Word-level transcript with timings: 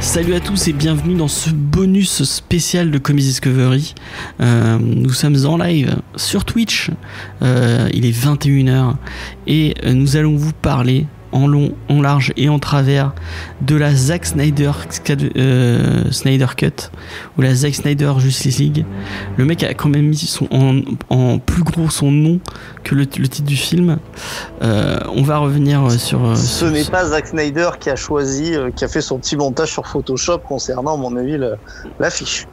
Salut 0.00 0.34
à 0.34 0.40
tous 0.40 0.68
et 0.68 0.72
bienvenue 0.72 1.16
dans 1.16 1.26
ce 1.26 1.50
bonus 1.50 2.22
spécial 2.22 2.92
de 2.92 2.98
Comedy 2.98 3.26
Discovery. 3.26 3.96
Euh, 4.40 4.78
nous 4.78 5.12
sommes 5.12 5.44
en 5.44 5.56
live 5.56 5.96
sur 6.14 6.44
Twitch. 6.44 6.92
Euh, 7.42 7.88
il 7.92 8.06
est 8.06 8.16
21h 8.16 8.94
et 9.48 9.74
nous 9.92 10.16
allons 10.16 10.36
vous 10.36 10.52
parler 10.52 11.06
en 11.34 11.46
long, 11.46 11.72
en 11.90 12.00
large 12.00 12.32
et 12.36 12.48
en 12.48 12.58
travers 12.58 13.12
de 13.60 13.74
la 13.76 13.94
Zack 13.94 14.24
Snyder, 14.24 14.70
euh, 15.36 16.10
Snyder 16.10 16.46
Cut 16.56 16.90
ou 17.36 17.42
la 17.42 17.54
Zack 17.54 17.74
Snyder 17.74 18.12
Justice 18.18 18.58
League. 18.60 18.86
Le 19.36 19.44
mec 19.44 19.62
a 19.64 19.74
quand 19.74 19.88
même 19.90 20.06
mis 20.06 20.16
son, 20.16 20.46
en, 20.50 20.80
en 21.10 21.38
plus 21.38 21.62
gros 21.62 21.90
son 21.90 22.10
nom 22.10 22.40
que 22.84 22.94
le, 22.94 23.02
le 23.18 23.28
titre 23.28 23.46
du 23.48 23.56
film. 23.56 23.98
Euh, 24.62 24.98
on 25.14 25.22
va 25.22 25.38
revenir 25.38 25.90
sur. 25.90 26.24
euh, 26.24 26.34
Ce 26.36 26.46
sur- 26.66 26.70
n'est 26.70 26.84
pas 26.84 27.04
Zack 27.06 27.26
Snyder 27.26 27.70
qui 27.80 27.90
a 27.90 27.96
choisi, 27.96 28.54
qui 28.76 28.84
a 28.84 28.88
fait 28.88 29.00
son 29.00 29.18
petit 29.18 29.36
montage 29.36 29.72
sur 29.72 29.86
Photoshop 29.86 30.38
concernant, 30.38 30.94
à 30.94 30.96
mon 30.96 31.16
avis, 31.16 31.36
l'affiche. 31.98 32.46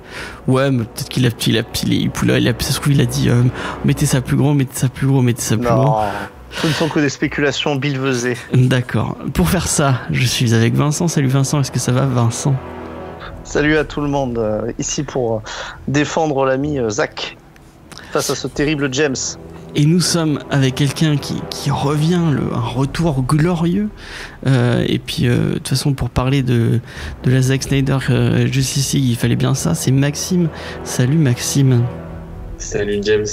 Ouais, 0.48 0.72
mais 0.72 0.84
peut-être 0.86 1.10
qu'il 1.10 1.26
a, 1.28 1.30
il 1.48 1.58
a, 1.58 1.62
il, 1.84 2.32
a, 2.32 2.38
il 2.40 2.48
a, 2.48 2.54
ça 2.60 2.72
se 2.72 2.80
trouve, 2.80 2.94
il 2.94 3.02
a 3.02 3.06
dit 3.06 3.30
euh, 3.30 3.44
mettez 3.86 4.06
ça 4.06 4.22
plus 4.22 4.36
gros, 4.38 4.54
mettez 4.54 4.76
ça 4.80 4.90
plus 4.90 5.06
gros, 5.08 5.22
mettez 5.22 5.42
ça 5.42 5.56
plus 5.56 5.68
Non, 5.68 5.84
gros. 5.84 5.96
Ce 6.54 6.68
ne 6.68 6.74
sont 6.74 6.90
que 6.90 7.00
des 7.00 7.10
spéculations 7.10 7.76
bilvesées. 7.76 8.38
D'accord. 8.54 9.18
Pour 9.34 9.50
faire 9.50 9.68
ça, 9.68 10.02
je 10.12 10.26
suis 10.26 10.54
avec 10.54 10.74
Vincent. 10.74 11.08
Salut 11.08 11.28
Vincent, 11.28 11.60
est-ce 11.62 11.72
que 11.72 11.80
ça 11.80 11.92
va 11.92 12.06
Vincent? 12.06 12.56
Salut 13.44 13.78
à 13.78 13.84
tout 13.84 14.02
le 14.02 14.08
monde, 14.08 14.38
euh, 14.38 14.72
ici 14.80 15.04
pour 15.04 15.38
euh, 15.38 15.40
défendre 15.88 16.46
l'ami 16.46 16.80
euh, 16.80 16.90
Zack 16.90 17.38
face 18.12 18.30
à 18.30 18.36
ce 18.36 18.48
terrible 18.48 18.94
James. 18.94 19.16
Et 19.74 19.86
nous 19.86 20.02
sommes 20.02 20.40
avec 20.52 20.76
quelqu'un 20.76 21.16
qui, 21.16 21.42
qui 21.50 21.72
revient, 21.72 22.20
le, 22.32 22.54
un 22.54 22.60
retour 22.60 23.24
glorieux. 23.24 23.90
Euh, 24.46 24.84
et 24.86 25.00
puis, 25.00 25.28
euh, 25.28 25.36
de 25.36 25.54
toute 25.54 25.70
façon, 25.70 25.94
pour 25.94 26.10
parler 26.10 26.44
de, 26.44 26.82
de 27.24 27.32
la 27.32 27.42
Zack 27.42 27.64
Snyder 27.64 27.98
euh, 28.10 28.48
Justice 28.48 28.94
League, 28.94 29.06
il 29.06 29.16
fallait 29.16 29.38
bien 29.38 29.56
ça. 29.56 29.74
C'est 29.74 29.92
Maxime. 29.92 30.50
Salut 30.84 31.18
Maxime. 31.18 31.84
Salut 32.58 33.00
James. 33.02 33.26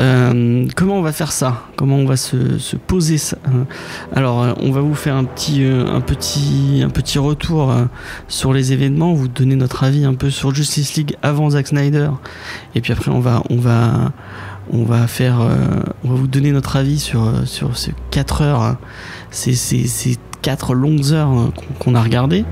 Euh, 0.00 0.66
comment 0.76 0.94
on 0.94 1.02
va 1.02 1.12
faire 1.12 1.32
ça? 1.32 1.62
Comment 1.76 1.96
on 1.96 2.06
va 2.06 2.16
se, 2.16 2.58
se 2.58 2.76
poser 2.76 3.18
ça? 3.18 3.36
Alors, 4.14 4.42
euh, 4.42 4.52
on 4.60 4.70
va 4.70 4.80
vous 4.80 4.94
faire 4.94 5.16
un 5.16 5.24
petit, 5.24 5.64
euh, 5.64 5.86
un 5.86 6.00
petit, 6.00 6.82
un 6.84 6.90
petit 6.90 7.18
retour 7.18 7.74
sur 8.28 8.52
les 8.52 8.72
événements, 8.72 9.12
vous 9.12 9.28
donner 9.28 9.56
notre 9.56 9.84
avis 9.84 10.04
un 10.04 10.14
peu 10.14 10.30
sur 10.30 10.54
Justice 10.54 10.94
League 10.96 11.16
avant 11.22 11.50
Zack 11.50 11.68
Snyder, 11.68 12.10
et 12.74 12.80
puis 12.80 12.92
après 12.92 13.10
on 13.10 13.20
va, 13.20 13.42
on 13.50 13.56
va, 13.56 14.12
on 14.72 14.84
va 14.84 15.06
faire, 15.06 15.40
on 16.04 16.08
va 16.08 16.14
vous 16.14 16.26
donner 16.26 16.52
notre 16.52 16.76
avis 16.76 16.98
sur, 16.98 17.46
sur 17.46 17.76
ces 17.76 17.94
4 18.10 18.42
heures, 18.42 18.62
hein. 18.62 18.78
ces, 19.30 19.54
ces, 19.54 20.16
4 20.42 20.74
longues 20.74 21.12
heures 21.12 21.28
hein, 21.28 21.50
qu'on 21.80 21.94
a 21.94 22.02
regardées. 22.02 22.44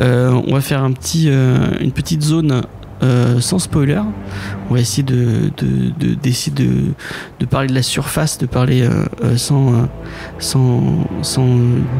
On 0.00 0.52
va 0.52 0.60
faire 0.60 0.82
un 0.82 0.92
petit, 0.92 1.28
une 1.28 1.92
petite 1.92 2.22
zone 2.22 2.62
euh, 3.02 3.40
sans 3.40 3.58
spoiler. 3.58 4.00
On 4.70 4.74
va 4.74 4.80
essayer 4.80 5.02
de, 5.02 5.50
de, 5.56 5.90
de- 5.98 6.14
d'essayer 6.14 6.54
de, 6.54 6.92
de 7.40 7.46
parler 7.46 7.68
de 7.68 7.74
la 7.74 7.82
surface, 7.82 8.38
de 8.38 8.46
parler 8.46 8.82
euh, 8.82 9.04
euh, 9.24 9.36
sans, 9.36 9.88
sans, 10.38 10.82
sans 11.22 11.46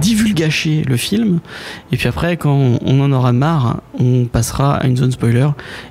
divulgacher 0.00 0.82
le 0.88 0.96
film. 0.96 1.40
Et 1.92 1.96
puis 1.96 2.08
après, 2.08 2.36
quand 2.36 2.78
on, 2.84 3.00
en 3.00 3.12
aura 3.12 3.32
marre, 3.32 3.80
on 3.98 4.26
passera 4.26 4.74
à 4.76 4.86
une 4.86 4.96
zone 4.96 5.10
spoiler. 5.10 5.48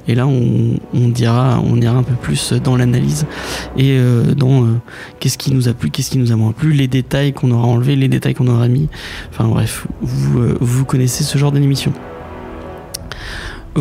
Et 0.07 0.15
là, 0.15 0.25
on, 0.27 0.75
on 0.93 1.07
dira, 1.09 1.59
on 1.65 1.79
ira 1.81 1.95
un 1.97 2.03
peu 2.03 2.15
plus 2.15 2.53
dans 2.53 2.75
l'analyse 2.77 3.25
et 3.77 3.99
dans 4.37 4.67
qu'est-ce 5.19 5.37
qui 5.37 5.53
nous 5.53 5.67
a 5.67 5.73
plu, 5.73 5.89
qu'est-ce 5.89 6.11
qui 6.11 6.17
nous 6.17 6.31
a 6.31 6.35
moins 6.35 6.51
plu, 6.53 6.71
les 6.71 6.87
détails 6.87 7.33
qu'on 7.33 7.51
aura 7.51 7.67
enlevés, 7.67 7.95
les 7.95 8.07
détails 8.07 8.33
qu'on 8.35 8.47
aura 8.47 8.67
mis. 8.67 8.87
Enfin 9.31 9.47
bref, 9.47 9.85
vous, 10.01 10.55
vous 10.59 10.85
connaissez 10.85 11.23
ce 11.23 11.37
genre 11.37 11.51
d'émission. 11.51 11.91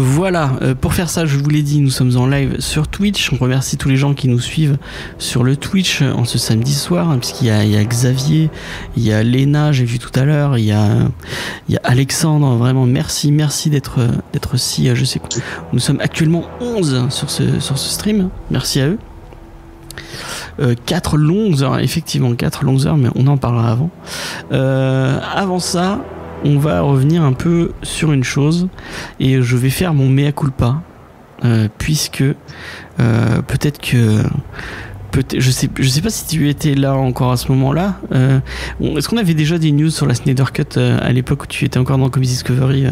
Voilà, 0.01 0.53
euh, 0.63 0.77
pour 0.77 0.95
faire 0.95 1.11
ça, 1.11 1.27
je 1.27 1.37
vous 1.37 1.51
l'ai 1.51 1.63
dit, 1.63 1.81
nous 1.81 1.91
sommes 1.91 2.17
en 2.17 2.29
live 2.29 2.61
sur 2.61 2.87
Twitch. 2.87 3.33
On 3.33 3.37
remercie 3.37 3.77
tous 3.77 3.89
les 3.89 3.97
gens 3.97 4.15
qui 4.15 4.29
nous 4.29 4.39
suivent 4.39 4.79
sur 5.19 5.43
le 5.43 5.57
Twitch 5.57 6.03
euh, 6.03 6.13
en 6.13 6.25
ce 6.25 6.39
samedi 6.39 6.73
soir, 6.73 7.11
hein, 7.11 7.19
puisqu'il 7.19 7.49
y 7.49 7.51
a, 7.51 7.85
Xavier, 7.85 8.49
il 8.97 9.03
y 9.03 9.13
a 9.13 9.25
Léna, 9.25 9.73
j'ai 9.73 9.85
vu 9.85 9.99
tout 9.99 10.13
à 10.15 10.25
l'heure, 10.25 10.57
il 10.57 10.67
y 10.67 10.73
a, 10.73 11.11
Alexandre. 11.83 12.55
Vraiment, 12.55 12.87
merci, 12.87 13.33
merci 13.33 13.71
d'être 13.71 13.99
euh, 13.99 14.57
si, 14.57 14.89
je 14.95 15.05
sais 15.05 15.19
quoi. 15.19 15.31
Nous 15.73 15.81
sommes 15.81 16.01
actuellement 16.01 16.45
11 16.61 17.09
sur 17.11 17.29
ce, 17.29 17.59
stream. 17.75 18.31
Merci 18.53 18.81
à 18.81 18.87
eux. 18.91 18.99
4 20.87 21.17
longues 21.17 21.63
heures, 21.63 21.81
effectivement 21.81 22.33
4 22.35 22.65
longues 22.65 22.87
heures, 22.87 22.97
mais 22.97 23.09
on 23.17 23.27
en 23.27 23.37
parlera 23.37 23.73
avant. 23.73 23.91
Avant 24.51 25.59
ça, 25.59 26.05
on 26.45 26.59
va 26.59 26.81
revenir 26.83 27.23
un 27.23 27.33
peu 27.33 27.73
sur 27.83 28.13
une 28.13 28.25
chose 28.25 28.69
et 29.21 29.43
je 29.43 29.57
vais 29.57 29.71
faire 29.71 29.95
mon 29.95 30.09
mea 30.09 30.33
culpa 30.33 30.83
euh, 31.45 31.69
puisque 31.79 32.23
euh, 32.23 33.43
peut-être 33.47 33.81
que 33.81 34.23
peut 35.11 35.25
je 35.37 35.51
sais 35.51 35.69
je 35.79 35.89
sais 35.89 36.01
pas 36.03 36.11
si 36.11 36.27
tu 36.27 36.49
étais 36.49 36.75
là 36.75 36.95
encore 36.95 37.33
à 37.33 37.37
ce 37.37 37.51
moment-là 37.53 37.97
euh, 38.13 38.41
est-ce 38.97 39.09
qu'on 39.09 39.17
avait 39.17 39.35
déjà 39.35 39.57
des 39.59 39.73
news 39.73 39.91
sur 39.91 40.07
la 40.07 40.15
Snyder 40.15 40.45
Cut 40.53 40.79
à 40.79 41.11
l'époque 41.13 41.45
où 41.45 41.47
tu 41.47 41.65
étais 41.65 41.79
encore 41.79 41.99
dans 41.99 42.09
Comedy 42.11 42.33
Discovery 42.33 42.87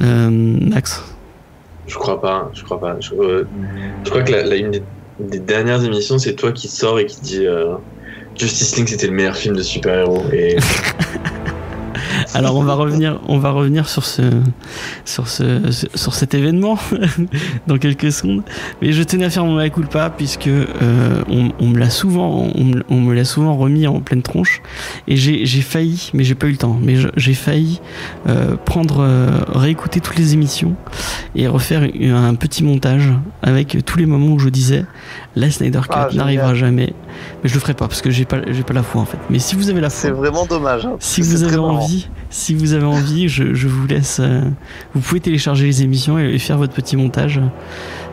Max? 0.00 1.02
Je 1.86 1.94
crois 1.96 2.20
pas, 2.20 2.50
je 2.54 2.62
crois 2.62 2.80
pas. 2.80 2.96
Je, 3.00 3.10
je 4.04 4.10
crois 4.10 4.22
que 4.22 4.32
la, 4.32 4.44
la- 4.44 4.56
une 4.56 4.70
des, 4.70 4.82
des 5.20 5.38
dernières 5.40 5.84
émissions, 5.84 6.18
c'est 6.18 6.34
toi 6.34 6.52
qui 6.52 6.68
sors 6.68 6.98
et 7.00 7.06
qui 7.06 7.20
dit 7.20 7.44
Justice 8.36 8.76
League 8.76 8.88
c'était 8.88 9.08
le 9.08 9.12
meilleur 9.12 9.36
film 9.36 9.56
de 9.56 9.62
super-héros. 9.62 10.22
Et 10.32 10.56
Alors 12.34 12.56
on 12.56 12.62
va 12.62 12.74
revenir, 12.74 13.20
on 13.28 13.38
va 13.38 13.50
revenir 13.50 13.88
sur 13.88 14.04
ce, 14.04 14.22
sur 15.04 15.28
ce, 15.28 15.60
sur 15.94 16.14
cet 16.14 16.34
événement 16.34 16.78
dans 17.66 17.78
quelques 17.78 18.12
secondes. 18.12 18.42
Mais 18.80 18.92
je 18.92 19.02
tenais 19.02 19.26
à 19.26 19.30
faire 19.30 19.44
mon 19.44 19.56
mea 19.56 19.68
culpa 19.70 20.10
puisque 20.10 20.46
euh, 20.48 21.22
on, 21.28 21.50
on 21.60 21.68
me 21.68 21.78
l'a 21.78 21.90
souvent, 21.90 22.48
on, 22.54 22.64
me- 22.64 22.82
on 22.88 23.00
me 23.00 23.14
l'a 23.14 23.24
souvent 23.24 23.56
remis 23.56 23.86
en 23.86 24.00
pleine 24.00 24.22
tronche 24.22 24.62
et 25.08 25.16
j'ai 25.16 25.44
j'ai 25.46 25.60
failli, 25.62 26.10
mais 26.14 26.24
j'ai 26.24 26.34
pas 26.34 26.46
eu 26.46 26.52
le 26.52 26.56
temps. 26.56 26.78
Mais 26.82 26.96
j'ai 27.16 27.34
failli 27.34 27.80
euh, 28.28 28.56
prendre, 28.64 29.00
euh, 29.00 29.28
réécouter 29.48 30.00
toutes 30.00 30.16
les 30.18 30.32
émissions 30.34 30.74
et 31.34 31.46
refaire 31.48 31.82
un 31.82 32.34
petit 32.34 32.64
montage 32.64 33.10
avec 33.42 33.78
tous 33.84 33.98
les 33.98 34.06
moments 34.06 34.32
où 34.34 34.38
je 34.38 34.48
disais 34.48 34.84
la 35.36 35.50
Snyder 35.50 35.80
Cut 35.80 35.88
Ah, 35.90 36.08
n'arrivera 36.14 36.54
jamais. 36.54 36.92
Mais 37.42 37.48
je 37.48 37.54
le 37.54 37.60
ferai 37.60 37.74
pas 37.74 37.88
parce 37.88 38.02
que 38.02 38.10
j'ai 38.10 38.24
pas, 38.24 38.38
j'ai 38.50 38.62
pas 38.62 38.72
la 38.74 38.82
foi 38.82 39.00
en 39.00 39.04
fait. 39.04 39.18
Mais 39.30 39.38
si 39.40 39.56
vous 39.56 39.68
avez 39.68 39.80
la 39.80 39.90
foi, 39.90 40.00
C'est 40.00 40.10
vraiment 40.10 40.46
dommage. 40.46 40.86
hein, 40.86 40.96
si 41.00 41.20
vous 41.22 41.42
avez 41.42 41.56
marrant. 41.56 41.78
envie, 41.80 42.08
si 42.30 42.54
vous 42.54 42.72
avez 42.72 42.84
envie, 42.84 43.28
je, 43.28 43.52
je 43.54 43.66
vous 43.68 43.86
laisse. 43.86 44.18
euh, 44.20 44.42
vous 44.94 45.00
pouvez 45.00 45.20
télécharger 45.20 45.64
les 45.66 45.82
émissions 45.82 46.18
et, 46.18 46.34
et 46.34 46.38
faire 46.38 46.56
votre 46.58 46.72
petit 46.72 46.96
montage. 46.96 47.40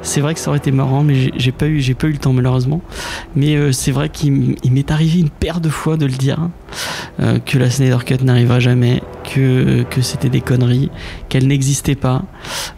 C'est 0.01 0.21
vrai 0.21 0.33
que 0.33 0.39
ça 0.39 0.49
aurait 0.49 0.57
été 0.59 0.71
marrant, 0.71 1.03
mais 1.03 1.31
j'ai- 1.37 1.51
pas 1.51 1.67
eu, 1.67 1.79
j'ai 1.81 1.93
pas 1.93 2.07
eu 2.07 2.13
le 2.13 2.17
temps 2.17 2.31
malheureusement. 2.33 2.81
Mais 3.35 3.55
euh, 3.55 3.71
c'est 3.71 3.91
vrai 3.91 4.09
qu'il 4.09 4.55
m'est 4.71 4.91
arrivé 4.91 5.19
une 5.19 5.29
paire 5.29 5.59
de 5.61 5.69
fois 5.69 5.97
de 5.97 6.05
le 6.05 6.11
dire 6.13 6.49
euh, 7.19 7.37
que 7.45 7.57
la 7.57 7.69
Snyder 7.69 7.97
Cut 8.05 8.23
n'arrivera 8.23 8.59
jamais, 8.59 9.03
que 9.33 10.01
c'était 10.01 10.29
des 10.29 10.41
conneries, 10.41 10.89
qu'elle 11.29 11.47
n'existait 11.47 11.95
pas. 11.95 12.23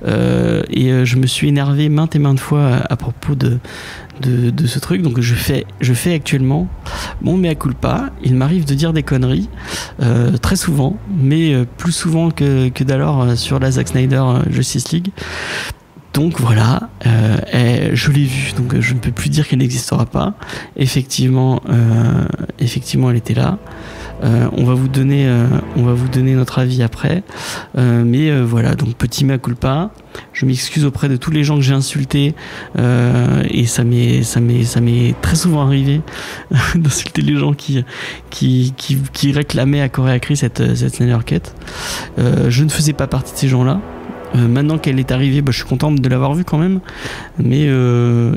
Euh, 0.05 0.63
et 0.69 0.91
euh, 0.91 1.05
je 1.05 1.17
me 1.17 1.27
suis 1.27 1.47
énervé 1.47 1.89
maintes 1.89 2.15
et 2.15 2.19
maintes 2.19 2.39
fois 2.39 2.81
à, 2.89 2.95
propos 2.95 3.35
de, 3.35 3.59
ce 4.65 4.79
truc. 4.79 5.01
Donc 5.01 5.19
je 5.19 5.35
fais, 5.35 5.65
je 5.79 5.93
fais 5.93 6.13
actuellement 6.13 6.67
mon 7.21 7.37
mea 7.37 7.55
culpa. 7.55 8.09
Il 8.23 8.35
m'arrive 8.35 8.65
de 8.65 8.73
dire 8.73 8.93
des 8.93 9.03
conneries. 9.03 9.49
Euh, 10.01 10.37
très 10.37 10.55
souvent, 10.55 10.97
mais 11.17 11.65
plus 11.77 11.91
souvent 11.91 12.31
que, 12.31 12.69
d'alors 12.83 13.37
sur 13.37 13.59
la 13.59 13.71
Zack 13.71 13.89
Snyder 13.89 14.23
Justice 14.49 14.91
League. 14.91 15.11
Donc 16.13 16.41
voilà, 16.41 16.89
je 17.05 18.11
l'ai 18.11 18.25
vue, 18.25 18.51
donc 18.57 18.77
je 18.81 18.93
ne 18.93 18.99
peux 18.99 19.11
plus 19.11 19.29
dire 19.29 19.47
qu'elle 19.47 19.59
n'existera 19.59 20.05
pas. 20.05 20.33
Effectivement, 20.75 21.61
effectivement, 22.59 23.11
elle 23.11 23.15
était 23.15 23.33
là. 23.33 23.59
Euh, 24.23 24.47
on 24.53 24.63
va 24.65 24.73
vous 24.73 24.87
donner, 24.87 25.27
euh, 25.27 25.45
on 25.75 25.83
va 25.83 25.93
vous 25.93 26.07
donner 26.07 26.33
notre 26.33 26.59
avis 26.59 26.83
après. 26.83 27.23
Euh, 27.77 28.03
mais 28.05 28.31
voilà, 28.41 28.75
donc 28.75 28.95
petit 28.95 29.25
mea 29.25 29.37
culpa. 29.37 29.91
Je 30.33 30.45
m'excuse 30.45 30.85
auprès 30.85 31.09
de 31.09 31.15
tous 31.15 31.31
les 31.31 31.43
gens 31.43 31.55
que 31.55 31.61
j'ai 31.61 31.73
insultés 31.73 32.35
et 32.77 33.65
ça 33.65 33.83
m'est, 33.83 35.15
très 35.21 35.35
souvent 35.35 35.65
arrivé 35.65 36.01
d'insulter 36.75 37.21
les 37.21 37.37
gens 37.37 37.53
qui, 37.53 37.83
qui, 38.29 38.73
qui, 38.75 38.97
qui 39.13 39.31
réclamaient 39.31 39.81
à 39.81 39.89
corps 39.89 40.09
et 40.09 40.13
à 40.13 40.35
cette, 40.35 40.75
cette 40.75 40.95
Snyder 40.95 41.17
je 42.17 42.63
ne 42.63 42.69
faisais 42.69 42.93
pas 42.93 43.07
partie 43.07 43.33
de 43.33 43.37
ces 43.37 43.47
gens-là. 43.47 43.79
Maintenant 44.33 44.77
qu'elle 44.77 44.99
est 44.99 45.11
arrivée, 45.11 45.41
bah, 45.41 45.51
je 45.51 45.57
suis 45.57 45.67
content 45.67 45.91
de 45.91 46.09
l'avoir 46.09 46.33
vue 46.33 46.45
quand 46.45 46.57
même. 46.57 46.81
Mais 47.37 47.63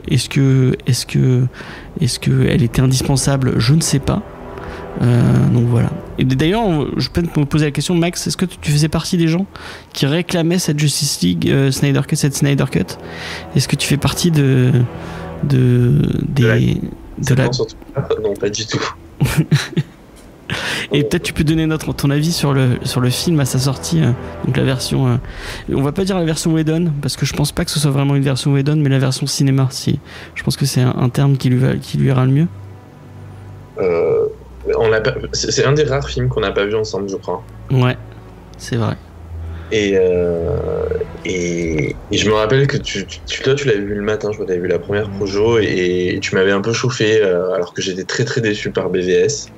est-ce 0.08 0.28
que, 0.28 0.76
est-ce 0.86 1.06
que 1.06 2.46
elle 2.46 2.62
était 2.62 2.82
indispensable? 2.82 3.54
Je 3.58 3.74
ne 3.74 3.80
sais 3.80 4.00
pas. 4.00 4.22
Euh, 5.02 5.48
donc 5.52 5.64
voilà. 5.66 5.90
Et 6.18 6.24
d'ailleurs, 6.24 6.86
je 6.96 7.08
peux 7.10 7.22
te 7.22 7.40
poser 7.40 7.64
la 7.66 7.70
question, 7.72 7.94
Max, 7.94 8.26
est-ce 8.26 8.36
que 8.36 8.44
tu 8.46 8.70
faisais 8.70 8.88
partie 8.88 9.16
des 9.16 9.26
gens 9.28 9.46
qui 9.92 10.06
réclamaient 10.06 10.58
cette 10.60 10.78
Justice 10.78 11.20
League 11.22 11.48
euh, 11.50 11.70
Snyder 11.72 12.02
Cut, 12.06 12.16
cette 12.16 12.34
Snyder 12.36 12.66
Cut? 12.70 12.84
Est-ce 13.56 13.66
que 13.68 13.76
tu 13.76 13.86
fais 13.88 13.96
partie 13.96 14.30
de 14.30 14.70
de 15.42 16.00
des 16.28 16.42
la- 16.42 16.58
de 16.58 17.34
la 17.34 17.44
Non, 17.46 17.50
pas. 17.94 18.08
Non, 18.22 18.34
pas 18.34 18.48
du 18.50 18.64
tout. 18.66 18.94
et 20.92 21.02
peut-être 21.02 21.22
tu 21.22 21.32
peux 21.32 21.42
donner 21.44 21.66
notre 21.66 21.92
ton 21.92 22.10
avis 22.10 22.30
sur 22.32 22.52
le 22.52 22.78
sur 22.84 23.00
le 23.00 23.10
film 23.10 23.40
à 23.40 23.44
sa 23.44 23.58
sortie, 23.58 24.00
euh, 24.02 24.10
donc 24.46 24.56
la 24.56 24.62
version. 24.62 25.08
euh, 25.08 25.16
on 25.72 25.82
va 25.82 25.92
pas 25.92 26.04
dire 26.04 26.16
la 26.16 26.24
version 26.24 26.52
Whedon 26.52 26.92
parce 27.02 27.16
que 27.16 27.24
je 27.26 27.32
pense 27.32 27.50
pas 27.50 27.64
que 27.64 27.70
ce 27.70 27.80
soit 27.80 27.90
vraiment 27.90 28.14
une 28.14 28.22
version 28.22 28.52
Whedon, 28.52 28.76
mais 28.76 28.88
la 28.90 28.98
version 28.98 29.26
cinéma. 29.26 29.68
Si 29.70 29.98
je 30.34 30.42
pense 30.44 30.56
que 30.56 30.66
c'est 30.66 30.82
un, 30.82 30.94
un 30.96 31.08
terme 31.08 31.36
qui 31.36 31.48
lui 31.48 31.58
va 31.58 31.74
qui 31.76 31.98
lui 31.98 32.08
ira 32.08 32.24
le 32.24 32.30
mieux. 32.32 32.46
Euh, 33.80 34.26
on 34.76 34.88
l'a 34.88 35.00
pas- 35.00 35.14
C'est 35.32 35.50
c'est 35.50 35.64
un 35.64 35.72
des 35.72 35.84
rares 35.84 36.08
films 36.08 36.28
qu'on 36.28 36.40
n'a 36.40 36.52
pas 36.52 36.64
vu 36.64 36.74
ensemble, 36.74 37.08
je 37.08 37.16
crois. 37.16 37.42
Ouais, 37.70 37.96
c'est 38.58 38.76
vrai. 38.76 38.96
Et, 39.72 39.94
euh, 39.96 40.84
et, 41.24 41.96
et 42.12 42.16
je 42.16 42.28
me 42.28 42.34
rappelle 42.34 42.66
que 42.66 42.76
tu, 42.76 43.06
tu- 43.06 43.42
toi, 43.42 43.54
tu 43.54 43.66
l'avais 43.66 43.80
vu 43.80 43.94
le 43.94 44.02
matin, 44.02 44.28
je 44.30 44.34
crois 44.36 44.46
tu 44.46 44.52
avais 44.52 44.60
vu 44.60 44.68
la 44.68 44.78
première 44.78 45.08
projo, 45.10 45.58
et, 45.58 46.18
tu 46.20 46.34
m'avais 46.34 46.52
un 46.52 46.60
peu 46.60 46.72
chauffé 46.72 47.20
euh, 47.22 47.52
alors 47.54 47.72
que 47.74 47.82
j'étais 47.82 48.04
très 48.04 48.24
très 48.24 48.40
déçu 48.40 48.70
par 48.70 48.90
BVS. 48.90 49.48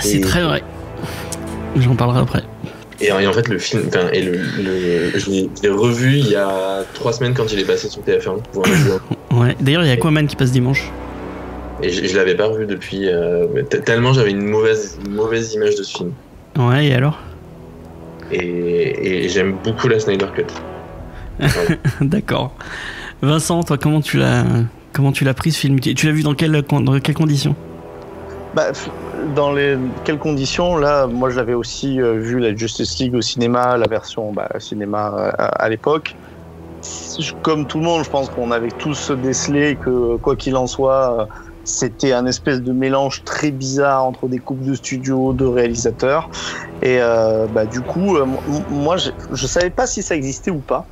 C'est 0.00 0.16
Et- 0.16 0.20
très 0.20 0.42
vrai. 0.42 0.62
J'en 1.76 1.94
parlerai 1.96 2.20
après. 2.20 2.42
Et, 3.00 3.06
et 3.06 3.26
en 3.26 3.32
fait, 3.32 3.48
le 3.48 3.58
film, 3.58 3.88
et 4.12 4.20
le, 4.22 4.32
le- 4.32 5.18
je 5.18 5.30
l'ai 5.62 5.70
revu 5.70 6.18
il 6.18 6.28
y 6.28 6.36
a 6.36 6.84
trois 6.94 7.12
semaines 7.14 7.32
quand 7.34 7.50
il 7.52 7.58
est 7.58 7.64
passé 7.64 7.88
sur 7.88 8.02
TF1. 8.02 8.42
pour. 8.52 8.62
Ouais. 9.40 9.56
D'ailleurs, 9.60 9.82
il 9.84 9.88
y 9.88 9.90
a 9.90 9.94
Aquaman 9.94 10.26
qui 10.26 10.36
passe 10.36 10.50
dimanche. 10.50 10.90
Et 11.82 11.90
je, 11.90 12.06
je 12.06 12.16
l'avais 12.16 12.34
pas 12.34 12.46
revu 12.46 12.66
depuis. 12.66 13.08
euh, 13.08 13.46
tellement 13.84 14.12
j'avais 14.12 14.30
une 14.30 14.44
mauvaise, 14.44 14.98
une 15.04 15.14
mauvaise 15.14 15.54
image 15.54 15.76
de 15.76 15.82
ce 15.82 15.98
film. 15.98 16.12
Ouais, 16.58 16.86
et 16.86 16.94
alors? 16.94 17.18
Et, 18.32 19.24
et 19.24 19.28
j'aime 19.28 19.56
beaucoup 19.64 19.88
la 19.88 19.98
Snyder 19.98 20.26
Cut. 20.34 20.46
D'accord. 22.00 22.52
Vincent, 23.22 23.62
toi, 23.62 23.78
comment 23.78 24.00
tu 24.00 24.18
l'as 24.18 24.44
comment 24.92 25.12
tu 25.12 25.24
l'as 25.24 25.34
pris 25.34 25.52
ce 25.52 25.58
film? 25.58 25.80
Tu 25.80 25.94
tu 25.94 26.06
l'as 26.06 26.12
vu 26.12 26.22
dans 26.22 26.34
quelles 26.34 26.52
dans 26.52 27.00
quelles 27.00 27.14
conditions? 27.14 27.56
Bah, 28.54 28.72
dans 29.34 29.52
les 29.52 29.76
quelles 30.04 30.18
conditions? 30.18 30.76
Là, 30.76 31.06
moi, 31.06 31.30
je 31.30 31.36
l'avais 31.36 31.54
aussi 31.54 32.00
euh, 32.00 32.14
vu 32.18 32.40
la 32.40 32.54
Justice 32.54 32.98
League 32.98 33.14
au 33.14 33.20
cinéma, 33.20 33.76
la 33.76 33.86
version 33.86 34.32
bah, 34.32 34.48
cinéma 34.58 35.14
euh, 35.16 35.30
à, 35.38 35.46
à 35.46 35.68
l'époque. 35.68 36.14
Comme 37.42 37.66
tout 37.66 37.78
le 37.78 37.84
monde, 37.84 38.04
je 38.04 38.10
pense 38.10 38.28
qu'on 38.30 38.50
avait 38.50 38.70
tous 38.70 39.10
décelé 39.10 39.76
que 39.76 40.16
quoi 40.16 40.34
qu'il 40.34 40.56
en 40.56 40.66
soit, 40.66 41.20
euh, 41.20 41.24
c'était 41.64 42.12
un 42.12 42.26
espèce 42.26 42.60
de 42.62 42.72
mélange 42.72 43.22
très 43.24 43.50
bizarre 43.50 44.04
entre 44.04 44.28
des 44.28 44.38
coupes 44.38 44.64
de 44.64 44.74
studio, 44.74 45.32
de 45.32 45.44
réalisateurs. 45.46 46.28
Et 46.82 46.98
euh, 47.00 47.46
bah, 47.48 47.66
du 47.66 47.80
coup, 47.82 48.16
euh, 48.16 48.26
moi, 48.70 48.96
je, 48.96 49.10
je 49.32 49.46
savais 49.46 49.70
pas 49.70 49.86
si 49.86 50.02
ça 50.02 50.14
existait 50.16 50.50
ou 50.50 50.58
pas. 50.60 50.86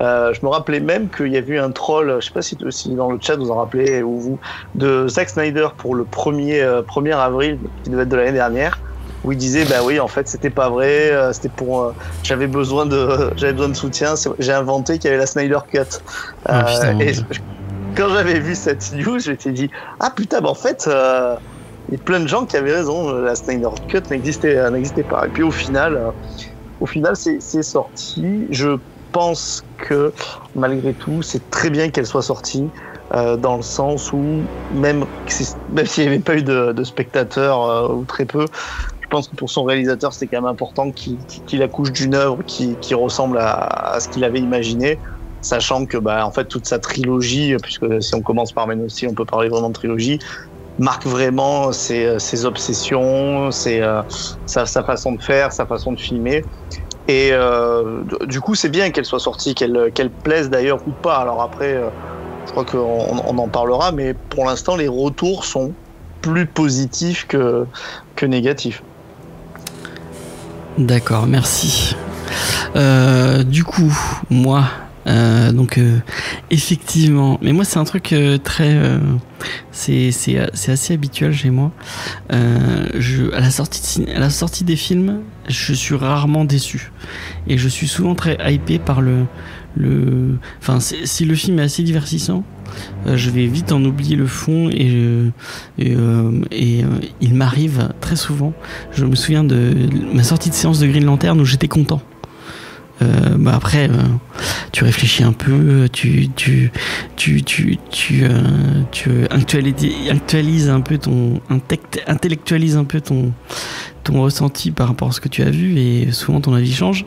Euh, 0.00 0.32
je 0.32 0.46
me 0.46 0.50
rappelais 0.50 0.78
même 0.80 1.08
qu'il 1.08 1.26
y 1.32 1.36
avait 1.36 1.54
eu 1.54 1.58
un 1.58 1.72
troll, 1.72 2.18
je 2.20 2.26
sais 2.26 2.32
pas 2.32 2.42
si, 2.42 2.56
si 2.70 2.94
dans 2.94 3.10
le 3.10 3.18
chat 3.20 3.34
vous 3.34 3.50
en 3.50 3.56
rappelez 3.56 4.02
ou 4.02 4.16
vous, 4.16 4.38
de 4.76 5.08
Zack 5.08 5.28
Snyder 5.28 5.68
pour 5.76 5.96
le 5.96 6.04
1er, 6.04 6.62
euh, 6.62 6.82
1er 6.82 7.16
avril, 7.16 7.58
qui 7.82 7.90
devait 7.90 8.04
être 8.04 8.08
de 8.08 8.16
l'année 8.16 8.30
dernière, 8.30 8.78
où 9.24 9.32
il 9.32 9.38
disait 9.38 9.64
bah 9.64 9.82
oui 9.82 9.98
en 9.98 10.06
fait 10.06 10.28
c'était 10.28 10.50
pas 10.50 10.68
vrai, 10.70 11.10
euh, 11.10 11.32
c'était 11.32 11.48
pour 11.48 11.82
euh, 11.82 11.92
j'avais 12.22 12.46
besoin 12.46 12.86
de 12.86 13.32
j'avais 13.36 13.54
besoin 13.54 13.70
de 13.70 13.74
soutien, 13.74 14.14
j'ai 14.38 14.52
inventé 14.52 15.00
qu'il 15.00 15.06
y 15.10 15.12
avait 15.12 15.18
la 15.18 15.26
Snyder 15.26 15.58
Cut. 15.68 15.80
Ah, 16.46 16.62
putain, 16.62 17.00
et 17.00 17.14
je- 17.14 17.22
quand 17.98 18.10
j'avais 18.10 18.38
vu 18.38 18.54
cette 18.54 18.92
news, 18.92 19.18
je 19.18 19.32
dit 19.50 19.68
ah 19.98 20.12
putain 20.16 20.40
bah 20.40 20.50
en 20.50 20.54
fait 20.54 20.86
euh, 20.86 21.34
il 21.88 21.94
y 21.94 21.96
a 21.96 22.00
plein 22.04 22.20
de 22.20 22.28
gens 22.28 22.46
qui 22.46 22.56
avaient 22.56 22.74
raison, 22.74 23.12
la 23.12 23.34
Snyder 23.34 23.70
Cut 23.88 24.02
n'existait 24.10 24.56
euh, 24.56 24.70
n'existait 24.70 25.02
pas. 25.02 25.26
Et 25.26 25.30
puis 25.30 25.42
au 25.42 25.50
final 25.50 25.96
euh, 25.96 26.12
au 26.78 26.86
final 26.86 27.14
c'est 27.16 27.40
sorti. 27.62 28.46
Je 28.50 28.78
pense 29.10 29.62
que 29.78 30.14
malgré 30.54 30.94
tout 30.94 31.22
c'est 31.22 31.50
très 31.50 31.70
bien 31.70 31.90
qu'elle 31.90 32.06
soit 32.06 32.22
sortie 32.22 32.70
euh, 33.14 33.36
dans 33.36 33.56
le 33.56 33.62
sens 33.62 34.12
où 34.12 34.48
même 34.70 35.04
si- 35.26 35.56
même 35.68 35.86
s'il 35.86 36.04
n'y 36.04 36.10
avait 36.10 36.20
pas 36.20 36.36
eu 36.36 36.44
de, 36.44 36.84
spectateurs 36.84 37.62
euh, 37.64 37.94
ou 37.94 38.04
très 38.04 38.26
peu, 38.26 38.46
je 39.00 39.06
pense 39.10 39.26
que 39.26 39.34
pour 39.34 39.50
son 39.50 39.64
réalisateur 39.64 40.12
c'était 40.12 40.36
quand 40.36 40.42
même 40.42 40.52
important 40.52 40.92
qu'il 40.92 41.62
accouche 41.64 41.90
d'une 41.90 42.14
œuvre 42.14 42.44
qui, 42.46 42.78
ressemble 42.94 43.38
à 43.40 43.98
ce 44.00 44.06
qu'il 44.08 44.22
avait 44.22 44.40
imaginé, 44.40 45.00
sachant 45.40 45.86
que 45.86 45.96
bah 45.96 46.26
en 46.26 46.30
fait 46.30 46.44
toute 46.44 46.66
sa 46.66 46.78
trilogie, 46.78 47.56
puisque 47.62 48.02
si 48.02 48.14
on 48.14 48.22
commence 48.22 48.52
par 48.52 48.66
Men 48.66 48.84
aussi, 48.84 49.06
on 49.06 49.14
peut 49.14 49.24
parler 49.24 49.48
vraiment 49.48 49.68
de 49.68 49.74
trilogie, 49.74 50.18
marque 50.78 51.06
vraiment 51.06 51.72
ses, 51.72 52.18
ses 52.18 52.44
obsessions, 52.44 53.50
ses, 53.50 53.80
euh, 53.80 54.02
sa, 54.46 54.66
façon 54.66 55.12
de 55.12 55.22
faire, 55.22 55.52
sa 55.52 55.66
façon 55.66 55.92
de 55.92 56.00
filmer. 56.00 56.44
Et 57.08 57.30
euh, 57.32 58.02
du 58.26 58.40
coup, 58.40 58.54
c'est 58.54 58.68
bien 58.68 58.90
qu'elle 58.90 59.04
soit 59.04 59.18
sortie, 59.18 59.54
qu'elle 59.54 60.10
plaise 60.22 60.50
d'ailleurs 60.50 60.80
ou 60.86 60.90
pas. 60.90 61.16
Alors 61.16 61.40
après, 61.42 61.74
euh, 61.74 61.88
je 62.46 62.52
crois 62.52 62.64
qu'on 62.64 62.78
on 63.26 63.38
en 63.38 63.48
parlera, 63.48 63.92
mais 63.92 64.14
pour 64.14 64.44
l'instant, 64.44 64.76
les 64.76 64.88
retours 64.88 65.44
sont 65.44 65.72
plus 66.20 66.46
positifs 66.46 67.26
que, 67.26 67.66
que 68.14 68.26
négatifs. 68.26 68.82
D'accord, 70.76 71.26
merci. 71.26 71.96
Euh, 72.76 73.42
du 73.42 73.64
coup, 73.64 73.92
moi, 74.30 74.64
euh, 75.08 75.52
donc 75.52 75.78
euh, 75.78 75.98
effectivement, 76.50 77.38
mais 77.42 77.52
moi 77.52 77.64
c'est 77.64 77.78
un 77.78 77.84
truc 77.84 78.12
euh, 78.12 78.38
très, 78.38 78.74
euh, 78.74 78.98
c'est 79.72 80.10
c'est 80.10 80.38
c'est 80.54 80.72
assez 80.72 80.94
habituel 80.94 81.32
chez 81.32 81.50
moi. 81.50 81.72
Euh, 82.32 82.86
je 82.98 83.32
à 83.32 83.40
la 83.40 83.50
sortie 83.50 84.02
de 84.04 84.10
à 84.10 84.18
la 84.18 84.30
sortie 84.30 84.64
des 84.64 84.76
films, 84.76 85.20
je 85.48 85.72
suis 85.72 85.94
rarement 85.94 86.44
déçu 86.44 86.92
et 87.46 87.56
je 87.58 87.68
suis 87.68 87.88
souvent 87.88 88.14
très 88.14 88.36
hypé 88.52 88.78
par 88.78 89.00
le 89.00 89.24
le, 89.76 90.38
enfin 90.60 90.80
si 90.80 91.24
le 91.24 91.34
film 91.36 91.58
est 91.60 91.62
assez 91.62 91.82
divertissant. 91.84 92.42
euh, 93.06 93.16
je 93.16 93.30
vais 93.30 93.46
vite 93.46 93.70
en 93.72 93.82
oublier 93.84 94.16
le 94.16 94.26
fond 94.26 94.68
et, 94.70 94.90
euh, 94.90 95.30
et, 95.78 95.94
euh, 95.94 96.32
et, 96.50 96.82
euh, 96.84 96.86
il 97.20 97.34
m'arrive 97.34 97.88
très 98.00 98.16
souvent 98.16 98.52
je 98.92 99.04
me 99.04 99.14
souviens 99.14 99.44
de 99.44 99.74
ma 100.12 100.22
sortie 100.24 100.50
de 100.50 100.54
séance 100.54 100.80
de 100.80 100.86
Green 100.86 101.04
Lantern 101.04 101.40
où 101.40 101.44
j'étais 101.44 101.68
content. 101.68 102.02
Euh, 103.00 103.36
bah 103.38 103.52
après, 103.54 103.88
euh, 103.88 104.02
tu 104.72 104.84
réfléchis 104.84 105.22
un 105.22 105.32
peu, 105.32 105.88
tu 105.92 106.28
tu 106.34 106.70
tu 107.16 107.42
tu 107.42 107.78
tu, 107.90 108.24
euh, 108.24 108.30
tu 108.90 109.10
actualises, 109.30 110.10
actualises 110.10 110.68
un 110.68 110.80
peu 110.80 110.98
ton 110.98 111.40
intellectualises 112.06 112.76
un 112.76 112.84
peu 112.84 113.00
ton 113.00 113.32
ton 114.02 114.22
ressenti 114.22 114.70
par 114.70 114.88
rapport 114.88 115.08
à 115.08 115.12
ce 115.12 115.20
que 115.20 115.28
tu 115.28 115.42
as 115.42 115.50
vu 115.50 115.78
et 115.78 116.12
souvent 116.12 116.40
ton 116.40 116.54
avis 116.54 116.72
change. 116.72 117.04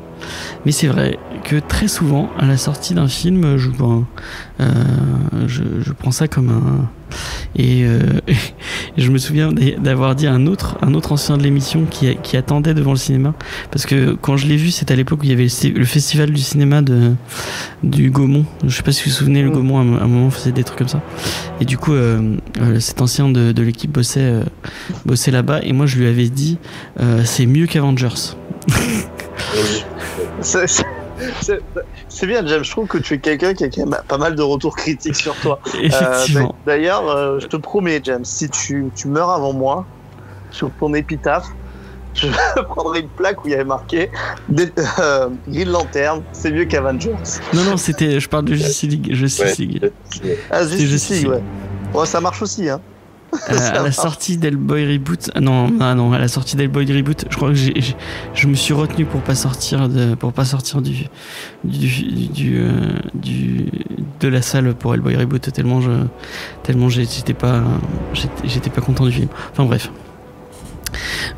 Mais 0.65 0.71
c'est 0.71 0.87
vrai 0.87 1.17
que 1.43 1.55
très 1.57 1.87
souvent 1.87 2.29
à 2.37 2.45
la 2.45 2.57
sortie 2.57 2.93
d'un 2.93 3.07
film, 3.07 3.57
je 3.57 3.69
ben, 3.69 4.05
je, 5.47 5.63
je 5.81 5.91
prends 5.93 6.11
ça 6.11 6.27
comme 6.27 6.49
un 6.49 6.89
et 7.55 7.83
euh, 7.83 7.99
je 8.97 9.09
me 9.09 9.17
souviens 9.17 9.51
d'a- 9.51 9.77
d'avoir 9.77 10.15
dit 10.15 10.27
à 10.27 10.33
un 10.33 10.47
autre, 10.47 10.77
un 10.81 10.93
autre 10.93 11.11
ancien 11.11 11.37
de 11.37 11.43
l'émission 11.43 11.85
qui, 11.85 12.15
qui 12.17 12.37
attendait 12.37 12.73
devant 12.73 12.91
le 12.91 12.97
cinéma. 12.97 13.33
Parce 13.71 13.85
que 13.85 14.13
quand 14.13 14.37
je 14.37 14.47
l'ai 14.47 14.55
vu, 14.57 14.71
c'était 14.71 14.93
à 14.93 14.97
l'époque 14.97 15.21
où 15.21 15.25
il 15.25 15.29
y 15.29 15.33
avait 15.33 15.47
le, 15.73 15.85
festival 15.85 16.31
du 16.31 16.41
cinéma 16.41 16.81
de, 16.81 17.13
du 17.83 18.09
Gaumont. 18.09 18.45
Je 18.65 18.75
sais 18.75 18.83
pas 18.83 18.91
si 18.91 19.03
vous 19.03 19.09
vous 19.09 19.15
souvenez, 19.15 19.43
le. 19.43 19.51
Gaumont, 19.51 19.77
à 19.77 19.81
un, 19.81 20.07
moment, 20.07 20.29
faisait 20.29 20.51
des 20.51 20.63
trucs 20.63 20.79
comme 20.79 20.87
ça. 20.87 21.01
Et 21.59 21.65
du 21.65 21.77
coup, 21.77 21.93
euh, 21.93 22.37
euh, 22.61 22.79
cet 22.79 23.01
ancien 23.01 23.29
de, 23.29 23.51
de 23.51 23.63
l'équipe 23.63 23.91
bossait, 23.91 24.21
euh, 24.21 24.43
bossait 25.05 25.31
là-bas. 25.31 25.59
Et 25.63 25.73
moi, 25.73 25.85
je 25.85 25.97
lui 25.97 26.07
avais 26.07 26.29
dit, 26.29 26.57
euh, 26.99 27.21
c'est 27.25 27.45
mieux 27.45 27.67
qu'Avengers. 27.67 28.07
C'est- 32.13 32.27
bien, 32.27 32.45
James. 32.45 32.63
Je 32.63 32.71
trouve 32.71 32.87
que 32.87 32.97
tu 32.97 33.13
es 33.15 33.19
quelqu'un 33.19 33.53
qui 33.53 33.63
a 33.63 33.69
quand 33.69 33.85
même 33.85 33.99
pas 34.07 34.17
mal 34.17 34.35
de 34.35 34.41
retours 34.41 34.75
critiques 34.75 35.15
sur 35.15 35.35
toi. 35.35 35.59
Euh, 35.75 35.79
Effectivement. 35.83 36.55
D'ailleurs, 36.65 37.07
euh, 37.09 37.39
je 37.39 37.47
te 37.47 37.55
promets, 37.57 37.99
James, 38.03 38.25
si 38.25 38.49
tu, 38.49 38.91
tu 38.95 39.07
meurs 39.07 39.29
avant 39.29 39.53
moi, 39.53 39.85
sur 40.51 40.69
ton 40.79 40.93
épitaphe, 40.93 41.47
je 42.13 42.27
prendrai 42.63 42.99
une 42.99 43.07
plaque 43.09 43.43
où 43.43 43.47
il 43.47 43.51
y 43.51 43.53
avait 43.55 43.63
marqué 43.63 44.09
euh, 44.99 45.29
Green 45.47 45.69
Lantern, 45.69 46.21
c'est 46.33 46.51
mieux 46.51 46.65
qu'Avengers. 46.65 47.15
non, 47.53 47.63
non, 47.63 47.77
c'était, 47.77 48.19
je 48.19 48.27
parle 48.27 48.45
de 48.45 48.53
Justice 48.55 48.89
League. 48.89 49.13
Justice. 49.13 49.57
League. 49.57 49.91
Ah, 50.51 50.63
Justice 50.65 51.09
League, 51.09 51.21
League. 51.23 51.31
ouais. 51.31 51.41
Ouais, 51.99 52.05
ça 52.05 52.19
marche 52.19 52.41
aussi, 52.41 52.69
hein. 52.69 52.81
Euh, 53.33 53.79
à 53.79 53.81
la 53.83 53.91
sortie 53.91 54.37
d'Hellboy 54.37 54.85
Reboot, 54.93 55.31
ah 55.33 55.39
non, 55.39 55.71
ah 55.79 55.95
non, 55.95 56.11
à 56.11 56.19
la 56.19 56.27
sortie 56.27 56.55
d'Hellboy 56.57 56.85
Reboot, 56.85 57.25
je 57.29 57.35
crois 57.37 57.49
que 57.49 57.55
j'ai, 57.55 57.73
je 58.33 58.47
me 58.47 58.55
suis 58.55 58.73
retenu 58.73 59.05
pour 59.05 59.21
pas 59.21 59.35
sortir 59.35 59.87
de, 59.87 60.15
pour 60.15 60.33
pas 60.33 60.43
sortir 60.45 60.81
du, 60.81 61.05
du, 61.63 61.87
du, 62.27 62.57
euh, 62.59 62.71
du- 63.13 63.69
de 64.19 64.27
la 64.27 64.41
salle 64.41 64.73
pour 64.75 64.93
Hellboy 64.93 65.15
Reboot 65.15 65.51
tellement 65.51 65.79
je, 65.81 65.91
tellement 66.63 66.89
j'étais 66.89 67.33
pas, 67.33 67.63
j'étais, 68.13 68.47
j'étais 68.47 68.69
pas 68.69 68.81
content 68.81 69.05
du 69.05 69.11
film. 69.13 69.29
Enfin 69.51 69.63
bref. 69.65 69.89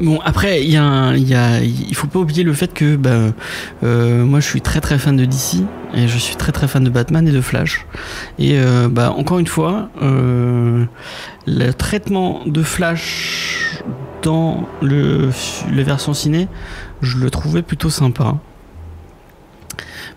Bon 0.01 0.19
après 0.23 0.63
il 0.63 0.69
y 0.69 0.77
a, 0.77 1.15
il 1.15 1.95
faut 1.95 2.07
pas 2.07 2.19
oublier 2.19 2.43
le 2.43 2.53
fait 2.53 2.73
que 2.73 2.95
bah, 2.95 3.33
euh, 3.83 4.23
moi 4.23 4.39
je 4.39 4.47
suis 4.47 4.61
très 4.61 4.81
très 4.81 4.97
fan 4.97 5.15
de 5.15 5.25
DC 5.25 5.63
et 5.93 6.07
je 6.07 6.17
suis 6.17 6.35
très 6.35 6.51
très 6.51 6.67
fan 6.67 6.83
de 6.83 6.89
Batman 6.89 7.27
et 7.27 7.31
de 7.31 7.41
Flash 7.41 7.85
et 8.39 8.57
euh, 8.57 8.89
bah 8.89 9.11
encore 9.11 9.39
une 9.39 9.47
fois. 9.47 9.89
Euh, 10.01 10.85
le 11.45 11.71
traitement 11.71 12.41
de 12.45 12.63
Flash 12.63 13.81
dans 14.21 14.67
le, 14.81 15.29
la 15.73 15.83
version 15.83 16.13
ciné, 16.13 16.47
je 17.01 17.17
le 17.17 17.29
trouvais 17.29 17.61
plutôt 17.61 17.89
sympa. 17.89 18.37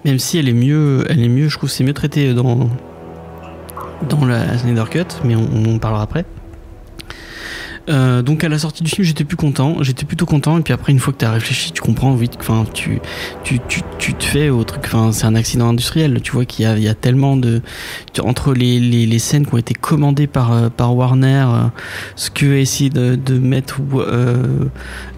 Même 0.05 0.21
si 0.21 0.39
elle 0.39 0.49
est 0.49 0.53
mieux, 0.53 1.05
elle 1.09 1.23
est 1.23 1.29
mieux, 1.29 1.49
je 1.49 1.57
trouve 1.59 1.69
c'est 1.69 1.83
mieux 1.83 1.95
traité 1.95 2.33
dans, 2.33 2.71
dans 4.09 4.25
la 4.25 4.57
Snyder 4.59 4.85
Cut, 4.89 5.17
mais 5.25 5.35
on 5.35 5.75
en 5.75 5.79
parlera 5.79 6.03
après. 6.03 6.25
Euh, 7.89 8.23
donc 8.23 8.43
à 8.45 8.49
la 8.49 8.59
sortie 8.59 8.83
du 8.83 8.91
film, 8.91 9.07
j'étais 9.07 9.25
plus 9.25 9.37
content, 9.37 9.83
j'étais 9.83 10.05
plutôt 10.05 10.27
content. 10.27 10.59
Et 10.59 10.63
puis 10.63 10.73
après, 10.73 10.93
une 10.93 10.99
fois 10.99 11.13
que 11.13 11.19
tu 11.19 11.25
as 11.25 11.31
réfléchi, 11.31 11.73
tu 11.73 11.81
comprends 11.83 12.15
vite. 12.15 12.37
Enfin, 12.41 12.65
tu, 12.75 13.01
tu, 13.45 13.61
tu, 13.69 13.83
tu 13.99 14.15
te 14.15 14.25
fais 14.25 14.51
au 14.51 14.65
truc. 14.65 14.83
Enfin, 14.87 15.13
c'est 15.13 15.27
un 15.27 15.35
accident 15.35 15.69
industriel. 15.69 16.21
Tu 16.23 16.33
vois 16.33 16.45
qu'il 16.45 16.65
y 16.65 16.67
a, 16.67 16.77
il 16.77 16.83
y 16.83 16.89
a 16.89 16.95
tellement 16.95 17.37
de 17.37 17.63
entre 18.23 18.55
les, 18.55 18.81
les, 18.81 19.07
les 19.07 19.19
scènes 19.19 19.47
qui 19.47 19.55
ont 19.55 19.59
été 19.59 19.75
commandées 19.75 20.27
par 20.27 20.53
euh, 20.53 20.69
par 20.69 20.97
Warner, 20.97 21.47
euh, 21.49 21.69
ce 22.17 22.31
que 22.31 22.47
essayé 22.57 22.91
de, 22.91 23.15
de 23.15 23.39
mettre 23.39 23.81
euh, 23.95 24.69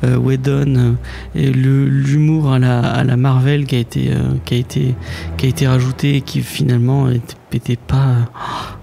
euh, 0.05 0.17
Whedon 0.17 0.75
euh, 0.77 0.93
et 1.35 1.51
l'humour 1.51 2.53
à 2.53 2.59
la 2.59 2.81
à 2.81 3.05
la 3.05 3.17
Marvel 3.17 3.67
qui 3.67 3.77
a 3.77 3.79
été 3.79 4.11
qui 4.45 4.55
a 4.55 4.57
été 4.57 4.95
qui 5.37 5.47
a 5.47 5.49
été 5.49 5.67
rajouté 5.67 6.17
et 6.17 6.21
qui 6.21 6.43
finalement 6.43 7.09
était, 7.09 7.37
était 7.57 7.77
pas. 7.77 8.15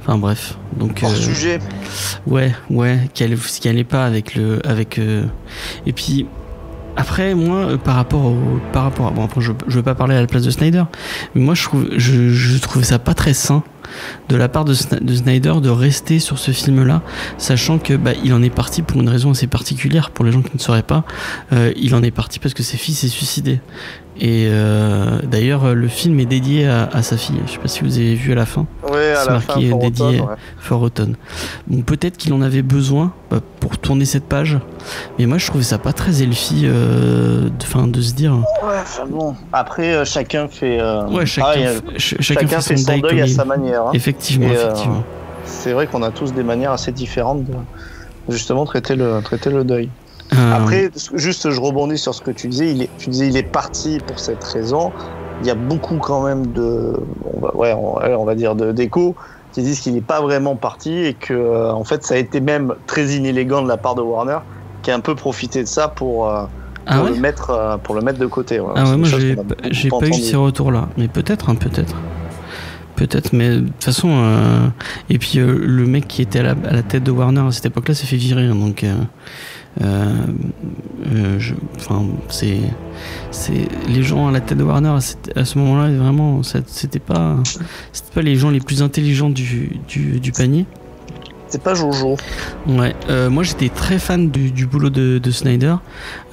Enfin 0.01 0.17
bref. 0.17 0.57
Donc. 0.77 1.01
Hors 1.03 1.11
euh, 1.11 1.15
sujet. 1.15 1.59
Ouais, 2.27 2.53
ouais, 2.69 3.09
qui 3.13 3.23
allait, 3.23 3.35
qui 3.37 3.69
allait 3.69 3.83
pas 3.83 4.05
avec 4.05 4.35
le, 4.35 4.59
avec. 4.67 4.97
euh, 4.99 5.25
Et 5.85 5.93
puis 5.93 6.25
après, 6.97 7.35
moi, 7.35 7.57
euh, 7.57 7.77
par 7.77 7.95
rapport 7.95 8.25
au, 8.25 8.37
par 8.71 8.83
rapport, 8.83 9.07
à, 9.07 9.11
bon, 9.11 9.25
après, 9.25 9.41
je, 9.41 9.51
je 9.67 9.75
veux 9.75 9.83
pas 9.83 9.95
parler 9.95 10.15
à 10.15 10.21
la 10.21 10.27
place 10.27 10.43
de 10.43 10.49
Snyder, 10.49 10.83
mais 11.35 11.41
moi, 11.41 11.53
je 11.53 11.63
trouve, 11.63 11.87
je, 11.97 12.29
je 12.29 12.57
trouvais 12.59 12.85
ça 12.85 12.99
pas 12.99 13.13
très 13.13 13.33
sain 13.33 13.63
de 14.29 14.35
la 14.35 14.49
part 14.49 14.65
de, 14.65 14.73
de 15.01 15.15
Snyder 15.15 15.55
de 15.61 15.69
rester 15.69 16.19
sur 16.19 16.39
ce 16.39 16.51
film-là, 16.51 17.01
sachant 17.37 17.77
que 17.79 17.93
bah, 17.93 18.11
il 18.23 18.33
en 18.33 18.41
est 18.41 18.49
parti 18.49 18.81
pour 18.81 18.99
une 19.01 19.09
raison 19.09 19.31
assez 19.31 19.47
particulière 19.47 20.09
pour 20.09 20.25
les 20.25 20.31
gens 20.31 20.41
qui 20.41 20.51
ne 20.53 20.59
sauraient 20.59 20.83
pas. 20.83 21.03
Euh, 21.53 21.71
il 21.75 21.93
en 21.95 22.01
est 22.01 22.11
parti 22.11 22.39
parce 22.39 22.53
que 22.53 22.63
ses 22.63 22.77
fils 22.77 22.99
s'est 22.99 23.07
suicidé. 23.09 23.59
Et 24.17 24.47
euh, 24.49 25.19
d'ailleurs, 25.23 25.75
le 25.75 25.87
film 25.89 26.19
est 26.21 26.25
dédié 26.25 26.67
à, 26.67 26.85
à 26.93 27.03
sa 27.03 27.17
fille. 27.17 27.35
Je 27.47 27.51
sais 27.51 27.57
pas 27.57 27.67
si 27.67 27.83
vous 27.83 27.97
avez 27.97 28.15
vu 28.15 28.31
à 28.31 28.35
la 28.35 28.45
fin. 28.45 28.65
Ouais, 28.89 29.11
à 29.11 29.15
c'est 29.23 29.29
la 29.31 29.39
fin, 29.41 29.53
marqué 29.55 29.69
pour 29.69 29.79
dédié. 29.79 30.05
automne, 30.05 30.21
ouais. 30.21 30.35
Fort 30.57 30.81
automne. 30.83 31.15
Bon, 31.67 31.81
peut-être 31.81 32.15
qu'il 32.15 32.31
en 32.33 32.41
avait 32.41 32.61
besoin 32.61 33.11
bah, 33.29 33.39
pour 33.59 33.77
tourner 33.77 34.05
cette 34.05 34.23
page, 34.23 34.57
mais 35.19 35.25
moi 35.25 35.37
je 35.37 35.45
trouvais 35.47 35.65
ça 35.65 35.77
pas 35.79 35.91
très 35.91 36.21
elfie 36.23 36.61
euh, 36.63 37.49
de, 37.49 37.63
fin, 37.65 37.87
de 37.87 38.01
se 38.01 38.13
dire. 38.13 38.33
Ouais, 38.63 38.75
enfin 38.81 39.05
bon. 39.09 39.35
Après, 39.51 39.93
euh, 39.93 40.05
chacun 40.05 40.47
fait. 40.47 40.79
euh, 40.79 41.05
Ouais, 41.07 41.25
chacun, 41.25 41.47
pareil, 41.47 41.65
euh, 41.65 41.73
f- 41.79 41.89
ch- 41.99 42.15
chacun, 42.21 42.41
chacun 42.47 42.61
fait 42.61 42.77
son 42.77 42.91
deuil, 42.91 43.01
comme 43.01 43.19
à 43.19 43.27
sa 43.27 43.43
manière. 43.45 43.81
hein. 43.87 43.91
Effectivement, 43.93 44.47
Et, 44.47 44.55
euh, 44.55 44.63
effectivement. 44.63 45.03
C'est 45.43 45.73
vrai 45.73 45.87
qu'on 45.87 46.03
a 46.03 46.11
tous 46.11 46.33
des 46.33 46.43
manières 46.43 46.71
assez 46.71 46.91
différentes 46.93 47.43
de 47.43 47.53
justement 48.29 48.65
traiter 48.65 48.95
le, 48.95 49.19
traiter 49.23 49.49
le 49.49 49.63
deuil. 49.65 49.89
Euh, 50.33 50.53
Après, 50.55 50.89
juste 51.13 51.49
je 51.51 51.61
rebondis 51.61 51.97
sur 51.97 52.13
ce 52.15 52.21
que 52.21 52.31
tu 52.31 52.47
disais. 52.47 52.71
Il 52.71 52.81
est, 52.83 52.89
tu 52.97 53.09
disais 53.09 53.27
il 53.27 53.37
est 53.37 53.43
parti 53.43 53.99
pour 54.05 54.17
cette 54.19 54.43
raison. 54.43 54.91
Il 55.41 55.47
y 55.47 55.51
a 55.51 55.55
beaucoup 55.55 55.97
quand 55.97 56.23
même 56.23 56.47
de, 56.47 56.93
on 57.33 57.39
va, 57.41 57.55
ouais, 57.55 57.73
on, 57.73 57.97
on 58.21 58.25
va 58.25 58.35
dire 58.35 58.55
de 58.55 58.71
d'échos 58.71 59.15
qui 59.51 59.61
disent 59.61 59.79
qu'il 59.81 59.93
n'est 59.93 60.01
pas 60.01 60.21
vraiment 60.21 60.55
parti 60.55 60.93
et 60.93 61.13
que 61.13 61.33
euh, 61.33 61.71
en 61.71 61.83
fait 61.83 62.03
ça 62.03 62.15
a 62.15 62.17
été 62.17 62.39
même 62.41 62.73
très 62.87 63.15
inélégant 63.15 63.61
de 63.61 63.67
la 63.67 63.77
part 63.77 63.95
de 63.95 64.01
Warner 64.01 64.39
qui 64.81 64.91
a 64.91 64.95
un 64.95 64.99
peu 64.99 65.15
profité 65.15 65.61
de 65.61 65.67
ça 65.67 65.87
pour, 65.89 66.29
euh, 66.29 66.45
ah 66.87 67.03
ouais, 67.03 67.09
le 67.11 67.15
mettre 67.17 67.79
pour 67.83 67.95
le 67.95 68.01
mettre 68.01 68.19
de 68.19 68.25
côté. 68.27 68.59
ouais. 68.59 68.73
ah 68.75 68.83
ouais 68.89 68.97
moi 68.97 69.07
j'ai 69.09 69.35
pas- 69.35 69.99
pas 69.99 70.07
eu 70.07 70.13
ces 70.13 70.35
retours-là, 70.35 70.87
mais 70.97 71.07
peut-être, 71.07 71.49
hein, 71.49 71.55
peut-être. 71.55 71.95
Peut-être, 72.95 73.33
mais 73.33 73.49
de 73.49 73.59
toute 73.61 73.83
façon. 73.83 74.07
euh, 74.11 74.67
Et 75.09 75.17
puis 75.17 75.33
euh, 75.39 75.57
le 75.59 75.85
mec 75.85 76.07
qui 76.07 76.21
était 76.21 76.39
à 76.39 76.43
la, 76.43 76.55
à 76.69 76.73
la 76.73 76.81
tête 76.83 77.03
de 77.03 77.11
Warner 77.11 77.41
à 77.41 77.51
cette 77.51 77.65
époque-là 77.65 77.93
s'est 77.93 78.05
fait 78.07 78.15
virer, 78.15 78.43
hein, 78.45 78.55
donc. 78.55 78.85
Euh, 79.81 80.13
euh, 81.13 81.39
Enfin, 81.77 82.05
c'est, 82.29 82.59
c'est 83.31 83.67
les 83.89 84.03
gens 84.03 84.27
à 84.27 84.31
la 84.31 84.39
tête 84.39 84.57
de 84.57 84.63
Warner 84.63 84.97
à, 85.35 85.45
ce 85.45 85.57
moment-là, 85.59 85.91
vraiment, 85.91 86.41
c'était 86.43 86.99
pas, 86.99 87.37
c'était 87.91 88.13
pas 88.13 88.21
les 88.21 88.35
gens 88.35 88.49
les 88.49 88.59
plus 88.59 88.81
intelligents 88.81 89.29
du, 89.29 89.79
du, 89.87 90.19
du 90.19 90.31
panier. 90.31 90.65
C'est 91.47 91.61
pas 91.61 91.75
Jojo. 91.75 92.17
Ouais, 92.67 92.95
euh, 93.09 93.29
moi 93.29 93.43
j'étais 93.43 93.69
très 93.69 93.99
fan 93.99 94.29
du, 94.29 94.51
du 94.51 94.65
boulot 94.65 94.89
de, 94.89 95.19
de 95.19 95.31
Snyder. 95.31 95.75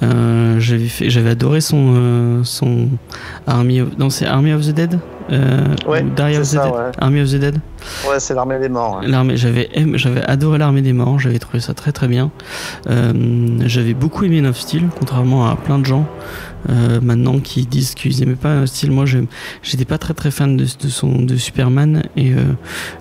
Euh, 0.01 0.59
j'avais 0.59 0.87
fait, 0.87 1.09
j'avais 1.09 1.29
adoré 1.29 1.61
son 1.61 1.93
euh, 1.95 2.43
son 2.43 2.89
Army 3.45 3.81
of, 3.81 3.97
non 3.97 4.09
c'est 4.09 4.25
Army 4.25 4.51
of 4.53 4.65
the 4.65 4.71
Dead, 4.71 4.99
euh, 5.31 5.75
Ouais, 5.87 6.03
c'est 6.17 6.39
the 6.41 6.43
ça, 6.43 6.71
ouais. 6.71 6.91
Army 6.99 7.21
of 7.21 7.29
the 7.31 7.35
Dead. 7.35 7.57
Ouais, 8.09 8.19
c'est 8.19 8.33
l'armée 8.33 8.59
des 8.59 8.69
morts. 8.69 8.99
ouais. 8.99 9.07
L'armée, 9.07 9.37
j'avais 9.37 9.69
j'avais 9.95 10.23
adoré 10.23 10.57
l'armée 10.57 10.81
des 10.81 10.93
morts, 10.93 11.19
j'avais 11.19 11.39
trouvé 11.39 11.59
ça 11.59 11.73
très 11.73 11.91
très 11.91 12.07
bien. 12.07 12.31
Euh, 12.89 13.13
j'avais 13.65 13.93
beaucoup 13.93 14.23
aimé 14.25 14.41
Man 14.41 14.49
of 14.51 14.57
Steel, 14.59 14.83
contrairement 14.97 15.47
à 15.47 15.55
plein 15.55 15.79
de 15.79 15.85
gens 15.85 16.05
euh, 16.69 16.99
maintenant 17.01 17.39
qui 17.39 17.65
disent 17.65 17.93
qu'ils 17.93 18.21
aimaient 18.23 18.35
pas 18.35 18.65
Steel. 18.67 18.91
Moi, 18.91 19.05
j'étais 19.61 19.85
pas 19.85 19.97
très 19.97 20.13
très 20.13 20.31
fan 20.31 20.55
de, 20.57 20.63
de 20.63 20.87
son 20.89 21.21
de 21.21 21.35
Superman 21.35 22.03
et 22.15 22.31
euh, 22.31 22.37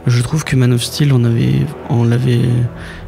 je 0.07 0.21
trouve 0.23 0.45
que 0.45 0.57
Man 0.57 0.73
of 0.73 0.83
Steel, 0.83 1.13
on 1.13 1.25
avait, 1.25 1.55
on 1.89 2.05
l'avait, 2.05 2.41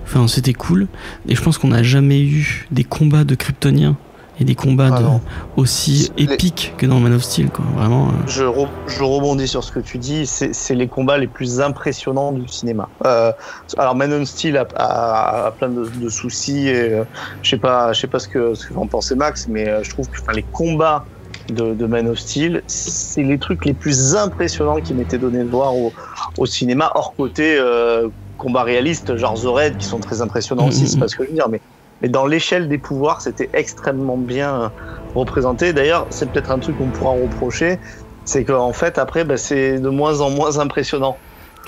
enfin 0.05 0.29
c'était 0.29 0.53
cool. 0.53 0.87
Et 1.29 1.35
je 1.35 1.43
pense 1.43 1.59
qu'on 1.59 1.69
n'a 1.69 1.83
jamais 1.83 2.21
eu 2.23 2.67
des 2.71 2.85
combats 2.85 3.25
de 3.25 3.35
Kryptoniens 3.35 3.97
et 4.39 4.45
des 4.45 4.55
combats 4.55 4.91
Ah 4.93 5.01
de- 5.01 5.61
aussi 5.61 6.13
Les- 6.17 6.25
épiques 6.25 6.75
que 6.77 6.87
dans 6.87 6.99
Man 7.01 7.13
of 7.15 7.23
Steel, 7.23 7.51
quoi. 7.51 7.65
Vraiment. 7.75 8.09
euh, 8.09 8.13
Je, 8.27 8.45
re- 8.45 8.73
je 8.87 9.03
rebondis 9.03 9.49
sur 9.49 9.63
ce 9.63 9.71
que 9.71 9.81
tu 9.81 9.99
dis. 9.99 10.27
C'est 10.27 10.75
les 10.75 10.89
combats 10.89 11.19
les 11.19 11.29
plus 11.29 11.61
impressionnants 11.61 12.33
du 12.33 12.49
cinéma. 12.49 12.91
Euh, 13.07 13.33
alors, 13.79 13.95
Man 13.95 14.13
of 14.13 14.25
Steel 14.29 14.57
a, 14.57 14.67
a- 14.77 15.47
a 15.47 15.53
plein 15.53 15.69
de, 15.71 15.91
de 15.95 16.09
soucis. 16.09 16.69
Et, 16.69 16.91
euh, 16.93 17.05
je 17.43 17.51
sais 17.51 17.59
pas, 17.59 17.93
je 17.93 18.01
sais 18.01 18.09
pas 18.09 18.19
ce 18.19 18.29
que 18.29 18.55
ce 18.55 18.67
que 18.67 18.75
en 18.75 18.89
pensez 18.89 19.15
Max, 19.15 19.47
mais 19.49 19.67
je 19.83 19.91
trouve 19.91 20.07
que 20.09 20.33
les 20.33 20.45
combats 20.51 21.07
de, 21.49 21.75
de 21.75 21.87
Man 21.87 22.09
of 22.09 22.19
Steel, 22.19 22.63
c'est 22.67 23.23
les 23.23 23.39
trucs 23.39 23.65
les 23.65 23.75
plus 23.75 24.17
impressionnants 24.17 24.81
qui 24.81 24.95
m'étaient 24.95 25.19
donnés 25.19 25.45
de 25.45 25.51
voir 25.51 25.77
au, 25.77 25.93
au 26.37 26.47
cinéma, 26.47 26.91
hors 26.95 27.15
côté 27.15 27.57
euh, 27.59 28.09
combat 28.37 28.63
réaliste, 28.65 29.17
genre 29.17 29.41
The 29.41 29.47
Raid, 29.47 29.77
qui 29.77 29.87
sont 29.87 30.01
très 30.01 30.21
impressionnants 30.23 30.67
Mm, 30.67 30.69
aussi. 30.69 30.89
C'est 30.89 30.97
mm. 30.97 31.01
pas 31.01 31.09
ce 31.09 31.17
que 31.17 31.25
je 31.25 31.29
veux 31.31 31.35
dire, 31.35 31.49
mais 31.49 31.63
mais 32.05 32.11
dans 32.11 32.27
l'échelle 32.27 32.69
des 32.69 32.77
pouvoirs, 32.77 33.23
c'était 33.23 33.49
extrêmement 33.55 34.19
bien 34.19 34.55
euh, 34.55 34.69
représenté. 35.15 35.73
D'ailleurs, 35.73 36.07
c'est 36.11 36.31
peut-être 36.31 36.51
un 36.51 36.59
truc 36.59 36.77
qu'on 36.77 36.89
pourra 36.89 37.13
reprocher, 37.13 37.79
c'est 38.27 38.45
qu'en 38.45 38.75
fait, 38.75 38.99
après, 38.99 39.25
bah, 39.25 39.39
c'est 39.39 39.81
de 39.81 39.89
moins 39.89 40.21
en 40.21 40.29
moins 40.29 40.59
impressionnant. 40.59 41.17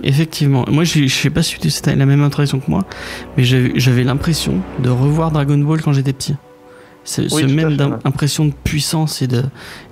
Effectivement. 0.02 0.66
Moi, 0.68 0.84
je 0.84 1.06
je 1.06 1.14
sais 1.14 1.30
pas 1.30 1.42
si 1.42 1.56
c'était 1.70 1.96
la 1.96 2.04
même 2.04 2.22
impression 2.22 2.60
que 2.60 2.70
moi, 2.70 2.82
mais 3.38 3.44
j'avais 3.44 4.04
l'impression 4.04 4.60
de 4.78 4.90
revoir 4.90 5.30
Dragon 5.30 5.56
Ball 5.56 5.80
quand 5.80 5.94
j'étais 5.94 6.12
petit. 6.12 6.36
Ce, 7.06 7.22
Oui, 7.32 7.46
même 7.50 7.98
impression 8.04 8.44
de 8.44 8.52
puissance 8.52 9.22
et 9.22 9.26
de 9.26 9.42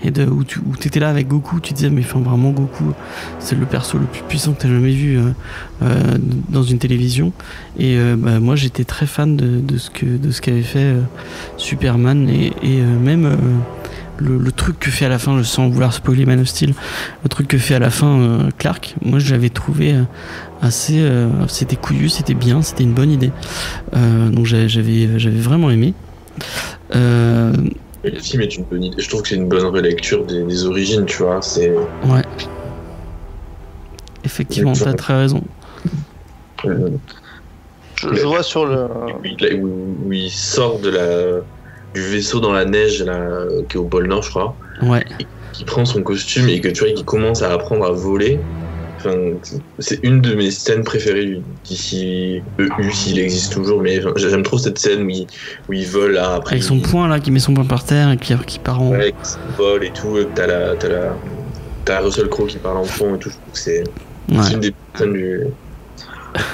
et 0.02 0.10
de 0.10 0.26
où 0.26 0.44
tu 0.44 0.58
où 0.58 0.74
étais 0.84 1.00
là 1.00 1.08
avec 1.08 1.28
Goku, 1.28 1.60
tu 1.60 1.72
disais 1.72 1.88
mais 1.88 2.02
enfin 2.02 2.20
vraiment 2.20 2.50
Goku, 2.50 2.92
c'est 3.38 3.56
le 3.56 3.64
perso 3.66 3.98
le 3.98 4.04
plus 4.04 4.22
puissant 4.22 4.52
que 4.52 4.60
t'as 4.62 4.68
jamais 4.68 4.90
vu 4.92 5.16
euh, 5.16 5.30
euh, 5.82 6.18
dans 6.48 6.64
une 6.64 6.78
télévision. 6.78 7.32
Et 7.78 7.96
euh, 7.96 8.16
bah, 8.18 8.40
moi, 8.40 8.56
j'étais 8.56 8.84
très 8.84 9.06
fan 9.06 9.36
de, 9.36 9.60
de 9.60 9.78
ce 9.78 9.90
que 9.90 10.04
de 10.04 10.30
ce 10.30 10.42
qu'avait 10.42 10.62
fait 10.62 10.94
Superman 11.56 12.28
et, 12.28 12.52
et 12.62 12.82
même 12.82 13.36
le, 14.18 14.38
le 14.38 14.52
truc 14.52 14.78
que 14.78 14.90
fait 14.90 15.06
à 15.06 15.08
la 15.08 15.18
fin, 15.18 15.42
sans 15.42 15.68
vouloir 15.68 15.92
spoiler 15.92 16.26
Man 16.26 16.40
of 16.40 16.48
Steel, 16.48 16.74
le 17.22 17.28
truc 17.28 17.48
que 17.48 17.58
fait 17.58 17.74
à 17.74 17.78
la 17.78 17.90
fin 17.90 18.20
euh, 18.20 18.50
Clark, 18.58 18.94
moi 19.02 19.18
je 19.18 19.30
l'avais 19.32 19.50
trouvé 19.50 19.94
assez. 20.62 21.00
euh, 21.00 21.28
c'était 21.48 21.76
couillu, 21.76 22.08
c'était 22.08 22.34
bien, 22.34 22.62
c'était 22.62 22.84
une 22.84 22.94
bonne 22.94 23.10
idée. 23.10 23.30
Euh, 23.94 24.30
donc 24.30 24.46
j'avais, 24.46 24.68
j'avais 25.18 25.40
vraiment 25.40 25.70
aimé. 25.70 25.94
Euh, 26.96 27.52
Le 28.04 28.18
film 28.20 28.42
est 28.42 28.56
une 28.56 28.64
bonne 28.64 28.84
idée. 28.84 29.00
Je 29.02 29.08
trouve 29.08 29.22
que 29.22 29.28
c'est 29.28 29.34
une 29.36 29.48
bonne 29.48 29.64
relecture 29.66 30.24
des, 30.26 30.42
des 30.44 30.64
origines, 30.66 31.04
tu 31.06 31.22
vois. 31.22 31.40
C'est 31.42 31.70
ouais. 31.70 32.22
Effectivement, 34.24 34.72
t'as 34.72 34.94
très 34.94 35.16
raison. 35.18 35.42
euh, 36.64 36.90
Je, 37.96 38.14
je 38.14 38.22
vois 38.26 38.42
sur 38.42 38.66
le. 38.66 38.84
où, 38.84 39.20
il, 39.24 39.54
où- 39.62 39.96
où 40.06 40.12
il 40.12 40.30
sort 40.30 40.78
de 40.80 40.90
la 40.90 41.40
du 41.94 42.00
vaisseau 42.02 42.40
dans 42.40 42.52
la 42.52 42.64
neige 42.64 43.02
là, 43.02 43.44
qui 43.68 43.76
est 43.76 43.80
au 43.80 43.84
pôle 43.84 44.08
Nord, 44.08 44.22
je 44.22 44.30
crois. 44.30 44.56
Ouais, 44.82 45.04
qui 45.52 45.64
prend 45.64 45.84
son 45.84 46.02
costume 46.02 46.48
et 46.48 46.60
que 46.60 46.68
tu 46.68 46.80
vois 46.84 46.92
qui 46.92 47.04
commence 47.04 47.42
à 47.42 47.52
apprendre 47.52 47.84
à 47.84 47.92
voler. 47.92 48.40
Enfin, 49.04 49.16
c'est 49.78 50.00
une 50.02 50.20
de 50.20 50.34
mes 50.34 50.50
scènes 50.50 50.82
préférées 50.84 51.40
d'ici 51.64 52.42
EU 52.58 52.90
s'il 52.92 53.18
existe 53.18 53.52
toujours, 53.52 53.80
mais 53.82 54.00
j'aime 54.16 54.42
trop 54.42 54.58
cette 54.58 54.78
scène 54.78 55.02
où 55.04 55.10
il, 55.10 55.26
où 55.68 55.72
il 55.74 55.86
vole 55.86 56.12
là, 56.12 56.34
après. 56.36 56.54
avec 56.56 56.62
son 56.64 56.76
il- 56.76 56.82
poing 56.82 57.06
là, 57.08 57.20
qui 57.20 57.30
met 57.30 57.38
son 57.40 57.52
poing 57.54 57.64
par 57.64 57.84
terre 57.84 58.10
et 58.12 58.16
qui, 58.16 58.34
qui 58.46 58.58
part 58.58 58.80
en. 58.80 58.90
Ouais, 58.90 59.14
vole 59.58 59.84
et 59.84 59.90
tout, 59.90 60.16
et 60.18 60.24
que 60.24 60.30
t'as 60.34 60.46
la, 60.46 60.74
t'as 60.76 60.88
la, 60.88 61.14
t'as 61.84 62.00
Russell 62.00 62.28
Crowe 62.28 62.46
qui 62.46 62.58
parle 62.58 62.78
en 62.78 62.84
fond 62.84 63.16
et 63.16 63.18
tout. 63.18 63.30
Je 63.30 63.34
trouve 63.36 63.52
que 63.52 63.58
c'est 63.58 63.84
Ouais. 64.32 64.52
une 64.54 64.60
des 64.60 64.74
scènes 64.96 65.12
du. 65.12 65.40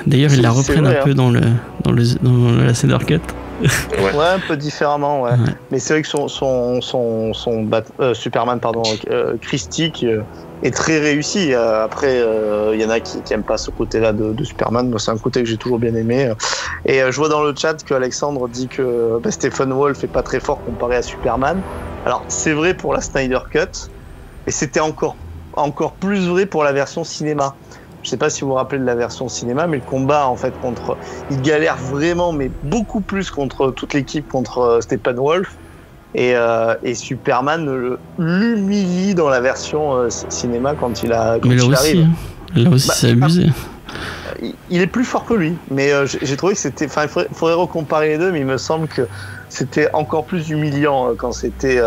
D'ailleurs, 0.06 0.32
ils 0.34 0.42
la 0.42 0.50
reprennent 0.50 0.84
vrai, 0.84 0.96
un 0.96 1.00
hein. 1.00 1.04
peu 1.04 1.14
dans 1.14 1.30
le 1.30 1.40
dans 1.84 1.92
le 1.92 2.02
dans 2.20 2.50
la 2.64 2.74
Snyder 2.74 2.98
Cut. 3.06 3.20
Ouais, 3.62 4.24
un 4.34 4.40
peu 4.40 4.56
différemment, 4.56 5.22
ouais. 5.22 5.30
Ouais. 5.32 5.36
Mais 5.70 5.78
c'est 5.78 5.92
vrai 5.92 6.02
que 6.02 6.08
son, 6.08 6.28
son, 6.28 6.80
son, 6.80 7.32
son 7.34 7.62
Bat- 7.62 7.84
euh, 8.00 8.14
Superman, 8.14 8.58
pardon, 8.58 8.82
euh, 9.10 9.34
Christique 9.40 10.02
euh, 10.02 10.22
est 10.62 10.74
très 10.74 10.98
réussi. 10.98 11.52
Euh, 11.52 11.84
après, 11.84 12.20
euh, 12.20 12.74
il 12.74 12.80
y 12.80 12.84
en 12.84 12.90
a 12.90 13.00
qui, 13.00 13.22
qui 13.22 13.32
aiment 13.32 13.44
pas 13.44 13.58
ce 13.58 13.70
côté-là 13.70 14.12
de, 14.12 14.32
de 14.32 14.44
Superman. 14.44 14.88
Moi, 14.88 14.98
c'est 14.98 15.10
un 15.10 15.18
côté 15.18 15.42
que 15.42 15.48
j'ai 15.48 15.58
toujours 15.58 15.78
bien 15.78 15.94
aimé. 15.94 16.32
Et 16.84 17.02
euh, 17.02 17.10
je 17.10 17.16
vois 17.16 17.28
dans 17.28 17.42
le 17.42 17.54
chat 17.56 17.82
que 17.82 17.94
Alexandre 17.94 18.48
dit 18.48 18.68
que 18.68 19.18
bah, 19.22 19.30
Stephen 19.30 19.72
Wolf 19.72 20.02
est 20.04 20.08
pas 20.08 20.22
très 20.22 20.40
fort 20.40 20.62
comparé 20.64 20.96
à 20.96 21.02
Superman. 21.02 21.60
Alors, 22.06 22.24
c'est 22.28 22.52
vrai 22.52 22.74
pour 22.74 22.94
la 22.94 23.00
Snyder 23.00 23.40
Cut, 23.50 23.90
et 24.46 24.50
c'était 24.50 24.80
encore, 24.80 25.16
encore 25.54 25.92
plus 25.94 26.28
vrai 26.28 26.46
pour 26.46 26.64
la 26.64 26.72
version 26.72 27.04
cinéma. 27.04 27.56
Je 28.02 28.08
sais 28.08 28.16
pas 28.16 28.30
si 28.30 28.40
vous 28.40 28.48
vous 28.48 28.54
rappelez 28.54 28.80
de 28.80 28.86
la 28.86 28.94
version 28.94 29.28
cinéma, 29.28 29.66
mais 29.66 29.76
le 29.76 29.82
combat 29.82 30.26
en 30.26 30.36
fait 30.36 30.58
contre, 30.60 30.96
il 31.30 31.42
galère 31.42 31.76
vraiment, 31.76 32.32
mais 32.32 32.50
beaucoup 32.62 33.02
plus 33.02 33.30
contre 33.30 33.70
toute 33.72 33.92
l'équipe 33.92 34.26
contre 34.26 34.58
euh, 34.58 34.80
Steppenwolf. 34.80 35.59
Et, 36.14 36.34
euh, 36.34 36.74
et 36.82 36.94
Superman 36.94 37.96
l'humilie 38.18 39.14
dans 39.14 39.28
la 39.28 39.40
version 39.40 39.94
euh, 39.96 40.08
cinéma 40.28 40.74
quand 40.74 41.02
il 41.02 41.12
a 41.12 41.38
quand 41.38 41.48
Mais 41.48 41.54
là 41.56 41.62
il 41.64 41.70
aussi, 41.72 41.90
arrive. 41.90 42.06
hein. 42.54 42.60
là 42.62 42.70
aussi, 42.70 42.88
Bah, 42.88 42.94
c'est 42.96 43.10
abusé. 43.10 43.46
Il- 44.70 44.80
est 44.80 44.86
plus 44.86 45.04
fort 45.04 45.24
que 45.24 45.34
lui, 45.34 45.54
mais 45.70 45.92
euh, 45.92 46.06
j'ai 46.06 46.36
trouvé 46.36 46.54
que 46.54 46.60
c'était. 46.60 46.86
Enfin, 46.86 47.02
il 47.02 47.08
faudrait, 47.08 47.28
faudrait 47.32 47.54
recomparer 47.54 48.08
les 48.08 48.18
deux, 48.18 48.30
mais 48.32 48.40
il 48.40 48.46
me 48.46 48.58
semble 48.58 48.86
que 48.88 49.02
c'était 49.48 49.88
encore 49.92 50.24
plus 50.24 50.48
humiliant 50.50 51.14
quand 51.16 51.32
c'était. 51.32 51.80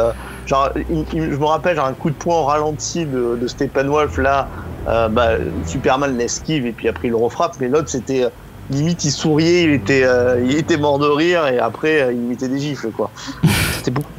genre, 0.46 0.70
il- 0.90 1.06
il- 1.14 1.32
je 1.32 1.38
me 1.38 1.46
rappelle, 1.46 1.76
genre, 1.78 1.88
un 1.88 1.94
coup 1.94 2.10
de 2.10 2.16
poing 2.16 2.38
au 2.40 2.44
ralenti 2.44 3.06
de, 3.06 3.38
de 3.42 3.48
Steppenwolf, 3.48 4.18
là, 4.18 4.48
bah, 4.86 5.32
Superman 5.66 6.18
l'esquive 6.18 6.66
et 6.66 6.74
puis 6.74 6.88
après 6.90 7.08
il 7.08 7.12
le 7.12 7.18
refrappe, 7.18 7.56
mais 7.60 7.68
l'autre 7.70 7.90
c'était. 7.90 8.26
Limite, 8.70 9.04
il 9.06 9.12
souriait, 9.12 9.64
il 9.64 9.72
était, 9.72 10.04
euh, 10.04 10.44
il 10.48 10.56
était 10.58 10.78
mort 10.78 11.00
de 11.00 11.08
rire 11.08 11.48
et 11.48 11.60
après 11.60 12.02
euh, 12.02 12.14
il 12.14 12.20
mettait 12.20 12.48
des 12.48 12.60
gifles, 12.60 12.90
quoi. 12.96 13.12
C'était 13.78 13.92
beaucoup. 13.92 14.10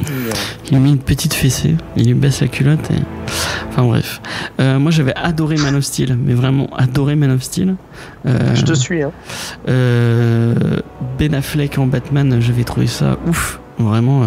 Il 0.70 0.76
lui 0.76 0.82
met 0.82 0.90
une 0.90 0.98
petite 0.98 1.34
fessée, 1.34 1.76
il 1.96 2.06
lui 2.06 2.14
baisse 2.14 2.40
la 2.40 2.48
culotte 2.48 2.90
et. 2.90 2.98
Enfin 3.70 3.84
bref. 3.84 4.20
Euh, 4.60 4.78
moi 4.78 4.90
j'avais 4.92 5.14
adoré 5.16 5.56
Man 5.56 5.74
of 5.74 5.84
Steel, 5.84 6.16
mais 6.22 6.34
vraiment 6.34 6.68
adoré 6.76 7.16
Man 7.16 7.30
of 7.30 7.42
Steel. 7.42 7.74
Je 8.24 8.62
te 8.62 8.72
suis, 8.74 9.02
hein. 9.02 9.12
ben 11.18 11.34
Affleck 11.34 11.78
en 11.78 11.86
Batman, 11.86 12.38
j'avais 12.40 12.64
trouvé 12.64 12.86
ça 12.86 13.18
ouf. 13.26 13.60
Vraiment, 13.78 14.22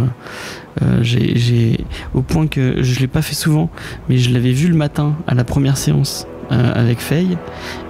euh, 0.82 1.00
j'ai, 1.02 1.38
j'ai- 1.38 1.86
au 2.14 2.22
point 2.22 2.48
que 2.48 2.84
je 2.84 3.00
l'ai 3.00 3.08
pas 3.08 3.22
fait 3.22 3.36
souvent, 3.36 3.70
mais 4.10 4.18
je 4.18 4.34
l'avais 4.34 4.52
vu 4.52 4.68
le 4.68 4.76
matin 4.76 5.16
à 5.26 5.34
la 5.36 5.44
première 5.46 5.78
séance 5.78 6.28
euh, 6.51 6.72
avec 6.75 7.00
Faye, 7.00 7.38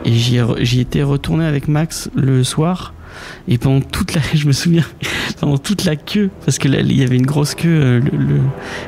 et 0.05 0.11
j'y, 0.13 0.79
étais 0.79 1.03
retourné 1.03 1.45
avec 1.45 1.67
Max 1.67 2.09
le 2.15 2.43
soir. 2.43 2.93
Et 3.47 3.57
pendant 3.57 3.81
toute 3.81 4.13
la, 4.13 4.21
je 4.35 4.45
me 4.45 4.51
souviens, 4.51 4.83
pendant 5.39 5.57
toute 5.57 5.85
la 5.85 5.95
queue, 5.95 6.29
parce 6.45 6.59
que 6.59 6.67
là, 6.67 6.81
il 6.81 6.95
y 6.95 7.01
avait 7.03 7.15
une 7.15 7.25
grosse 7.25 7.55
queue, 7.55 7.67
euh, 7.69 7.99
le, 7.99 8.17
le- 8.17 8.39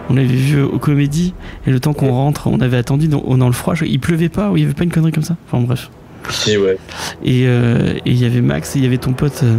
on 0.10 0.14
l'avait 0.16 0.28
vu 0.28 0.62
au 0.62 0.78
comédie, 0.78 1.34
et 1.66 1.72
le 1.72 1.80
temps 1.80 1.94
qu'on 1.94 2.12
rentre, 2.12 2.46
on 2.48 2.60
avait 2.62 2.78
attendu 2.78 3.08
dans, 3.08 3.22
dans 3.38 3.48
le 3.48 3.54
froid, 3.54 3.74
je- 3.74 3.86
il 3.86 4.00
pleuvait 4.00 4.30
pas, 4.30 4.52
ou 4.52 4.58
il 4.58 4.62
y 4.62 4.66
avait 4.66 4.74
pas 4.76 4.84
une 4.84 4.92
connerie 4.92 5.12
comme 5.12 5.24
ça? 5.24 5.36
Enfin 5.48 5.64
bref. 5.66 5.90
Si, 6.30 6.58
ouais. 6.58 6.78
Et 7.24 7.46
euh, 7.48 7.94
et 8.06 8.12
il 8.12 8.18
y 8.20 8.26
avait 8.26 8.42
Max 8.42 8.76
et 8.76 8.80
il 8.80 8.84
y 8.84 8.88
avait 8.88 8.98
ton 9.00 9.14
pote, 9.14 9.40
euh, 9.44 9.58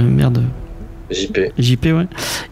euh, 0.00 0.02
merde, 0.02 0.42
JP. 1.10 1.38
JP, 1.58 1.84
ouais. 1.86 2.06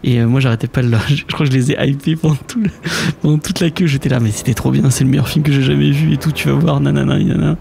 Et 0.04 0.20
euh, 0.20 0.26
moi, 0.26 0.40
j'arrêtais 0.40 0.66
pas 0.66 0.82
de 0.82 0.88
leur. 0.88 1.06
Je 1.08 1.24
crois 1.24 1.46
que 1.46 1.52
je 1.52 1.56
les 1.56 1.72
ai 1.72 1.88
hypés 1.88 2.16
pendant, 2.16 3.38
toute 3.38 3.60
la 3.60 3.70
queue. 3.70 3.86
J'étais 3.86 4.08
là, 4.08 4.20
mais 4.20 4.30
c'était 4.30 4.54
trop 4.54 4.70
bien, 4.70 4.90
c'est 4.90 5.04
le 5.04 5.10
meilleur 5.10 5.28
film 5.28 5.44
que 5.44 5.52
j'ai 5.52 5.62
jamais 5.62 5.90
vu 5.90 6.12
et 6.12 6.16
tout. 6.16 6.32
Tu 6.32 6.48
vas 6.48 6.54
voir, 6.54 6.80
nanana, 6.80 7.18
nanana. 7.18 7.56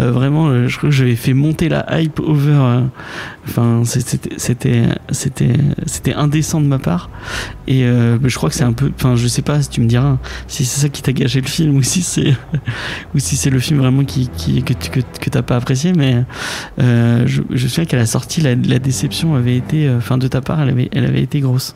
Euh, 0.00 0.10
vraiment, 0.10 0.48
euh, 0.48 0.68
je 0.68 0.76
crois 0.78 0.90
que 0.90 0.94
j'avais 0.94 1.16
fait 1.16 1.34
monter 1.34 1.68
la 1.68 2.00
hype 2.00 2.20
over. 2.20 2.52
euh, 2.52 2.80
Enfin, 3.44 3.82
c'était, 3.84 4.86
indécent 6.14 6.60
de 6.60 6.66
ma 6.66 6.78
part. 6.78 7.10
Et 7.66 7.84
euh, 7.84 8.16
je 8.22 8.36
crois 8.36 8.48
que 8.50 8.54
c'est 8.54 8.62
un 8.62 8.72
peu. 8.72 8.92
Enfin, 8.94 9.16
je 9.16 9.26
sais 9.26 9.42
pas 9.42 9.60
si 9.62 9.68
tu 9.68 9.80
me 9.80 9.86
diras 9.86 10.18
si 10.46 10.64
c'est 10.64 10.82
ça 10.82 10.88
qui 10.88 11.02
t'a 11.02 11.12
gâché 11.12 11.40
le 11.40 11.48
film 11.48 11.74
ou 11.76 11.82
si 11.82 12.02
c'est, 12.02 12.34
si 13.16 13.50
le 13.50 13.58
film 13.58 13.80
vraiment 13.80 14.04
qui, 14.04 14.28
que, 14.28 14.72
que, 14.74 15.00
que 15.20 15.38
pas 15.40 15.56
apprécié. 15.56 15.92
Mais 15.92 16.24
je, 16.78 17.24
je 17.26 17.64
me 17.64 17.68
souviens 17.68 17.84
qu'à 17.84 17.96
la 17.96 18.06
sortie, 18.06 18.40
la, 18.42 18.54
déception 18.54 19.34
avait 19.34 19.56
été, 19.56 19.90
de 20.22 20.28
ta 20.28 20.40
part, 20.40 20.60
elle 20.62 20.70
avait, 20.70 20.88
elle 20.92 21.04
avait 21.04 21.22
été 21.22 21.40
grosse. 21.40 21.74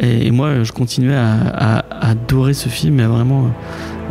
Et, 0.00 0.26
et 0.26 0.30
moi, 0.30 0.62
je 0.62 0.72
continuais 0.72 1.16
à, 1.16 1.32
à- 1.32 1.78
à 1.78 2.10
adorer 2.10 2.52
ce 2.54 2.68
film. 2.68 3.00
Et 3.00 3.04
vraiment, 3.06 3.46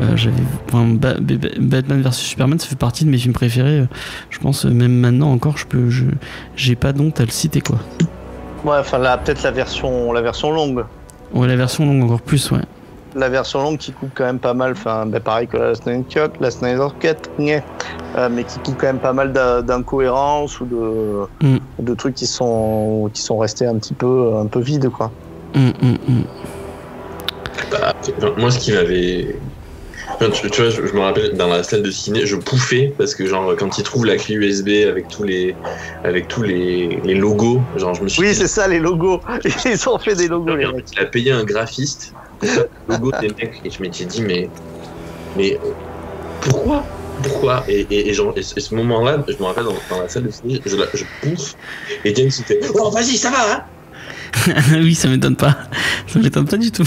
euh, 0.01 0.15
j'avais, 0.15 0.41
enfin, 0.67 0.85
Ba- 0.93 1.15
Ba- 1.19 1.49
Batman 1.59 2.01
vs 2.01 2.11
Superman, 2.13 2.57
ça 2.59 2.67
fait 2.67 2.77
partie 2.77 3.05
de 3.05 3.09
mes 3.09 3.17
films 3.17 3.33
préférés. 3.33 3.79
euh, 3.79 3.85
Je 4.29 4.39
pense 4.39 4.65
euh, 4.65 4.69
même 4.71 4.93
maintenant 4.93 5.31
encore, 5.31 5.57
je 5.57 5.65
peux, 5.67 5.89
je, 5.89 6.05
j'ai 6.55 6.75
pas 6.75 6.93
d'honte 6.93 7.19
à 7.19 7.25
le 7.25 7.31
citer 7.31 7.61
quoi. 7.61 7.79
Ouais, 8.65 8.77
enfin 8.79 8.97
là, 8.97 9.17
peut-être 9.17 9.43
la 9.43 9.51
version, 9.51 10.11
la 10.13 10.21
version 10.21 10.51
longue. 10.51 10.85
Ouais, 11.33 11.47
la 11.47 11.55
version 11.57 11.85
longue 11.85 12.03
encore 12.03 12.21
plus, 12.21 12.49
ouais. 12.51 12.61
La 13.15 13.29
version 13.29 13.61
longue 13.61 13.77
qui 13.77 13.91
coupe 13.91 14.11
quand 14.15 14.25
même 14.25 14.39
pas 14.39 14.53
mal, 14.53 14.71
enfin 14.71 15.05
ben 15.05 15.19
pareil 15.19 15.47
que 15.47 15.57
la 15.57 15.75
Snyder 15.75 16.03
Cut, 16.09 16.31
la 16.39 16.51
Snyder 16.51 16.87
Cut, 16.99 17.15
nyeh. 17.37 17.61
Euh, 18.15 18.29
mais 18.31 18.43
qui 18.43 18.59
coupe 18.59 18.77
quand 18.79 18.87
même 18.87 18.99
pas 18.99 19.13
mal 19.13 19.33
d'in- 19.33 19.61
d'incohérences 19.63 20.59
ou 20.59 20.65
de, 20.65 21.45
Mm. 21.47 21.57
de 21.79 21.93
trucs 21.95 22.15
qui 22.15 22.27
sont 22.27 23.09
qui 23.13 23.21
sont 23.23 23.37
restés 23.37 23.65
un 23.65 23.77
petit 23.79 23.93
peu 23.95 24.35
un 24.35 24.45
peu 24.47 24.59
vides 24.59 24.89
quoi. 24.89 25.11
Hum, 25.55 25.71
hum. 25.81 26.23
Bah, 27.71 27.93
moi, 28.37 28.51
ce 28.51 28.59
qui 28.59 28.71
m'avait. 28.71 29.35
Enfin, 30.15 30.29
tu, 30.31 30.49
tu 30.51 30.61
vois, 30.61 30.69
je, 30.69 30.85
je 30.85 30.93
me 30.93 30.99
rappelle 30.99 31.33
dans 31.37 31.47
la 31.47 31.63
salle 31.63 31.81
de 31.81 31.89
ciné, 31.91 32.25
je 32.25 32.35
pouffais 32.35 32.93
parce 32.97 33.15
que 33.15 33.25
genre 33.25 33.55
quand 33.57 33.77
ils 33.77 33.83
trouvent 33.83 34.05
la 34.05 34.17
clé 34.17 34.35
USB 34.35 34.87
avec 34.87 35.07
tous 35.07 35.23
les 35.23 35.55
avec 36.03 36.27
tous 36.27 36.41
les, 36.43 37.01
les 37.03 37.15
logos, 37.15 37.61
genre 37.77 37.93
je 37.95 38.03
me 38.03 38.09
suis 38.09 38.21
Oui 38.21 38.35
c'est 38.35 38.47
ça 38.47 38.67
les 38.67 38.79
logos, 38.79 39.21
ils 39.65 39.89
ont 39.89 39.97
fait 39.97 40.15
des 40.15 40.27
logos 40.27 40.55
les 40.55 40.65
mecs. 40.71 40.85
il 40.97 41.01
a 41.01 41.05
payé 41.05 41.31
un 41.31 41.43
graphiste 41.45 42.13
le 42.87 42.95
logo 42.95 43.11
des 43.21 43.29
mecs 43.29 43.61
et 43.63 43.69
je 43.69 43.81
m'étais 43.81 44.05
dit 44.05 44.21
mais 44.21 44.49
mais 45.35 45.59
euh, 45.63 45.71
pourquoi? 46.41 46.83
Pourquoi? 47.21 47.63
Et, 47.67 47.81
et, 47.89 48.09
et 48.09 48.13
genre 48.13 48.33
et 48.35 48.41
ce, 48.41 48.73
moment-là, 48.75 49.23
je 49.27 49.37
me 49.37 49.43
rappelle 49.43 49.65
dans, 49.65 49.75
dans 49.89 50.01
la 50.01 50.09
salle 50.09 50.23
de 50.23 50.31
ciné, 50.31 50.61
je, 50.65 50.75
la- 50.75 50.87
je 50.93 51.03
pouffe 51.21 51.55
et 52.03 52.13
James 52.15 52.27
était 52.27 52.59
oh 52.75 52.89
vas-y 52.89 53.17
ça 53.17 53.29
va 53.29 53.53
hein? 53.53 53.63
Oui, 54.73 54.95
ça 54.95 55.07
m'étonne 55.09 55.35
pas. 55.35 55.55
Ça 56.07 56.19
m'étonne 56.19 56.47
pas 56.47 56.57
du 56.57 56.71
tout. 56.71 56.83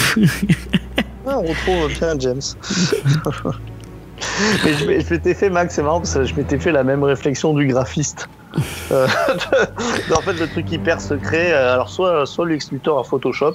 Ah, 1.25 1.38
on 1.38 1.45
retrouve 1.45 1.88
bien 1.99 2.19
James. 2.19 2.40
Mais 4.64 4.73
je, 4.75 4.79
je 4.79 5.14
m'étais 5.14 5.35
fait, 5.35 5.51
Max, 5.51 5.75
c'est 5.75 5.83
marrant 5.83 6.01
parce 6.01 6.14
que 6.14 6.25
je 6.25 6.35
m'étais 6.35 6.59
fait 6.59 6.73
la 6.73 6.85
même 6.85 7.05
réflexion 7.05 7.55
du 7.55 7.66
graphiste. 7.66 8.29
Euh, 8.92 9.07
en 10.14 10.21
fait, 10.21 10.35
le 10.35 10.47
truc 10.47 10.71
hyper 10.71 11.01
secret, 11.01 11.53
euh, 11.53 11.75
alors 11.75 11.88
soit, 11.90 12.25
soit 12.25 12.47
Lex 12.47 12.71
Luthor 12.71 13.01
à 13.01 13.05
Photoshop, 13.05 13.55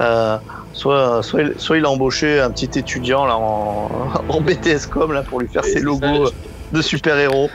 euh, 0.00 0.38
soit, 0.72 1.22
soit, 1.22 1.42
il, 1.42 1.54
soit 1.56 1.78
il 1.78 1.84
a 1.84 1.90
embauché 1.90 2.40
un 2.40 2.50
petit 2.50 2.76
étudiant 2.78 3.26
là, 3.26 3.36
en, 3.36 3.88
en 4.28 4.40
BTS 4.40 4.86
com 4.90 5.12
là, 5.12 5.22
pour 5.22 5.40
lui 5.40 5.46
faire 5.46 5.64
Et 5.64 5.70
ses 5.70 5.80
logos 5.80 6.26
ça, 6.26 6.32
de 6.72 6.82
super-héros. 6.82 7.48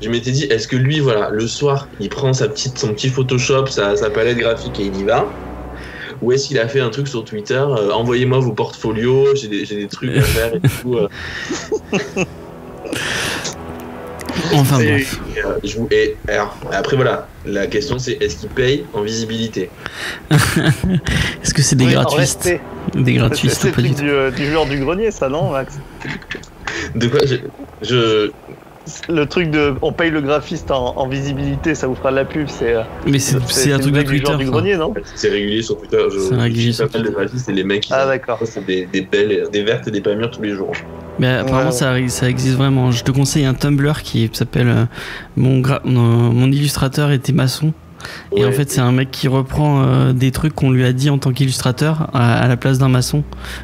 Je 0.00 0.10
m'étais 0.10 0.32
dit, 0.32 0.44
est-ce 0.44 0.66
que 0.66 0.74
lui, 0.76 0.98
voilà, 0.98 1.30
le 1.30 1.46
soir, 1.46 1.86
il 2.00 2.08
prend 2.08 2.32
sa 2.32 2.48
petite, 2.48 2.76
son 2.78 2.88
petit 2.88 3.08
Photoshop, 3.08 3.66
sa, 3.66 3.94
sa 3.94 4.10
palette 4.10 4.38
graphique 4.38 4.80
et 4.80 4.86
il 4.86 4.96
y 4.96 5.04
va? 5.04 5.26
Ou 6.22 6.32
est-ce 6.32 6.48
qu'il 6.48 6.58
a 6.58 6.66
fait 6.68 6.80
un 6.80 6.90
truc 6.90 7.06
sur 7.06 7.24
Twitter 7.24 7.54
euh, 7.54 7.92
Envoyez-moi 7.92 8.40
vos 8.40 8.52
portfolios, 8.52 9.34
j'ai 9.36 9.48
des, 9.48 9.64
des 9.64 9.86
trucs 9.86 10.16
à 10.16 10.22
faire 10.22 10.54
et 10.56 10.60
tout. 10.60 10.96
euh. 10.96 11.08
Enfin 14.54 14.80
et, 14.80 14.86
bref. 14.90 15.20
et, 15.36 15.40
euh, 15.44 15.52
je 15.64 15.76
vous- 15.76 15.88
et, 15.90 16.16
alors, 16.28 16.56
après, 16.72 16.96
voilà, 16.96 17.28
la 17.46 17.66
question 17.66 17.98
c'est 17.98 18.12
est-ce 18.20 18.36
qu'il 18.36 18.48
paye 18.48 18.84
en 18.94 19.02
visibilité 19.02 19.70
Est-ce 20.30 21.54
que 21.54 21.62
c'est 21.62 21.76
des 21.76 21.86
Oui, 21.86 21.92
gratuites. 21.92 22.60
Des 22.94 23.14
gratuites 23.14 23.50
c'est 23.52 23.76
du, 23.76 24.10
euh, 24.10 24.30
du 24.30 24.46
joueur 24.46 24.66
du 24.66 24.78
grenier, 24.78 25.10
ça, 25.10 25.28
non, 25.28 25.50
Max? 25.50 25.78
De 26.94 27.08
quoi 27.08 27.20
je, 27.26 27.36
je- 27.82 28.30
Le 29.08 29.26
truc 29.26 29.50
de 29.50 29.74
on 29.82 29.92
paye 29.92 30.10
le 30.10 30.20
graphiste 30.20 30.70
en, 30.70 30.96
en 30.96 31.08
visibilité, 31.08 31.74
ça 31.74 31.86
vous 31.86 31.94
fera 31.94 32.10
de 32.10 32.16
la 32.16 32.24
pub, 32.24 32.48
c'est 32.48 32.74
euh, 32.74 32.82
Mais 33.06 33.18
c'est 33.18 33.38
c'est 33.48 33.72
un 33.72 33.78
truc 33.78 33.94
de 33.94 34.02
Twitter. 34.02 34.24
joueur 34.26 34.38
du 34.38 34.44
ça. 34.46 34.50
grenier, 34.50 34.76
non 34.76 34.94
C'est 35.14 35.28
régulier 35.30 35.62
sur 35.62 35.78
Twitter. 35.78 35.98
Je, 36.12 36.18
C'est 36.18 36.34
régulier 36.36 36.72
sur 36.72 36.88
Twitter. 36.90 37.10
et 37.48 37.52
les 37.52 37.64
mecs, 37.64 37.88
ils 37.88 37.92
Ah 37.94 38.04
ont- 38.04 38.08
d'accord. 38.08 38.38
c'est 38.44 38.64
des, 38.64 38.86
des 38.86 39.02
belles, 39.02 39.48
des 39.52 39.62
vertes 39.62 39.88
et 39.88 39.90
des 39.90 40.00
pas 40.00 40.14
mûres 40.14 40.30
tous 40.30 40.42
les 40.42 40.54
jours. 40.54 40.72
Mais 41.18 41.28
apparemment, 41.28 41.66
Ouais. 41.70 41.72
ça, 41.72 41.94
ça 42.08 42.28
existe 42.28 42.56
vraiment. 42.56 42.90
Je 42.90 43.04
te 43.04 43.10
conseille 43.10 43.44
un 43.44 43.54
Tumblr 43.54 44.02
qui 44.02 44.30
s'appelle 44.32 44.68
euh, 44.68 44.84
mon, 45.36 45.60
gra- 45.60 45.80
mon, 45.84 46.00
mon 46.00 46.46
illustrateur 46.50 47.10
était 47.10 47.32
maçon. 47.32 47.72
Et 48.36 48.44
en 48.44 48.52
fait, 48.52 48.70
c'est 48.70 48.80
un 48.80 48.92
mec 48.92 49.10
qui 49.10 49.28
reprend 49.28 49.82
euh, 49.82 50.12
des 50.12 50.30
trucs 50.30 50.54
qu'on 50.54 50.70
lui 50.70 50.84
a 50.84 50.92
dit 50.92 51.10
en 51.10 51.18
tant 51.18 51.32
qu'illustrateur 51.32 52.08
à, 52.14 52.34
à 52.40 52.48
la 52.48 52.56
place 52.56 52.78
d'un 52.78 52.88
maçon. 52.88 53.22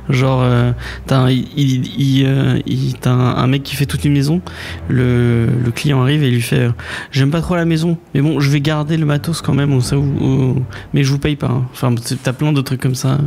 Genre, 0.08 0.40
euh, 0.42 0.72
t'as 1.06 1.18
un, 1.18 1.30
il, 1.30 1.46
il- 1.56 2.00
il, 2.00 2.26
euh, 2.26 2.58
il- 2.66 2.94
un, 3.06 3.10
un 3.10 3.46
mec 3.46 3.62
qui 3.62 3.76
fait 3.76 3.86
toute 3.86 4.04
une 4.04 4.12
maison. 4.12 4.40
Le, 4.88 5.46
le 5.46 5.70
client 5.70 6.02
arrive 6.02 6.22
et 6.22 6.30
lui 6.30 6.42
fait 6.42 6.68
J'aime 7.10 7.30
pas 7.30 7.40
trop 7.40 7.56
la 7.56 7.64
maison, 7.64 7.96
mais 8.14 8.20
bon, 8.20 8.40
je 8.40 8.50
vais 8.50 8.60
garder 8.60 8.96
le 8.96 9.06
matos 9.06 9.40
quand 9.42 9.54
même, 9.54 9.72
où- 9.72 9.80
où- 9.94 10.62
mais 10.92 11.04
je 11.04 11.10
vous 11.10 11.18
paye 11.18 11.36
pas. 11.36 11.46
hein. 11.48 11.64
Enfin, 11.72 11.94
t'as 12.22 12.32
plein 12.32 12.52
de 12.52 12.60
trucs 12.60 12.80
comme 12.80 12.94
ça. 12.94 13.18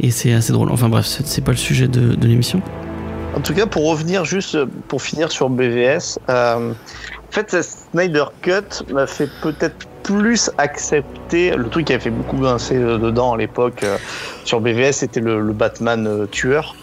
Et 0.00 0.10
c'est 0.10 0.32
assez 0.32 0.52
drôle. 0.52 0.70
Enfin, 0.70 0.88
bref, 0.88 1.06
c'est 1.06 1.44
pas 1.44 1.52
le 1.52 1.56
sujet 1.56 1.88
de, 1.88 2.14
de 2.14 2.26
l'émission. 2.26 2.60
En 3.34 3.40
tout 3.40 3.54
cas, 3.54 3.66
pour 3.66 3.88
revenir 3.90 4.24
juste, 4.24 4.58
pour 4.88 5.00
finir 5.00 5.32
sur 5.32 5.48
BVS, 5.48 6.18
en 6.28 6.72
fait, 7.30 7.56
Snyder 7.62 8.24
Cut 8.42 8.84
m'a 8.92 9.06
fait 9.06 9.28
peut-être 9.42 9.86
plus 10.02 10.50
accepté 10.58 11.54
le 11.56 11.68
truc 11.68 11.86
qui 11.86 11.92
avait 11.92 12.02
fait 12.02 12.10
beaucoup 12.10 12.38
grincer 12.38 12.76
euh, 12.76 12.98
dedans 12.98 13.32
à 13.32 13.36
l'époque 13.36 13.82
euh, 13.82 13.98
sur 14.44 14.60
BVS, 14.60 14.92
c'était 14.92 15.20
le, 15.20 15.40
le 15.40 15.52
Batman 15.52 16.06
euh, 16.06 16.26
tueur 16.26 16.78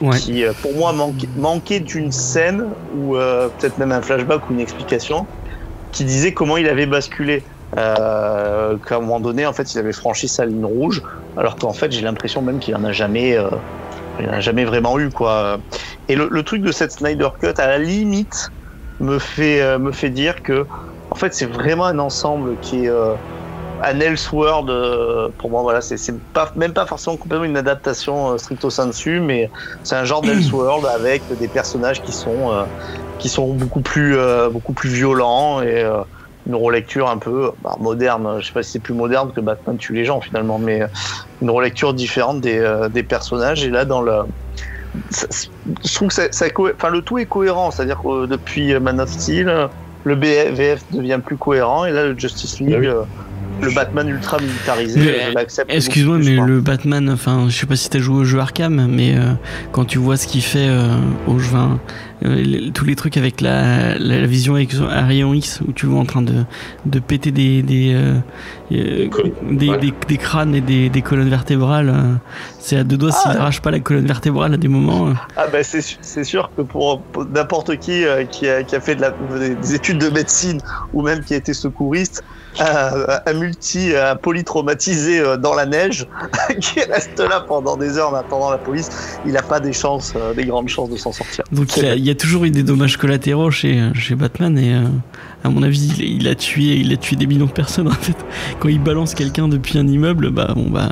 Ouais. 0.00 0.18
qui, 0.18 0.44
pour 0.60 0.74
moi, 0.74 0.92
manquait, 0.92 1.28
manquait 1.36 1.80
d'une 1.80 2.10
scène 2.10 2.74
ou 2.90 3.14
peut-être 3.14 3.78
même 3.78 3.92
un 3.92 4.02
flashback 4.02 4.50
ou 4.50 4.52
une 4.52 4.60
explication 4.60 5.28
qui 5.92 6.04
disait 6.04 6.34
comment 6.34 6.56
il 6.56 6.68
avait 6.68 6.86
basculé. 6.86 7.46
Euh, 7.78 8.78
qu'à 8.78 8.96
un 8.96 9.00
moment 9.00 9.20
donné, 9.20 9.46
en 9.46 9.52
fait, 9.52 9.74
il 9.74 9.78
avait 9.78 9.92
franchi 9.92 10.28
sa 10.28 10.46
ligne 10.46 10.64
rouge, 10.64 11.02
alors 11.36 11.56
qu'en 11.56 11.72
fait, 11.72 11.90
j'ai 11.92 12.02
l'impression 12.02 12.42
même 12.42 12.60
qu'il 12.60 12.76
en 12.76 12.84
a 12.84 12.92
jamais, 12.92 13.36
euh, 13.36 13.50
il 14.18 14.28
en 14.28 14.34
a 14.34 14.40
jamais 14.40 14.64
vraiment 14.64 14.98
eu, 14.98 15.10
quoi. 15.10 15.58
Et 16.08 16.16
le, 16.16 16.28
le 16.30 16.42
truc 16.44 16.62
de 16.62 16.72
cette 16.72 16.92
Snyder 16.92 17.28
Cut, 17.40 17.54
à 17.58 17.66
la 17.66 17.78
limite, 17.78 18.50
me 19.00 19.18
fait, 19.18 19.60
euh, 19.60 19.78
me 19.78 19.92
fait 19.92 20.10
dire 20.10 20.42
que, 20.42 20.66
en 21.10 21.16
fait, 21.16 21.34
c'est 21.34 21.46
vraiment 21.46 21.86
un 21.86 21.98
ensemble 21.98 22.58
qui 22.58 22.84
est 22.84 22.88
euh, 22.90 23.16
un 23.80 24.00
Elseworld. 24.00 24.70
euh, 24.70 25.30
pour 25.38 25.50
moi, 25.50 25.62
voilà, 25.62 25.80
c'est 25.82 25.96
pas, 26.32 26.52
même 26.56 26.74
pas 26.74 26.86
forcément 26.86 27.16
complètement 27.18 27.46
une 27.46 27.56
adaptation 27.56 28.32
euh, 28.32 28.38
stricto 28.38 28.70
sensu, 28.70 29.20
mais 29.20 29.50
c'est 29.82 29.96
un 29.96 30.04
genre 30.04 30.22
d'Elseworld 30.24 30.86
avec 30.86 31.32
des 31.32 31.48
personnages 31.48 32.02
qui 32.02 32.12
sont, 32.12 32.52
euh, 32.52 32.66
qui 33.18 33.28
sont 33.30 33.54
beaucoup 33.54 33.82
plus, 33.82 34.16
beaucoup 34.52 34.74
plus 34.74 34.90
violents 34.90 35.62
et 35.62 35.84
une 36.46 36.54
relecture 36.56 37.08
un 37.10 37.18
peu 37.18 37.52
bah, 37.60 37.76
moderne. 37.80 38.40
Je 38.40 38.46
sais 38.46 38.52
pas 38.52 38.62
si 38.62 38.72
c'est 38.72 38.80
plus 38.80 38.94
moderne 38.94 39.32
que 39.32 39.40
Batman 39.40 39.76
tue 39.78 39.94
les 39.94 40.04
gens 40.04 40.20
finalement, 40.20 40.58
mais 40.58 40.82
une 41.40 41.50
relecture 41.50 41.94
différente 41.94 42.40
des, 42.40 42.58
euh, 42.58 42.88
des 42.88 43.02
personnages. 43.04 43.64
Et 43.64 43.70
là, 43.70 43.84
dans 43.84 44.02
le 44.02 44.22
ça- 45.10 45.26
je 45.84 45.94
trouve 45.94 46.08
que 46.08 46.14
ça, 46.14 46.28
enfin, 46.74 46.90
le 46.90 47.02
tout 47.02 47.18
est 47.18 47.26
cohérent, 47.26 47.70
c'est-à-dire 47.70 48.00
que 48.02 48.24
euh, 48.24 48.26
depuis 48.26 48.78
Man 48.80 49.00
of 49.00 49.10
Steel, 49.10 49.68
le 50.04 50.16
BVF 50.16 50.82
devient 50.90 51.20
plus 51.24 51.38
cohérent 51.38 51.84
et 51.84 51.92
là 51.92 52.06
le 52.06 52.18
Justice 52.18 52.58
League, 52.60 52.72
Ah 52.74 52.78
oui. 52.78 52.88
Le 53.62 53.70
Batman 53.70 54.08
ultra 54.08 54.38
militarisé, 54.38 55.00
Mais, 55.00 55.30
je 55.30 55.34
l'accepte. 55.34 55.70
Excuse-moi, 55.72 56.18
mais 56.18 56.36
le 56.36 56.60
Batman, 56.60 57.08
enfin, 57.10 57.46
je 57.48 57.56
sais 57.56 57.66
pas 57.66 57.76
si 57.76 57.88
t'as 57.88 57.98
joué 58.00 58.16
au 58.18 58.24
jeu 58.24 58.38
Arkham, 58.38 58.86
mais 58.90 59.16
euh, 59.16 59.32
quand 59.72 59.84
tu 59.84 59.98
vois 59.98 60.16
ce 60.16 60.26
qu'il 60.26 60.42
fait 60.42 60.66
euh, 60.68 60.96
au 61.26 61.38
jeu, 61.38 61.56
euh, 62.24 62.70
tous 62.74 62.84
les 62.84 62.94
trucs 62.96 63.16
avec 63.16 63.40
la, 63.40 63.98
la, 63.98 64.20
la 64.20 64.26
vision 64.26 64.54
avec 64.56 64.74
un 64.74 65.06
rayon 65.06 65.32
X 65.34 65.60
où 65.66 65.72
tu 65.72 65.86
vois 65.86 66.00
en 66.00 66.04
train 66.04 66.22
de, 66.22 66.44
de 66.86 66.98
péter 66.98 67.30
des 67.30 67.62
des, 67.62 67.92
euh, 67.94 68.14
euh, 68.72 69.08
des, 69.50 69.68
Ouais. 69.68 69.78
des, 69.78 69.94
des 70.08 70.16
crânes 70.16 70.54
et 70.54 70.60
des, 70.60 70.88
des 70.90 71.02
colonnes 71.02 71.28
vertébrales, 71.30 71.88
euh, 71.90 72.14
c'est 72.58 72.76
à 72.76 72.84
deux 72.84 72.96
doigts 72.96 73.12
s'il 73.12 73.30
Ah. 73.34 73.40
arrache 73.42 73.60
pas 73.62 73.70
la 73.70 73.80
colonne 73.80 74.06
vertébrale 74.06 74.52
à 74.54 74.56
des 74.56 74.68
moments. 74.68 75.08
euh. 75.08 75.12
Ah 75.36 75.46
ben 75.50 75.62
c'est 75.64 76.24
sûr 76.24 76.50
que 76.56 76.62
pour, 76.62 77.00
pour 77.00 77.24
n'importe 77.26 77.78
qui 77.78 78.04
euh, 78.04 78.24
qui, 78.24 78.48
a, 78.48 78.62
qui 78.62 78.74
a 78.76 78.80
fait 78.80 78.96
de 78.96 79.00
la, 79.02 79.14
des, 79.38 79.54
des 79.54 79.74
études 79.74 79.98
de 79.98 80.08
médecine 80.10 80.60
ou 80.92 81.02
même 81.02 81.22
qui 81.22 81.34
a 81.34 81.36
été 81.36 81.52
secouriste, 81.54 82.22
un, 82.60 83.32
multi, 83.34 83.94
un 83.96 84.16
polytraumatisé 84.16 85.20
euh, 85.20 85.36
dans 85.36 85.54
la 85.54 85.66
neige 85.66 86.06
qui 86.60 86.80
reste 86.80 87.18
là 87.18 87.40
pendant 87.40 87.76
des 87.76 87.98
heures 87.98 88.10
en 88.10 88.16
attendant 88.16 88.50
la 88.50 88.58
police, 88.58 88.90
il 89.26 89.32
n'a 89.32 89.42
pas 89.42 89.60
des 89.60 89.72
chances, 89.72 90.14
euh, 90.16 90.34
des 90.34 90.44
grandes 90.44 90.68
chances 90.68 90.90
de 90.90 90.96
s'en 90.96 91.12
sortir. 91.12 91.44
Donc 91.52 91.76
il, 91.76 92.04
y 92.04 92.10
a 92.10 92.14
toujours 92.14 92.44
eu 92.44 92.50
des 92.50 92.62
dommages 92.62 92.96
collatéraux 92.96 93.50
chez, 93.50 93.90
Batman 94.16 94.56
et 94.58 94.74
euh, 94.74 94.84
à 95.42 95.48
mon 95.48 95.62
avis 95.62 95.88
il, 95.98 96.28
a 96.28 96.34
tué 96.34 96.76
il 96.76 96.92
a 96.92 96.96
tué 96.96 97.16
des 97.16 97.26
millions 97.26 97.46
de 97.46 97.52
personnes 97.52 97.88
en 97.88 97.92
fait. 97.92 98.16
Quand 98.60 98.68
il 98.68 98.80
balance 98.80 99.14
quelqu'un 99.14 99.48
depuis 99.48 99.78
un 99.78 99.86
immeuble, 99.86 100.30
bah 100.30 100.52
bon 100.54 100.70
bah 100.70 100.88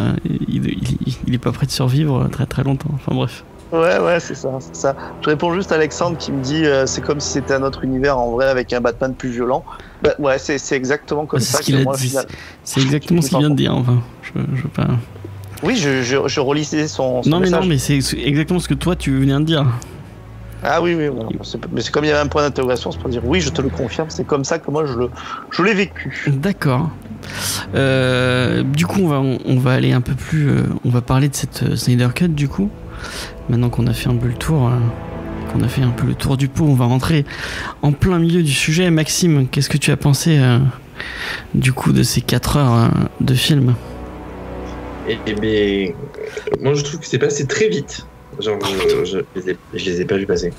il, 0.48 0.66
il, 0.66 1.14
il 1.26 1.34
est 1.34 1.38
pas 1.38 1.52
prêt 1.52 1.66
de 1.66 1.70
survivre 1.70 2.28
très 2.30 2.46
très 2.46 2.64
longtemps. 2.64 2.90
Enfin 2.94 3.14
bref. 3.14 3.44
Ouais, 3.72 3.98
ouais, 3.98 4.20
c'est 4.20 4.34
ça, 4.34 4.50
ça. 4.72 4.94
Je 5.22 5.30
réponds 5.30 5.54
juste 5.54 5.72
à 5.72 5.76
Alexandre 5.76 6.18
qui 6.18 6.30
me 6.30 6.42
dit 6.42 6.66
euh, 6.66 6.84
c'est 6.86 7.00
comme 7.00 7.20
si 7.20 7.30
c'était 7.30 7.54
un 7.54 7.62
autre 7.62 7.84
univers 7.84 8.18
en 8.18 8.30
vrai 8.32 8.48
avec 8.48 8.72
un 8.74 8.80
Batman 8.82 9.14
plus 9.14 9.30
violent. 9.30 9.64
Bah, 10.02 10.10
ouais, 10.18 10.38
c'est 10.38 10.60
exactement 10.76 11.24
comme 11.24 11.40
c'est 11.40 11.56
ça 11.56 11.62
ce 11.62 12.26
C'est 12.64 12.80
exactement 12.82 13.22
ce 13.22 13.30
qu'il 13.30 13.38
vient 13.38 13.50
de 13.50 13.54
dire. 13.54 13.74
Enfin, 13.74 14.02
je, 14.22 14.40
je 14.54 14.62
veux 14.62 14.68
pas. 14.68 14.88
Oui, 15.62 15.76
je, 15.76 16.02
je, 16.02 16.16
je 16.26 16.40
relisais 16.40 16.86
son, 16.88 17.22
son 17.22 17.30
Non 17.30 17.38
mais 17.38 17.46
message. 17.46 17.60
non 17.60 17.66
mais 17.66 17.78
c'est 17.78 17.98
exactement 18.18 18.58
ce 18.58 18.68
que 18.68 18.74
toi 18.74 18.94
tu 18.94 19.16
venais 19.18 19.32
de 19.38 19.44
dire. 19.44 19.64
Ah 20.64 20.82
oui, 20.82 20.94
oui, 20.94 21.08
voilà. 21.08 21.30
Mais 21.72 21.80
c'est 21.80 21.90
comme 21.90 22.04
il 22.04 22.08
y 22.08 22.10
avait 22.10 22.20
un 22.20 22.26
point 22.28 22.42
d'interrogation, 22.42 22.92
c'est 22.92 22.98
pour 23.00 23.08
dire 23.08 23.22
oui, 23.24 23.40
je 23.40 23.48
te 23.50 23.62
le 23.62 23.68
confirme, 23.68 24.10
c'est 24.10 24.24
comme 24.26 24.44
ça 24.44 24.58
que 24.58 24.70
moi 24.70 24.84
je 24.86 24.92
le, 24.98 25.10
je 25.50 25.62
l'ai 25.62 25.74
vécu. 25.74 26.24
D'accord. 26.28 26.90
Euh, 27.74 28.62
du 28.62 28.86
coup, 28.86 29.00
on 29.02 29.08
va, 29.08 29.20
on, 29.20 29.38
on 29.46 29.58
va 29.58 29.72
aller 29.72 29.92
un 29.92 30.00
peu 30.00 30.14
plus. 30.14 30.48
euh, 30.50 30.62
on 30.84 30.90
va 30.90 31.00
parler 31.00 31.28
de 31.28 31.34
cette 31.34 31.74
Snyder 31.76 32.08
Cut, 32.14 32.28
du 32.28 32.48
coup. 32.48 32.68
Maintenant 33.48 33.70
qu'on 33.70 33.86
a 33.86 33.92
fait 33.92 34.08
un 34.08 34.16
peu 34.16 34.28
le 34.28 34.34
tour, 34.34 34.68
euh, 34.68 34.72
qu'on 35.52 35.62
a 35.62 35.68
fait 35.68 35.82
un 35.82 35.90
peu 35.90 36.06
le 36.06 36.14
tour 36.14 36.36
du 36.36 36.48
pot, 36.48 36.64
on 36.64 36.74
va 36.74 36.84
rentrer 36.86 37.24
en 37.82 37.92
plein 37.92 38.18
milieu 38.18 38.42
du 38.42 38.52
sujet. 38.52 38.90
Maxime, 38.90 39.48
qu'est-ce 39.48 39.68
que 39.68 39.78
tu 39.78 39.90
as 39.90 39.96
pensé, 39.96 40.38
euh, 40.38 40.58
du 41.54 41.72
coup, 41.72 41.92
de 41.92 42.02
ces 42.02 42.20
4 42.20 42.56
heures 42.56 42.74
euh, 42.74 42.88
de 43.20 43.34
film? 43.34 43.74
Et 45.08 45.18
ben, 45.34 45.92
moi 46.60 46.74
je 46.74 46.82
trouve 46.84 47.00
que 47.00 47.06
c'est 47.06 47.18
passé 47.18 47.46
très 47.46 47.68
vite. 47.68 48.06
Genre, 48.38 48.58
je, 48.64 49.04
je, 49.04 49.18
les 49.34 49.50
ai, 49.50 49.56
je 49.74 49.84
les 49.84 50.00
ai 50.00 50.04
pas 50.04 50.16
vus 50.16 50.26
passer. 50.26 50.52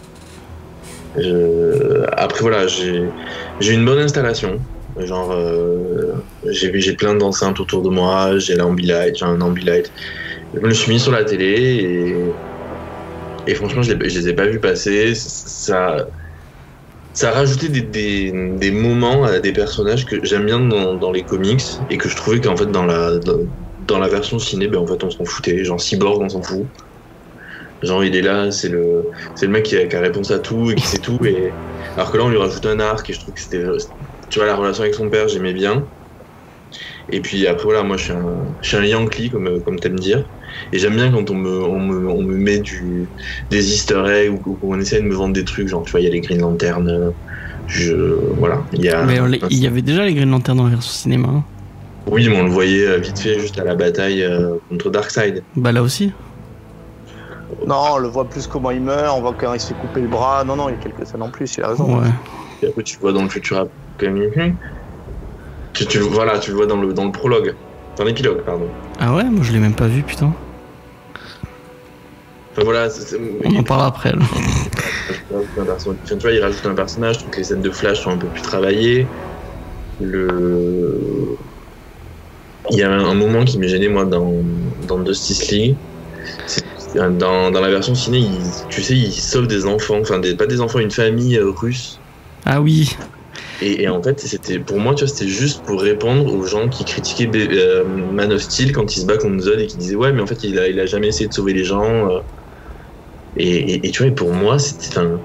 Je- 1.17 2.03
Après 2.17 2.41
voilà, 2.41 2.67
j'ai 2.67 3.09
une 3.61 3.85
bonne 3.85 3.99
installation. 3.99 4.59
Genre, 4.99 5.31
euh, 5.31 6.13
j'ai 6.51 6.93
plein 6.93 7.15
d'enceintes 7.15 7.59
autour 7.59 7.81
de 7.81 7.89
moi, 7.89 8.37
j'ai 8.37 8.55
l'ambilight, 8.55 9.15
j'ai 9.17 9.25
un 9.25 9.41
ambilight. 9.41 9.91
Je 10.53 10.59
me 10.59 10.67
le 10.67 10.73
suis 10.73 10.91
mis 10.91 10.99
sur 10.99 11.11
la 11.11 11.23
télé 11.23 11.45
et, 11.45 12.15
et 13.45 13.55
franchement, 13.55 13.81
je, 13.81 13.93
les- 13.93 14.09
les 14.09 14.29
ai 14.29 14.33
pas 14.33 14.47
vus 14.47 14.59
passer. 14.59 15.13
Ça, 15.15 16.07
ça 17.13 17.37
a 17.37 17.45
des, 17.45 18.71
moments 18.71 19.23
à 19.23 19.39
des 19.39 19.53
personnages 19.53 20.05
que 20.05 20.23
j'aime 20.23 20.45
bien 20.45 20.59
dans, 20.59 21.11
les 21.11 21.25
comics 21.25 21.61
et 21.89 21.97
que 21.97 22.09
je 22.09 22.15
trouvais 22.15 22.41
qu'en 22.41 22.57
fait 22.57 22.67
dans 22.67 22.85
la, 22.85 23.19
dans 23.77 23.99
la 23.99 24.07
version 24.07 24.39
ciné, 24.39 24.67
ben 24.67 24.79
en 24.79 24.87
fait 24.87 25.03
on 25.03 25.09
s'en 25.11 25.25
foutait. 25.25 25.63
Genre 25.63 25.79
Cyborg, 25.79 26.21
on 26.21 26.29
s'en 26.29 26.41
fout. 26.41 26.67
Genre 27.83 28.03
il 28.03 28.15
est 28.15 28.21
là, 28.21 28.49
c'est 28.51 28.69
le, 28.69 29.03
c'est 29.35 29.45
le 29.45 29.51
mec 29.51 29.63
qui 29.65 29.77
a, 29.77 29.85
qui 29.87 29.95
a 29.95 29.99
réponse 29.99 30.31
à 30.31 30.39
tout 30.39 30.71
et 30.71 30.75
qui 30.75 30.87
sait 30.87 30.99
tout. 30.99 31.19
Et... 31.25 31.51
Alors 31.95 32.11
que 32.11 32.17
là 32.17 32.23
on 32.23 32.29
lui 32.29 32.37
rajoute 32.37 32.65
un 32.65 32.79
arc 32.79 33.09
et 33.09 33.13
je 33.13 33.19
trouve 33.19 33.33
que 33.33 33.41
c'était. 33.41 33.63
Tu 34.29 34.39
vois, 34.39 34.47
la 34.47 34.55
relation 34.55 34.83
avec 34.83 34.95
son 34.95 35.09
père, 35.09 35.27
j'aimais 35.27 35.53
bien. 35.53 35.85
Et 37.09 37.21
puis 37.21 37.45
après 37.47 37.65
voilà, 37.65 37.83
moi 37.83 37.97
je 37.97 38.03
suis 38.05 38.13
un, 38.13 38.57
je 38.61 38.67
suis 38.67 38.77
un 38.77 38.85
Yankee 38.85 39.29
comme, 39.29 39.61
comme 39.63 39.79
t'aimes 39.79 39.99
dire. 39.99 40.25
Et 40.71 40.79
j'aime 40.79 40.95
bien 40.95 41.11
quand 41.11 41.29
on 41.29 41.35
me, 41.35 41.63
on 41.63 41.79
me, 41.79 42.09
on 42.09 42.21
me 42.23 42.35
met 42.37 42.59
du, 42.59 43.07
des 43.49 43.73
easter 43.73 44.03
eggs 44.07 44.31
ou, 44.31 44.41
ou 44.51 44.53
qu'on 44.55 44.79
essaie 44.79 45.01
de 45.01 45.05
me 45.07 45.13
vendre 45.15 45.33
des 45.33 45.45
trucs. 45.45 45.67
Genre 45.67 45.83
tu 45.83 45.91
vois, 45.91 46.01
il 46.01 46.05
y 46.05 46.07
a 46.07 46.11
les 46.11 46.21
Green 46.21 46.41
Lantern. 46.41 46.87
euh, 46.89 47.11
Je, 47.67 47.93
voilà, 48.37 48.61
il 48.73 48.83
y 48.83 48.89
a. 48.89 49.03
Mais 49.03 49.19
Il 49.49 49.59
y 49.59 49.67
avait 49.67 49.81
déjà 49.81 50.05
les 50.05 50.13
Green 50.13 50.29
Lantern 50.29 50.57
dans 50.57 50.65
la 50.65 50.71
version 50.71 50.91
cinéma. 50.91 51.29
hein. 51.29 51.43
Oui, 52.11 52.27
mais 52.27 52.37
on 52.39 52.43
le 52.43 52.49
voyait 52.51 52.85
euh, 52.85 52.97
vite 52.97 53.17
fait 53.19 53.39
juste 53.39 53.57
à 53.59 53.63
la 53.63 53.75
bataille 53.75 54.23
euh, 54.23 54.55
contre 54.69 54.89
Darkseid. 54.89 55.43
Bah 55.55 55.71
là 55.71 55.81
aussi. 55.81 56.11
Non, 57.65 57.75
on 57.93 57.97
le 57.97 58.07
voit 58.09 58.25
plus 58.25 58.45
comment 58.47 58.71
il 58.71 58.81
meurt, 58.81 59.15
on 59.17 59.21
voit 59.21 59.33
quand 59.39 59.53
il 59.53 59.59
se 59.59 59.67
fait 59.67 59.73
couper 59.75 60.01
le 60.01 60.07
bras. 60.07 60.43
Non, 60.43 60.55
non, 60.55 60.69
il 60.69 60.73
y 60.73 60.75
a 60.75 60.81
quelques 60.81 61.05
scènes 61.07 61.21
en 61.21 61.29
plus, 61.29 61.55
il 61.57 61.63
a 61.63 61.69
raison. 61.69 61.99
Ouais. 61.99 62.09
Et 62.61 62.67
après, 62.67 62.83
tu 62.83 62.97
le 62.97 63.01
vois 63.01 63.13
dans 63.13 63.23
le 63.23 63.29
futur 63.29 63.67
tu, 65.73 65.85
tu, 65.87 65.99
le- 65.99 66.05
voilà, 66.05 66.39
tu 66.39 66.51
le 66.51 66.57
vois 66.57 66.65
dans 66.65 66.79
le, 66.81 66.93
dans 66.93 67.05
le 67.05 67.11
prologue. 67.11 67.55
Dans 67.97 68.03
l'épilogue, 68.03 68.41
pardon. 68.43 68.67
Ah 68.99 69.13
ouais, 69.15 69.23
moi 69.25 69.43
je 69.43 69.51
l'ai 69.51 69.59
même 69.59 69.75
pas 69.75 69.87
vu, 69.87 70.01
putain. 70.03 70.33
Enfin 72.51 72.63
voilà, 72.63 72.89
c'est- 72.89 73.01
c'est- 73.01 73.19
On 73.45 73.55
en 73.55 73.63
parlera 73.63 73.87
après. 73.87 74.11
là. 74.11 74.19
enfin, 74.21 75.95
tu 76.05 76.15
vois, 76.15 76.31
il 76.31 76.41
rajoute 76.41 76.65
un 76.65 76.75
personnage, 76.75 77.25
que 77.29 77.37
les 77.37 77.43
scènes 77.43 77.61
de 77.61 77.69
Flash 77.71 78.01
sont 78.03 78.11
un 78.11 78.17
peu 78.17 78.27
plus 78.27 78.41
travaillées. 78.41 79.07
Le... 80.01 80.99
Il 82.71 82.77
y 82.77 82.83
a 82.83 82.91
un, 82.91 83.05
un 83.05 83.13
moment 83.15 83.43
qui 83.43 83.57
m'est 83.59 83.67
gêné, 83.67 83.89
moi, 83.89 84.05
dans, 84.05 84.33
dans 84.87 85.05
Justice 85.05 85.51
League. 85.51 85.75
C'est- 86.47 86.63
Dans, 86.95 87.49
dans 87.49 87.59
la 87.59 87.69
version 87.71 87.95
ciné, 87.95 88.19
il, 88.19 88.29
tu 88.69 88.83
sais, 88.83 88.95
il 88.95 89.11
sauve 89.11 89.47
des 89.47 89.65
enfants, 89.65 89.97
enfin, 89.99 90.19
des, 90.19 90.35
pas 90.35 90.45
des 90.45 90.61
enfants, 90.61 90.77
une 90.77 90.91
famille 90.91 91.37
euh, 91.37 91.49
russe. 91.49 91.99
Ah 92.45 92.61
oui. 92.61 92.95
Et, 93.63 93.83
et 93.83 93.87
en 93.89 94.01
fait, 94.03 94.19
c'était 94.19 94.59
pour 94.59 94.79
moi, 94.79 94.93
tu 94.95 95.05
vois, 95.05 95.13
c'était 95.13 95.27
juste 95.29 95.65
pour 95.65 95.81
répondre 95.81 96.25
aux 96.33 96.43
gens 96.45 96.69
qui 96.69 96.85
critiquaient 96.85 97.31
euh, 97.35 97.85
Man 97.85 98.31
of 98.33 98.41
Steel 98.41 98.71
quand 98.73 98.95
il 98.95 99.01
se 99.01 99.05
bat 99.05 99.17
contre 99.17 99.41
Zod 99.43 99.59
et 99.59 99.67
qui 99.67 99.77
disaient 99.77 99.95
ouais, 99.95 100.11
mais 100.13 100.21
en 100.21 100.27
fait, 100.27 100.43
il 100.43 100.59
a, 100.59 100.67
il 100.69 100.79
a 100.79 100.85
jamais 100.85 101.07
essayé 101.09 101.27
de 101.29 101.33
sauver 101.33 101.53
les 101.53 101.63
gens. 101.63 102.09
euh. 102.11 102.19
Et, 103.35 103.47
et, 103.75 103.87
et 103.87 103.91
tu 103.91 104.03
vois, 104.03 104.11
et 104.11 104.15
pour 104.15 104.33
moi, 104.33 104.59
c'était 104.59 104.97
un. 104.99 105.23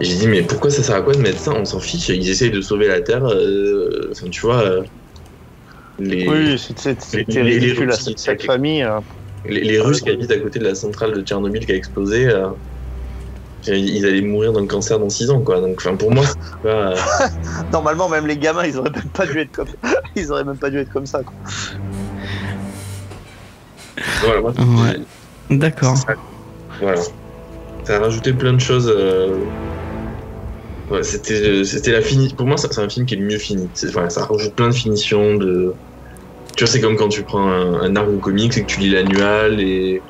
J'ai 0.00 0.16
dit 0.16 0.28
mais 0.28 0.42
pourquoi 0.44 0.70
ça 0.70 0.82
sert 0.82 0.96
à 0.96 1.02
quoi 1.02 1.14
de 1.14 1.20
mettre 1.20 1.40
ça? 1.40 1.52
On 1.54 1.64
s'en 1.66 1.80
fiche. 1.80 2.08
Ils 2.10 2.28
essayent 2.30 2.50
de 2.52 2.62
sauver 2.62 2.88
la 2.88 3.02
Terre. 3.02 3.24
euh, 3.26 4.10
Enfin, 4.12 4.28
tu 4.30 4.40
vois. 4.42 4.62
euh, 4.64 4.82
les, 5.98 6.26
Oui, 6.26 6.58
c'était 6.58 7.42
Les- 7.42 7.60
les 7.60 7.72
Russes, 7.72 8.00
cette, 8.00 8.06
ils- 8.06 8.18
cette 8.18 8.42
famille. 8.42 8.84
les, 9.44 9.62
les 9.62 9.80
Russes 9.80 10.02
qui 10.02 10.10
habitent 10.10 10.30
à 10.30 10.40
côté 10.40 10.58
de 10.58 10.64
la 10.64 10.74
centrale 10.74 11.14
de 11.14 11.22
Tchernobyl 11.22 11.64
qui 11.66 11.72
a 11.72 11.76
explosé. 11.76 12.26
euh, 12.28 12.50
ils 13.66 14.06
allaient 14.06 14.20
mourir 14.22 14.52
d'un 14.52 14.66
cancer 14.66 14.98
dans 14.98 15.10
6 15.10 15.30
ans, 15.30 15.40
quoi. 15.40 15.60
Donc, 15.60 15.74
enfin, 15.78 15.96
pour 15.96 16.10
moi, 16.12 16.24
pas. 16.62 16.68
euh, 16.68 16.96
Normalement, 17.72 18.08
même 18.08 18.26
les 18.26 18.36
gamins, 18.38 18.64
ils 18.64 18.78
auraient 18.78 18.90
même 18.90 19.08
pas 19.12 19.26
dû 19.26 19.38
être 19.40 19.52
comme, 19.52 19.68
ils 20.16 20.30
auraient 20.30 20.44
même 20.44 20.56
pas 20.58 20.70
dû 20.70 20.78
être 20.78 20.92
comme 20.92 21.06
ça. 21.06 21.22
Quoi. 21.22 21.34
voilà, 24.22 24.40
moi, 24.40 24.52
Ouais. 24.84 25.00
D'accord. 25.56 25.96
Ça- 25.96 26.14
Voilà. 26.80 27.00
Ça 27.84 27.96
a 27.96 28.00
rajouté 28.00 28.32
plein 28.32 28.52
de 28.52 28.60
choses. 28.60 28.92
euh, 28.94 29.36
Ouais, 30.90 31.02
c'était, 31.02 31.64
c'était 31.64 31.92
la 31.92 32.00
fini. 32.00 32.32
Pour 32.34 32.46
moi, 32.46 32.56
c'est 32.56 32.78
un 32.78 32.88
film 32.88 33.04
qui 33.04 33.14
est 33.14 33.18
le 33.18 33.26
mieux 33.26 33.36
fini. 33.38 33.68
C'est- 33.74 33.88
Enfin, 33.88 34.08
ça 34.08 34.24
rajoute 34.24 34.54
plein 34.54 34.68
de 34.68 34.74
finitions. 34.74 35.34
De... 35.36 35.74
Tu 36.56 36.64
vois, 36.64 36.72
c'est 36.72 36.80
comme 36.80 36.96
quand 36.96 37.08
tu 37.10 37.22
prends 37.22 37.46
un, 37.46 37.80
un 37.82 37.94
arc 37.96 38.10
de 38.10 38.16
comics 38.16 38.56
et 38.56 38.62
que 38.62 38.66
tu 38.66 38.80
lis 38.80 38.90
l'annual 38.90 39.60
et 39.60 40.00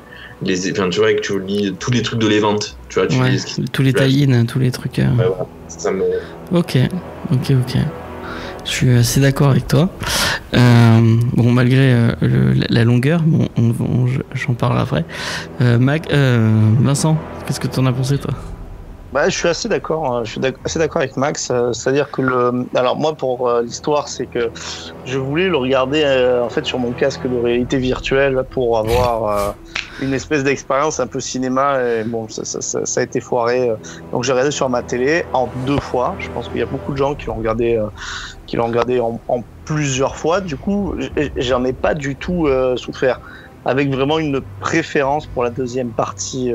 les, 0.41 0.71
enfin, 0.71 0.89
tu 0.89 0.99
vois, 0.99 1.11
et 1.11 1.15
que 1.15 1.21
tu 1.21 1.39
lis 1.41 1.75
tous 1.79 1.91
les 1.91 2.01
trucs 2.01 2.19
de 2.19 2.27
l'évente. 2.27 2.77
Tu 2.89 2.99
vois, 2.99 3.07
tu 3.07 3.19
Ouais, 3.19 3.31
lis 3.31 3.65
tous 3.71 3.81
les 3.81 3.93
tie 3.93 4.27
tous 4.45 4.59
les 4.59 4.71
trucs. 4.71 4.99
euh. 4.99 5.07
Ouais. 5.17 5.25
Ça 5.67 5.91
me... 5.91 6.03
Ok, 6.51 6.77
ok, 7.31 7.51
ok. 7.51 7.77
Je 8.65 8.69
suis 8.69 8.91
assez 8.91 9.19
d'accord 9.19 9.49
avec 9.49 9.67
toi. 9.67 9.89
Euh, 10.53 10.99
bon, 11.33 11.51
malgré 11.51 11.93
euh, 11.93 12.11
le- 12.21 12.53
la- 12.53 12.83
longueur, 12.83 13.21
bon, 13.21 13.47
on- 13.57 13.73
on- 13.79 14.07
je- 14.07 14.19
j'en 14.33 14.53
parlerai 14.53 14.81
après. 14.81 15.05
Mac, 15.77 16.07
Vincent, 16.79 17.17
qu'est-ce 17.45 17.59
que 17.59 17.67
t'en 17.67 17.85
as 17.85 17.93
pensé 17.93 18.17
toi? 18.17 18.33
Bah, 19.11 19.27
je 19.27 19.35
suis 19.35 19.47
assez 19.47 19.67
d'accord. 19.67 20.17
euh, 20.17 20.23
Je 20.23 20.31
suis 20.33 20.41
assez 20.63 20.77
d'accord 20.77 21.01
avec 21.01 21.17
Max. 21.17 21.49
euh, 21.49 21.73
C'est-à-dire 21.73 22.11
que 22.11 22.21
le. 22.21 22.67
Alors 22.75 22.95
moi, 22.95 23.15
pour 23.15 23.49
euh, 23.49 23.63
l'histoire, 23.63 24.07
c'est 24.07 24.27
que 24.27 24.51
je 25.03 25.17
voulais 25.17 25.49
le 25.49 25.57
regarder 25.57 26.03
euh, 26.05 26.43
en 26.43 26.49
fait 26.49 26.63
sur 26.63 26.77
mon 26.77 26.93
casque 26.93 27.25
de 27.25 27.35
réalité 27.35 27.77
virtuelle 27.77 28.43
pour 28.51 28.77
avoir 28.77 29.55
une 29.99 30.13
espèce 30.13 30.43
d'expérience 30.43 30.99
un 30.99 31.07
peu 31.07 31.19
cinéma. 31.19 31.81
Et 31.81 32.03
bon, 32.03 32.27
ça, 32.29 32.45
ça, 32.45 32.61
ça, 32.61 32.85
ça 32.85 33.01
a 33.01 33.03
été 33.03 33.19
foiré. 33.19 33.71
Donc 34.11 34.23
j'ai 34.23 34.31
regardé 34.31 34.51
sur 34.51 34.69
ma 34.69 34.83
télé 34.83 35.25
en 35.33 35.49
deux 35.65 35.79
fois. 35.79 36.15
Je 36.19 36.29
pense 36.29 36.47
qu'il 36.47 36.59
y 36.59 36.63
a 36.63 36.67
beaucoup 36.67 36.91
de 36.91 36.97
gens 36.97 37.15
qui 37.15 37.25
l'ont 37.27 37.35
regardé, 37.35 37.79
qui 38.45 38.57
l'ont 38.57 38.67
regardé 38.67 38.99
en, 38.99 39.19
plusieurs 39.65 40.17
fois. 40.17 40.39
Du 40.39 40.55
coup, 40.55 40.93
j'en 41.35 41.65
ai 41.65 41.73
pas 41.73 41.95
du 41.95 42.15
tout 42.15 42.47
souffert. 42.75 43.19
Avec 43.65 43.91
vraiment 43.93 44.19
une 44.19 44.39
préférence 44.61 45.27
pour 45.27 45.43
la 45.43 45.49
deuxième 45.49 45.91
partie 45.91 46.53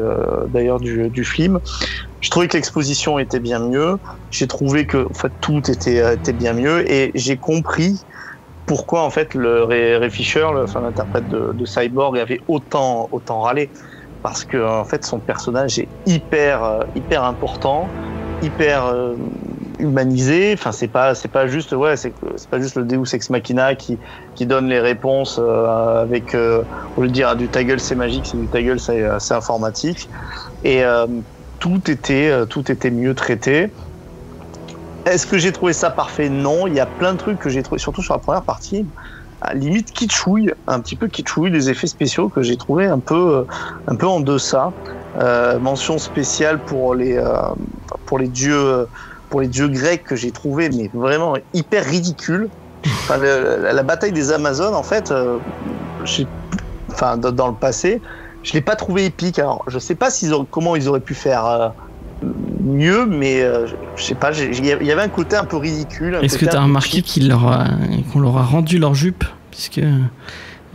d'ailleurs 0.48 0.80
du 0.80 1.24
film. 1.24 1.60
Je 2.24 2.30
trouvais 2.30 2.48
que 2.48 2.56
l'exposition 2.56 3.18
était 3.18 3.38
bien 3.38 3.58
mieux. 3.58 3.98
J'ai 4.30 4.46
trouvé 4.46 4.86
que 4.86 5.06
en 5.10 5.12
fait, 5.12 5.30
tout 5.42 5.70
était, 5.70 6.00
euh, 6.00 6.14
était 6.14 6.32
bien 6.32 6.54
mieux 6.54 6.90
et 6.90 7.10
j'ai 7.14 7.36
compris 7.36 8.00
pourquoi 8.64 9.02
en 9.02 9.10
fait 9.10 9.34
le 9.34 9.62
Ray, 9.64 9.96
Ray 9.96 10.10
Fisher, 10.10 10.46
le, 10.54 10.64
l'interprète 10.80 11.28
de, 11.28 11.64
Cyborg, 11.66 12.18
avait 12.18 12.40
autant 12.48 13.10
autant 13.12 13.42
râlé 13.42 13.70
parce 14.22 14.42
que 14.46 14.56
en 14.56 14.86
fait 14.86 15.04
son 15.04 15.20
personnage 15.20 15.78
est 15.78 15.90
hyper 16.06 16.64
euh, 16.64 16.80
hyper 16.94 17.24
important, 17.24 17.90
hyper 18.40 18.86
euh, 18.86 19.16
humanisé. 19.78 20.54
Enfin 20.54 20.72
c'est 20.72 20.88
pas 20.88 21.14
c'est 21.14 21.28
pas 21.28 21.46
juste 21.46 21.72
ouais 21.72 21.98
c'est 21.98 22.14
pas 22.50 22.58
juste 22.58 22.76
le 22.76 22.84
Deus 22.84 23.14
ex 23.14 23.28
machina 23.28 23.74
qui 23.74 23.98
qui 24.34 24.46
donne 24.46 24.68
les 24.68 24.80
réponses 24.80 25.38
euh, 25.38 26.00
avec 26.00 26.34
euh, 26.34 26.64
lieu 26.96 27.08
de 27.08 27.12
dire 27.12 27.36
du 27.36 27.50
ta 27.50 27.64
gueule 27.64 27.80
c'est 27.80 27.96
magique 27.96 28.24
c'est 28.24 28.38
du 28.38 28.48
ta 28.48 28.62
gueule 28.62 28.80
c'est 28.80 29.02
euh, 29.02 29.18
informatique 29.30 30.08
et 30.62 30.82
euh, 30.82 31.06
tout 31.64 31.90
était, 31.90 32.28
euh, 32.28 32.44
tout 32.44 32.70
était 32.70 32.90
mieux 32.90 33.14
traité. 33.14 33.70
Est-ce 35.06 35.26
que 35.26 35.38
j'ai 35.38 35.50
trouvé 35.50 35.72
ça 35.72 35.88
parfait? 35.88 36.28
Non. 36.28 36.66
Il 36.66 36.74
y 36.74 36.80
a 36.80 36.84
plein 36.84 37.14
de 37.14 37.18
trucs 37.18 37.38
que 37.38 37.48
j'ai 37.48 37.62
trouvé, 37.62 37.78
surtout 37.78 38.02
sur 38.02 38.12
la 38.12 38.20
première 38.20 38.42
partie, 38.42 38.84
à 39.40 39.54
limite 39.54 39.90
kitschouille, 39.90 40.52
un 40.66 40.80
petit 40.80 40.94
peu 40.94 41.08
kitschouille, 41.08 41.50
des 41.50 41.70
effets 41.70 41.86
spéciaux 41.86 42.28
que 42.28 42.42
j'ai 42.42 42.58
trouvé 42.58 42.84
un 42.84 42.98
peu, 42.98 43.14
euh, 43.14 43.44
un 43.86 43.96
peu 43.96 44.06
en 44.06 44.20
deçà. 44.20 44.72
Euh, 45.18 45.58
mention 45.58 45.96
spéciale 45.96 46.58
pour 46.58 46.94
les, 46.94 47.18
pour 48.04 48.18
les 48.18 48.28
dieux, 48.28 48.86
pour 49.30 49.40
les 49.40 49.48
dieux 49.48 49.68
grecs 49.68 50.04
que 50.04 50.16
j'ai 50.16 50.32
trouvé, 50.32 50.68
mais 50.68 50.90
vraiment 50.92 51.34
hyper 51.54 51.82
ridicule. 51.86 52.50
La, 53.08 53.82
bataille 53.82 54.12
des 54.12 54.32
Amazones, 54.32 54.74
en 54.74 54.82
fait, 54.82 55.14
enfin, 56.90 57.16
dans 57.16 57.48
le 57.48 57.54
passé, 57.54 58.02
je 58.44 58.52
l'ai 58.52 58.60
pas 58.60 58.76
trouvé 58.76 59.06
épique. 59.06 59.38
Alors, 59.38 59.64
je 59.66 59.78
sais 59.78 59.94
pas 59.94 60.08
comment 60.50 60.76
ils 60.76 60.88
auraient 60.88 61.00
pu 61.00 61.14
faire 61.14 61.46
euh, 61.46 61.68
mieux, 62.62 63.06
mais 63.06 63.42
euh, 63.42 63.66
je, 63.96 64.02
sais 64.04 64.14
pas. 64.14 64.30
Il 64.32 64.64
y 64.64 64.70
avait 64.92 65.02
un 65.02 65.08
côté 65.08 65.34
un 65.36 65.44
peu 65.44 65.56
ridicule. 65.56 66.18
Est-ce 66.22 66.38
que 66.38 66.44
tu 66.44 66.54
as 66.54 66.62
remarqué 66.62 67.02
leur 67.22 67.48
a- 67.48 67.66
qu'on 68.12 68.20
leur 68.20 68.36
a 68.36 68.44
rendu 68.44 68.78
leur 68.78 68.94
jupe? 68.94 69.24
Puisque 69.50 69.80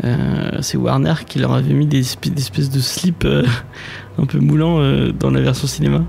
euh, 0.03 0.51
c'est 0.61 0.77
Warner 0.77 1.13
qui 1.27 1.39
leur 1.39 1.53
avait 1.53 1.73
mis 1.73 1.85
des, 1.85 1.99
espèces- 1.99 2.33
des 2.33 2.41
espèces 2.41 2.69
de 2.69 2.79
slips 2.79 3.25
euh, 3.25 3.45
un 4.17 4.25
peu 4.25 4.39
moulants 4.39 4.79
dans 5.19 5.29
la 5.29 5.41
version 5.41 5.67
cinéma. 5.67 6.01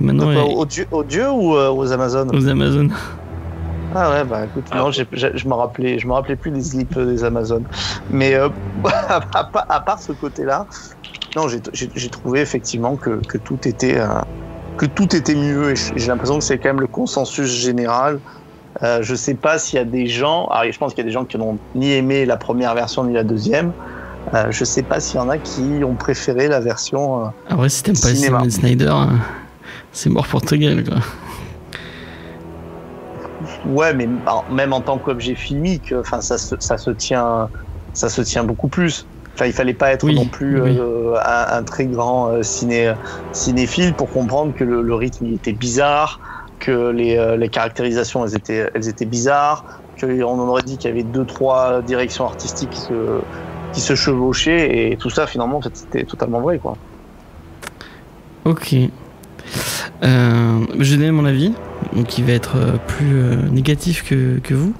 Et 0.00 0.04
maintenant, 0.04 0.32
Donc, 0.32 0.58
aux, 0.58 0.66
dieux, 0.66 0.86
aux 0.90 1.04
dieux 1.04 1.30
ou 1.30 1.52
aux 1.54 1.92
Amazones? 1.92 2.30
Aux 2.34 2.48
Amazones. 2.48 2.92
Ah 3.94 4.10
ouais, 4.10 4.24
bah 4.24 4.44
écoute, 4.44 4.64
Ah. 4.70 4.76
non, 4.78 4.90
j'ai- 4.90 5.06
je 5.12 5.48
me 5.48 5.54
rappelais, 5.54 5.98
je 5.98 6.06
me 6.06 6.12
rappelais 6.12 6.36
plus 6.36 6.50
des 6.50 6.62
slips 6.62 6.96
euh, 6.96 7.06
des 7.06 7.24
Amazones. 7.24 7.64
Mais 8.10 8.34
euh, 8.34 8.48
à, 9.08 9.20
part- 9.44 9.66
à 9.68 9.80
part 9.80 9.98
ce 10.00 10.12
côté-là, 10.12 10.66
non, 11.36 11.48
j'ai- 11.48 11.60
j'ai 11.72 11.90
j'ai 11.94 12.08
trouvé 12.08 12.40
effectivement 12.40 12.96
que, 12.96 13.20
que 13.26 13.38
tout 13.38 13.58
était 13.68 13.98
euh, 13.98 14.06
que 14.76 14.86
tout 14.86 15.14
était 15.14 15.34
mieux. 15.34 15.72
Et 15.72 15.74
j'ai 15.96 16.06
l'impression 16.08 16.38
que 16.38 16.44
c'est 16.44 16.58
quand 16.58 16.70
même 16.70 16.80
le 16.80 16.86
consensus 16.86 17.46
général. 17.50 18.18
Euh, 18.82 19.00
je 19.02 19.14
sais 19.14 19.34
pas 19.34 19.58
s'il 19.58 19.78
y 19.78 19.82
a 19.82 19.84
des 19.84 20.06
gens. 20.06 20.46
Alors, 20.46 20.72
je 20.72 20.78
pense 20.78 20.94
qu'il 20.94 21.02
y 21.04 21.06
a 21.06 21.08
des 21.08 21.12
gens 21.12 21.26
qui 21.26 21.36
n'ont 21.36 21.58
ni 21.74 21.92
aimé 21.92 22.24
la 22.24 22.36
première 22.38 22.74
version 22.74 23.04
ni 23.04 23.12
la 23.12 23.22
deuxième. 23.24 23.72
Euh, 24.34 24.46
je 24.50 24.64
sais 24.64 24.82
pas 24.82 24.98
s'il 25.00 25.16
y 25.16 25.18
en 25.22 25.28
a 25.28 25.36
qui 25.36 25.82
ont 25.84 25.94
préféré 25.94 26.48
la 26.48 26.60
version. 26.60 27.20
euh, 27.20 27.28
Ah 27.50 27.56
ouais, 27.56 27.68
si 27.68 27.82
t'aimes 27.82 27.94
pas 28.00 28.48
Snyder, 28.48 28.88
hein, 28.88 29.10
c'est 29.92 30.08
mort 30.08 30.26
pour 30.26 30.40
ta 30.40 30.56
gueule 30.56 30.84
quoi. 30.84 30.98
Ouais, 33.64 33.94
mais 33.94 34.08
alors, 34.26 34.44
même 34.50 34.72
en 34.72 34.80
tant 34.80 34.98
qu'objet 34.98 35.34
filmique, 35.34 35.94
enfin, 35.98 36.20
ça, 36.20 36.38
se, 36.38 36.56
ça 36.58 36.78
se 36.78 36.90
tient, 36.90 37.48
ça 37.92 38.08
se 38.08 38.22
tient 38.22 38.44
beaucoup 38.44 38.68
plus. 38.68 39.06
Enfin, 39.34 39.46
il 39.46 39.52
fallait 39.52 39.72
pas 39.74 39.92
être 39.92 40.04
Oui, 40.04 40.14
non 40.14 40.26
plus 40.26 40.60
oui. 40.60 40.76
euh, 40.78 41.14
un, 41.24 41.58
un 41.58 41.62
très 41.62 41.86
grand 41.86 42.28
euh, 42.28 42.42
ciné, 42.42 42.92
cinéphile 43.32 43.94
pour 43.94 44.10
comprendre 44.10 44.52
que 44.54 44.64
le, 44.64 44.82
le 44.82 44.94
rythme 44.94 45.26
il 45.26 45.34
était 45.34 45.52
bizarre, 45.54 46.20
que 46.58 46.90
les, 46.90 47.16
euh, 47.16 47.36
les 47.36 47.48
caractérisations 47.48 48.26
elles 48.26 48.36
étaient, 48.36 48.70
elles 48.74 48.88
étaient 48.88 49.06
bizarres, 49.06 49.64
qu'on 49.98 50.38
aurait 50.38 50.62
dit 50.62 50.76
qu'il 50.76 50.90
y 50.90 50.92
avait 50.92 51.02
deux 51.02 51.24
trois 51.24 51.80
directions 51.82 52.26
artistiques 52.26 52.70
qui 52.70 52.80
se, 52.80 53.22
qui 53.72 53.80
se 53.80 53.94
chevauchaient 53.94 54.90
et 54.92 54.96
tout 54.98 55.10
ça 55.10 55.26
finalement 55.26 55.58
en 55.58 55.62
fait, 55.62 55.76
c'était 55.76 56.04
totalement 56.04 56.40
vrai 56.40 56.58
quoi. 56.58 56.74
Ok. 58.44 58.74
Euh, 60.02 60.66
je 60.78 60.96
donne 60.96 61.10
mon 61.12 61.24
avis, 61.24 61.52
donc 61.94 62.06
qui 62.06 62.22
va 62.22 62.32
être 62.32 62.56
euh, 62.56 62.76
plus 62.86 63.14
euh, 63.14 63.48
négatif 63.50 64.04
que, 64.04 64.38
que 64.42 64.54
vous. 64.54 64.74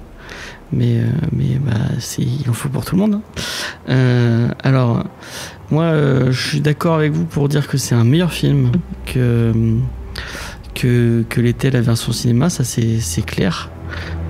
Mais, 0.71 1.01
mais 1.31 1.59
bah, 1.63 1.73
il 2.17 2.49
en 2.49 2.53
faut 2.53 2.67
pour 2.67 2.83
tout 2.83 2.95
le 2.95 3.01
monde. 3.01 3.21
hein. 3.87 4.47
Alors, 4.63 5.03
moi, 5.69 5.91
je 6.31 6.47
suis 6.47 6.61
d'accord 6.61 6.95
avec 6.95 7.11
vous 7.11 7.25
pour 7.25 7.47
dire 7.47 7.67
que 7.67 7.77
c'est 7.77 7.93
un 7.93 8.03
meilleur 8.03 8.33
film 8.33 8.71
que, 9.05 9.53
que, 10.73 11.23
que 11.29 11.41
l'était 11.41 11.69
la 11.69 11.81
version 11.81 12.11
cinéma, 12.11 12.49
ça 12.49 12.63
c'est, 12.63 13.23
clair. 13.23 13.69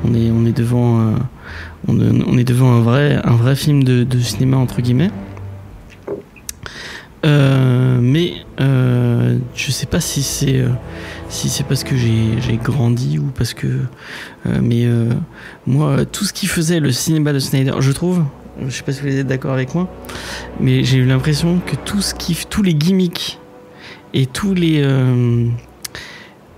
On 0.04 0.14
est, 0.14 0.32
on 0.32 0.46
est 0.46 0.52
devant, 0.52 1.16
on 1.88 2.38
est 2.38 2.44
devant 2.44 2.74
un 2.74 2.82
vrai, 2.82 3.22
un 3.24 3.36
vrai 3.38 3.56
film 3.56 3.86
de, 3.86 4.04
de 4.04 4.20
cinéma, 4.20 4.58
entre 4.58 4.82
guillemets. 4.82 5.12
Euh, 7.26 8.00
mais 8.02 8.34
euh, 8.60 9.38
je 9.56 9.72
sais 9.72 9.86
pas 9.86 10.02
si 10.02 10.24
c'est 10.24 10.58
euh, 10.58 10.68
si 11.30 11.48
c'est 11.48 11.64
parce 11.64 11.86
que 11.86 11.96
j'ai 11.96 12.60
grandi 12.62 13.18
ou 13.18 13.32
parce 13.36 13.54
que 13.54 13.68
mais 14.46 14.86
moi 15.66 16.06
tout 16.06 16.26
ce 16.26 16.34
qui 16.34 16.48
faisait 16.48 16.80
le 16.80 16.92
cinéma 16.92 17.34
de 17.34 17.40
Snyder 17.40 17.74
je 17.80 17.92
trouve 17.92 18.24
je 18.68 18.70
sais 18.70 18.84
pas 18.84 18.92
si 18.92 19.02
vous 19.02 19.08
êtes 19.08 19.26
d'accord 19.26 19.54
avec 19.54 19.74
moi 19.74 19.90
mais 20.60 20.84
j'ai 20.84 20.98
eu 20.98 21.06
l'impression 21.06 21.60
que 21.66 21.76
tout 21.76 22.02
ce 22.02 22.14
qui 22.14 22.38
tous 22.50 22.62
les 22.62 22.76
gimmicks 22.76 23.40
et 24.14 24.28
tous 24.28 24.54
les 24.54 24.86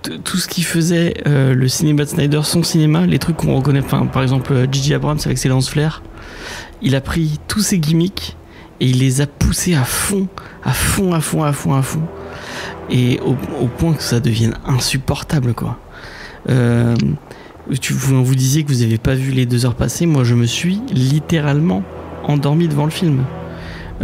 tout 0.02 0.36
ce 0.36 0.48
qui 0.48 0.62
faisait 0.62 1.14
le 1.24 1.68
cinéma 1.68 2.04
de 2.04 2.10
Snyder 2.10 2.40
son 2.42 2.62
cinéma 2.62 3.06
les 3.06 3.18
trucs 3.18 3.36
qu'on 3.36 3.56
reconnaît 3.56 3.82
par 3.82 4.22
exemple 4.22 4.66
J.J. 4.70 4.94
Abrams 4.94 5.20
avec 5.24 5.38
ses 5.38 5.48
lance-flares 5.48 6.02
il 6.82 6.96
a 6.96 7.00
pris 7.00 7.38
tous 7.48 7.60
ces 7.60 7.78
gimmicks 7.78 8.36
et 8.80 8.86
il 8.86 8.98
les 8.98 9.20
a 9.20 9.26
poussés 9.26 9.74
à 9.74 9.84
fond 9.84 10.26
à 10.64 10.72
fond, 10.72 11.12
à 11.12 11.20
fond, 11.20 11.42
à 11.44 11.52
fond, 11.52 11.74
à 11.74 11.82
fond. 11.82 12.02
Et 12.90 13.20
au, 13.24 13.36
au 13.62 13.66
point 13.66 13.94
que 13.94 14.02
ça 14.02 14.20
devienne 14.20 14.54
insupportable, 14.66 15.54
quoi. 15.54 15.78
Euh, 16.48 16.94
tu, 17.80 17.92
vous, 17.92 18.24
vous 18.24 18.34
disiez 18.34 18.62
que 18.64 18.72
vous 18.72 18.80
n'avez 18.80 18.98
pas 18.98 19.14
vu 19.14 19.32
les 19.32 19.46
deux 19.46 19.66
heures 19.66 19.74
passées. 19.74 20.06
Moi, 20.06 20.22
je 20.24 20.34
me 20.34 20.46
suis 20.46 20.80
littéralement 20.92 21.82
endormi 22.24 22.68
devant 22.68 22.84
le 22.84 22.90
film. 22.90 23.24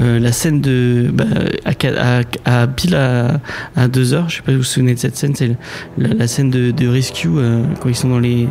Euh, 0.00 0.18
la 0.18 0.32
scène 0.32 0.61
de. 0.61 1.11
Bah, 1.12 1.24
à, 1.64 2.20
à, 2.46 2.62
à 2.62 2.66
pile 2.66 2.94
à, 2.96 3.40
à 3.76 3.88
deux 3.88 4.14
heures, 4.14 4.28
je 4.30 4.37
sais 4.37 4.42
pas 4.42 4.50
si 4.52 4.54
vous 4.56 4.62
vous 4.62 4.64
souvenez 4.64 4.94
de 4.94 4.98
cette 4.98 5.16
scène, 5.16 5.35
c'est 5.35 5.54
la, 5.98 6.14
la 6.14 6.26
scène 6.26 6.48
de, 6.50 6.70
de 6.70 6.88
Rescue 6.88 7.28
euh, 7.37 7.62
quand 7.80 7.88
ils 7.90 7.94
sont 7.94 8.08
dans 8.08 8.18
les, 8.18 8.48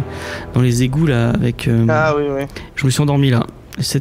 dans 0.54 0.62
les 0.62 0.84
égouts 0.84 1.08
là 1.08 1.32
avec. 1.32 1.68
euh, 1.68 1.86
Ah 1.90 2.14
oui 2.16 2.24
oui. 2.30 2.44
je 2.76 2.86
me 2.86 2.92
suis 2.92 3.02
endormi 3.02 3.32
là. 3.32 3.46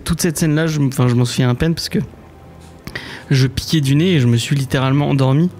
Toute 0.05 0.21
cette 0.21 0.39
scène 0.39 0.55
là, 0.55 0.67
je, 0.67 0.81
enfin, 0.81 1.09
je 1.09 1.15
m'en 1.15 1.25
souviens 1.25 1.51
à 1.51 1.55
peine 1.55 1.75
parce 1.75 1.89
que 1.89 1.99
je 3.31 3.47
piquais 3.47 3.81
du 3.81 3.95
nez 3.95 4.15
et 4.15 4.21
je 4.21 4.27
me 4.27 4.37
suis 4.37 4.57
littéralement 4.57 5.09
endormi. 5.09 5.51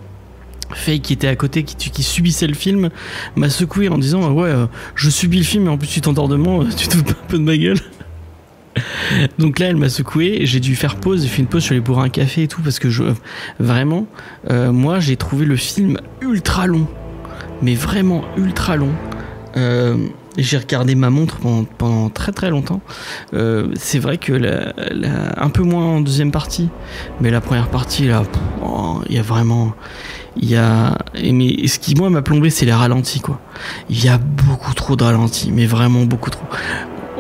Faye 0.73 1.01
qui 1.01 1.13
était 1.13 1.27
à 1.27 1.35
côté, 1.35 1.65
qui, 1.65 2.03
subissait 2.03 2.47
le 2.47 2.55
film, 2.55 2.91
m'a 3.35 3.51
secoué 3.51 3.89
en 3.89 3.99
disant 3.99 4.31
Ouais, 4.33 4.51
euh, 4.51 4.67
je 4.95 5.11
subis 5.11 5.39
le 5.39 5.45
film 5.45 5.67
et 5.67 5.69
en 5.69 5.77
plus 5.77 5.89
tu 5.89 6.01
t'endors 6.01 6.29
de 6.29 6.37
moi, 6.37 6.65
tu 6.77 6.87
te 6.87 6.97
pas 6.99 7.11
un 7.11 7.27
peu 7.27 7.39
de 7.39 7.43
ma 7.43 7.57
gueule. 7.57 7.81
Donc 9.39 9.59
là, 9.59 9.67
elle 9.67 9.77
m'a 9.77 9.89
secoué, 9.89 10.41
j'ai 10.43 10.61
dû 10.61 10.77
faire 10.77 10.97
pause, 10.97 11.23
j'ai 11.23 11.29
fait 11.29 11.43
une 11.43 11.49
pause, 11.49 11.63
je 11.63 11.67
suis 11.67 11.75
allé 11.75 11.81
boire 11.81 12.01
un 12.01 12.09
café 12.09 12.45
et 12.45 12.49
tout 12.49 12.63
parce 12.63 12.79
que 12.79 12.89
je, 12.89 13.03
vraiment, 13.59 14.07
euh, 14.49 14.71
moi 14.71 15.01
j'ai 15.01 15.17
trouvé 15.17 15.45
le 15.45 15.57
film 15.57 15.99
ultra 16.21 16.67
long. 16.69 16.87
mais 17.63 17.75
vraiment 17.75 18.25
ultra 18.37 18.77
long. 18.77 18.93
Euh, 19.57 19.97
j'ai 20.37 20.59
regardé 20.59 20.95
ma 20.95 21.11
montre 21.11 21.39
pendant, 21.79 22.09
très 22.09 22.33
très 22.33 22.51
longtemps. 22.51 22.81
Euh, 23.35 23.69
c'est 23.75 23.99
vrai 23.99 24.19
que 24.19 24.33
un 25.37 25.51
peu 25.51 25.63
moins 25.63 25.85
en 25.85 26.01
deuxième 26.01 26.31
partie, 26.31 26.69
mais 27.21 27.31
la 27.31 27.41
première 27.41 27.69
partie 27.69 28.07
là, 28.07 28.23
oh, 28.65 29.01
il 29.09 29.17
y 29.17 29.19
a 29.19 29.23
vraiment, 29.23 29.73
il 30.37 30.49
y 30.49 30.57
a, 30.57 30.97
et 31.15 31.33
mais 31.33 31.67
ce 31.67 31.79
qui 31.79 31.95
moi 31.95 32.11
m'a 32.11 32.23
plombé, 32.23 32.51
c'est 32.51 32.67
les 32.67 32.73
ralentis 32.73 33.21
quoi. 33.21 33.41
Il 33.89 34.03
y 34.03 34.09
a 34.09 34.19
beaucoup 34.19 34.75
trop 34.75 34.97
de 34.97 35.05
ralentis, 35.05 35.51
mais 35.53 35.67
vraiment 35.67 36.05
beaucoup 36.05 36.31
trop. 36.31 36.47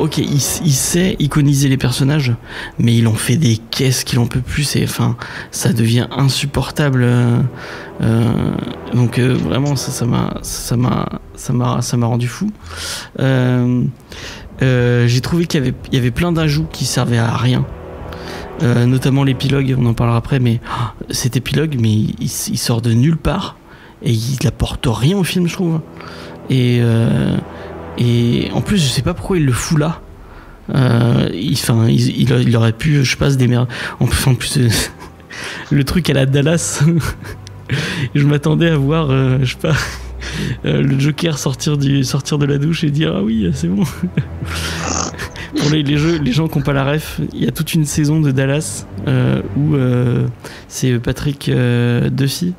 Ok, 0.01 0.17
il, 0.17 0.41
sait 0.41 1.15
iconiser 1.19 1.69
les 1.69 1.77
personnages, 1.77 2.35
mais 2.79 2.97
il 2.97 3.07
en 3.07 3.13
fait 3.13 3.37
des 3.37 3.59
caisses 3.59 4.03
qu'il 4.03 4.19
en 4.19 4.27
peut 4.27 4.41
plus 4.41 4.75
et 4.77 4.85
enfin, 4.85 5.15
ça 5.51 5.75
devient 5.75 6.07
insupportable. 6.11 7.03
euh, 7.05 7.43
euh, 8.01 8.33
donc 8.95 9.19
euh, 9.19 9.35
vraiment, 9.35 9.77
ça, 9.77 10.07
m'a, 10.07 10.39
ça 10.41 10.79
m'a, 10.79 11.07
ça 11.35 11.53
m'a, 11.53 11.83
ça 11.83 11.99
m'a 11.99 12.07
rendu 12.07 12.29
fou. 12.29 12.51
J'ai 13.19 13.91
trouvé 15.21 15.45
qu'il 15.45 15.61
y 15.61 15.63
avait, 15.63 15.75
il 15.93 15.95
y 15.95 15.99
avait 15.99 16.11
plein 16.11 16.33
d'ajouts 16.33 16.67
qui 16.73 16.87
servaient 16.87 17.19
à 17.19 17.37
rien. 17.37 17.67
Notamment 18.63 19.23
l'épilogue, 19.23 19.77
on 19.79 19.85
en 19.85 19.95
parlera 19.95 20.17
après, 20.17 20.41
mais 20.41 20.61
ah, 20.71 20.95
cet 21.11 21.37
épilogue, 21.37 21.77
mais 21.79 21.93
il, 21.93 22.15
il 22.21 22.59
sort 22.59 22.81
de 22.81 22.95
nulle 22.95 23.19
part 23.19 23.59
et 24.03 24.13
il 24.13 24.47
apporte 24.47 24.89
rien 24.91 25.19
au 25.19 25.25
film, 25.25 25.47
je 25.47 25.53
trouve. 25.53 25.81
Et, 26.49 26.81
euh, 26.83 27.37
et 27.99 28.51
en 28.53 28.61
plus, 28.61 28.79
je 28.79 28.89
sais 28.89 29.03
pas 29.03 29.15
pourquoi 29.15 29.39
il 29.39 29.47
le 29.47 29.53
fout 29.53 29.79
là. 29.79 30.01
Euh, 30.75 31.29
il, 31.33 31.59
il, 31.89 32.57
aurait 32.57 32.73
pu, 32.73 33.05
je 33.05 33.11
sais 33.11 33.17
pas, 33.17 33.31
se 33.31 33.37
démerder. 33.37 33.71
En 33.99 34.07
plus, 34.07 34.27
en 34.29 34.35
plus 34.35 34.59
le 35.71 35.85
truc 35.85 36.09
à 36.11 36.15
la 36.15 36.27
Dallas, 36.27 36.83
je 38.15 38.27
m'attendais 38.27 38.71
à 38.71 38.77
voir, 38.77 39.11
euh, 39.11 39.39
je 39.43 39.53
sais 39.53 39.59
pas, 39.59 39.75
euh, 40.65 40.83
le 40.83 40.99
Joker 40.99 41.39
sortir, 41.39 41.77
de 41.77 42.47
la 42.47 42.59
douche 42.59 42.85
et 42.85 42.91
dire 42.91 43.15
Ah 43.17 43.23
oui, 43.23 43.51
c'est 43.53 43.69
bon. 43.69 43.85
Pour 45.59 45.71
les, 45.71 46.33
gens 46.33 46.47
qui 46.47 46.59
n'ont 46.59 46.65
pas 46.65 46.73
la 46.73 46.85
ref, 46.85 47.21
il 47.35 47.45
y 47.45 47.49
a 47.49 47.51
toute 47.51 47.75
une 47.75 47.85
saison 47.85 48.21
de 48.21 48.31
Dallas 48.31 48.87
où 49.57 49.77
c'est 50.69 50.99
Patrick 51.01 51.51
Duffy. 52.13 52.55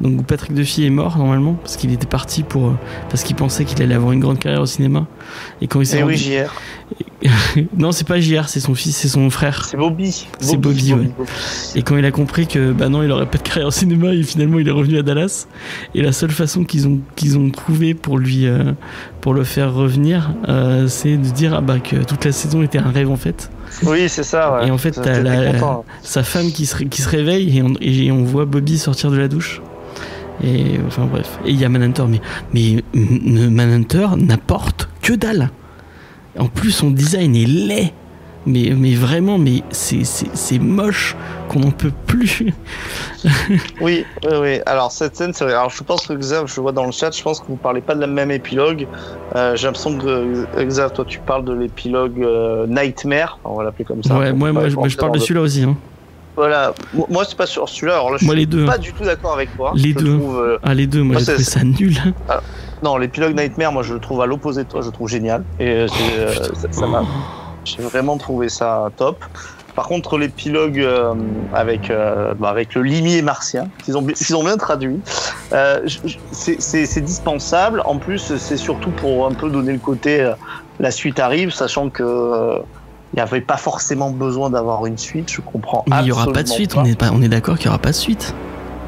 Donc 0.00 0.24
Patrick 0.24 0.54
Duffy 0.54 0.86
est 0.86 0.90
mort 0.90 1.18
normalement 1.18 1.54
parce 1.54 1.76
qu'il 1.76 1.92
était 1.92 2.06
parti 2.06 2.42
pour 2.42 2.68
euh, 2.68 2.72
parce 3.10 3.22
qu'il 3.22 3.36
pensait 3.36 3.64
qu'il 3.66 3.82
allait 3.82 3.94
avoir 3.94 4.12
une 4.12 4.20
grande 4.20 4.38
carrière 4.38 4.62
au 4.62 4.66
cinéma 4.66 5.06
et 5.60 5.66
quand 5.66 5.80
il 5.80 5.86
s'est 5.86 5.98
Et 5.98 6.02
rendu- 6.02 6.14
oui, 6.14 6.18
JR. 6.18 6.52
non 7.76 7.92
c'est 7.92 8.06
pas 8.06 8.18
JR 8.18 8.48
c'est 8.48 8.60
son 8.60 8.74
fils 8.74 8.96
c'est 8.96 9.08
son 9.08 9.28
frère 9.28 9.66
C'est 9.66 9.76
Bobby. 9.76 10.26
C'est 10.40 10.56
Bobby, 10.56 10.94
ouais. 10.94 11.10
et 11.74 11.82
quand 11.82 11.98
il 11.98 12.04
a 12.06 12.10
compris 12.12 12.46
que 12.46 12.72
bah 12.72 12.88
non 12.88 13.02
il 13.02 13.12
aurait 13.12 13.26
pas 13.26 13.36
de 13.36 13.42
carrière 13.42 13.66
au 13.66 13.70
cinéma 13.70 14.14
et 14.14 14.22
finalement 14.22 14.58
il 14.58 14.66
est 14.66 14.70
revenu 14.72 14.98
à 14.98 15.02
Dallas 15.02 15.46
et 15.94 16.00
la 16.00 16.12
seule 16.12 16.30
façon 16.30 16.64
qu'ils 16.64 16.88
ont 16.88 16.98
qu'ils 17.16 17.36
ont 17.36 17.50
trouvé 17.50 17.92
pour 17.92 18.16
lui 18.18 18.46
euh, 18.46 18.72
pour 19.20 19.34
le 19.34 19.44
faire 19.44 19.74
revenir 19.74 20.30
euh, 20.48 20.88
c'est 20.88 21.18
de 21.18 21.28
dire 21.28 21.52
ah 21.54 21.60
bah 21.60 21.78
que 21.78 21.96
toute 21.96 22.24
la 22.24 22.32
saison 22.32 22.62
était 22.62 22.78
un 22.78 22.90
rêve 22.90 23.10
en 23.10 23.16
fait 23.16 23.50
Oui, 23.82 24.08
c'est 24.08 24.22
ça. 24.24 24.54
Ouais. 24.54 24.68
Et 24.68 24.70
en 24.70 24.78
fait, 24.78 24.92
t'as 24.92 25.52
content. 25.52 25.84
sa 26.02 26.22
femme 26.22 26.50
qui 26.50 26.64
se, 26.66 26.82
qui 26.84 27.02
se 27.02 27.08
réveille 27.08 27.58
et 27.58 27.62
on, 27.62 27.74
et 27.80 28.10
on 28.10 28.24
voit 28.24 28.44
Bobby 28.46 28.78
sortir 28.78 29.10
de 29.12 29.16
la 29.18 29.28
douche. 29.28 29.60
Et 30.42 30.78
enfin 30.86 31.06
bref. 31.06 31.38
Et 31.44 31.50
il 31.50 31.60
y 31.60 31.64
a 31.64 31.68
Manhunter, 31.68 32.04
mais, 32.08 32.20
mais 32.54 32.82
Manhunter 33.48 34.08
n'apporte 34.16 34.88
que 35.02 35.12
dalle. 35.12 35.50
En 36.38 36.46
plus, 36.46 36.70
son 36.70 36.90
design 36.90 37.34
est 37.36 37.46
laid. 37.46 37.92
Mais, 38.46 38.72
mais 38.74 38.94
vraiment, 38.94 39.36
mais 39.36 39.62
c'est, 39.70 40.58
moche 40.58 41.14
qu'on 41.48 41.60
n'en 41.60 41.70
peut 41.70 41.92
plus. 42.06 42.46
Oui, 43.82 44.06
oui, 44.24 44.36
oui. 44.40 44.60
Alors 44.64 44.90
cette 44.92 45.14
scène, 45.14 45.34
c'est 45.34 45.44
vrai. 45.44 45.52
Alors 45.52 45.68
je 45.68 45.82
pense 45.82 46.06
que 46.06 46.14
Xav, 46.14 46.46
je 46.46 46.58
vois 46.58 46.72
dans 46.72 46.86
le 46.86 46.90
chat, 46.90 47.14
je 47.14 47.22
pense 47.22 47.38
que 47.38 47.46
vous 47.48 47.56
parlez 47.56 47.82
pas 47.82 47.94
de 47.94 48.00
la 48.00 48.06
même 48.06 48.30
épilogue. 48.30 48.86
Euh, 49.36 49.54
J'ai 49.56 49.66
l'impression 49.66 49.98
que 49.98 50.46
Xav, 50.64 50.94
toi, 50.94 51.04
tu 51.06 51.18
parles 51.18 51.44
de 51.44 51.52
l'épilogue 51.52 52.22
euh, 52.22 52.66
Nightmare. 52.66 53.38
On 53.44 53.56
va 53.56 53.64
l'appeler 53.64 53.84
comme 53.84 54.02
ça. 54.02 54.18
ouais, 54.18 54.32
moi, 54.32 54.52
moi, 54.52 54.70
je, 54.70 54.76
moi, 54.76 54.88
je 54.88 54.96
parle 54.96 55.12
de 55.12 55.18
celui-là 55.18 55.42
aussi. 55.42 55.64
Hein. 55.64 55.76
Voilà. 56.36 56.72
Moi, 57.08 57.24
c'est 57.28 57.36
pas 57.36 57.46
sur 57.46 57.68
celui-là. 57.68 57.94
Alors 57.94 58.10
là, 58.12 58.16
je 58.18 58.24
Moi, 58.24 58.34
suis 58.34 58.40
les 58.40 58.46
deux. 58.46 58.64
pas 58.64 58.78
du 58.78 58.92
tout 58.92 59.04
d'accord 59.04 59.32
avec 59.34 59.54
toi. 59.56 59.72
Les 59.74 59.90
Je 59.92 59.98
deux. 59.98 60.18
trouve, 60.18 60.38
euh, 60.40 60.58
Ah, 60.62 60.74
les 60.74 60.86
deux, 60.86 61.02
moi, 61.02 61.14
Moi, 61.14 61.20
j'ai 61.20 61.26
trouvé 61.32 61.44
ça 61.44 61.64
nul. 61.64 61.96
Non, 62.82 62.96
l'épilogue 62.96 63.36
Nightmare, 63.36 63.72
moi, 63.72 63.82
je 63.82 63.92
le 63.94 64.00
trouve 64.00 64.22
à 64.22 64.26
l'opposé 64.26 64.64
de 64.64 64.68
toi. 64.68 64.80
Je 64.80 64.86
le 64.86 64.92
trouve 64.92 65.08
génial. 65.08 65.44
Et 65.58 65.68
euh, 65.68 65.86
euh, 66.18 66.32
ça- 66.70 66.86
m'a 66.86 67.02
J'ai 67.64 67.82
vraiment 67.82 68.16
trouvé 68.16 68.48
ça 68.48 68.88
top. 68.96 69.22
Par 69.76 69.86
contre, 69.86 70.18
l'épilogue 70.18 70.80
euh, 70.80 71.14
avec, 71.54 71.90
euh, 71.90 72.32
bah, 72.38 72.48
avec 72.48 72.74
le 72.74 72.82
limier 72.82 73.22
martien, 73.22 73.68
qu'ils 73.84 73.96
ont, 73.98 74.04
qu'ils 74.04 74.34
ont 74.34 74.42
bien 74.42 74.56
traduit, 74.56 74.98
euh, 75.52 75.86
c'est- 76.32 77.00
dispensable. 77.00 77.82
En 77.84 77.96
plus, 77.98 78.34
c'est 78.36 78.56
surtout 78.56 78.90
pour 78.90 79.26
un 79.26 79.32
peu 79.32 79.50
donner 79.50 79.72
le 79.72 79.78
côté 79.78 80.32
la 80.80 80.90
suite 80.90 81.18
arrive, 81.20 81.50
sachant 81.50 81.90
que 81.90 82.60
il 83.12 83.16
n'y 83.16 83.22
avait 83.22 83.40
pas 83.40 83.56
forcément 83.56 84.10
besoin 84.10 84.50
d'avoir 84.50 84.86
une 84.86 84.98
suite. 84.98 85.30
Je 85.30 85.40
comprends. 85.40 85.84
Mais 85.88 85.96
il 86.00 86.04
n'y 86.04 86.12
aura 86.12 86.32
pas 86.32 86.42
de 86.42 86.48
suite, 86.48 86.74
pas. 86.74 86.80
on 86.80 86.84
est, 86.84 86.98
pas, 86.98 87.10
on 87.12 87.22
est 87.22 87.28
d'accord 87.28 87.56
qu'il 87.58 87.66
n'y 87.66 87.70
aura 87.70 87.82
pas 87.82 87.90
de 87.90 87.96
suite. 87.96 88.34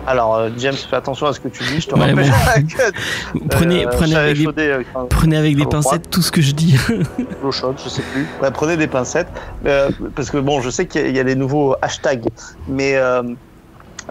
Alors, 0.06 0.34
euh, 0.34 0.50
James, 0.58 0.74
fais 0.74 0.96
attention 0.96 1.26
à 1.26 1.32
ce 1.32 1.38
que 1.40 1.48
tu 1.48 1.62
dis. 1.64 1.80
Je 1.80 1.88
te 1.88 1.94
Ouais, 1.94 2.10
rappelle 2.10 2.28
bon. 2.30 2.66
que 2.76 3.48
Prenez, 3.48 3.86
euh, 3.86 3.90
prenez, 3.90 4.12
chat 4.12 4.20
avec 4.20 4.54
des, 4.56 4.68
euh, 4.68 4.82
prenez 5.08 5.36
avec 5.36 5.56
des 5.56 5.64
pincettes 5.66 6.10
tout 6.10 6.22
ce 6.22 6.32
que 6.32 6.40
je 6.40 6.52
dis. 6.52 6.76
l'eau 7.42 7.52
chaude, 7.52 7.76
je 7.82 7.88
sais 7.88 8.02
plus. 8.12 8.26
Ouais, 8.42 8.50
prenez 8.50 8.76
des 8.76 8.88
pincettes. 8.88 9.28
Euh, 9.66 9.90
parce 10.16 10.30
que 10.30 10.38
bon, 10.38 10.60
je 10.60 10.70
sais 10.70 10.86
qu'il 10.86 11.16
y 11.16 11.20
a- 11.20 11.24
des 11.24 11.36
nouveaux 11.36 11.76
hashtags. 11.82 12.26
Mais 12.68 12.96
euh, 12.96 13.22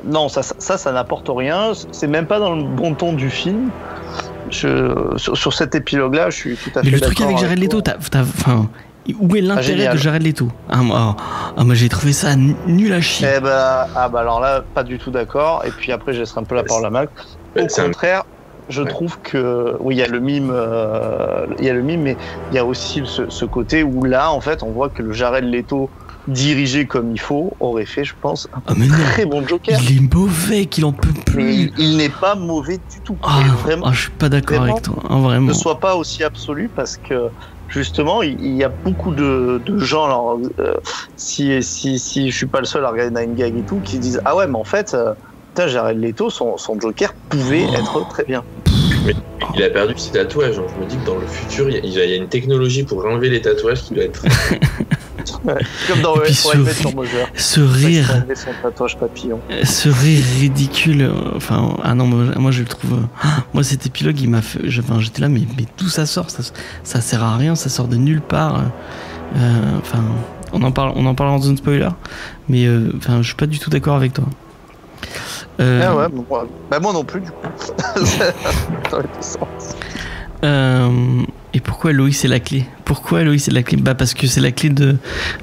non, 0.06 0.30
ça, 0.30 0.44
ça, 0.44 0.78
ça, 0.78 0.92
n'apporte 0.94 1.30
rien. 1.30 1.74
C'est 1.92 2.08
même 2.08 2.26
pas 2.26 2.40
dans 2.40 2.56
le 2.56 2.64
bon 2.64 2.94
ton 2.96 3.12
du 3.14 3.30
film. 3.30 3.70
Je, 4.50 5.14
sur, 5.18 5.38
sur 5.38 5.54
cet 5.54 5.76
épilogue-là, 5.76 6.30
je 6.30 6.36
suis 6.36 6.56
tout 6.58 6.70
à 6.76 6.82
fait 6.82 6.86
Mais 6.86 6.92
le 6.92 7.02
truc 7.02 7.20
avec 7.22 7.38
Jared 7.38 7.60
Leto, 7.60 7.82
t'as, 7.82 7.96
où 9.20 9.36
est 9.36 9.42
l'intérêt 9.42 9.64
génial. 9.78 9.94
de 9.94 9.98
Jared 10.02 10.24
Leto 10.24 10.48
ah, 10.70 10.78
moi, 10.78 11.16
ah, 11.58 11.64
moi, 11.64 11.76
j'ai 11.76 11.90
trouvé 11.90 12.14
ça 12.14 12.36
nul 12.36 12.94
à 12.94 13.02
chier. 13.02 13.28
Eh 13.38 13.40
ben, 13.40 13.50
ah 13.96 14.10
bah 14.10 14.20
alors 14.20 14.40
là, 14.40 14.64
pas 14.74 14.84
du 14.84 14.98
tout 15.00 15.12
d'accord. 15.12 15.64
Et 15.66 15.72
puis 15.72 15.92
après, 15.92 16.14
je 16.14 16.20
laisserai 16.20 16.42
un 16.42 16.44
peu 16.44 16.56
la 16.56 16.64
parole 16.64 16.86
à 16.86 16.90
Mac. 16.90 17.10
Au 17.60 17.66
contraire, 17.68 18.24
je 18.70 18.84
Ouais. 18.84 18.90
trouve 18.90 19.18
que 19.24 19.76
oui, 19.80 19.96
il 19.96 19.98
y 19.98 20.04
a 20.04 20.08
le 20.08 20.20
mime, 20.20 20.52
euh, 20.54 21.46
il 21.60 21.66
y 21.66 21.70
a 21.70 21.74
le 21.74 21.82
mime, 21.82 22.02
mais 22.04 22.16
il 22.52 22.56
y 22.56 22.60
a 22.60 22.64
aussi 22.66 23.02
ce, 23.06 23.30
ce 23.30 23.44
côté 23.46 23.84
où 23.84 24.04
là, 24.06 24.32
en 24.32 24.40
fait, 24.40 24.64
on 24.64 24.72
voit 24.72 24.90
que 24.90 25.02
le 25.02 25.12
Jared 25.14 25.44
Leto 25.44 25.90
dirigé 26.28 26.86
comme 26.86 27.12
il 27.12 27.20
faut 27.20 27.52
aurait 27.60 27.86
fait, 27.88 28.04
je 28.06 28.14
pense, 28.22 28.48
un 28.56 28.62
Ah 28.68 28.74
mais 28.78 28.86
non, 28.88 28.96
très 29.12 29.26
bon 29.26 29.46
Joker. 29.46 29.78
il 29.90 29.98
est 29.98 30.14
mauvais, 30.16 30.68
qu'il 30.68 30.86
en 30.86 30.92
peut 30.94 31.10
Mais 31.16 31.24
plus. 31.24 31.52
il, 31.54 31.74
il 31.80 31.98
n'est 31.98 32.10
pas 32.10 32.36
mauvais 32.36 32.78
du 32.78 33.00
tout. 33.04 33.18
Ah, 33.24 33.40
vraiment, 33.64 33.88
ah, 33.88 33.92
je 33.92 34.02
suis 34.04 34.12
pas 34.12 34.30
d'accord 34.30 34.62
avec 34.62 34.84
toi, 34.84 34.98
ah, 35.10 35.16
vraiment. 35.16 35.48
ne 35.48 35.54
sois 35.54 35.80
pas 35.80 35.96
aussi 35.96 36.24
absolu 36.24 36.70
parce 36.74 36.96
que 36.98 37.30
justement, 37.72 38.22
il, 38.22 38.56
y 38.56 38.64
a 38.64 38.70
beaucoup 38.70 39.12
de, 39.16 39.62
de 39.66 39.80
gens. 39.80 40.06
Alors, 40.06 40.40
euh, 40.60 40.76
si, 41.16 41.64
si, 41.64 41.98
si 41.98 42.30
je 42.30 42.36
suis 42.38 42.46
pas 42.46 42.60
le 42.60 42.66
seul 42.66 42.86
à 42.86 42.90
regarder 42.92 43.20
Nine 43.26 43.36
Gag 43.36 43.58
et 43.58 43.64
tout, 43.64 43.80
qui 43.84 43.98
disent 43.98 44.22
Ah 44.26 44.36
ouais, 44.36 44.46
mais 44.48 44.58
en 44.58 44.64
fait, 44.64 44.94
euh, 44.94 45.14
putain, 45.56 45.68
Jared 45.68 46.00
Leto, 46.00 46.30
son, 46.30 46.58
son 46.58 46.80
Joker 46.80 47.14
pouvait 47.30 47.66
Oh. 47.70 47.74
être 47.76 48.08
très 48.10 48.24
bien. 48.26 48.44
Il 49.56 49.64
a 49.64 49.70
perdu 49.72 49.94
ses 49.98 50.12
tatouages. 50.12 50.58
donc 50.58 50.68
Je 50.76 50.82
me 50.84 50.86
dis 50.88 50.98
que 50.98 51.06
dans 51.06 51.18
le 51.18 51.26
futur, 51.26 51.70
y 51.70 51.76
a- 51.76 51.80
il 51.80 51.90
y 51.92 52.00
a 52.00 52.16
une 52.16 52.28
technologie 52.28 52.84
pour 52.84 53.04
enlever 53.06 53.30
les 53.30 53.42
tatouages 53.42 53.82
qui 53.84 53.94
doit 53.96 54.04
être. 54.04 54.24
Comme 55.88 56.02
dans 56.02 56.14
puis 56.18 56.34
ce 56.34 56.48
rire- 56.58 56.96
Mother. 56.96 57.28
Ce 57.36 57.60
rire, 57.60 58.12
a 58.12 58.18
enlevé 58.18 58.36
son 58.36 58.50
tatouage 58.62 58.98
papillon. 58.98 59.40
ce 59.64 59.90
rire 59.90 60.24
ridicule. 60.40 61.12
Enfin, 61.36 61.78
ah 61.84 61.94
non, 61.96 62.06
moi, 62.08 62.34
moi, 62.38 62.52
je 62.52 62.62
le 62.62 62.68
trouve. 62.68 63.00
ah, 63.22 63.28
moi, 63.54 63.64
cet 63.64 63.86
épilogue, 63.86 64.20
il 64.20 64.30
m'a 64.30 64.42
fait. 64.42 64.60
Enfin, 64.80 65.00
j'étais 65.00 65.22
là, 65.22 65.30
mais, 65.30 65.42
mais 65.58 65.66
d'où 65.78 65.88
ça 65.88 66.06
sort? 66.06 66.30
Ça, 66.30 66.44
ça 66.84 67.02
sert 67.02 67.24
à 67.24 67.38
rien, 67.38 67.56
ça 67.56 67.70
sort 67.70 67.88
de 67.88 67.96
nulle 67.98 68.22
part. 68.22 68.62
euh, 69.38 69.78
Enfin, 69.80 70.04
on 70.54 70.62
en 70.64 70.72
parle, 70.72 70.92
on 70.96 71.06
en 71.06 71.16
parle 71.16 71.30
en 71.32 71.40
zone 71.40 71.56
spoiler, 71.58 71.88
mais 72.50 72.66
euh, 72.66 72.92
enfin, 72.98 73.22
je 73.22 73.28
suis 73.28 73.36
pas 73.36 73.46
du 73.48 73.58
tout 73.60 73.70
d'accord 73.70 73.96
avec 73.96 74.14
toi. 74.14 74.26
Euh, 75.60 75.82
Ah 75.86 75.96
ouais, 75.96 76.06
ouais. 76.30 76.42
bah 76.70 76.80
moi 76.80 76.92
non 76.94 77.04
plus 77.04 77.22
du 77.22 77.30
coup. 77.32 77.48
Sens. 79.22 79.76
Euh, 80.44 80.90
et 81.54 81.60
pourquoi 81.60 81.92
Loïs 81.92 82.24
est 82.24 82.28
la 82.28 82.40
clé? 82.40 82.66
Pourquoi 82.86 83.24
Loïs 83.24 83.48
est 83.48 83.52
la 83.52 83.64
clé? 83.64 83.78
Bah 83.78 83.96
parce 83.96 84.14
que 84.14 84.28
c'est 84.28 84.42
la 84.42 84.52
clé 84.52 84.70
de. 84.70 84.96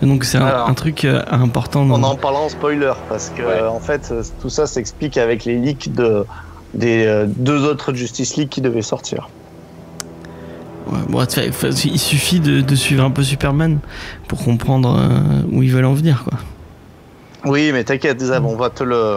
Donc 0.03 0.25
c'est 0.25 0.38
un, 0.38 0.73
truc 0.75 1.05
euh, 1.05 1.23
important. 1.31 1.83
On 1.83 1.99
dans- 1.99 2.11
en 2.12 2.16
parlant 2.16 2.44
en 2.44 2.49
spoiler 2.49 2.92
parce 3.09 3.31
que 3.31 3.42
Ouais. 3.42 3.61
en 3.66 3.81
fait 3.81 4.12
tout 4.40 4.51
ça 4.51 4.66
s'explique 4.66 5.16
avec 5.18 5.44
les 5.44 5.57
leaks 5.57 5.92
de 5.92 6.25
des 6.75 7.05
euh, 7.07 7.27
deux 7.27 7.64
autres 7.64 7.92
Justice 7.94 8.37
League 8.37 8.49
qui 8.49 8.61
devaient 8.61 8.83
sortir. 8.83 9.29
Ouais, 10.87 10.99
bon, 11.09 11.23
il 11.25 11.99
suffit 11.99 12.40
de, 12.40 12.62
de 12.62 12.75
suivre 12.75 13.04
un 13.04 13.11
peu 13.11 13.23
Superman 13.23 13.79
pour 14.27 14.42
comprendre 14.42 14.96
euh, 14.98 15.42
où 15.52 15.63
ils 15.63 15.71
veulent 15.71 15.85
en 15.85 15.92
venir 15.94 16.25
quoi. 16.25 16.38
Oui, 17.44 17.71
mais 17.73 17.85
t'inquiète, 17.85 18.23
on 18.42 18.56
va 18.56 18.71
te 18.71 18.83
le 18.83 19.17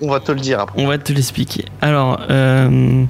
on 0.00 0.10
va 0.10 0.20
te 0.20 0.32
le 0.32 0.40
dire 0.40 0.60
après. 0.60 0.82
On 0.82 0.86
va 0.86 0.98
te 0.98 1.12
l'expliquer. 1.12 1.64
Alors, 1.80 2.20
euh, 2.30 3.04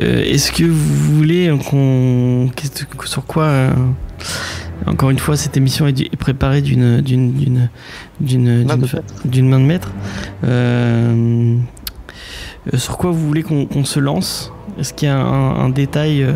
euh, 0.00 0.24
est-ce 0.24 0.52
que 0.52 0.64
vous 0.64 1.14
voulez 1.16 1.52
qu'on 1.68 2.50
sur 3.04 3.24
quoi 3.26 3.44
euh, 3.44 3.70
Encore 4.86 5.10
une 5.10 5.18
fois, 5.18 5.36
cette 5.36 5.56
émission 5.56 5.86
est, 5.86 6.16
préparée 6.16 6.62
d'une 6.62 7.00
d'une 7.00 7.32
d'une 7.32 7.68
d'une 8.20 8.64
Main 8.64 9.60
de 9.60 9.64
maître. 9.64 9.92
sur 12.74 12.98
quoi 12.98 13.10
vous 13.10 13.26
voulez 13.26 13.42
qu'on 13.42 13.84
se 13.84 14.00
lance? 14.00 14.52
Est-ce 14.78 14.92
qu'il 14.92 15.08
y 15.08 15.10
a 15.10 15.16
un, 15.16 15.64
un 15.64 15.68
détail 15.70 16.26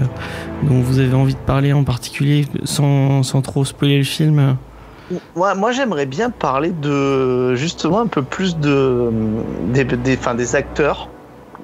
dont 0.63 0.81
vous 0.81 0.99
avez 0.99 1.15
envie 1.15 1.35
de 1.35 1.39
parler 1.41 1.75
en 1.75 1.85
particulier 1.85 2.47
sans, 2.65 3.23
sans 3.23 3.43
trop 3.43 3.65
spoiler 3.65 3.99
le 3.99 4.05
film? 4.05 4.57
Moi, 5.35 5.55
moi 5.55 5.73
j'aimerais 5.73 6.07
bien 6.07 6.31
parler 6.31 6.71
de 6.71 7.55
justement 7.55 8.01
un 8.01 8.07
peu 8.07 8.23
plus 8.23 8.57
de 8.57 9.11
des, 9.73 9.85
des, 9.85 10.17
des 10.17 10.57
acteurs, 10.57 11.09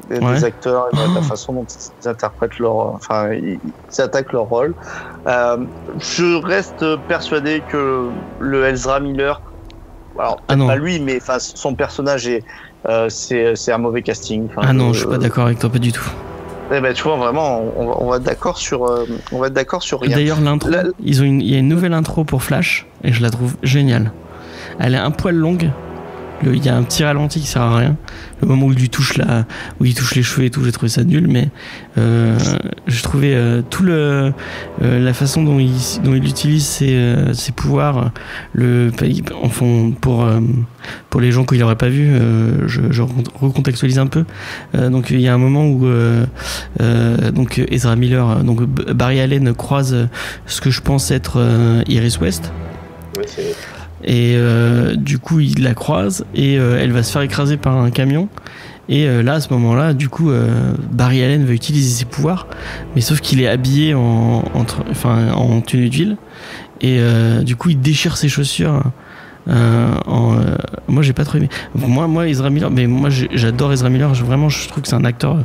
des, 0.08 0.18
Ouais. 0.18 0.34
des 0.34 0.44
acteurs, 0.44 0.86
et 0.92 0.96
de 0.96 1.00
la 1.14 1.20
Oh. 1.20 1.22
façon 1.28 1.52
dont 1.52 1.66
ils 2.02 2.08
interprètent 2.08 2.58
leur, 2.58 2.76
enfin, 2.76 3.32
ils, 3.32 3.58
ils 3.92 4.00
attaquent 4.00 4.32
leur 4.32 4.44
rôle. 4.44 4.74
Euh, 5.26 5.58
je 5.98 6.36
reste 6.44 6.84
persuadé 7.08 7.62
que 7.70 8.08
le 8.40 8.64
Ezra 8.66 9.00
Miller, 9.00 9.40
alors 10.18 10.40
Ah 10.48 10.56
non. 10.56 10.66
pas 10.66 10.76
lui, 10.76 10.98
mais 11.00 11.18
son 11.38 11.74
personnage 11.74 12.26
est, 12.26 12.42
euh, 12.88 13.08
c'est 13.08 13.54
c'est 13.56 13.72
un 13.72 13.78
mauvais 13.78 14.02
casting. 14.02 14.48
Ah 14.56 14.72
non, 14.72 14.90
euh, 14.90 14.92
je 14.92 14.98
suis 15.00 15.08
pas 15.08 15.18
d'accord 15.18 15.46
avec 15.46 15.58
toi, 15.58 15.70
pas 15.70 15.78
du 15.78 15.92
tout. 15.92 16.08
Eh 16.74 16.80
ben, 16.80 16.92
tu 16.92 17.02
vois, 17.04 17.16
vraiment, 17.16 17.62
on, 17.76 17.86
va- 17.86 17.96
on 18.00 18.10
va 18.10 18.16
être 18.16 18.22
d'accord 18.24 18.58
sur, 18.58 18.86
euh, 18.86 19.06
on 19.32 19.38
va 19.38 19.46
être 19.46 19.52
d'accord 19.52 19.82
sur 19.82 20.00
rien. 20.00 20.16
D'ailleurs, 20.16 20.40
l'intro, 20.40 20.70
La- 20.70 20.82
ils 21.04 21.22
ont 21.22 21.24
une, 21.24 21.40
il 21.40 21.48
y 21.50 21.54
a 21.54 21.58
une 21.58 21.68
nouvelle 21.68 21.92
intro 21.92 22.24
pour 22.24 22.42
Flash 22.42 22.86
et 23.04 23.12
je 23.12 23.22
la 23.22 23.30
trouve 23.30 23.54
géniale. 23.62 24.10
Elle 24.80 24.94
est 24.94 24.98
un 24.98 25.10
poil 25.12 25.36
longue. 25.36 25.70
Il 26.42 26.64
y 26.64 26.68
a 26.68 26.76
un 26.76 26.82
petit 26.82 27.02
ralenti 27.02 27.40
qui 27.40 27.46
sert 27.46 27.62
à 27.62 27.76
rien. 27.76 27.96
Le 28.42 28.48
moment 28.48 28.66
où 28.66 28.72
il 28.72 28.78
lui 28.78 28.90
touche 28.90 29.16
la, 29.16 29.46
où 29.80 29.84
il 29.86 29.94
touche 29.94 30.14
les 30.14 30.22
cheveux 30.22 30.44
et 30.44 30.50
tout, 30.50 30.62
j'ai 30.62 30.72
trouvé 30.72 30.88
ça 30.90 31.02
nul. 31.02 31.26
Mais 31.28 31.48
euh, 31.96 32.38
j'ai 32.86 33.02
trouvé 33.02 33.34
euh, 33.34 33.62
tout 33.62 33.82
le, 33.82 34.32
euh, 34.82 35.00
la 35.00 35.14
façon 35.14 35.42
dont 35.42 35.58
il, 35.58 36.24
utilise 36.24 36.66
ses, 36.66 36.94
euh, 36.94 37.32
ses 37.32 37.52
pouvoirs. 37.52 38.10
Le, 38.52 38.90
en 39.42 39.48
fond, 39.48 39.92
pour 39.92 40.26
pour 41.10 41.20
les 41.20 41.32
gens 41.32 41.44
qui 41.44 41.56
l'auraient 41.56 41.76
pas 41.76 41.88
vu, 41.88 42.14
je, 42.66 43.02
recontextualise 43.40 43.98
un 43.98 44.06
peu. 44.06 44.24
Donc 44.74 45.10
il 45.10 45.20
y 45.20 45.28
a 45.28 45.34
un 45.34 45.38
moment 45.38 45.66
où 45.66 45.86
donc 47.32 47.58
Ezra 47.70 47.96
Miller, 47.96 48.44
donc 48.44 48.62
Barry 48.62 49.20
Allen 49.20 49.54
croise 49.54 50.08
ce 50.46 50.60
que 50.60 50.70
je 50.70 50.80
pense 50.80 51.10
être 51.10 51.40
Iris 51.88 52.20
West. 52.20 52.52
C'est- 53.26 53.75
Et 54.04 54.34
euh, 54.36 54.94
du 54.94 55.18
coup, 55.18 55.40
il 55.40 55.62
la 55.62 55.74
croise 55.74 56.24
et 56.34 56.58
euh, 56.58 56.78
elle 56.80 56.92
va 56.92 57.02
se 57.02 57.10
faire 57.12 57.22
écraser 57.22 57.56
par 57.56 57.76
un 57.76 57.90
camion. 57.90 58.28
Et 58.88 59.06
euh, 59.08 59.22
là, 59.22 59.34
à 59.34 59.40
ce 59.40 59.52
moment-là, 59.54 59.94
du 59.94 60.08
coup, 60.08 60.30
euh, 60.30 60.72
Barry 60.92 61.22
Allen 61.22 61.44
va 61.44 61.52
utiliser 61.52 61.90
ses 61.90 62.04
pouvoirs, 62.04 62.46
mais 62.94 63.00
sauf 63.00 63.20
qu'il 63.20 63.40
est 63.40 63.48
habillé 63.48 63.94
en, 63.94 64.44
enfin, 64.90 65.32
en 65.32 65.60
tenue 65.60 65.88
d'huile. 65.88 66.16
Et 66.82 66.98
euh, 67.00 67.42
du 67.42 67.56
coup, 67.56 67.70
il 67.70 67.80
déchire 67.80 68.16
ses 68.16 68.28
chaussures. 68.28 68.82
En, 69.48 70.36
moi, 70.88 71.02
j'ai 71.02 71.12
pas 71.12 71.24
trop 71.24 71.38
aimé. 71.38 71.48
Moi, 71.74 72.06
moi, 72.06 72.28
Ezra 72.28 72.50
Miller, 72.50 72.70
mais 72.70 72.86
moi, 72.86 73.10
j'adore 73.10 73.72
Ezra 73.72 73.88
Miller. 73.90 74.14
Je- 74.14 74.24
vraiment, 74.24 74.48
je 74.48 74.68
trouve 74.68 74.82
que 74.82 74.88
c'est 74.88 74.94
un 74.96 75.04
acteur, 75.04 75.38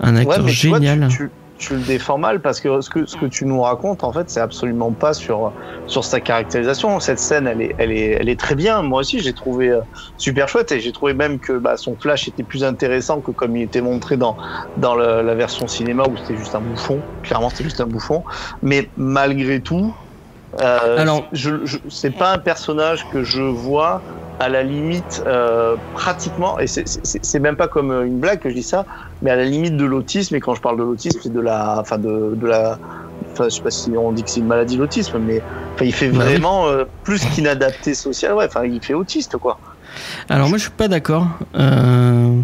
un 0.00 0.16
acteur 0.16 0.44
génial. 0.78 0.98
tu, 1.08 1.16
tu- 1.18 1.30
tu 1.56 1.76
le 1.76 1.82
défends 1.82 2.18
mal 2.18 2.42
parce 2.42 2.60
que 2.60 2.80
ce 2.80 2.90
que, 2.90 3.06
ce 3.06 3.16
que 3.16 3.26
tu 3.26 3.46
nous 3.46 3.60
racontes, 3.60 4.02
en 4.04 4.12
fait, 4.12 4.28
c'est 4.28 4.40
absolument 4.40 4.92
pas 4.94 5.14
sur, 5.14 5.52
sur 5.86 6.04
sa 6.04 6.20
caractérisation. 6.20 6.98
Cette 7.00 7.18
scène, 7.20 7.46
elle 7.46 7.62
est, 7.62 7.74
elle 7.78 7.92
est, 7.92 8.10
elle 8.20 8.28
est 8.28 8.38
très 8.38 8.54
bien. 8.56 8.82
Moi 8.82 9.00
aussi, 9.00 9.20
j'ai 9.20 9.34
trouvé 9.34 9.70
euh, 9.70 9.80
super 10.16 10.48
chouette 10.48 10.72
et 10.72 10.80
j'ai 10.80 10.92
trouvé 10.92 11.14
même 11.14 11.38
que 11.40 11.52
bah, 11.58 11.76
son 11.76 11.96
flash 11.96 12.28
était 12.28 12.44
plus 12.44 12.64
intéressant 12.64 13.20
que 13.22 13.30
comme 13.30 13.56
il 13.56 13.62
était 13.62 13.80
montré 13.82 14.16
dans, 14.16 14.36
dans 14.76 14.94
le- 14.94 15.22
la 15.22 15.34
version 15.34 15.66
cinéma 15.66 16.04
où 16.08 16.16
c'était 16.16 16.36
juste 16.36 16.54
un 16.54 16.60
bouffon. 16.60 17.04
Clairement, 17.22 17.50
c'était 17.50 17.64
juste 17.64 17.80
un 17.80 17.86
bouffon. 17.86 18.22
Mais 18.62 18.90
malgré 18.96 19.62
tout, 19.62 19.94
euh, 20.60 20.98
Alors- 20.98 21.28
je, 21.32 21.64
je, 21.64 21.78
c'est 21.88 22.12
pas 22.16 22.32
un 22.32 22.38
personnage 22.38 23.08
que 23.08 23.22
je 23.22 23.42
vois 23.42 24.02
à 24.40 24.48
la 24.48 24.62
limite 24.62 25.22
euh, 25.26 25.76
pratiquement, 25.94 26.58
et 26.58 26.66
c'est- 26.66 27.38
même 27.38 27.56
pas 27.56 27.68
comme 27.68 27.92
une 27.92 28.18
blague 28.18 28.40
que 28.40 28.48
je 28.50 28.54
dis 28.54 28.62
ça, 28.62 28.84
mais 29.22 29.30
à 29.30 29.36
la 29.36 29.44
limite 29.44 29.76
de 29.76 29.84
l'autisme. 29.84 30.34
Et 30.34 30.40
quand 30.40 30.54
je 30.54 30.60
parle 30.60 30.76
de 30.78 30.82
l'autisme, 30.82 31.20
c'est 31.22 31.32
de 31.32 31.40
la, 31.40 31.76
enfin 31.80 31.98
de, 31.98 32.34
de 32.34 32.46
la, 32.46 32.78
enfin 33.32 33.44
je 33.44 33.50
sais 33.50 33.62
pas 33.62 33.70
si 33.70 33.92
on 33.96 34.10
dit 34.12 34.22
que 34.24 34.30
c'est 34.30 34.40
une 34.40 34.46
maladie 34.46 34.76
l'autisme, 34.76 35.18
mais 35.18 35.40
enfin 35.74 35.84
il 35.84 35.94
fait 35.94 36.08
Bah 36.08 36.18
oui. 36.26 36.30
vraiment 36.32 36.66
euh, 36.66 36.84
plus 37.04 37.24
qu'inadapté 37.24 37.94
social. 37.94 38.34
Ouais, 38.34 38.46
enfin 38.46 38.64
il 38.64 38.80
fait 38.82 38.94
autiste 38.94 39.36
quoi. 39.36 39.58
Alors 40.28 40.48
moi 40.48 40.58
je 40.58 40.62
suis 40.64 40.72
pas 40.72 40.88
d'accord. 40.88 41.26
Euh, 41.54 42.36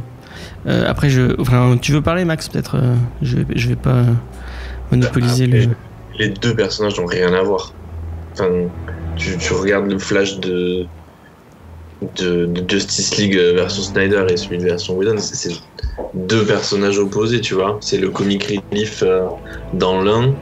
euh, 0.67 0.85
après 0.89 1.11
je, 1.11 1.41
enfin 1.41 1.77
tu 1.81 1.91
veux 1.93 2.03
parler 2.03 2.25
Max 2.25 2.49
peut-être. 2.49 2.77
je 3.23 3.37
vais, 3.39 3.47
je 3.57 3.69
vais 3.69 3.77
pas 3.77 4.03
monopoliser 4.93 5.45
Après, 5.47 5.59
le. 5.67 5.69
Les 6.19 6.29
deux 6.29 6.55
personnages 6.55 6.99
n'ont 7.01 7.07
rien 7.07 7.33
à 7.33 7.43
voir. 7.43 7.73
Enfin, 8.33 8.49
tu, 9.17 9.37
tu 9.39 9.53
regardes 9.55 9.91
le 9.91 9.99
flash 9.99 10.39
de, 10.39 10.87
de, 12.03 12.47
de 12.47 12.71
Justice 12.71 13.17
League 13.17 13.37
version 13.37 13.83
Snyder 13.83 14.27
et 14.31 14.37
celui 14.37 14.59
de 14.59 14.65
version 14.65 14.95
Whedon, 14.95 15.19
c'est 15.19 15.53
deux 16.15 16.45
personnages 16.45 16.99
opposés, 16.99 17.41
tu 17.41 17.55
vois. 17.55 17.79
C'est 17.83 17.99
le 17.99 18.11
comic 18.11 18.45
relief 18.73 19.03
euh, 19.03 19.27
dans 19.73 20.03
l'un, 20.03 20.35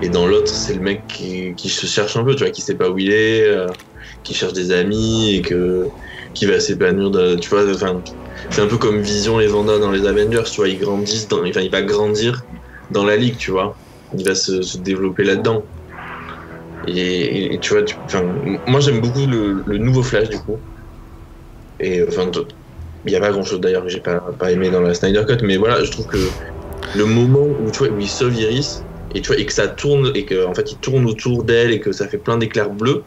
et 0.00 0.08
dans 0.08 0.26
l'autre, 0.26 0.52
c'est 0.52 0.74
le 0.74 0.80
mec 0.80 1.06
qui, 1.06 1.68
se 1.68 1.86
cherche 1.86 2.16
un 2.16 2.24
peu, 2.24 2.34
tu 2.34 2.42
vois, 2.42 2.50
qui 2.50 2.62
sait 2.62 2.74
pas 2.74 2.90
où 2.90 2.98
il 2.98 3.12
est, 3.12 3.46
euh, 3.46 3.68
qui 4.24 4.34
cherche 4.34 4.52
des 4.52 4.72
amis 4.72 5.36
et 5.36 5.42
que, 5.42 5.88
qui 6.34 6.46
va 6.46 6.58
s'épanouir, 6.58 7.38
tu 7.40 7.48
vois. 7.48 7.70
Enfin, 7.72 8.02
c'est 8.50 8.62
un 8.62 8.66
peu 8.66 8.78
comme 8.78 9.00
Vision 9.00 9.38
et 9.40 9.46
Vanda 9.46 9.78
dans 9.78 9.92
les 9.92 10.06
Avengers, 10.06 10.42
tu 10.50 10.56
vois. 10.56 10.68
Ils 10.68 10.78
grandissent, 10.78 11.28
dans, 11.28 11.46
enfin, 11.46 11.60
il 11.60 11.70
va 11.70 11.82
grandir 11.82 12.42
dans 12.90 13.04
la 13.04 13.16
ligue, 13.16 13.36
tu 13.36 13.52
vois. 13.52 13.78
Il 14.18 14.24
va 14.24 14.34
se, 14.34 14.76
développer 14.78 15.22
là-dedans. 15.22 15.64
Et, 16.88 17.60
tu 17.62 17.74
vois, 17.74 17.84
tu- 17.84 17.96
moi 18.66 18.80
j'aime 18.80 19.00
beaucoup 19.00 19.24
le 19.26 19.78
nouveau 19.78 20.02
Flash 20.02 20.28
du 20.28 20.38
coup. 20.38 20.60
Et 21.80 22.02
enfin, 22.06 22.30
il 23.04 23.10
n'y 23.10 23.16
a 23.16 23.20
pas 23.20 23.30
grand 23.30 23.42
chose 23.42 23.60
d'ailleurs 23.60 23.82
que 23.82 23.88
j'ai 23.88 24.00
pas, 24.00 24.20
pas 24.38 24.52
aimé 24.52 24.70
dans 24.70 24.80
la 24.80 24.94
Snyder 24.94 25.24
Cut, 25.26 25.44
mais 25.44 25.56
voilà, 25.56 25.82
je 25.82 25.90
trouve 25.90 26.06
que 26.06 26.18
le 26.96 27.04
moment 27.04 27.40
où, 27.44 27.70
tu 27.70 27.78
vois, 27.78 27.88
où 27.88 28.00
il 28.00 28.08
sauve 28.08 28.34
Iris, 28.36 28.84
et, 29.14 29.20
tu 29.20 29.28
vois, 29.28 29.38
et 29.38 29.46
que 29.46 29.52
ça 29.52 29.68
tourne, 29.68 30.10
et 30.14 30.24
que 30.24 30.46
en 30.46 30.54
fait 30.54 30.72
il 30.72 30.78
tourne 30.78 31.06
autour 31.06 31.42
d'elle, 31.44 31.70
et 31.72 31.80
que 31.80 31.92
ça 31.92 32.06
fait 32.08 32.18
plein 32.18 32.38
d'éclairs 32.38 32.70
bleus, 32.70 33.02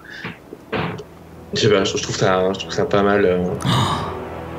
je 1.54 1.62
sais 1.62 1.70
pas, 1.70 1.84
je, 1.84 1.94
trouve 1.98 2.16
ça, 2.16 2.52
je 2.54 2.60
trouve 2.60 2.74
ça 2.74 2.86
pas 2.86 3.04
mal. 3.04 3.26
euh. 3.26 3.38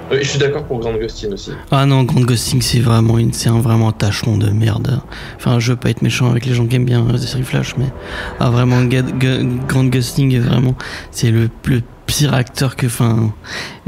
Oui, 0.09 0.18
je 0.22 0.28
suis 0.28 0.38
d'accord 0.38 0.62
pour 0.62 0.78
Grande 0.78 1.00
Gustin 1.00 1.32
aussi. 1.32 1.50
Ah 1.72 1.84
non, 1.84 2.04
Grand 2.04 2.20
Ghosting 2.20 2.62
c'est 2.62 2.78
vraiment 2.78 3.18
une, 3.18 3.32
c'est 3.32 3.48
un 3.48 3.59
vraiment 3.59 3.90
tâcheron 3.90 4.36
de 4.36 4.50
merde. 4.50 5.00
Enfin 5.36 5.59
je 5.59 5.72
veux 5.72 5.76
pas 5.76 5.90
être 5.90 6.00
méchant 6.00 6.30
avec 6.30 6.46
les 6.46 6.54
gens 6.54 6.64
qui 6.68 6.76
aiment 6.76 6.84
bien 6.84 7.04
les 7.11 7.18
séries 7.18 7.42
Flash, 7.42 7.74
mais 7.76 7.86
ah 8.38 8.50
vraiment 8.50 8.84
Grand 9.66 9.84
Ghosting 9.86 10.38
vraiment 10.38 10.76
c'est 11.11 11.32
le, 11.32 11.50
le 11.64 11.82
pire 12.07 12.34
acteur 12.34 12.76
que, 12.76 12.86
enfin. 12.86 13.32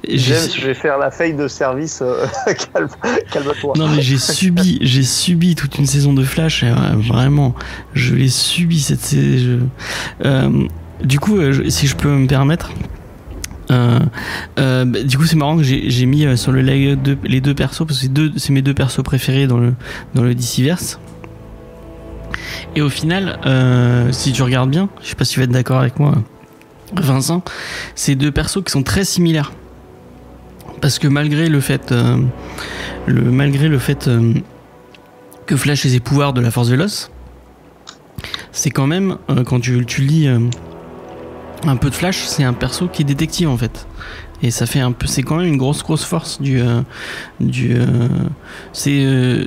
James, 0.08 0.48
je 0.56 0.66
vais 0.66 0.74
faire 0.74 0.98
la 0.98 1.10
faille 1.10 1.34
de 1.34 1.48
service. 1.48 2.00
euh, 2.02 2.24
calme- 2.46 2.88
Calme-toi. 3.32 3.72
Non 3.76 3.88
mais 3.88 4.00
j'ai 4.02 4.18
subi, 4.18 4.78
j'ai 4.80 5.02
subi 5.02 5.54
toute 5.54 5.76
une 5.78 5.86
saison 5.86 6.12
de 6.12 6.22
Flash, 6.24 6.62
euh, 6.62 6.72
vraiment, 6.96 7.54
je 7.94 8.14
l'ai 8.14 8.28
subi 8.28 8.80
cette 8.80 9.00
saison. 9.00 9.68
Euh, 10.24 10.66
du 11.02 11.18
coup, 11.20 11.36
euh, 11.38 11.68
si 11.68 11.86
je 11.86 11.96
peux 11.96 12.08
me 12.08 12.26
permettre, 12.26 12.70
bah, 13.68 14.84
du 15.04 15.18
coup 15.18 15.26
c'est 15.26 15.36
marrant 15.36 15.56
que 15.56 15.62
j'ai 15.62 16.06
mis 16.06 16.38
sur 16.38 16.52
le 16.52 16.60
layout 16.62 16.98
les 17.24 17.40
deux 17.40 17.54
persos 17.54 17.86
parce 17.86 18.00
que 18.06 18.32
c'est 18.36 18.50
mes 18.52 18.62
deux 18.62 18.74
persos 18.74 19.02
préférés 19.02 19.46
dans 19.46 19.58
le 19.58 19.74
dans 20.14 20.22
le 20.22 20.34
DCverse. 20.34 20.98
Et 22.76 22.82
au 22.82 22.88
final, 22.88 23.38
si 24.12 24.32
tu 24.32 24.42
regardes 24.42 24.70
bien, 24.70 24.88
je 25.02 25.08
sais 25.08 25.14
pas 25.16 25.24
si 25.24 25.34
tu 25.34 25.40
vas 25.40 25.44
être 25.44 25.50
d'accord 25.52 25.78
avec 25.80 25.98
moi, 25.98 26.14
Vincent, 26.96 27.42
c'est 27.94 28.14
deux 28.14 28.30
persos 28.32 28.62
qui 28.64 28.70
sont 28.72 28.82
très 28.82 29.04
similaires. 29.04 29.52
Parce 30.80 30.98
que 30.98 31.08
malgré 31.08 31.48
le 31.48 31.60
fait, 31.60 31.92
euh, 31.92 32.16
malgré 33.06 33.68
le 33.68 33.78
fait 33.78 34.08
euh, 34.08 34.34
que 35.46 35.56
Flash 35.56 35.84
ait 35.86 35.90
ses 35.90 36.00
pouvoirs 36.00 36.32
de 36.32 36.40
la 36.40 36.50
force 36.50 36.68
véloce, 36.68 37.10
c'est 38.52 38.70
quand 38.70 38.86
même, 38.86 39.18
euh, 39.30 39.44
quand 39.44 39.60
tu, 39.60 39.82
lis 39.98 40.28
un 41.64 41.76
peu 41.76 41.90
de 41.90 41.94
Flash, 41.94 42.24
c'est 42.24 42.44
un 42.44 42.52
perso 42.52 42.88
qui 42.88 43.02
est 43.02 43.04
détective 43.04 43.48
en 43.48 43.56
fait. 43.56 43.86
Et 44.40 44.52
ça 44.52 44.66
fait 44.66 44.78
un 44.78 44.92
peu, 44.92 45.08
c'est 45.08 45.22
quand 45.22 45.36
même 45.36 45.48
une 45.48 45.56
grosse 45.56 45.82
grosse 45.82 46.04
force 46.04 46.40
du 46.40 46.62
du 47.40 47.76
c'est 48.72 49.04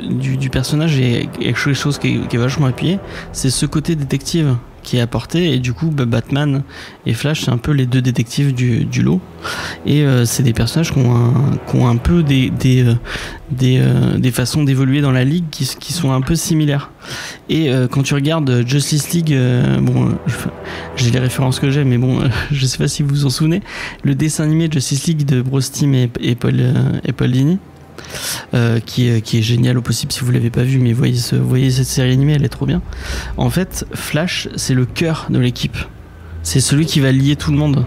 du, 0.10 0.50
personnage 0.50 1.00
et 1.00 1.30
quelque 1.40 1.74
chose 1.74 1.98
qui 1.98 2.20
qui 2.28 2.36
est 2.36 2.40
vachement 2.40 2.66
appuyé, 2.66 3.00
c'est 3.32 3.50
ce 3.50 3.66
côté 3.66 3.96
détective 3.96 4.58
qui 4.84 4.98
est 4.98 5.02
apporté. 5.02 5.54
Et 5.54 5.60
du 5.60 5.74
coup 5.74 5.90
bah, 5.90 6.06
Batman 6.06 6.64
et 7.06 7.14
Flash 7.14 7.42
c'est 7.42 7.52
un 7.52 7.58
peu 7.58 7.72
les 7.72 7.86
deux 7.86 8.02
détectives 8.02 8.54
du, 8.54 9.02
lot. 9.02 9.22
Et 9.86 10.04
euh, 10.04 10.26
c'est 10.26 10.44
des 10.44 10.54
personnages 10.54 10.92
qui 10.94 11.00
ont 11.00 11.88
un, 11.88 11.98
peu 11.98 12.24
des 12.24 12.50
des 12.50 12.84
euh, 12.84 12.94
des, 13.52 13.80
euh, 13.80 14.18
des 14.18 14.32
façons 14.32 14.64
d'évoluer 14.64 15.02
dans 15.02 15.12
la 15.12 15.24
ligue 15.24 15.46
qui, 15.50 15.66
sont 15.66 16.12
un 16.12 16.22
peu 16.22 16.36
similaires. 16.36 16.92
Et 17.50 17.70
quand 17.92 18.04
tu 18.04 18.14
regardes 18.14 18.64
Justice 18.66 19.12
League 19.12 19.38
bon 19.82 20.16
j'ai 20.96 21.12
les 21.12 21.20
références 21.20 21.60
que 21.60 21.70
j'ai 21.70 21.84
mais 21.84 21.98
bon 21.98 22.20
je 22.52 22.66
sais 22.66 22.78
pas 22.78 22.88
si 22.88 23.04
vous 23.04 23.10
vous 23.10 23.26
en 23.26 23.30
souvenez. 23.30 23.62
Le 24.04 24.16
dessin 24.16 24.44
animé 24.44 24.70
Justice 24.72 25.08
League 25.08 25.26
de 25.26 25.42
Bruce 25.42 25.72
Timm 25.72 25.94
et, 25.94 26.36
Paul 26.36 26.62
et 27.04 27.12
Paul 27.12 27.32
Dini 27.32 27.60
euh, 28.54 28.80
qui, 28.80 29.08
est, 29.08 29.42
génial 29.42 29.78
au 29.78 29.82
possible 29.82 30.12
si 30.12 30.22
vous 30.22 30.32
l'avez 30.32 30.50
pas 30.50 30.64
vu 30.64 30.80
mais 30.80 30.94
voyez 30.94 31.72
cette 31.72 31.88
série 31.88 32.12
animée 32.12 32.34
elle 32.34 32.46
est 32.46 32.50
trop 32.50 32.66
bien. 32.66 32.82
En 33.38 33.50
fait 33.50 33.86
Flash 33.94 34.50
c'est 34.56 34.74
le 34.74 34.86
cœur 34.86 35.28
de 35.30 35.40
l'équipe 35.40 35.78
c'est 36.44 36.60
celui 36.60 36.86
qui 36.86 37.00
va 37.00 37.12
lier 37.12 37.36
tout 37.36 37.52
le 37.52 37.58
monde. 37.58 37.86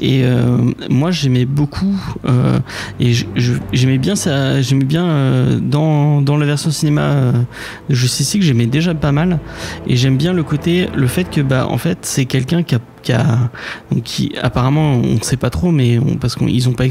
Et 0.00 0.24
euh, 0.24 0.58
moi, 0.90 1.10
j'aimais 1.10 1.44
beaucoup, 1.44 1.94
euh, 2.24 2.58
et 2.98 3.12
j'aimais 3.72 3.98
bien 3.98 4.16
ça, 4.16 4.60
j'aimais 4.60 4.84
bien 4.84 5.06
euh, 5.06 5.58
dans, 5.60 6.20
dans 6.20 6.36
la 6.36 6.46
version 6.46 6.70
cinéma 6.70 7.32
de 7.88 7.94
Justice 7.94 8.34
League, 8.34 8.42
j'aimais 8.42 8.66
déjà 8.66 8.94
pas 8.94 9.12
mal, 9.12 9.38
et 9.86 9.96
j'aime 9.96 10.16
bien 10.16 10.32
le 10.32 10.42
côté, 10.42 10.88
le 10.94 11.06
fait 11.06 11.30
que 11.30 11.40
bah 11.40 11.66
en 11.68 11.78
fait 11.78 11.98
c'est 12.02 12.24
quelqu'un 12.24 12.62
qui 12.64 14.32
apparemment 14.42 14.94
on 14.94 15.14
ne 15.14 15.22
sait 15.22 15.36
pas 15.36 15.50
trop, 15.50 15.70
mais 15.70 16.00
parce 16.20 16.34
qu'ils 16.34 16.68
ont 16.68 16.72
pas 16.72 16.84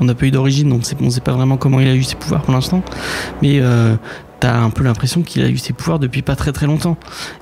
on 0.00 0.04
n'a 0.04 0.14
pas 0.14 0.26
eu 0.26 0.30
d'origine, 0.30 0.70
donc 0.70 0.82
on 1.00 1.10
sait 1.10 1.20
pas 1.20 1.32
vraiment 1.32 1.56
comment 1.56 1.78
il 1.80 1.86
a 1.86 1.94
eu 1.94 2.02
ses 2.02 2.16
pouvoirs 2.16 2.42
pour 2.42 2.54
l'instant, 2.54 2.82
mais 3.42 3.60
T'as 4.40 4.58
un 4.58 4.70
peu 4.70 4.82
l'impression 4.84 5.20
qu'il 5.20 5.42
a 5.44 5.48
eu 5.48 5.58
ses 5.58 5.74
pouvoirs 5.74 5.98
depuis 5.98 6.22
pas 6.22 6.34
très 6.34 6.50
très 6.52 6.64
longtemps 6.66 6.96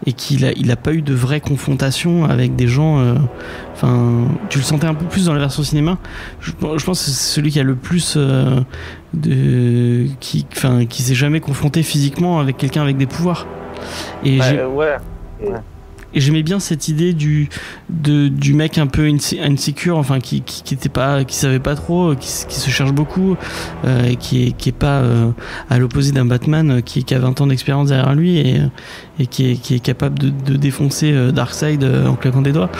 et 0.05 0.13
qu'il 0.13 0.45
a, 0.45 0.51
il 0.53 0.69
a 0.73 0.77
pas 0.77 0.93
eu 0.93 1.01
de 1.01 1.15
vraie 1.15 1.41
confrontation 1.41 2.25
avec 2.25 2.57
des 2.57 2.67
gens. 2.67 2.99
euh, 2.99 3.15
Enfin, 3.75 4.27
tu 4.51 4.59
le 4.59 4.65
sentais 4.65 4.89
un 4.89 4.95
peu 4.95 5.05
plus 5.05 5.27
dans 5.27 5.33
la 5.35 5.39
version 5.39 5.63
cinéma. 5.63 5.99
Je, 6.41 6.51
je 6.51 6.85
pense 6.85 6.99
que 6.99 7.11
c'est 7.11 7.13
celui 7.35 7.53
qui 7.53 7.61
a 7.61 7.63
le 7.63 7.77
plus 7.77 8.15
euh, 8.17 8.61
de, 9.15 10.07
qui, 10.19 10.45
enfin, 10.53 10.85
qui 10.87 11.03
s'est 11.03 11.15
jamais 11.15 11.39
confronté 11.39 11.85
physiquement 11.85 12.41
avec 12.41 12.57
quelqu'un 12.57 12.83
avec 12.83 12.97
des 12.97 13.07
pouvoirs. 13.07 13.47
Et 14.25 14.41
j'ai- 14.43 14.65
Ouais, 14.65 14.97
ouais. 15.41 15.53
Et 16.15 16.21
j'aimais 16.21 16.43
bien 16.43 16.59
cette 16.61 16.89
idée 16.89 17.13
du 17.13 17.49
de, 17.91 18.29
du 18.29 18.55
mec 18.55 18.79
un 18.79 18.87
peu 18.87 19.07
inse- 19.09 19.39
insécure 19.41 19.99
enfin 19.99 20.21
qui, 20.21 20.43
qui 20.43 20.63
qui 20.63 20.75
était 20.75 20.89
pas 20.89 21.25
qui 21.25 21.37
savait 21.37 21.59
pas 21.59 21.75
trop 21.75 22.15
qui, 22.15 22.29
s- 22.29 22.47
qui 22.49 22.59
se 22.59 22.71
cherche 22.71 22.93
beaucoup 22.93 23.37
euh, 23.85 24.05
et 24.05 24.17
qui 24.17 24.45
est 24.47 24.53
qui 24.53 24.69
est 24.71 24.73
pas 24.73 25.01
euh, 25.01 25.31
à 25.71 25.79
l'opposé 25.79 26.13
d'un 26.13 26.25
Batman 26.25 26.71
euh, 26.71 26.81
qui, 26.81 27.05
qui 27.05 27.15
a 27.15 27.19
20 27.19 27.41
ans 27.41 27.47
d'expérience 27.47 27.89
derrière 27.89 28.15
lui 28.15 28.39
et 28.39 28.61
et 29.21 29.27
qui 29.27 29.51
est, 29.51 29.55
qui 29.57 29.75
est 29.75 29.81
capable 29.81 30.17
de, 30.19 30.31
de 30.31 30.57
défoncer 30.57 31.13
euh, 31.13 31.33
Darkseid 31.33 31.83
euh, 31.83 32.07
en 32.07 32.15
claquant 32.15 32.41
des 32.41 32.53
doigts 32.53 32.71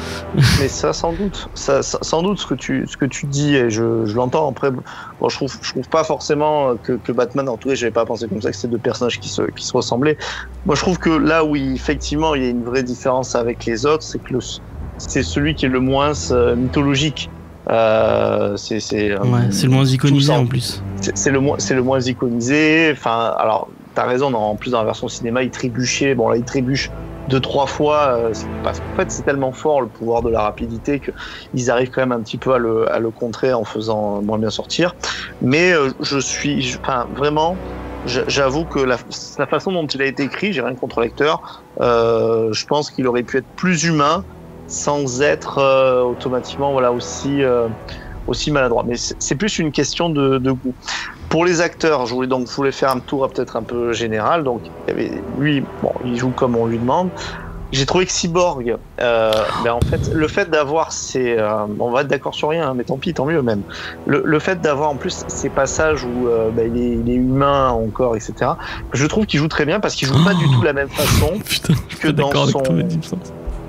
Mais 0.61 0.69
ça, 0.69 0.93
sans 0.93 1.13
doute, 1.13 1.49
ça- 1.55 1.83
sans 1.83 2.23
doute 2.23 2.39
ce 2.39 2.47
que 2.47 2.55
tu, 2.55 2.85
ce 2.87 2.97
que 2.97 3.07
tu 3.07 3.27
dis, 3.27 3.57
et 3.57 3.71
je, 3.71 4.07
je 4.07 4.15
l'entends. 4.15 4.49
Après, 4.49 4.71
bon, 5.21 5.29
je 5.29 5.37
trouve, 5.37 5.57
je 5.63 5.71
trouve 5.71 5.89
pas 5.89 6.05
forcément 6.05 6.77
que, 6.77 6.93
que 6.93 7.13
Batman, 7.13 7.49
en 7.49 7.57
tout 7.57 7.69
cas, 7.69 7.75
j'avais 7.75 7.91
pas 7.93 8.05
pensé 8.07 8.29
comme 8.29 8.41
ça 8.43 8.51
que 8.51 8.57
c'était 8.57 8.69
deux 8.69 8.79
personnages 8.79 9.19
qui 9.21 9.29
se, 9.29 9.43
qui 9.43 9.65
se 9.65 9.73
ressemblaient. 9.77 10.17
Moi, 10.67 10.75
je 10.75 10.81
trouve 10.81 10.99
que 10.99 11.11
là 11.11 11.45
où 11.45 11.57
il- 11.57 11.75
effectivement 11.75 12.35
il 12.35 12.43
y 12.43 12.47
a 12.47 12.51
une 12.51 12.65
vraie 12.65 12.83
différence 12.83 13.35
avec 13.35 13.65
les 13.67 13.87
autres, 13.87 14.03
c'est 14.03 14.23
que 14.23 14.35
c'est 14.99 15.23
celui 15.23 15.55
qui 15.55 15.67
est 15.67 15.69
le 15.69 15.81
moins 15.81 16.13
euh, 16.31 16.57
mythologique. 16.57 17.31
Euh, 17.71 18.57
c'est, 18.57 18.81
c'est, 18.81 19.11
euh, 19.11 19.19
ouais 19.25 19.49
c'est 19.51 19.67
le 19.67 19.73
moins 19.73 19.85
iconisé 19.85 20.33
en 20.33 20.47
plus 20.47 20.83
c'est 21.15 21.31
le 21.31 21.39
moins 21.39 21.57
c'est 21.59 21.75
le 21.75 21.83
moins 21.83 22.01
iconisé 22.01 22.91
enfin 22.93 23.35
alors 23.39 23.69
t'as 23.95 24.07
raison 24.07 24.33
en 24.33 24.57
plus 24.57 24.71
dans 24.71 24.79
la 24.79 24.87
version 24.87 25.07
cinéma 25.07 25.43
il 25.43 25.51
trébuchait 25.51 26.15
bon 26.15 26.31
là 26.31 26.39
il 26.39 26.45
trébuche 26.45 26.91
deux 27.29 27.41
trois 27.41 27.67
fois 27.67 28.17
euh, 28.17 28.33
parce 28.63 28.81
qu'en 28.81 28.97
fait 28.97 29.11
c'est 29.11 29.23
tellement 29.23 29.53
fort 29.53 29.81
le 29.81 29.89
pouvoir 29.89 30.23
de 30.23 30.31
la 30.31 30.43
rapidité 30.43 31.01
que 31.01 31.11
ils 31.55 31.71
arrivent 31.71 31.91
quand 31.91 32.01
même 32.01 32.13
un 32.13 32.23
petit 32.23 32.39
peu 32.39 32.55
à 32.55 32.59
le, 32.59 32.91
à 32.91 32.99
le 32.99 33.11
contrer 33.11 33.53
en 33.53 33.65
faisant 33.65 34.23
moins 34.23 34.39
bien 34.39 34.51
sortir. 34.51 34.95
Mais 35.41 35.73
euh, 35.73 35.91
je 36.01 36.19
suis 36.19 36.77
enfin 36.81 37.07
vraiment 37.15 37.57
J'avoue 38.05 38.65
que 38.65 38.79
la, 38.79 38.97
façon 39.47 39.73
dont 39.73 39.87
il 39.87 40.01
a 40.01 40.07
été 40.07 40.23
écrit, 40.23 40.53
j'ai 40.53 40.63
rien 40.63 40.77
contre 40.77 41.01
l'acteur, 41.01 41.65
euh, 41.81 42.53
je 42.53 42.65
pense 42.65 42.91
qu'il 42.91 43.07
aurait 43.09 43.25
pu 43.25 43.39
être 43.39 43.49
plus 43.57 43.85
humain 43.85 44.25
sans 44.69 45.21
être 45.21 45.59
euh, 45.59 46.03
automatiquement 46.03 46.73
voilà 46.73 46.93
aussi 46.93 47.43
aussi 48.29 48.51
maladroit. 48.53 48.85
Mais 48.87 48.95
c'est 48.97 49.35
plus 49.35 49.59
une 49.59 49.73
question 49.73 50.09
de, 50.11 50.39
de 50.39 50.53
goût. 50.53 50.75
Pour 51.29 51.45
les 51.45 51.61
acteurs, 51.61 52.07
je 52.07 52.15
voulais 52.15 52.29
donc 52.29 52.49
je 52.49 52.55
voulais 52.55 52.73
faire 52.73 52.91
un 52.93 53.01
tour 53.01 53.29
peut-être 53.29 53.57
un 53.57 53.63
peu 53.63 53.93
général. 53.93 54.45
Donc 54.45 54.61
il 54.65 54.91
y 54.91 54.91
avait 54.93 55.23
lui, 55.39 55.65
bon, 55.83 55.93
il 56.05 56.17
joue 56.17 56.31
comme 56.31 56.57
on 56.57 56.67
lui 56.67 56.79
demande. 56.79 57.09
J'ai 57.71 57.85
trouvé 57.85 58.07
que 58.07 58.13
Cyborg, 58.13 58.79
euh, 58.99 59.31
ben 59.63 59.73
en 59.73 59.81
fait, 59.83 60.11
le 60.15 60.27
fait 60.27 60.49
d'avoir 60.49 60.91
ces, 60.91 61.37
euh, 61.37 61.67
on 61.79 61.91
va 61.91 62.01
être 62.01 62.09
d'accord 62.09 62.35
sur 62.35 62.49
rien, 62.49 62.71
hein, 62.71 62.73
mais 62.75 62.85
tant 62.85 62.97
pis, 62.97 63.13
tant 63.13 63.27
mieux 63.27 63.43
même. 63.43 63.61
Le, 64.07 64.23
le 64.25 64.39
fait 64.39 64.59
d'avoir 64.63 64.89
en 64.89 64.95
plus 64.95 65.23
ces 65.29 65.51
passages 65.51 66.03
où 66.03 66.29
euh, 66.29 66.49
ben, 66.51 66.75
il, 66.75 66.81
est, 66.83 66.93
il 67.05 67.11
est 67.11 67.17
humain 67.17 67.69
encore, 67.69 68.17
etc. 68.17 68.53
Je 68.95 69.07
trouve 69.07 69.27
qu'il 69.27 69.39
joue 69.39 69.49
très 69.49 69.67
bien 69.67 69.81
parce 69.81 69.97
qu'il 69.97 70.09
joue 70.09 70.25
pas 70.25 70.33
du 70.33 70.47
tout 70.51 70.61
de 70.61 70.65
la 70.65 70.73
même 70.73 70.89
façon 70.89 71.39
putain 71.45 71.75
que 72.01 72.09
dans 72.09 72.31
son- 72.47 72.63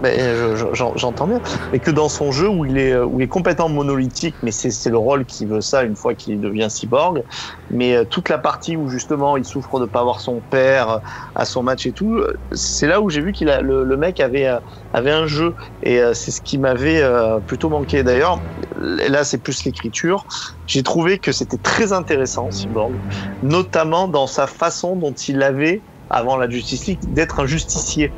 euh, 0.05 0.55
je- 0.55 0.73
j'en- 0.73 0.93
j'entends 0.95 1.27
bien. 1.27 1.39
Mais 1.71 1.79
que 1.79 1.91
dans 1.91 2.09
son 2.09 2.31
jeu 2.31 2.47
où 2.49 2.65
il 2.65 2.77
est, 2.77 2.97
où 2.97 3.19
il 3.19 3.23
est 3.25 3.27
complètement 3.27 3.69
monolithique, 3.69 4.37
mais 4.41 4.51
c'est 4.51 4.89
le 4.89 4.97
rôle 4.97 5.25
qui 5.25 5.45
veut 5.45 5.61
ça 5.61 5.83
une 5.83 5.95
fois 5.95 6.15
qu'il 6.15 6.39
devient 6.39 6.67
cyborg. 6.69 7.23
Mais 7.69 7.95
euh, 7.95 8.05
toute 8.05 8.29
la 8.29 8.37
partie 8.39 8.77
où 8.77 8.87
justement 8.87 9.37
il 9.37 9.45
souffre 9.45 9.79
de 9.79 9.85
pas 9.85 9.99
avoir 10.01 10.21
son 10.21 10.41
père 10.41 10.89
euh, 10.89 10.97
à 11.35 11.45
son 11.45 11.63
match 11.63 11.85
et 11.85 11.93
tout, 11.93 12.21
c'est 12.51 12.87
là 12.87 13.01
où 13.01 13.09
j'ai 13.09 13.21
vu 13.21 13.31
qu'il 13.33 13.49
a 13.49 13.61
le, 13.61 13.83
le 13.83 13.97
mec 13.97 14.19
avait 14.19 14.49
avait 14.93 15.11
un 15.11 15.27
jeu 15.27 15.55
et 15.83 16.01
c'est 16.13 16.31
ce 16.31 16.41
qui 16.41 16.57
m'avait 16.57 17.03
plutôt 17.45 17.69
manqué. 17.69 18.03
D'ailleurs, 18.03 18.45
là 18.75 19.23
c'est 19.23 19.39
plus 19.43 19.63
l'écriture. 19.65 20.25
J'ai 20.65 20.83
trouvé 20.83 21.19
que 21.19 21.31
c'était 21.31 21.57
très 21.57 21.93
intéressant 21.93 22.49
cyborg, 22.51 22.99
notamment 23.41 24.07
dans 24.07 24.27
sa 24.27 24.47
façon 24.47 24.95
dont 24.95 25.13
il 25.13 25.41
avait 25.43 25.85
avant 26.09 26.37
la 26.37 26.49
Justice 26.49 26.85
League 26.87 26.99
d'être 27.07 27.39
un 27.39 27.45
justicier. 27.45 28.15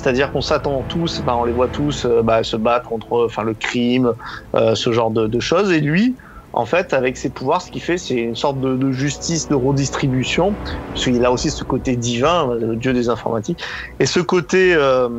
C'est-à-dire 0.00 0.32
qu'on 0.32 0.40
s'attend 0.40 0.82
tous, 0.88 1.20
enfin, 1.20 1.34
on 1.34 1.44
les 1.44 1.52
voit 1.52 1.68
tous 1.68 2.06
euh, 2.06 2.22
bah, 2.22 2.42
se 2.42 2.56
battre 2.56 2.88
contre 2.88 3.26
enfin, 3.26 3.42
le 3.42 3.52
crime, 3.52 4.14
euh, 4.54 4.74
ce 4.74 4.92
genre 4.92 5.10
de, 5.10 5.40
choses. 5.40 5.70
Et 5.72 5.80
lui, 5.80 6.14
en 6.54 6.64
fait, 6.64 6.94
avec 6.94 7.18
ses 7.18 7.28
pouvoirs, 7.28 7.60
ce 7.60 7.70
qu'il 7.70 7.82
fait, 7.82 7.98
c'est 7.98 8.14
une 8.14 8.34
sorte 8.34 8.58
de, 8.60 8.92
justice, 8.92 9.48
de 9.48 9.54
redistribution, 9.54 10.54
parce 10.88 11.04
qu'il 11.04 11.22
a 11.22 11.30
aussi 11.30 11.50
ce 11.50 11.64
côté 11.64 11.96
divin, 11.96 12.54
le 12.54 12.76
dieu 12.76 12.94
des 12.94 13.10
informatiques, 13.10 13.62
et 13.98 14.06
ce 14.06 14.20
côté, 14.20 14.74
euh, 14.74 15.10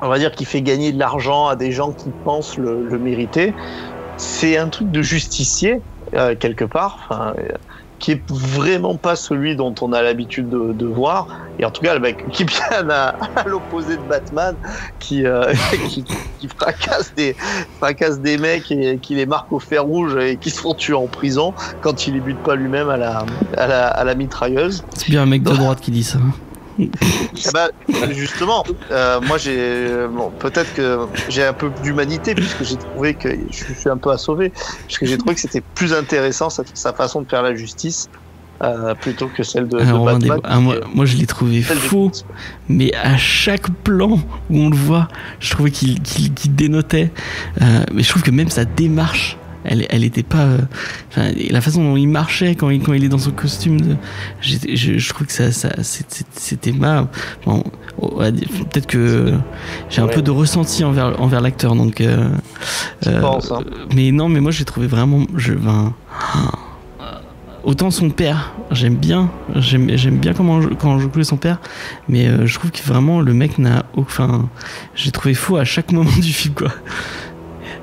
on 0.00 0.08
va 0.08 0.18
dire, 0.18 0.32
qui 0.32 0.46
fait 0.46 0.62
gagner 0.62 0.92
de 0.92 0.98
l'argent 0.98 1.48
à 1.48 1.54
des 1.54 1.70
gens 1.70 1.92
qui 1.92 2.08
pensent 2.24 2.56
le, 2.56 2.98
mériter. 2.98 3.52
C'est 4.16 4.56
un 4.56 4.68
truc 4.68 4.90
de 4.90 5.02
justicier, 5.02 5.82
euh, 6.14 6.34
quelque 6.34 6.64
part. 6.64 7.34
Euh, 7.38 7.52
qui 7.98 8.12
est 8.12 8.22
vraiment 8.30 8.96
pas 8.96 9.16
celui 9.16 9.56
dont 9.56 9.74
on 9.80 9.92
a 9.92 10.02
l'habitude 10.02 10.48
de, 10.48 10.72
de 10.72 10.86
voir. 10.86 11.28
Et 11.58 11.64
en 11.64 11.70
tout 11.70 11.82
cas 11.82 11.94
le 11.94 12.00
mec 12.00 12.28
qui 12.30 12.42
est 12.44 12.46
bien 12.46 12.90
à, 12.90 13.16
à 13.36 13.44
l'opposé 13.44 13.96
de 13.96 14.02
Batman 14.02 14.54
qui, 14.98 15.26
euh, 15.26 15.52
qui 15.88 16.04
qui 16.38 16.48
fracasse 16.48 17.14
des 17.14 17.34
fracasse 17.78 18.20
des 18.20 18.36
mecs 18.38 18.70
et 18.70 18.98
qui 18.98 19.14
les 19.14 19.26
marque 19.26 19.50
au 19.52 19.58
fer 19.58 19.84
rouge 19.84 20.16
et 20.16 20.36
qui 20.36 20.50
se 20.50 20.60
font 20.60 20.74
tuer 20.74 20.94
en 20.94 21.06
prison 21.06 21.54
quand 21.80 22.06
il 22.06 22.14
les 22.14 22.20
bute 22.20 22.38
pas 22.38 22.54
lui-même 22.54 22.88
à 22.88 22.96
la 22.96 23.24
à 23.56 23.66
la, 23.66 23.88
à 23.88 24.04
la 24.04 24.14
mitrailleuse. 24.14 24.84
C'est 24.94 25.08
bien 25.08 25.22
un 25.22 25.26
mec 25.26 25.42
de 25.42 25.52
droite 25.52 25.80
qui 25.80 25.90
dit 25.90 26.04
ça 26.04 26.18
eh 26.78 26.90
ben, 27.54 27.68
justement, 28.12 28.64
euh, 28.90 29.20
moi 29.20 29.38
j'ai 29.38 29.88
bon, 30.10 30.30
peut-être 30.38 30.72
que 30.74 30.98
j'ai 31.28 31.44
un 31.44 31.52
peu 31.52 31.70
d'humanité 31.82 32.34
puisque 32.34 32.64
j'ai 32.64 32.76
trouvé 32.76 33.14
que 33.14 33.28
je 33.50 33.72
suis 33.72 33.88
un 33.88 33.96
peu 33.96 34.10
à 34.10 34.18
sauver 34.18 34.52
puisque 34.86 35.06
j'ai 35.06 35.16
trouvé 35.18 35.34
que 35.34 35.40
c'était 35.40 35.62
plus 35.74 35.92
intéressant 35.94 36.50
sa, 36.50 36.62
sa 36.74 36.92
façon 36.92 37.22
de 37.22 37.28
faire 37.28 37.42
la 37.42 37.54
justice 37.54 38.08
euh, 38.62 38.94
plutôt 38.94 39.28
que 39.28 39.42
celle 39.42 39.68
de, 39.68 39.78
de 39.78 39.82
Alors, 39.82 39.98
Romain 40.00 40.18
Batman. 40.18 40.40
Ah, 40.44 40.60
moi, 40.60 40.76
moi, 40.94 41.04
je 41.04 41.16
l'ai 41.16 41.26
trouvé 41.26 41.58
de- 41.58 41.62
faux 41.64 42.10
mais 42.68 42.94
à 42.94 43.16
chaque 43.18 43.70
plan 43.84 44.18
où 44.50 44.58
on 44.58 44.70
le 44.70 44.76
voit, 44.76 45.08
je 45.40 45.50
trouvais 45.50 45.70
qu'il 45.70 46.00
qu'il 46.02 46.54
dénotait. 46.54 47.12
Euh, 47.60 47.82
mais 47.92 48.02
je 48.02 48.08
trouve 48.08 48.22
que 48.22 48.30
même 48.30 48.48
sa 48.48 48.64
démarche, 48.64 49.36
elle, 49.68 49.86
elle 49.90 50.04
était 50.04 50.22
pas. 50.22 50.44
euh, 50.44 50.58
enfin, 51.10 51.30
la 51.50 51.60
façon 51.60 51.82
dont 51.82 51.96
il 51.96 52.06
marchait 52.08 52.54
quand 52.54 52.70
il, 52.70 52.80
quand 52.80 52.92
il 52.92 53.04
est 53.04 53.08
dans 53.08 53.18
son 53.18 53.30
costume, 53.32 53.80
de, 53.80 53.96
je, 54.40 54.56
je 54.98 55.08
trouve 55.12 55.26
que 55.26 55.32
ça, 55.32 55.52
ça 55.52 55.70
c'était- 55.82 56.72
ma. 56.72 57.08
Bon, 57.44 57.62
dire- 58.32 58.48
peut-être 58.70 58.86
que 58.86 59.34
j'ai 59.90 60.00
un 60.02 60.06
peu 60.08 60.22
de 60.22 60.30
ressenti 60.30 60.84
envers, 60.84 61.20
envers 61.20 61.40
l'acteur, 61.40 61.74
donc. 61.74 62.00
euh, 62.00 62.28
Je 63.04 63.10
pense, 63.20 63.50
hein. 63.52 63.60
Mais 63.94 64.10
non, 64.12 64.28
mais 64.28 64.40
moi 64.40 64.50
j'ai 64.52 64.64
trouvé 64.64 64.86
vraiment. 64.86 65.26
Je, 65.36 65.54
ben, 65.54 65.92
autant 67.64 67.90
son 67.90 68.10
père, 68.10 68.52
j'aime 68.70 68.94
bien, 68.94 69.28
j'aime 69.56 69.86
bien 70.18 70.34
comment 70.34 70.60
je- 70.60 70.68
quand 70.68 70.98
je 70.98 71.08
jouais 71.12 71.24
son 71.24 71.36
père, 71.36 71.58
mais 72.08 72.26
euh, 72.28 72.46
je 72.46 72.54
trouve 72.58 72.70
que 72.70 72.82
vraiment 72.82 73.20
le 73.20 73.32
mec 73.34 73.58
n'a 73.58 73.84
aucun. 73.96 74.48
J'ai 74.94 75.10
trouvé 75.10 75.34
faux 75.34 75.56
à 75.56 75.64
chaque 75.64 75.90
moment 75.92 76.10
du 76.20 76.32
film 76.32 76.54
quoi. 76.54 76.68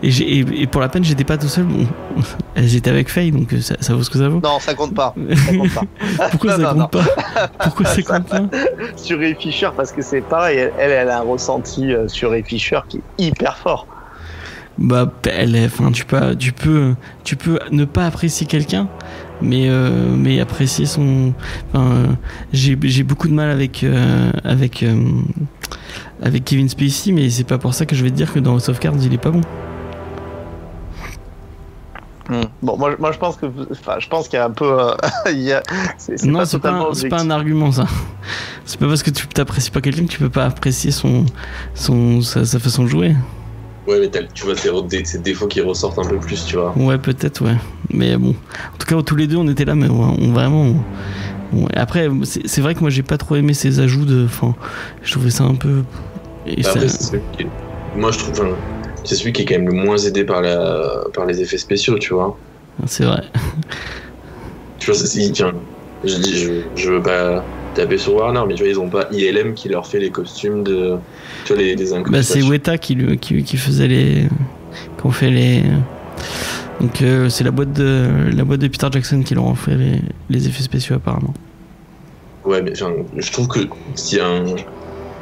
Et, 0.03 0.09
et, 0.09 0.39
et 0.61 0.67
pour 0.67 0.81
la 0.81 0.89
peine, 0.89 1.03
j'étais 1.03 1.23
pas 1.23 1.37
tout 1.37 1.47
seul. 1.47 1.63
Bon, 1.63 1.87
j'étais 2.57 2.89
avec 2.89 3.09
Faye, 3.09 3.31
donc 3.31 3.53
euh, 3.53 3.61
ça, 3.61 3.75
ça 3.79 3.95
vaut 3.95 4.03
ce 4.03 4.09
que 4.09 4.19
ça 4.19 4.29
vaut. 4.29 4.41
Non, 4.43 4.59
ça 4.59 4.73
compte 4.73 4.93
pas. 4.93 5.15
Ça 5.35 5.53
compte 5.53 5.73
pas. 5.73 5.83
Pourquoi 6.31 6.57
Non, 6.57 6.63
ça 6.65 6.73
non, 6.73 6.81
compte 6.81 6.91
pas 6.91 7.47
Pourquoi 7.63 7.85
ça 7.85 8.01
compte 8.01 8.27
pas 8.27 8.41
sur 8.95 9.17
Ray 9.17 9.35
Fisher 9.35 9.69
parce 9.75 9.91
que 9.91 10.01
c'est 10.01 10.21
pareil, 10.21 10.57
elle, 10.57 10.73
elle, 10.77 10.91
elle 10.91 11.09
a 11.09 11.19
un 11.19 11.23
ressenti 11.23 11.93
euh, 11.93 12.07
sur 12.07 12.31
Ray 12.31 12.43
Fisher 12.43 12.79
qui 12.87 12.97
est 12.97 13.23
hyper 13.25 13.57
fort. 13.57 13.87
Bah, 14.77 15.11
elle 15.29 15.55
est, 15.55 15.65
enfin, 15.65 15.91
tu 15.91 16.03
peux, 16.03 16.35
tu 16.35 16.51
peux, 16.51 16.95
tu 17.23 17.35
peux 17.35 17.59
ne 17.71 17.85
pas 17.85 18.07
apprécier 18.07 18.47
quelqu'un, 18.47 18.89
mais, 19.39 19.69
euh, 19.69 20.15
mais 20.15 20.39
apprécier 20.39 20.87
son. 20.87 21.33
Enfin, 21.71 21.85
euh, 21.91 22.07
j'ai, 22.53 22.77
j'ai 22.81 23.03
beaucoup 23.03 23.27
de 23.27 23.33
mal 23.33 23.51
avec, 23.51 23.83
euh, 23.83 24.31
avec, 24.43 24.83
avec 26.23 26.43
Kevin 26.43 26.69
Spacey, 26.69 27.11
mais 27.11 27.29
c'est 27.29 27.43
pas 27.43 27.59
pour 27.59 27.75
ça 27.75 27.85
que 27.85 27.95
je 27.95 28.03
vais 28.03 28.09
te 28.09 28.15
dire 28.15 28.33
que 28.33 28.39
dans 28.39 28.53
House 28.53 28.69
of 28.69 28.79
Cards, 28.79 28.97
il 29.03 29.13
est 29.13 29.21
pas 29.21 29.31
bon. 29.31 29.41
Bon, 32.61 32.77
moi, 32.77 32.95
moi 32.99 33.11
je 33.11 33.17
pense 33.17 33.35
que, 33.35 33.45
enfin, 33.71 33.95
je 33.99 34.07
pense 34.07 34.27
qu'il 34.29 34.37
y 34.37 34.41
a 34.41 34.45
un 34.45 34.51
peu, 34.51 34.65
euh, 34.79 34.91
il 35.31 35.41
y 35.41 35.51
a, 35.51 35.61
c'est, 35.97 36.17
c'est 36.17 36.27
non, 36.27 36.39
pas 36.39 36.45
c'est 36.45 36.59
pas, 36.59 36.69
un- 36.71 36.93
c'est 36.93 37.09
pas 37.09 37.17
objectif. 37.17 37.21
un 37.21 37.29
argument 37.31 37.71
ça. 37.71 37.85
C'est 38.65 38.79
pas 38.79 38.87
parce 38.87 39.03
que 39.03 39.09
tu 39.11 39.27
t'apprécies 39.27 39.71
pas 39.71 39.81
quelqu'un 39.81 40.03
que 40.05 40.11
tu 40.11 40.19
peux 40.19 40.29
pas 40.29 40.45
apprécier 40.45 40.91
son, 40.91 41.25
son, 41.73 42.21
sa, 42.21 42.45
sa 42.45 42.59
façon 42.59 42.83
de 42.83 42.87
jouer. 42.87 43.15
Ouais, 43.87 43.99
mais 43.99 44.07
t'as- 44.07 44.23
tu 44.23 44.45
vois 44.45 44.55
ces, 44.55 45.19
défauts 45.19 45.47
qui 45.47 45.59
ressortent 45.59 45.99
un 45.99 46.05
peu 46.07 46.17
plus, 46.17 46.45
tu 46.45 46.55
vois. 46.55 46.73
Ouais, 46.77 46.97
peut-être, 46.97 47.43
ouais. 47.43 47.57
Mais 47.91 48.15
bon, 48.15 48.29
en 48.73 48.77
tout 48.77 48.87
cas, 48.87 49.01
tous 49.01 49.17
les 49.17 49.27
deux, 49.27 49.35
on 49.35 49.47
était 49.49 49.65
là, 49.65 49.75
mais 49.75 49.89
ouais, 49.89 50.15
on 50.21 50.31
vraiment. 50.31 50.73
on- 51.53 51.67
Après, 51.75 52.09
c'est 52.23 52.47
c'est 52.47 52.61
vrai 52.61 52.73
que 52.75 52.79
moi, 52.79 52.89
j'ai 52.89 53.03
pas 53.03 53.17
trop 53.17 53.35
aimé 53.35 53.53
ces 53.53 53.81
ajouts 53.81 54.05
de. 54.05 54.23
Enfin, 54.25 54.55
je 55.03 55.11
trouvais 55.11 55.29
ça 55.29 55.43
un 55.43 55.55
peu. 55.55 55.83
Et 56.47 56.61
Bah, 56.61 56.69
ça- 56.87 57.17
Moi, 57.97 58.11
je 58.11 58.17
trouve. 58.19 58.31
enfin, 58.31 58.49
C'est 59.03 59.15
celui 59.15 59.33
qui 59.33 59.41
est 59.41 59.45
quand 59.45 59.55
même 59.55 59.67
le 59.67 59.73
moins 59.73 59.97
aidé 59.97 60.23
par, 60.23 60.41
la... 60.41 61.03
par 61.13 61.25
les 61.25 61.41
effets 61.41 61.57
spéciaux, 61.57 61.97
tu 61.99 62.13
vois. 62.13 62.37
c'est 62.87 63.03
vrai. 63.05 63.23
Tu 64.79 64.91
vois, 64.91 64.99
tiens, 65.33 65.53
je 66.03 66.15
dis, 66.17 66.37
je, 66.37 66.51
je 66.75 66.91
veux 66.91 67.01
pas 67.01 67.43
taper 67.73 67.97
sur 67.97 68.15
Warner, 68.15 68.41
mais 68.47 68.53
tu 68.55 68.63
vois, 68.63 68.71
ils 68.71 68.79
ont 68.79 68.89
pas 68.89 69.07
ILM 69.11 69.53
qui 69.53 69.69
leur 69.69 69.87
fait 69.87 69.99
les 69.99 70.09
costumes 70.09 70.63
de. 70.63 70.97
Tu 71.45 71.53
vois, 71.53 71.61
les, 71.61 71.75
les 71.75 71.91
Bah, 72.09 72.23
c'est. 72.23 72.41
Weta 72.41 72.77
qui, 72.77 72.95
lui- 72.95 73.17
qui, 73.17 73.43
qui 73.43 73.57
faisait 73.57 73.87
les. 73.87 74.27
Qui 74.99 75.05
ont 75.05 75.11
fait 75.11 75.29
les. 75.29 75.63
Donc, 76.81 77.01
euh, 77.01 77.29
c'est 77.29 77.43
la 77.43 77.51
boîte 77.51 77.71
de 77.73 78.07
la 78.35 78.43
boîte 78.43 78.59
de 78.59 78.67
Peter 78.67 78.87
Jackson 78.91 79.21
qui 79.23 79.35
leur 79.35 79.47
a 79.47 79.55
fait 79.55 79.75
les, 79.75 80.01
les 80.29 80.47
effets 80.47 80.63
spéciaux, 80.63 80.95
apparemment. 80.95 81.33
Ouais, 82.43 82.61
mais 82.61 82.73
je 82.75 83.31
trouve 83.31 83.47
que 83.47 83.59
s'il 83.95 84.17
y 84.17 84.21
a 84.21 84.27
un, 84.27 84.43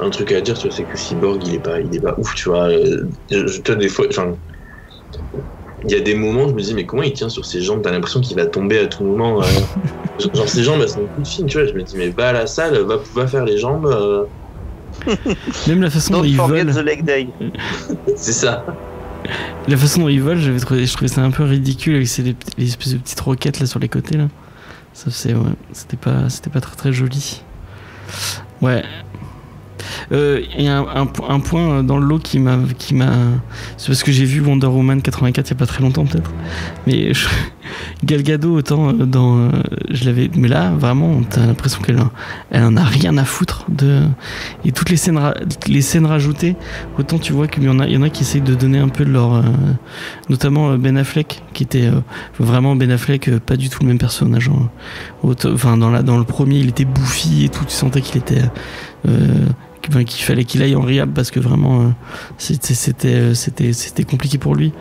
un 0.02 0.10
truc 0.10 0.32
à 0.32 0.40
dire, 0.40 0.56
tu 0.58 0.66
vois, 0.68 0.76
c'est 0.76 0.84
que 0.84 0.96
Cyborg, 0.98 1.42
il 1.46 1.54
est 1.54 1.58
pas, 1.60 1.80
il 1.80 1.94
est 1.94 2.00
pas 2.00 2.14
ouf, 2.18 2.34
tu 2.34 2.48
vois. 2.48 2.68
Euh, 2.68 3.08
Je, 3.30 3.62
vois, 3.64 3.74
des 3.76 3.88
fois, 3.88 4.06
enfin, 4.10 4.34
il 5.84 5.90
y 5.90 5.94
a 5.96 6.00
des 6.00 6.14
moments, 6.14 6.48
je 6.48 6.54
me 6.54 6.60
dis, 6.60 6.74
mais 6.74 6.86
comment 6.86 7.02
il 7.02 7.12
tient 7.12 7.28
sur 7.28 7.44
ses 7.44 7.60
jambes? 7.60 7.82
T'as 7.82 7.90
l'impression 7.90 8.20
qu'il 8.20 8.36
va 8.36 8.46
tomber 8.46 8.78
à 8.78 8.86
tout 8.86 9.04
moment. 9.04 9.42
euh. 9.42 9.46
Genre, 10.34 10.48
ses 10.48 10.62
jambes, 10.62 10.80
elles 10.82 10.88
sont 10.88 11.06
toutes 11.16 11.26
fines, 11.26 11.46
tu 11.46 11.58
vois. 11.58 11.66
Je 11.66 11.72
me 11.74 11.82
dis, 11.82 11.96
mais 11.96 12.10
va 12.10 12.28
à 12.28 12.32
la 12.32 12.46
salle, 12.46 12.76
va, 12.78 12.96
va 13.14 13.26
faire 13.26 13.44
les 13.44 13.58
jambes. 13.58 13.86
euh, 13.86 14.24
Même 15.68 15.82
la 15.82 15.90
façon 15.90 16.14
dont 16.14 16.24
ils 16.24 16.36
forget 16.36 16.64
volent. 16.64 16.74
the 16.80 16.84
leg 16.84 17.04
day. 17.04 17.28
c'est 18.16 18.32
ça. 18.32 18.64
La 19.68 19.76
façon 19.76 20.02
dont 20.02 20.08
ils 20.08 20.20
volent, 20.22 20.40
j'avais 20.40 20.58
trouvé, 20.60 20.84
je 20.86 20.92
trouvais 20.92 21.08
ça 21.08 21.22
un 21.22 21.30
peu 21.30 21.44
ridicule 21.44 21.94
avec 21.96 22.08
ces, 22.08 22.22
les, 22.22 22.36
les 22.58 22.66
espèces 22.68 22.92
de 22.94 22.98
petites 22.98 23.20
roquettes 23.20 23.60
là 23.60 23.66
sur 23.66 23.78
les 23.78 23.88
côtés 23.88 24.16
là. 24.16 24.28
Ça 24.92 25.10
c'est 25.10 25.32
ouais, 25.32 25.52
c'était 25.72 25.96
pas 25.96 26.28
c'était 26.28 26.50
pas 26.50 26.60
très 26.60 26.76
très 26.76 26.92
joli. 26.92 27.42
Ouais. 28.60 28.82
Euh, 30.10 30.40
a 30.68 30.78
un, 30.78 30.86
un 31.02 31.08
un 31.28 31.40
point 31.40 31.82
dans 31.82 31.98
le 31.98 32.06
lot 32.06 32.18
qui 32.18 32.38
m'a 32.38 32.56
c'est 33.76 33.86
parce 33.88 34.02
que 34.02 34.10
j'ai 34.12 34.24
vu 34.24 34.40
Wonder 34.40 34.66
Woman 34.66 35.00
84 35.02 35.46
il 35.48 35.50
y 35.50 35.54
a 35.54 35.56
pas 35.58 35.66
très 35.66 35.82
longtemps 35.82 36.04
peut-être. 36.04 36.30
Mais 36.86 37.14
je- 37.14 37.28
Gal 38.04 38.22
autant 38.46 38.88
euh, 38.88 38.92
dans 39.06 39.38
euh, 39.38 39.48
je 39.90 40.04
l'avais 40.04 40.28
mais 40.34 40.48
là 40.48 40.70
vraiment 40.72 41.20
t'as 41.30 41.46
l'impression 41.46 41.80
qu'elle 41.80 41.98
elle 42.50 42.64
en 42.64 42.76
a 42.76 42.82
rien 42.82 43.16
à 43.16 43.24
foutre 43.24 43.64
de 43.68 44.02
et 44.64 44.72
toutes 44.72 44.90
les 44.90 44.96
scènes 44.96 45.18
les 45.68 45.80
scènes 45.82 46.06
rajoutées 46.06 46.56
autant 46.98 47.18
tu 47.18 47.32
vois 47.32 47.46
qu'il 47.46 47.62
y 47.62 47.68
en 47.68 47.78
a 47.78 47.86
y 47.88 47.96
en 47.96 48.02
a 48.02 48.10
qui 48.10 48.22
essayent 48.22 48.40
de 48.42 48.54
donner 48.54 48.78
un 48.78 48.88
peu 48.88 49.04
de 49.04 49.10
leur 49.12 49.34
euh, 49.34 49.42
notamment 50.28 50.70
euh, 50.70 50.76
Ben 50.76 50.96
Affleck 50.98 51.42
qui 51.54 51.62
était 51.62 51.86
euh, 51.86 52.00
vraiment 52.38 52.74
Ben 52.76 52.90
Affleck 52.90 53.28
euh, 53.28 53.38
pas 53.38 53.56
du 53.56 53.68
tout 53.70 53.78
le 53.82 53.88
même 53.88 53.98
personnage 53.98 54.50
hein. 54.52 54.68
Enfin 55.22 55.76
dans 55.76 56.18
le 56.18 56.24
premier 56.24 56.58
il 56.58 56.68
était 56.68 56.84
bouffi 56.84 57.44
et 57.44 57.48
tout 57.48 57.64
tu 57.64 57.72
sentais 57.74 58.00
qu'il 58.00 58.18
était 58.18 58.42
euh, 59.08 59.28
enfin, 59.88 60.04
qu'il 60.04 60.24
fallait 60.24 60.44
qu'il 60.44 60.62
aille 60.62 60.74
en 60.76 60.80
rehab 60.82 61.10
parce 61.14 61.30
que 61.30 61.40
vraiment 61.40 61.80
euh, 61.82 61.84
c'était 62.38 62.74
c'était 62.74 63.14
euh, 63.14 63.34
c'était 63.34 63.72
c'était 63.72 64.04
compliqué 64.04 64.38
pour 64.38 64.54
lui 64.54 64.72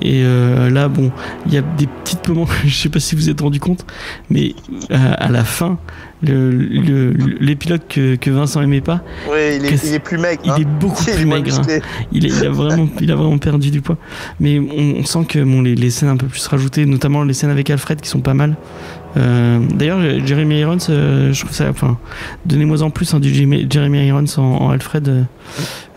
et 0.00 0.22
euh, 0.24 0.70
là 0.70 0.88
bon 0.88 1.10
il 1.46 1.54
y 1.54 1.58
a 1.58 1.62
des 1.62 1.86
petites 1.86 2.26
moments 2.28 2.46
je 2.66 2.74
sais 2.74 2.88
pas 2.88 3.00
si 3.00 3.14
vous 3.14 3.22
vous 3.22 3.30
êtes 3.30 3.40
rendu 3.40 3.60
compte 3.60 3.84
mais 4.30 4.54
à 4.90 5.28
la 5.28 5.44
fin 5.44 5.78
le- 6.22 6.50
le- 6.50 7.10
l'épilogue 7.40 7.82
que, 7.88 8.14
que 8.16 8.30
Vincent 8.30 8.62
aimait 8.62 8.80
pas 8.80 9.02
il 9.28 9.32
est, 9.64 9.68
Qu'est-ce- 9.68 9.86
il 9.88 9.94
est 9.94 9.98
plus 9.98 10.16
maigre. 10.18 10.40
il 10.44 10.50
hein. 10.50 10.56
est 10.58 10.64
beaucoup 10.64 11.04
Il 11.08 11.14
plus 11.14 11.26
maigre 11.26 11.58
hein. 11.60 11.80
il, 12.12 12.24
est- 12.26 12.28
il 12.40 12.46
a 12.46 12.50
vraiment, 12.50 12.88
il 13.00 13.10
a 13.12 13.16
vraiment 13.16 13.36
perdu 13.38 13.70
du 13.70 13.82
poids. 13.82 13.98
Mais 14.40 14.58
on, 14.58 14.96
on 15.00 15.04
sent 15.04 15.26
que 15.28 15.38
bon, 15.40 15.60
les, 15.60 15.74
les 15.74 15.90
scènes 15.90 16.08
un 16.08 16.16
peu 16.16 16.26
plus 16.26 16.46
rajoutées, 16.46 16.86
notamment 16.86 17.22
les 17.22 17.34
scènes 17.34 17.50
avec 17.50 17.68
Alfred 17.68 18.00
qui 18.00 18.08
sont 18.08 18.20
pas 18.20 18.32
mal. 18.34 18.56
Euh, 19.16 19.60
D'ailleurs, 19.74 20.00
Jeremy 20.26 20.60
Irons, 20.60 20.78
euh, 20.90 21.32
je 21.32 21.40
trouve 21.40 21.54
ça. 21.54 21.68
Enfin, 21.70 21.96
donnez-moi 22.44 22.82
en 22.82 22.90
plus 22.90 23.12
hein, 23.14 23.20
du 23.20 23.32
Jeremy 23.70 24.06
Irons 24.06 24.24
en, 24.36 24.42
en 24.42 24.70
Alfred. 24.70 25.26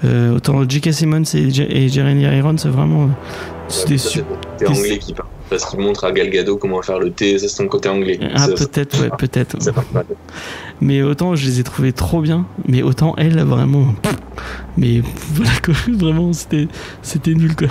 euh, 0.06 0.36
autant 0.36 0.68
J.K. 0.68 0.94
Simmons 0.94 1.24
et, 1.34 1.50
J- 1.50 1.68
et 1.70 1.90
Jeremy 1.90 2.24
Irons, 2.24 2.56
vraiment. 2.66 3.10
ça, 3.68 3.86
c'est 3.88 4.16
le 4.18 4.24
côté 4.24 4.68
anglais 4.68 4.98
qui 5.00 5.14
parle. 5.14 5.28
Parce 5.50 5.66
qu'il 5.66 5.80
montre 5.80 6.04
à 6.04 6.12
Gal 6.12 6.30
Gadot 6.30 6.58
comment 6.58 6.80
faire 6.84 7.00
le 7.00 7.10
thé, 7.12 7.40
ça 7.40 7.48
c'est 7.48 7.56
son 7.56 7.68
côté 7.68 7.90
anglais. 7.90 8.20
Ah, 8.36 8.46
Ça, 8.46 8.54
peut-être, 8.54 9.02
ouais, 9.02 9.10
peut-être. 9.18 9.60
ça. 9.60 9.72
Mais 10.80 11.02
autant 11.02 11.36
je 11.36 11.44
les 11.48 11.60
ai 11.60 11.64
trouvés 11.64 11.92
trop 11.92 12.22
bien, 12.22 12.46
mais 12.68 12.84
autant 12.84 13.16
elle, 13.18 13.40
vraiment. 13.42 13.96
Mais 14.78 15.02
voilà 15.34 15.50
quoi, 15.66 15.74
vraiment, 15.92 16.32
c'était 16.34 16.68
c'était 17.02 17.34
nul 17.34 17.56
quoi. 17.56 17.68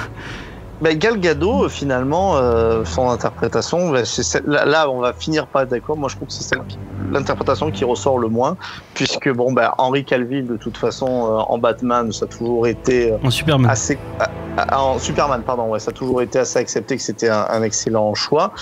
Bah, 0.80 0.94
Gal 0.94 1.18
Gadot, 1.18 1.64
euh, 1.64 1.68
finalement, 1.68 2.36
euh, 2.36 2.84
son 2.84 3.08
interprétation, 3.10 3.90
bah, 3.90 4.04
celle- 4.04 4.42
là, 4.46 4.64
là, 4.64 4.90
on 4.90 5.00
va 5.00 5.12
finir 5.12 5.48
pas 5.48 5.66
d'accord. 5.66 5.96
Moi, 5.96 6.08
je 6.08 6.16
trouve 6.16 6.28
que 6.28 6.34
c'est 6.34 6.44
celle 6.44 6.62
qui- 6.68 6.78
l'interprétation 7.10 7.70
qui 7.70 7.84
ressort 7.84 8.18
le 8.18 8.28
moins, 8.28 8.56
puisque 8.94 9.28
bon, 9.30 9.52
bah, 9.52 9.74
Henry 9.78 10.04
Calville, 10.04 10.46
de 10.46 10.56
toute 10.56 10.76
façon, 10.76 11.06
euh, 11.06 11.38
en 11.38 11.58
Batman, 11.58 12.12
ça 12.12 12.26
a 12.26 12.28
toujours 12.28 12.66
été 12.66 13.10
euh, 13.12 13.18
En 13.22 13.30
Superman. 13.30 13.70
assez, 13.70 13.98
ah, 14.20 14.28
ah, 14.56 14.82
en 14.84 14.98
Superman, 14.98 15.42
pardon, 15.44 15.64
ouais, 15.68 15.80
ça 15.80 15.90
a 15.90 15.94
toujours 15.94 16.22
été 16.22 16.38
assez 16.38 16.58
accepté 16.58 16.96
que 16.96 17.02
c'était 17.02 17.28
un, 17.28 17.46
un 17.48 17.62
excellent 17.62 18.14
choix. 18.14 18.52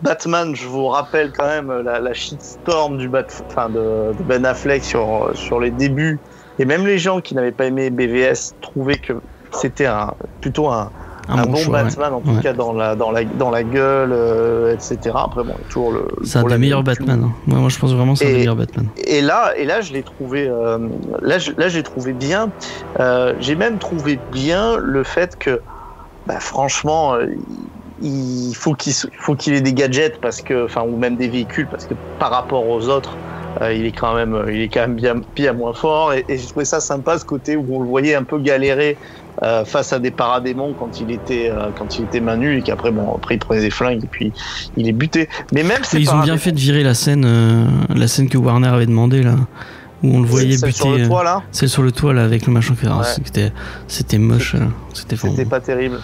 Batman, 0.00 0.54
je 0.54 0.66
vous 0.68 0.86
rappelle 0.86 1.32
quand 1.32 1.46
même 1.46 1.72
la, 1.80 1.98
la 2.00 2.14
shitstorm 2.14 2.98
du 2.98 3.08
Bat, 3.08 3.24
enfin 3.50 3.68
de, 3.68 4.12
de 4.16 4.22
Ben 4.22 4.46
Affleck 4.46 4.84
sur 4.84 5.30
sur 5.34 5.58
les 5.58 5.72
débuts, 5.72 6.22
et 6.58 6.64
même 6.64 6.86
les 6.86 6.98
gens 6.98 7.20
qui 7.20 7.34
n'avaient 7.34 7.50
pas 7.52 7.64
aimé 7.66 7.90
BVS 7.90 8.52
trouvaient 8.60 8.98
que 8.98 9.14
c'était 9.52 9.86
un 9.86 10.14
plutôt 10.40 10.68
un, 10.68 10.92
un 11.28 11.42
bon 11.46 11.56
choix, 11.56 11.78
ouais. 11.78 11.84
Batman 11.84 12.14
en 12.14 12.20
tout 12.20 12.30
Ouais. 12.30 12.42
cas 12.42 12.52
dans 12.52 12.72
la 12.72 12.94
dans 12.96 13.10
la 13.10 13.24
dans 13.24 13.50
la 13.50 13.62
gueule, 13.62 14.10
euh, 14.12 14.72
etc. 14.74 14.98
Après 15.14 15.44
bon, 15.44 15.54
il 15.58 15.62
y 15.62 15.64
a 15.64 15.68
toujours 15.68 15.92
le, 15.92 16.06
C'est 16.24 16.38
un 16.38 16.44
des 16.44 16.58
meilleurs 16.58 16.82
Batman. 16.82 17.22
hein. 17.24 17.32
Moi, 17.46 17.58
moi, 17.60 17.68
je 17.68 17.78
pense 17.78 17.92
vraiment 17.92 18.12
que 18.14 18.18
c'est 18.20 18.26
un 18.26 18.28
des 18.32 18.38
meilleurs 18.38 18.56
Batman. 18.56 18.86
et 19.06 19.20
là, 19.20 19.52
et 19.56 19.64
là, 19.64 19.80
je 19.80 19.92
l'ai 19.92 20.02
trouvé, 20.02 20.48
euh, 20.48 20.78
là, 21.22 21.38
je, 21.38 21.52
là, 21.56 21.68
j'ai 21.68 21.82
trouvé 21.82 22.12
bien. 22.12 22.50
Euh, 23.00 23.34
j'ai 23.40 23.54
même 23.56 23.78
trouvé 23.78 24.18
bien 24.32 24.76
le 24.78 25.04
fait 25.04 25.36
que, 25.38 25.60
bah, 26.26 26.40
franchement, 26.40 27.14
il 28.00 28.54
faut 28.54 28.74
qu'il 28.74 28.92
faut 29.18 29.34
qu'il 29.34 29.54
ait 29.54 29.60
des 29.60 29.72
gadgets 29.72 30.20
parce 30.20 30.40
que, 30.40 30.64
enfin, 30.64 30.82
ou 30.82 30.96
même 30.96 31.16
des 31.16 31.28
véhicules 31.28 31.66
parce 31.68 31.84
que 31.86 31.94
par 32.18 32.30
rapport 32.30 32.68
aux 32.68 32.88
autres, 32.88 33.16
euh, 33.60 33.72
il 33.72 33.86
est 33.86 33.92
quand 33.92 34.14
même, 34.14 34.36
il 34.48 34.60
est 34.62 34.68
quand 34.68 34.80
même 34.80 34.94
bien, 34.96 35.14
bien 35.34 35.52
moins 35.52 35.72
fort. 35.72 36.12
Et, 36.12 36.24
et 36.28 36.38
j'ai 36.38 36.46
trouvé 36.46 36.64
ça 36.64 36.80
sympa 36.80 37.18
ce 37.18 37.24
côté 37.24 37.56
où 37.56 37.66
on 37.70 37.80
le 37.80 37.88
voyait 37.88 38.14
un 38.14 38.24
peu 38.24 38.38
galérer. 38.38 38.96
euh, 39.44 39.64
face 39.64 39.92
à 39.92 40.00
des 40.00 40.10
paradémons 40.10 40.74
quand 40.74 40.98
il 41.00 41.12
était 41.12 41.48
euh, 41.48 41.70
quand 41.78 41.96
il 41.96 42.06
était 42.06 42.18
main 42.18 42.36
nue 42.36 42.58
et 42.58 42.62
qu'après 42.62 42.90
bon 42.90 43.14
après 43.14 43.36
il 43.36 43.38
prenait 43.38 43.60
des 43.60 43.70
flingues 43.70 44.02
et 44.02 44.08
puis 44.08 44.32
il 44.76 44.88
est 44.88 44.92
buté 44.92 45.28
mais 45.52 45.62
même 45.62 45.84
ces 45.84 46.00
ils 46.00 46.10
ont 46.10 46.18
bien 46.22 46.36
fait 46.38 46.50
de 46.50 46.58
virer 46.58 46.82
la 46.82 46.94
scène, 46.94 47.24
euh, 47.24 47.64
la 47.94 48.08
scène 48.08 48.28
que 48.28 48.36
Warner 48.36 48.66
avait 48.66 48.86
demandé 48.86 49.22
là, 49.22 49.36
où 50.02 50.08
on 50.16 50.20
le 50.22 50.26
voyait 50.26 50.56
celle 50.56 50.70
buter. 50.70 50.76
sur 50.82 50.90
le 50.90 51.04
euh, 51.04 51.06
toit 51.06 51.22
là 51.22 51.42
Celle 51.52 51.68
sur 51.68 51.84
le 51.84 51.92
toit 51.92 52.12
là 52.14 52.24
avec 52.24 52.46
le 52.48 52.52
machin. 52.52 52.74
qui- 52.74 52.84
Ouais. 52.88 52.92
C'était, 53.24 53.52
c'était 53.86 54.18
moche. 54.18 54.56
euh, 54.56 54.64
C'était 54.92 55.44
pas 55.44 55.60
terrible. 55.60 56.00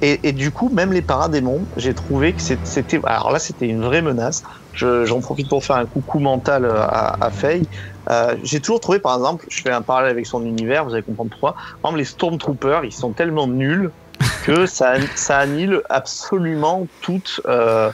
Et, 0.00 0.28
et 0.28 0.32
du 0.32 0.52
coup, 0.52 0.70
même 0.70 0.92
les 0.92 1.02
paradémons, 1.02 1.68
j'ai 1.76 1.94
trouvé 1.94 2.34
que 2.34 2.42
c'était. 2.64 3.00
Alors 3.04 3.30
là, 3.32 3.38
c'était 3.38 3.66
une 3.66 3.82
vraie 3.84 4.02
menace. 4.02 4.42
Je- 4.72 5.04
J'en 5.04 5.20
profite 5.20 5.48
pour 5.48 5.64
faire 5.64 5.76
un 5.76 5.86
coucou 5.86 6.18
mental 6.20 6.64
euh, 6.64 6.82
à, 6.82 7.24
à 7.24 7.30
Faye. 7.30 7.68
Euh, 8.10 8.36
j'ai 8.42 8.60
toujours 8.60 8.80
trouvé, 8.80 8.98
par 9.00 9.14
exemple, 9.16 9.46
je 9.50 9.60
fais 9.62 9.70
un 9.72 9.82
parallèle 9.82 10.10
avec 10.10 10.26
son 10.26 10.44
univers, 10.44 10.84
vous 10.84 10.94
allez 10.94 11.02
comprendre 11.04 11.30
pourquoi. 11.30 11.54
Par 11.82 11.90
exemple, 11.90 11.98
les 11.98 12.04
Stormtroopers, 12.04 12.84
ils 12.84 12.92
sont 12.92 13.12
tellement 13.14 13.46
nuls 13.46 13.92
que 14.40 14.66
ça, 14.66 14.94
ça 15.14 15.38
annule 15.38 15.82
absolument 15.90 16.88
toute. 17.00 17.40
euh, 17.46 17.92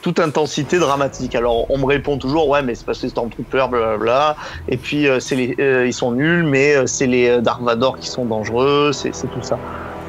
toute 0.00 0.20
intensité 0.20 0.78
dramatique. 0.78 1.34
Alors 1.34 1.70
on 1.70 1.78
me 1.78 1.84
répond 1.86 2.18
toujours 2.18 2.48
ouais 2.48 2.62
mais 2.62 2.74
c'est 2.74 2.84
parce 2.86 3.00
que 3.00 3.06
les 3.06 3.10
Stormtroopers 3.10 3.68
blablabla 3.68 4.36
et 4.68 4.78
puis 4.78 5.08
euh, 5.08 5.20
c'est 5.20 5.36
les 5.36 5.54
euh, 5.60 5.86
ils 5.86 5.92
sont 5.92 6.12
nuls 6.12 6.44
mais 6.44 6.76
euh, 6.76 6.86
c'est 6.86 7.06
les 7.06 7.28
euh, 7.28 7.40
Dark 7.40 7.62
Vador 7.62 7.98
qui 7.98 8.08
sont 8.08 8.24
dangereux 8.26 8.92
c'est 8.92 9.12
tout 9.30 9.42
ça. 9.42 9.60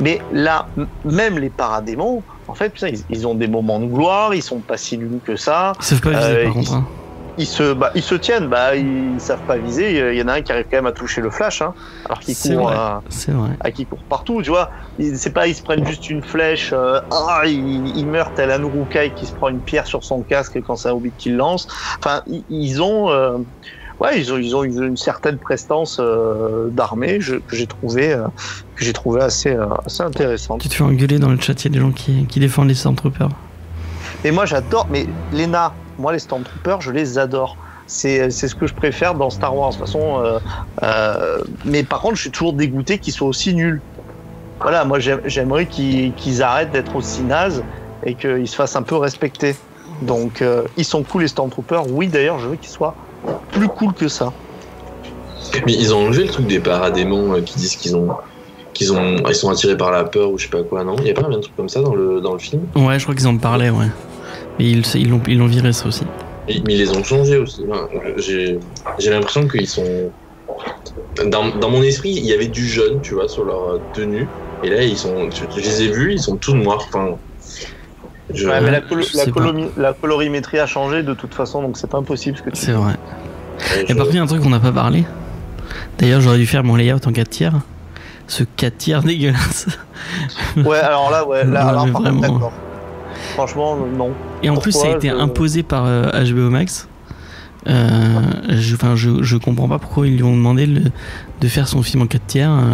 Mais 0.01 0.19
là 0.31 0.67
même 1.05 1.37
les 1.39 1.49
paradémons 1.49 2.23
en 2.47 2.53
fait 2.53 2.69
putain, 2.69 2.87
ils, 2.89 3.03
ils 3.09 3.27
ont 3.27 3.35
des 3.35 3.47
moments 3.47 3.79
de 3.79 3.85
gloire 3.85 4.33
ils 4.33 4.41
sont 4.43 4.59
pas 4.59 4.77
si 4.77 4.97
nuls 4.97 5.19
que 5.25 5.35
ça 5.35 5.73
Ils 5.79 5.83
savent 5.85 6.01
pas 6.01 6.09
viser 6.11 6.21
Euh, 6.23 6.43
par 6.45 6.57
ils- 6.61 6.73
hein. 6.73 6.85
ils 7.37 7.45
se 7.45 7.73
bah, 7.73 7.91
ils 7.95 8.01
se 8.03 8.15
tiennent 8.15 8.47
bah 8.47 8.75
ils 8.75 9.19
savent 9.19 9.43
pas 9.47 9.57
viser 9.57 10.11
il 10.13 10.17
y 10.17 10.21
en 10.21 10.27
a 10.27 10.33
un 10.33 10.41
qui 10.41 10.51
arrive 10.51 10.65
quand 10.69 10.77
même 10.77 10.87
à 10.87 10.91
toucher 10.91 11.21
le 11.21 11.29
flash 11.29 11.61
hein, 11.61 11.73
alors 12.05 12.19
qu'il 12.19 12.35
court 12.35 12.71
à 13.61 13.71
qui 13.71 13.85
court 13.85 13.99
partout, 14.09 14.41
tu 14.41 14.49
vois. 14.49 14.69
Ils- 14.99 15.17
C'est 15.17 15.29
pas 15.31 15.47
ils 15.47 15.55
se 15.55 15.61
prennent 15.63 15.85
juste 15.85 16.09
une 16.09 16.21
flèche, 16.23 16.71
euh, 16.73 16.99
ah, 17.11 17.41
il, 17.45 17.95
il 17.95 18.05
meurt 18.07 18.33
tel 18.35 18.51
un 18.51 18.61
Urukai 18.61 19.11
qui 19.15 19.25
se 19.25 19.33
prend 19.33 19.49
une 19.49 19.59
pierre 19.59 19.85
sur 19.87 20.03
son 20.03 20.21
casque 20.21 20.59
quand 20.65 20.75
c'est 20.75 20.89
un 20.89 20.93
Hobbit 20.93 21.11
qui 21.17 21.29
le 21.29 21.37
lance. 21.37 21.67
Enfin, 21.99 22.21
ils, 22.27 22.43
ils 22.49 22.81
ont, 22.81 23.09
euh, 23.11 23.37
ouais, 23.99 24.19
ils 24.19 24.31
ont, 24.33 24.37
ils 24.37 24.55
ont 24.55 24.63
une, 24.63 24.83
une 24.83 24.97
certaine 24.97 25.37
prestance 25.37 25.97
euh, 25.99 26.67
d'armée 26.69 27.19
que 27.19 27.55
j'ai 27.55 27.67
trouvé, 27.67 28.13
euh, 28.13 28.23
que 28.75 28.83
j'ai 28.85 28.93
trouvé 28.93 29.21
assez, 29.21 29.53
euh, 29.55 29.65
assez 29.85 30.03
intéressante. 30.03 30.61
Tu 30.61 30.69
te 30.69 30.73
fais 30.75 30.83
engueuler 30.83 31.19
dans 31.19 31.29
le 31.29 31.39
chat, 31.39 31.53
il 31.63 31.65
y 31.65 31.67
a 31.67 31.71
des 31.71 31.79
gens 31.79 31.91
qui, 31.91 32.25
qui 32.25 32.39
défendent 32.39 32.69
les 32.69 32.75
Stormtroopers. 32.75 33.29
Et 34.23 34.31
moi, 34.31 34.45
j'adore, 34.45 34.87
mais 34.89 35.05
Lena, 35.33 35.73
moi, 35.97 36.13
les 36.13 36.19
Stormtroopers, 36.19 36.81
je 36.81 36.91
les 36.91 37.17
adore. 37.17 37.57
C'est 37.87 38.29
ce 38.29 38.53
que 38.53 38.67
je 38.67 38.73
préfère 38.75 39.15
dans 39.15 39.29
Star 39.31 39.55
Wars. 39.55 39.71
De 39.71 39.77
toute 39.77 39.85
façon, 39.87 40.39
mais 41.65 41.83
par 41.83 42.01
contre, 42.01 42.15
je 42.17 42.21
suis 42.21 42.31
toujours 42.31 42.53
dégoûté 42.53 42.99
qu'ils 42.99 43.13
soient 43.13 43.27
aussi 43.27 43.55
nuls. 43.55 43.81
voilà, 44.61 44.85
moi 44.85 44.99
j'aime- 44.99 45.21
j'aimerais 45.25 45.65
qu'ils 45.65 46.13
qu'ils 46.13 46.43
arrêtent 46.43 46.71
d'être 46.71 46.95
aussi 46.95 47.21
nazes 47.23 47.63
et 48.05 48.13
qu'ils 48.13 48.47
se 48.47 48.55
fassent 48.55 48.75
un 48.75 48.83
peu 48.83 48.95
respecter. 48.95 49.55
Donc 50.01 50.41
euh, 50.41 50.63
ils 50.77 50.85
sont 50.85 51.03
cool 51.03 51.23
les 51.23 51.27
Stormtroopers. 51.27 51.91
Oui 51.91 52.07
d'ailleurs, 52.07 52.39
je 52.39 52.47
veux 52.47 52.55
qu'ils 52.55 52.69
soient 52.69 52.95
plus 53.51 53.67
cool 53.67 53.93
que 53.93 54.07
ça. 54.07 54.31
Mais 55.65 55.73
ils 55.73 55.93
ont 55.93 56.05
enlevé 56.05 56.23
le 56.23 56.29
truc 56.29 56.47
des 56.47 56.59
paradémons 56.59 57.33
euh, 57.33 57.41
qui 57.41 57.57
disent 57.57 57.75
qu'ils 57.75 57.95
ont. 57.95 58.09
qu'ils 58.73 58.93
ont. 58.93 59.17
Ils 59.27 59.35
sont 59.35 59.49
attirés 59.49 59.75
par 59.77 59.91
la 59.91 60.03
peur 60.03 60.31
ou 60.31 60.37
je 60.37 60.43
sais 60.43 60.49
pas 60.49 60.63
quoi, 60.63 60.83
non? 60.83 60.95
Il 60.99 61.07
y 61.07 61.11
a 61.11 61.13
pas 61.13 61.25
un 61.25 61.39
truc 61.39 61.55
comme 61.55 61.69
ça 61.69 61.81
dans 61.81 61.95
le, 61.95 62.21
dans 62.21 62.33
le 62.33 62.39
film? 62.39 62.61
Ouais, 62.75 62.97
je 62.99 63.03
crois 63.03 63.15
qu'ils 63.15 63.27
en 63.27 63.37
parlaient, 63.37 63.69
ouais. 63.69 63.87
Mais 64.57 64.65
ils 64.65 64.83
ils 64.95 65.09
l'ont 65.09 65.21
ils 65.27 65.37
l'ont 65.37 65.47
viré 65.47 65.73
ça 65.73 65.87
aussi. 65.87 66.03
Mais 66.47 66.61
mais 66.65 66.73
ils 66.75 66.79
les 66.79 66.91
ont 66.91 67.03
changés 67.03 67.37
aussi. 67.37 67.63
Enfin, 67.69 67.87
J'ai 68.17 68.59
j'ai 68.99 69.09
l'impression 69.09 69.47
qu'ils 69.47 69.67
sont. 69.67 70.11
Dans, 71.25 71.55
dans 71.55 71.69
mon 71.69 71.81
esprit, 71.83 72.11
il 72.11 72.25
y 72.25 72.33
avait 72.33 72.47
du 72.47 72.65
jaune, 72.65 72.99
tu 73.01 73.13
vois, 73.13 73.27
sur 73.27 73.43
leur 73.45 73.79
tenue. 73.93 74.27
Et 74.63 74.69
là, 74.69 74.83
ils 74.83 74.97
sont. 74.97 75.29
Je, 75.31 75.43
je 75.55 75.61
les 75.61 75.83
ai 75.83 75.87
vus, 75.89 76.13
ils 76.13 76.19
sont 76.21 76.37
tous 76.37 76.53
noirs. 76.53 76.85
Enfin. 76.87 77.15
Je- 78.33 78.47
Ouais, 78.47 78.61
mais 78.61 78.71
la, 78.71 78.81
colo- 78.81 79.93
colorimétrie 80.01 80.59
a 80.59 80.65
changé 80.67 81.03
de 81.03 81.13
toute 81.13 81.33
façon, 81.33 81.61
donc 81.61 81.77
c'est 81.77 81.89
pas 81.89 81.97
impossible 81.97 82.37
ce 82.37 82.43
que 82.43 82.49
tu 82.51 82.55
C'est 82.57 82.71
vrai. 82.71 82.93
Et 83.83 83.87
je- 83.87 83.93
par 83.93 84.03
contre, 84.05 84.09
il 84.13 84.15
y 84.17 84.19
a 84.19 84.23
un 84.23 84.27
truc 84.27 84.41
qu'on 84.41 84.49
n'a 84.49 84.59
pas 84.59 84.71
parlé. 84.71 85.03
D'ailleurs, 85.97 86.21
j'aurais 86.21 86.37
dû 86.37 86.45
faire 86.47 86.63
mon 86.63 86.75
layout 86.75 87.05
en 87.05 87.11
4 87.11 87.29
tiers. 87.29 87.53
Ce 88.27 88.43
4 88.43 88.77
tiers 88.77 89.03
dégueulasse. 89.03 89.67
Ouais, 90.57 90.77
alors 90.79 91.09
là, 91.11 91.27
ouais, 91.27 91.43
là, 91.45 91.61
alors, 91.67 91.89
par 91.91 92.01
vraiment. 92.01 92.21
d'accord. 92.21 92.51
Franchement, 93.33 93.77
non. 93.97 94.11
Et 94.43 94.49
en 94.49 94.57
plus, 94.57 94.71
ça 94.71 94.87
a 94.87 94.91
été 94.95 95.09
je- 95.09 95.15
imposé 95.15 95.63
par 95.63 95.85
euh, 95.85 96.09
HBO 96.23 96.49
Max. 96.49 96.87
Euh, 97.67 98.21
je, 98.49 98.75
je, 98.95 99.21
je 99.23 99.37
comprends 99.37 99.67
pas 99.67 99.79
pourquoi 99.79 100.07
ils 100.07 100.15
lui 100.15 100.23
ont 100.23 100.35
demandé 100.35 100.65
le- 100.65 100.83
de 101.41 101.47
faire 101.47 101.67
son 101.67 101.83
film 101.83 102.03
en 102.03 102.07
4 102.07 102.25
tiers. 102.25 102.51
euh. 102.51 102.73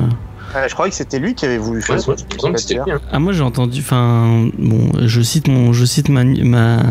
Ouais, 0.56 0.70
je 0.70 0.74
croyais 0.74 0.90
que 0.92 0.96
c'était 0.98 1.20
lui 1.20 1.36
qui 1.36 1.46
avait 1.46 1.58
voulu 1.58 1.82
faire 1.82 1.98
Ouais, 1.98 2.02
ça. 2.02 2.16
moi, 2.44 2.52
hein. 2.94 3.00
Ah, 3.12 3.20
moi 3.20 3.34
j'ai 3.34 3.42
entendu. 3.44 3.80
Enfin, 3.82 4.48
bon, 4.58 4.90
je 5.06 5.22
cite 5.22 5.48
mon, 5.48 5.74
je 5.74 5.86
cite 5.86 6.10
ma, 6.10 6.24
ma, 6.24 6.82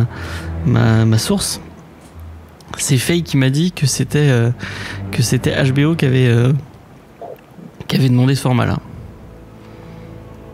ma, 0.67 1.05
ma 1.05 1.19
source. 1.19 1.61
C'est 2.77 2.99
Faye 2.99 3.23
qui 3.23 3.37
m'a 3.37 3.51
dit 3.51 3.73
que 3.73 3.87
c'était 3.87 4.29
euh, 4.31 4.51
que 5.13 5.23
c'était 5.23 5.55
HBO 5.73 5.95
qui 5.95 6.05
avait 6.07 6.27
euh, 6.27 6.53
qui 7.89 7.97
avait 7.97 8.09
demandé 8.09 8.35
ce 8.35 8.43
format-là. 8.43 8.79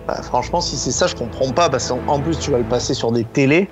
Bah, 0.07 0.21
franchement, 0.23 0.61
si 0.61 0.77
c'est 0.77 0.93
ça, 0.93 1.07
je 1.07 1.15
comprends 1.15 1.51
pas, 1.53 1.69
parce 1.71 1.89
qu'en 1.89 2.03
en 2.07 2.21
plus, 2.21 2.39
tu 2.39 2.51
vas 2.51 2.59
le 2.59 2.65
passer 2.65 2.95
sur 2.95 3.11
des 3.13 3.25
télés. 3.25 3.71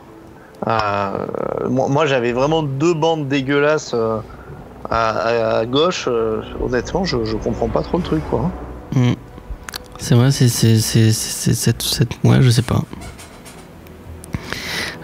Euh, 0.66 1.26
moi, 1.68 1.88
moi, 1.88 2.06
j'avais 2.06 2.32
vraiment 2.32 2.62
deux 2.62 2.94
bandes 2.94 3.28
dégueulasses 3.28 3.94
euh, 3.94 4.18
à, 4.90 5.10
à- 5.10 5.58
à 5.58 5.66
gauche. 5.66 6.08
euh, 6.08 6.42
honnêtement, 6.60 7.04
je, 7.04 7.24
je 7.24 7.36
comprends 7.36 7.68
pas 7.68 7.82
trop 7.82 7.98
le 7.98 8.02
truc, 8.04 8.24
quoi. 8.30 8.50
Mm. 8.94 9.12
C'est 9.98 10.14
vrai, 10.14 10.30
c'est 10.30 10.48
c'est 10.48 10.78
c'est 10.78 11.12
c'est 11.12 11.54
cette 11.54 11.82
cette 11.82 12.12
ouais, 12.24 12.40
je 12.40 12.50
sais 12.50 12.62
pas. 12.62 12.82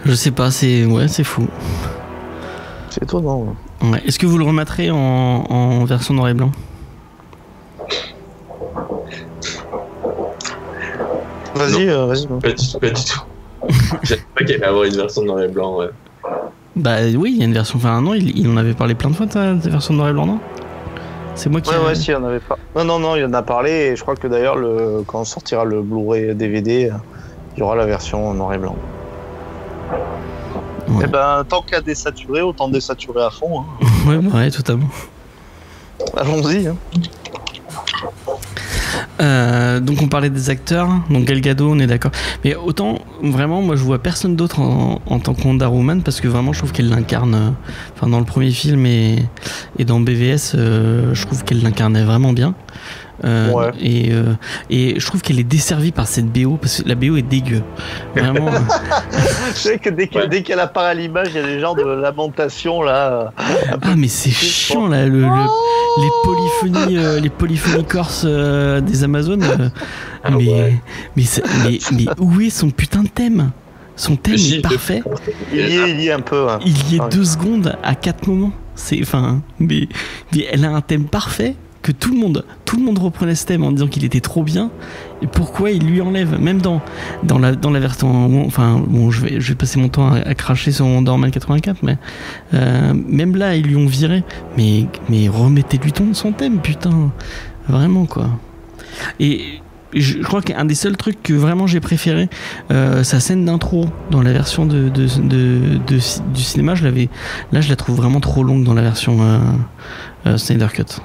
Je 0.05 0.13
sais 0.13 0.31
pas, 0.31 0.51
c'est 0.51 0.85
ouais, 0.85 1.07
c'est 1.07 1.23
fou. 1.23 1.47
C'est 2.89 3.03
étonnant. 3.03 3.55
ouais. 3.81 3.89
Ouais. 3.89 4.01
Est-ce 4.05 4.17
que 4.19 4.25
vous 4.25 4.37
le 4.37 4.45
remettrez 4.45 4.89
en, 4.91 4.97
en 4.97 5.83
version 5.85 6.13
noir 6.13 6.29
et 6.29 6.33
blanc? 6.33 6.51
Vas-y, 11.55 11.89
euh, 11.89 12.05
vas-y. 12.05 12.27
Pas 12.27 12.49
du 12.49 12.55
tout, 12.55 12.79
pas 12.79 12.89
du 12.89 13.03
tout. 13.03 13.21
Pas 14.35 14.43
qu'il 14.43 14.55
allait 14.55 14.63
avoir 14.63 14.83
une 14.83 14.95
version 14.95 15.23
noir 15.23 15.41
et 15.41 15.47
blanc, 15.47 15.77
ouais. 15.77 15.89
Bah 16.75 16.97
oui, 17.15 17.31
il 17.33 17.39
y 17.39 17.41
a 17.41 17.45
une 17.45 17.53
version. 17.53 17.77
Enfin 17.77 17.99
non, 18.01 18.13
il, 18.13 18.37
il 18.37 18.47
en 18.49 18.57
avait 18.57 18.73
parlé 18.73 18.93
plein 18.93 19.09
de 19.09 19.15
fois 19.15 19.25
de 19.25 19.31
ta 19.31 19.53
de 19.53 19.69
version 19.69 19.93
noir 19.95 20.09
et 20.09 20.13
blanc, 20.13 20.25
non? 20.27 20.39
C'est 21.35 21.49
moi 21.49 21.61
qui. 21.61 21.69
Ouais, 21.69 21.75
ai- 21.75 21.85
ouais, 21.85 21.95
si, 21.95 22.11
il 22.11 22.15
en 22.15 22.23
avait 22.23 22.39
pas. 22.39 22.57
Non, 22.75 22.83
non, 22.85 22.99
non, 22.99 23.15
il 23.15 23.25
en 23.25 23.33
a 23.33 23.41
parlé, 23.41 23.71
et 23.71 23.95
je 23.95 24.01
crois 24.01 24.15
que 24.15 24.27
d'ailleurs, 24.27 24.55
le... 24.55 25.03
quand 25.05 25.23
sortira 25.25 25.65
le 25.65 25.81
Blu-ray 25.81 26.33
DVD, 26.35 26.91
il 27.55 27.59
y 27.59 27.61
aura 27.63 27.75
la 27.75 27.85
version 27.85 28.27
en 28.29 28.33
noir 28.33 28.53
et 28.53 28.57
blanc. 28.57 28.75
Ouais. 30.87 31.03
Eh 31.03 31.07
ben, 31.07 31.43
tant 31.47 31.61
qu'à 31.61 31.81
désaturer, 31.81 32.41
autant 32.41 32.67
désaturer 32.69 33.23
à 33.23 33.29
fond. 33.29 33.61
hein. 33.61 33.65
Ouais, 34.07 34.17
ouais, 34.17 34.51
totalement. 34.51 34.87
Allons-y. 36.15 36.67
hein. 36.67 36.75
Euh, 39.21 39.79
donc 39.79 40.01
on 40.01 40.07
parlait 40.07 40.29
des 40.29 40.49
acteurs, 40.49 40.89
donc 41.09 41.23
Gal 41.25 41.39
Gadot, 41.39 41.71
on 41.71 41.79
est 41.79 41.87
d'accord. 41.87 42.11
Mais 42.43 42.55
autant 42.55 42.99
vraiment, 43.23 43.61
moi 43.61 43.75
je 43.77 43.83
vois 43.83 43.99
personne 43.99 44.35
d'autre 44.35 44.59
en, 44.59 44.99
en 45.05 45.19
tant 45.19 45.33
que 45.33 45.41
Wonder 45.47 45.65
Woman 45.67 46.01
parce 46.03 46.19
que 46.19 46.27
vraiment 46.27 46.51
je 46.51 46.59
trouve 46.59 46.73
qu'elle 46.73 46.89
l'incarne. 46.89 47.33
euh, 47.35 47.49
Enfin 47.95 48.07
dans 48.07 48.19
le 48.19 48.25
premier 48.25 48.51
film 48.51 48.85
et, 48.85 49.19
et 49.79 49.85
dans 49.85 50.01
BVS, 50.01 50.53
euh, 50.55 51.13
je 51.13 51.25
trouve 51.25 51.43
qu'elle 51.45 51.61
l'incarnait 51.63 52.03
vraiment 52.03 52.33
bien. 52.33 52.55
Euh, 53.23 53.49
Ouais. 53.53 53.71
et, 53.79 54.11
euh, 54.11 54.33
et 54.69 54.99
je 54.99 55.05
trouve 55.05 55.21
qu'elle 55.21 55.39
est 55.39 55.45
desservie 55.45 55.93
par 55.93 56.05
cette 56.05 56.25
BO 56.25 56.57
parce 56.57 56.81
que 56.83 56.89
la 56.89 56.95
BO 56.95 57.15
est 57.15 57.21
dégueu. 57.21 57.61
Vraiment. 58.13 58.51
Je 59.53 59.57
sais 59.57 59.79
que 59.79 59.89
dès 59.89 60.07
que- 60.07 60.17
Ouais. 60.19 60.27
dès 60.27 60.43
qu'elle 60.43 60.59
apparaît 60.59 60.89
à 60.89 60.93
l'image, 60.93 61.27
il 61.29 61.35
y 61.35 61.39
a 61.39 61.47
des 61.47 61.61
genres 61.61 61.75
de 61.75 61.83
lamentation 61.83 62.81
là. 62.81 63.31
ah 63.81 63.95
mais 63.95 64.09
c'est 64.09 64.31
chiant 64.31 64.87
là, 64.89 65.05
le, 65.05 65.21
le- 65.21 65.27
les 65.97 66.09
polyphonies, 66.23 66.97
euh, 66.97 67.19
les 67.19 67.29
polyphonies 67.29 67.83
corses 67.85 68.23
euh, 68.25 68.81
des 68.81 69.03
Amazones. 69.03 69.43
euh, 69.43 69.69
Ah 70.23 70.31
mais, 70.31 70.47
ouais. 70.47 70.81
mais, 71.15 71.23
c'est- 71.23 71.43
mais, 71.63 71.79
mais 71.93 72.05
où 72.19 72.41
est 72.41 72.49
son 72.49 72.69
putain 72.69 73.03
de 73.03 73.07
thème? 73.09 73.51
Son 73.95 74.15
thème 74.17 74.35
est 74.35 74.61
parfait. 74.61 75.01
Il 75.53 75.57
y 75.59 75.61
est, 75.61 75.91
il 75.91 76.01
y 76.01 76.07
est 76.07 76.11
un 76.11 76.19
peu. 76.19 76.49
hein. 76.49 76.59
Il 76.65 76.73
y 76.91 76.97
est 76.97 76.99
Ouais. 77.01 77.09
deux 77.09 77.23
secondes 77.23 77.77
à 77.81 77.95
quatre 77.95 78.27
moments. 78.27 78.51
C'est 78.75 78.99
enfin, 79.01 79.41
mais, 79.59 79.87
mais 80.33 80.45
elle 80.51 80.65
a 80.65 80.71
un 80.71 80.81
thème 80.81 81.05
parfait 81.05 81.55
que 81.81 81.93
tout 81.93 82.11
le 82.11 82.17
monde, 82.19 82.43
tout 82.65 82.75
le 82.77 82.83
monde 82.83 82.97
reprenait 82.97 83.35
ce 83.35 83.45
thème 83.45 83.63
en 83.63 83.71
disant 83.71 83.87
qu'il 83.87 84.03
était 84.03 84.19
trop 84.19 84.43
bien. 84.43 84.69
Pourquoi 85.31 85.71
il 85.71 85.85
lui 85.87 86.01
enlève 86.01 86.39
Même 86.39 86.61
dans 86.61 86.81
dans 87.23 87.39
la 87.39 87.55
dans 87.55 87.71
la 87.71 87.79
version, 87.79 88.45
enfin 88.45 88.81
bon, 88.85 89.11
je 89.11 89.21
vais 89.21 89.39
je 89.39 89.49
vais 89.49 89.55
passer 89.55 89.79
mon 89.79 89.87
temps 89.87 90.11
à, 90.11 90.35
cracher 90.35 90.71
sur 90.71 90.85
Wonder 90.85 91.11
Woman 91.11 91.31
84, 91.31 91.83
mais 91.83 91.97
euh, 92.53 92.93
même 92.93 93.35
là 93.35 93.55
ils 93.55 93.65
lui 93.65 93.75
ont 93.77 93.87
viré. 93.87 94.23
Mais 94.57 94.87
mais 95.09 95.27
remettez-lui 95.29 95.91
ton 95.93 96.13
son 96.13 96.31
thème, 96.33 96.59
putain, 96.59 97.11
vraiment 97.67 98.05
quoi. 98.05 98.29
Et 99.19 99.61
je, 99.93 100.19
crois 100.21 100.41
qu'un 100.41 100.65
des 100.65 100.75
seuls 100.75 100.97
trucs 100.97 101.23
que 101.23 101.33
vraiment 101.33 101.67
j'ai 101.67 101.79
préféré, 101.79 102.29
euh, 102.71 103.03
sa 103.03 103.21
scène 103.21 103.45
d'intro 103.45 103.85
dans 104.11 104.21
la 104.21 104.33
version 104.33 104.65
de- 104.65 104.89
de- 104.89 105.79
du 105.87 106.41
cinéma, 106.41 106.75
je 106.75 106.83
l'avais, 106.83 107.09
là 107.53 107.61
je 107.61 107.69
la 107.69 107.77
trouve 107.77 107.95
vraiment 107.95 108.19
trop 108.19 108.43
longue 108.43 108.63
dans 108.65 108.73
la 108.73 108.81
version 108.81 109.17
euh, 109.21 109.39
euh, 110.27 110.37
Snyder 110.37 110.67
Cut. 110.73 111.01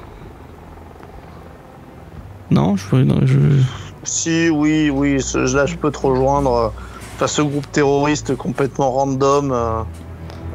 Non, 2.50 2.74
je, 2.76 2.96
non, 2.96 3.20
je- 3.24 3.62
Si, 4.04 4.48
oui, 4.50 4.90
oui, 4.90 5.20
ce- 5.22 5.54
là 5.54 5.66
je 5.66 5.76
peux 5.76 5.90
te 5.90 5.98
rejoindre. 5.98 6.72
Enfin, 7.16 7.26
ce 7.26 7.42
groupe 7.42 7.70
terroriste 7.70 8.34
complètement 8.36 8.90
random. 8.92 9.52
euh, 9.52 9.82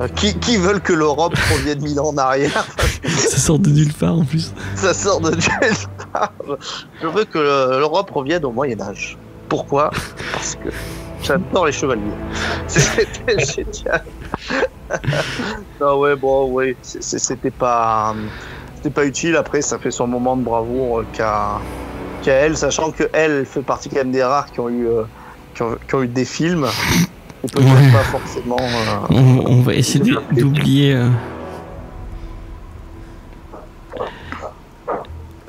euh, 0.02 0.08
qui, 0.10 0.38
qui 0.40 0.58
veulent 0.58 0.82
que 0.82 0.92
l'Europe 0.92 1.36
revienne 1.54 1.82
mille 1.82 1.98
ans 2.02 2.10
en 2.10 2.18
arrière 2.18 2.66
ça 3.06 3.38
sort 3.38 3.60
de 3.60 3.70
nulle 3.70 3.94
part 3.94 4.16
en 4.20 4.26
plus. 4.26 4.52
Ça 4.76 4.94
sort 4.94 5.22
de 5.22 5.32
nulle 5.32 5.78
part. 6.12 6.34
Je 7.02 7.08
veux 7.08 7.24
que 7.24 7.38
l'Europe 7.40 8.12
revienne 8.12 8.44
au 8.44 8.52
Moyen-Âge. 8.52 9.18
Pourquoi? 9.48 9.92
Parce 10.34 10.56
que 10.56 10.68
j'adore 11.24 11.68
les 11.68 11.72
chevaliers. 11.72 12.02
C'était 12.68 13.40
génial. 13.46 14.04
non, 15.80 16.00
ouais, 16.00 16.16
bon, 16.18 16.52
ouais, 16.52 16.76
c'était 16.82 17.52
pas, 17.52 18.14
c'était 18.76 18.90
pas 18.90 19.06
utile. 19.06 19.36
Après, 19.38 19.62
ça 19.62 19.80
fait 19.80 19.92
son 19.92 20.08
moment 20.08 20.36
de 20.36 20.44
bravoure 20.44 21.00
euh, 21.00 21.06
qu'à 22.26 22.34
elle, 22.34 22.58
sachant 22.58 22.92
que 22.92 23.04
elle 23.14 23.46
fait 23.46 23.62
partie 23.62 23.88
quand 23.90 23.98
même 23.98 24.12
des 24.12 24.24
rares 24.24 24.52
qui 24.52 24.60
ont 24.60 24.70
eu, 24.70 24.88
euh, 24.88 25.04
qui 25.54 25.62
ont, 25.62 25.78
qui 25.88 25.96
ont 25.96 26.04
eu 26.04 26.08
des 26.08 26.26
films. 26.26 26.66
Peut-être 27.42 27.60
Ouais. 27.64 27.92
pas 27.92 28.04
forcément. 28.04 28.58
euh, 28.60 29.06
On, 29.12 29.58
on 29.58 29.62
va 29.62 29.76
essayer 29.76 30.04
d'oublier. 30.32 30.96
euh. 30.96 31.10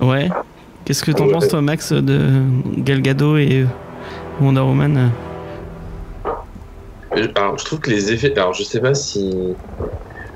Ouais. 0.01 0.29
Qu'est-ce 0.85 1.03
que 1.03 1.11
t'en 1.13 1.27
Ouais. 1.27 1.33
penses 1.33 1.49
toi, 1.49 1.63
Max, 1.63 1.93
de 1.93 2.43
Gal 2.79 3.01
Gadot 3.03 3.39
et 3.39 3.67
Wonder 4.41 4.61
Woman? 4.61 5.11
Alors, 7.35 7.59
je 7.59 7.65
trouve 7.65 7.81
que 7.81 7.91
les 7.91 8.13
effets. 8.13 8.37
Alors, 8.39 8.53
je 8.53 8.63
sais 8.63 8.81
pas 8.81 8.95
si. 8.95 9.55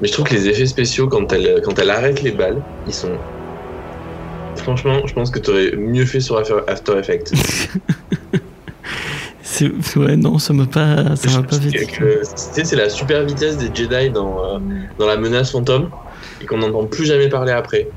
Mais 0.01 0.09
je 0.09 0.13
trouve 0.13 0.25
que 0.25 0.35
les 0.35 0.49
effets 0.49 0.65
spéciaux, 0.67 1.09
quand 1.09 1.31
elle, 1.33 1.61
quand 1.63 1.79
elle 1.79 1.91
arrête 1.91 2.23
les 2.23 2.31
balles, 2.33 2.63
ils 2.87 2.95
sont. 2.95 3.13
Franchement, 4.63 5.07
je 5.07 5.15
pense 5.15 5.31
que 5.31 5.39
tu 5.39 5.51
aurais 5.51 5.77
mieux 5.77 6.07
fait 6.07 6.21
sur 6.21 6.37
After 6.39 6.99
Effects. 6.99 7.33
C'est 9.43 9.97
ouais 9.97 10.17
non, 10.17 10.39
ça 10.39 10.53
m'a 10.53 10.67
pas, 10.67 11.17
ça 11.17 11.31
m'a 11.37 11.43
pas 11.43 11.59
fait. 11.59 12.25
C'est 12.45 12.77
la 12.77 12.89
super 12.89 13.25
vitesse 13.25 13.57
des 13.57 13.75
Jedi 13.75 14.11
dans, 14.11 14.45
euh, 14.45 14.59
dans 14.99 15.07
la 15.07 15.17
menace 15.17 15.51
fantôme 15.51 15.91
et 16.41 16.47
qu'on 16.47 16.59
n'entend 16.59 16.85
plus 16.85 17.05
jamais 17.05 17.29
parler 17.29 17.53
après. 17.53 17.89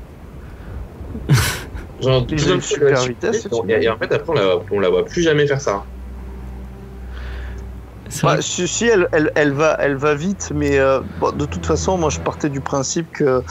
Genre, 2.02 2.26
tout 2.26 2.36
super 2.60 2.90
la 2.90 3.06
vitesse, 3.06 3.46
et, 3.68 3.84
et 3.84 3.88
en 3.88 3.96
fait, 3.96 4.12
après, 4.12 4.30
on 4.30 4.34
la, 4.34 4.56
on 4.72 4.80
la 4.80 4.90
voit 4.90 5.04
plus 5.04 5.22
jamais 5.22 5.46
faire 5.46 5.60
ça. 5.60 5.84
Ouais, 8.22 8.42
si, 8.42 8.68
si, 8.68 8.86
elle, 8.86 9.08
elle, 9.12 9.32
elle 9.34 9.52
va, 9.52 9.76
elle 9.80 9.96
va 9.96 10.14
vite, 10.14 10.52
mais 10.54 10.78
euh, 10.78 11.00
bon, 11.20 11.32
de 11.32 11.46
toute 11.46 11.64
façon, 11.66 11.96
moi 11.96 12.10
je 12.10 12.20
partais 12.20 12.48
du 12.48 12.60
principe 12.60 13.10
que 13.12 13.42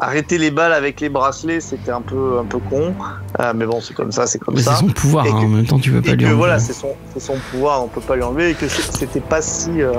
arrêter 0.00 0.38
les 0.38 0.50
balles 0.50 0.72
avec 0.72 1.00
les 1.00 1.08
bracelets, 1.08 1.60
c'était 1.60 1.90
un 1.90 2.00
peu, 2.00 2.38
un 2.40 2.44
peu 2.44 2.58
con. 2.58 2.94
Euh, 3.40 3.52
mais 3.54 3.66
bon, 3.66 3.80
c'est 3.80 3.94
comme 3.94 4.12
ça, 4.12 4.26
c'est 4.26 4.38
comme 4.38 4.54
Mais 4.54 4.62
c'est 4.62 4.70
ça. 4.70 4.76
son 4.76 4.86
pouvoir, 4.88 5.26
Et 5.26 5.30
hein, 5.30 5.32
que- 5.40 5.44
en 5.44 5.48
même 5.48 5.66
temps, 5.66 5.78
tu 5.78 5.90
peux 5.90 6.00
pas 6.02 6.14
lui 6.14 6.24
enlever. 6.24 6.36
voilà, 6.38 6.58
c'est 6.58 6.72
son, 6.72 6.92
c'est 7.12 7.20
son 7.20 7.36
pouvoir, 7.50 7.82
on 7.84 7.88
peut 7.88 8.00
pas 8.00 8.16
lui 8.16 8.22
enlever. 8.22 8.50
Et 8.50 8.54
que 8.54 8.68
c'est- 8.68 8.96
c'était 8.96 9.20
pas 9.20 9.42
si, 9.42 9.82
euh, 9.82 9.92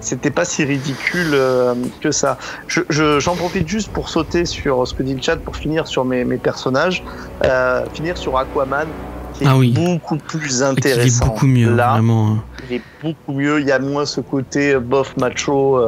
c'était 0.00 0.30
pas 0.30 0.44
si 0.44 0.64
ridicule 0.64 1.30
euh, 1.34 1.74
que 2.00 2.10
ça. 2.10 2.38
Je, 2.66 2.80
je- 2.88 3.20
j'en 3.20 3.34
profite 3.36 3.68
juste 3.68 3.90
pour 3.92 4.08
sauter 4.08 4.44
sur 4.44 4.86
ce 4.86 4.94
que 4.94 5.02
dit 5.02 5.14
le 5.14 5.20
chat 5.22 5.36
pour 5.36 5.56
finir 5.56 5.86
sur 5.86 6.04
mes, 6.04 6.24
mes 6.24 6.38
personnages, 6.38 7.02
euh, 7.44 7.84
finir 7.94 8.16
sur 8.16 8.38
Aquaman. 8.38 8.86
Qui 9.34 9.44
est 9.44 9.46
Ah 9.46 9.56
oui. 9.56 9.70
beaucoup 9.72 10.16
plus 10.16 10.62
Et 10.62 10.74
qu'il 10.74 10.86
est 10.88 10.92
intéressant. 10.92 11.26
beaucoup 11.26 11.46
mieux, 11.46 11.72
Là, 11.72 11.90
vraiment. 11.92 12.38
il 12.68 12.76
est 12.76 12.82
beaucoup 13.02 13.32
mieux. 13.34 13.60
Il 13.60 13.66
y 13.68 13.72
a 13.72 13.78
moins 13.78 14.04
ce 14.06 14.20
côté 14.20 14.76
bof 14.78 15.16
macho 15.16 15.78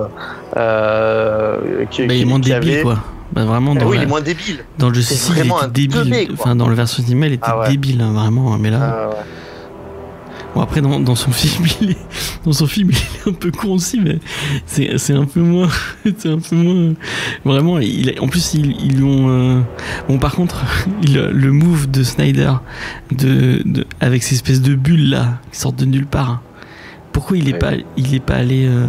euh, 0.57 1.57
qui, 1.91 2.07
Bah, 2.07 2.15
il 2.15 2.21
est 2.21 2.25
qui- 2.25 2.25
moins 2.27 2.41
qui 2.41 2.51
débile, 2.51 2.83
quoi. 2.83 2.99
Bah, 3.33 3.45
vraiment, 3.45 3.75
Ah 3.77 3.81
dans, 3.81 3.89
oui, 3.89 3.97
il 3.99 4.03
est 4.03 4.07
moins 4.07 4.21
débile. 4.21 4.65
dans 4.79 4.89
le 4.89 4.95
Justice 4.95 5.29
League, 5.29 5.39
il 5.39 5.49
vraiment 5.49 5.57
était 5.59 5.65
un 5.67 5.69
débile. 5.69 5.91
teubé. 6.03 6.29
Enfin, 6.33 6.57
dans 6.57 6.69
le 6.69 6.75
version 6.75 7.03
cinéma, 7.03 7.27
il 7.29 7.35
était 7.35 7.45
Ah 7.47 7.61
ouais. 7.61 7.69
débile, 7.71 8.01
hein, 8.01 8.13
vraiment. 8.13 8.59
Mais 8.59 8.71
là, 8.71 9.09
ouais. 9.11 9.15
bon, 10.55 10.61
après, 10.63 10.81
dans, 10.81 10.99
dans 10.99 11.15
son 11.15 11.31
film, 11.33 11.65
il 11.81 11.91
est, 11.93 11.99
dans 12.45 12.53
son 12.53 12.67
film, 12.67 12.91
il 12.91 12.97
est 12.97 13.31
un 13.31 13.33
peu 13.33 13.53
con 13.53 13.69
aussi, 13.75 14.01
mais 14.01 14.19
c'est, 14.67 14.99
c'est 14.99 15.13
un 15.15 15.27
peu 15.27 15.41
moins, 15.41 15.69
c'est 16.19 16.29
un 16.31 16.39
peu 16.39 16.57
moins. 16.57 16.95
Vraiment, 17.45 17.79
il, 17.79 18.13
en 18.21 18.27
plus, 18.27 18.55
ils, 18.55 18.75
ils 18.85 18.97
lui 18.97 19.05
ont. 19.05 19.29
euh, 19.29 19.61
Bon, 20.09 20.19
par 20.19 20.35
contre, 20.35 20.65
il- 21.03 21.15
le 21.21 21.53
move 21.53 21.89
de 21.91 22.03
Snyder, 22.03 22.55
de, 23.13 23.63
de, 23.65 23.87
avec 24.01 24.23
ces 24.25 24.35
espèces 24.35 24.61
de 24.63 24.75
bulles 24.75 25.11
là, 25.11 25.39
qui 25.53 25.59
sortent 25.61 25.77
de 25.79 25.85
nulle 25.85 26.07
part. 26.07 26.43
Pourquoi 27.13 27.37
il 27.37 27.49
est 27.49 27.53
Ouais. 27.55 27.59
pas, 27.59 27.73
il 27.97 28.15
est 28.15 28.21
pas 28.25 28.35
allé 28.35 28.67
euh, 28.67 28.87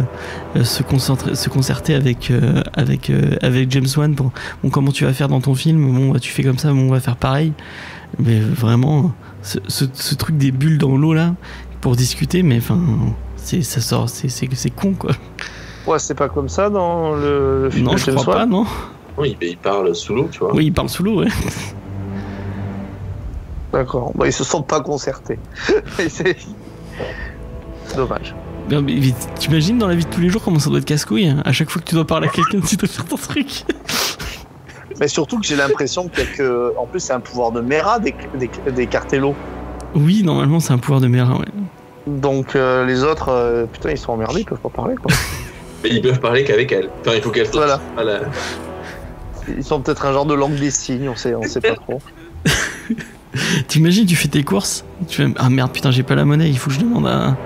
euh, 0.56 0.64
se 0.64 0.82
concentrer, 0.82 1.34
se 1.34 1.48
concerter 1.48 1.94
avec 1.94 2.30
euh, 2.30 2.62
avec 2.74 3.10
euh, 3.10 3.36
avec 3.42 3.70
James 3.72 3.86
Wan 3.96 4.14
pour 4.14 4.30
bon 4.62 4.70
comment 4.70 4.92
tu 4.92 5.04
vas 5.04 5.12
faire 5.12 5.28
dans 5.28 5.40
ton 5.40 5.54
film, 5.54 5.92
bon 5.92 6.12
bah, 6.12 6.20
tu 6.20 6.30
fais 6.30 6.42
comme 6.44 6.58
ça, 6.58 6.72
bon 6.72 6.82
on 6.88 6.90
va 6.90 7.00
faire 7.00 7.16
pareil. 7.16 7.52
Mais 8.18 8.38
vraiment, 8.40 9.12
ce, 9.42 9.58
ce, 9.66 9.86
ce 9.92 10.14
truc 10.14 10.36
des 10.36 10.52
bulles 10.52 10.78
dans 10.78 10.96
l'eau 10.96 11.14
là 11.14 11.34
pour 11.80 11.96
discuter, 11.96 12.42
mais 12.44 12.58
enfin 12.58 12.78
c'est 13.36 13.62
ça 13.62 13.80
sort, 13.80 14.08
c'est 14.08 14.28
c'est 14.28 14.48
c'est 14.54 14.70
con 14.70 14.94
quoi. 14.96 15.12
Ouais, 15.86 15.98
c'est 15.98 16.14
pas 16.14 16.28
comme 16.28 16.48
ça 16.48 16.70
dans 16.70 17.14
le, 17.16 17.64
le 17.64 17.70
film 17.70 17.86
Non, 17.86 17.94
de 17.94 17.98
je 17.98 18.04
James 18.04 18.14
crois 18.16 18.34
Wan 18.36 18.38
pas, 18.38 18.46
non. 18.46 18.66
Non, 19.18 19.24
il, 19.24 19.36
il 19.42 19.56
parle 19.56 19.92
sous 19.96 20.14
l'eau, 20.14 20.28
tu 20.30 20.38
vois. 20.38 20.54
Oui, 20.54 20.66
il 20.66 20.72
parle 20.72 20.88
sous 20.88 21.02
l'eau, 21.02 21.20
ouais. 21.22 21.28
D'accord. 23.72 24.12
Bon, 24.14 24.24
ils 24.24 24.32
se 24.32 24.44
sont 24.44 24.62
pas 24.62 24.80
concertés. 24.80 25.38
Dommage. 27.96 28.34
Non, 28.70 28.80
mais, 28.82 28.94
t'imagines 29.38 29.76
dans 29.78 29.88
la 29.88 29.94
vie 29.94 30.04
de 30.04 30.10
tous 30.10 30.20
les 30.20 30.28
jours 30.28 30.42
comment 30.42 30.58
ça 30.58 30.70
doit 30.70 30.78
être 30.78 30.84
casse-couille 30.84 31.26
hein 31.28 31.42
À 31.44 31.52
chaque 31.52 31.68
fois 31.70 31.82
que 31.82 31.88
tu 31.88 31.94
dois 31.94 32.06
parler 32.06 32.28
à 32.28 32.30
quelqu'un, 32.34 32.60
tu 32.60 32.76
dois 32.76 32.88
faire 32.88 33.04
ton 33.04 33.16
truc. 33.16 33.64
Mais 35.00 35.08
surtout 35.08 35.40
que 35.40 35.46
j'ai 35.46 35.56
l'impression 35.56 36.08
que. 36.08 36.72
En 36.78 36.86
plus, 36.86 37.00
c'est 37.00 37.12
un 37.12 37.20
pouvoir 37.20 37.50
de 37.50 37.60
Mera 37.60 37.98
d'éc- 37.98 38.28
d'éc- 38.38 38.72
d'écarter 38.74 39.18
l'eau. 39.18 39.34
Oui, 39.94 40.22
normalement 40.22 40.60
c'est 40.60 40.72
un 40.72 40.78
pouvoir 40.78 41.00
de 41.00 41.06
merde, 41.08 41.32
ouais. 41.38 41.46
Donc 42.06 42.56
euh, 42.56 42.86
les 42.86 43.04
autres, 43.04 43.28
euh, 43.28 43.66
putain, 43.66 43.90
ils 43.90 43.98
sont 43.98 44.12
emmerdés, 44.12 44.40
ils 44.40 44.44
peuvent 44.46 44.58
pas 44.58 44.68
parler 44.70 44.94
quoi. 44.96 45.10
Mais 45.84 45.90
ils 45.90 46.00
peuvent 46.02 46.20
parler 46.20 46.44
qu'avec 46.44 46.70
elle. 46.72 46.88
Enfin, 47.00 47.12
il 47.16 47.20
faut 47.22 47.30
qu'elle 47.30 47.48
Voilà. 47.52 47.80
Voilà. 47.94 48.20
Ils 49.56 49.64
sont 49.64 49.80
peut-être 49.80 50.06
un 50.06 50.12
genre 50.12 50.24
de 50.26 50.34
langue 50.34 50.54
des 50.54 50.70
signes, 50.70 51.08
on 51.08 51.16
sait, 51.16 51.34
on 51.34 51.42
sait 51.42 51.60
pas 51.60 51.74
trop. 51.74 52.00
T'imagines, 53.68 54.04
tu 54.06 54.14
fais 54.14 54.28
tes 54.28 54.42
courses, 54.44 54.84
tu 55.08 55.22
fais 55.22 55.32
ah 55.36 55.48
merde 55.48 55.72
putain 55.72 55.90
j'ai 55.90 56.02
pas 56.02 56.14
la 56.14 56.24
monnaie, 56.24 56.48
il 56.50 56.58
faut 56.58 56.68
que 56.68 56.76
je 56.76 56.80
demande 56.80 57.06
à 57.06 57.36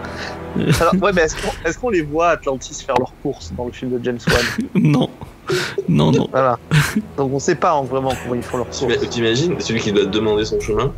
Alors, 0.81 0.95
ouais, 1.03 1.13
mais 1.15 1.23
est-ce 1.23 1.37
qu'on 1.37 1.53
est-ce 1.69 1.79
qu'on 1.79 1.91
les 1.91 2.03
voit 2.03 2.29
Atlantis 2.31 2.83
faire 2.85 2.97
leurs 2.99 3.13
courses 3.23 3.53
dans 3.57 3.67
le 3.67 3.73
film 3.73 3.91
de 3.99 4.05
James 4.05 4.19
Wan? 4.29 4.45
Non, 4.75 5.11
non 5.89 6.11
non. 6.13 6.29
Voilà. 6.31 6.59
Donc 7.17 7.33
on 7.33 7.39
sait 7.39 7.55
pas 7.55 7.73
hein, 7.73 7.83
vraiment 7.85 8.13
comment 8.23 8.35
ils 8.35 8.43
font 8.43 8.57
leurs 8.59 8.67
courses. 8.67 8.81
T'ima- 8.81 8.97
T'imagines, 8.97 9.61
celui 9.61 9.81
qui 9.81 9.93
doit 9.93 10.05
demander 10.07 10.45
son 10.45 10.59
chemin, 10.61 10.93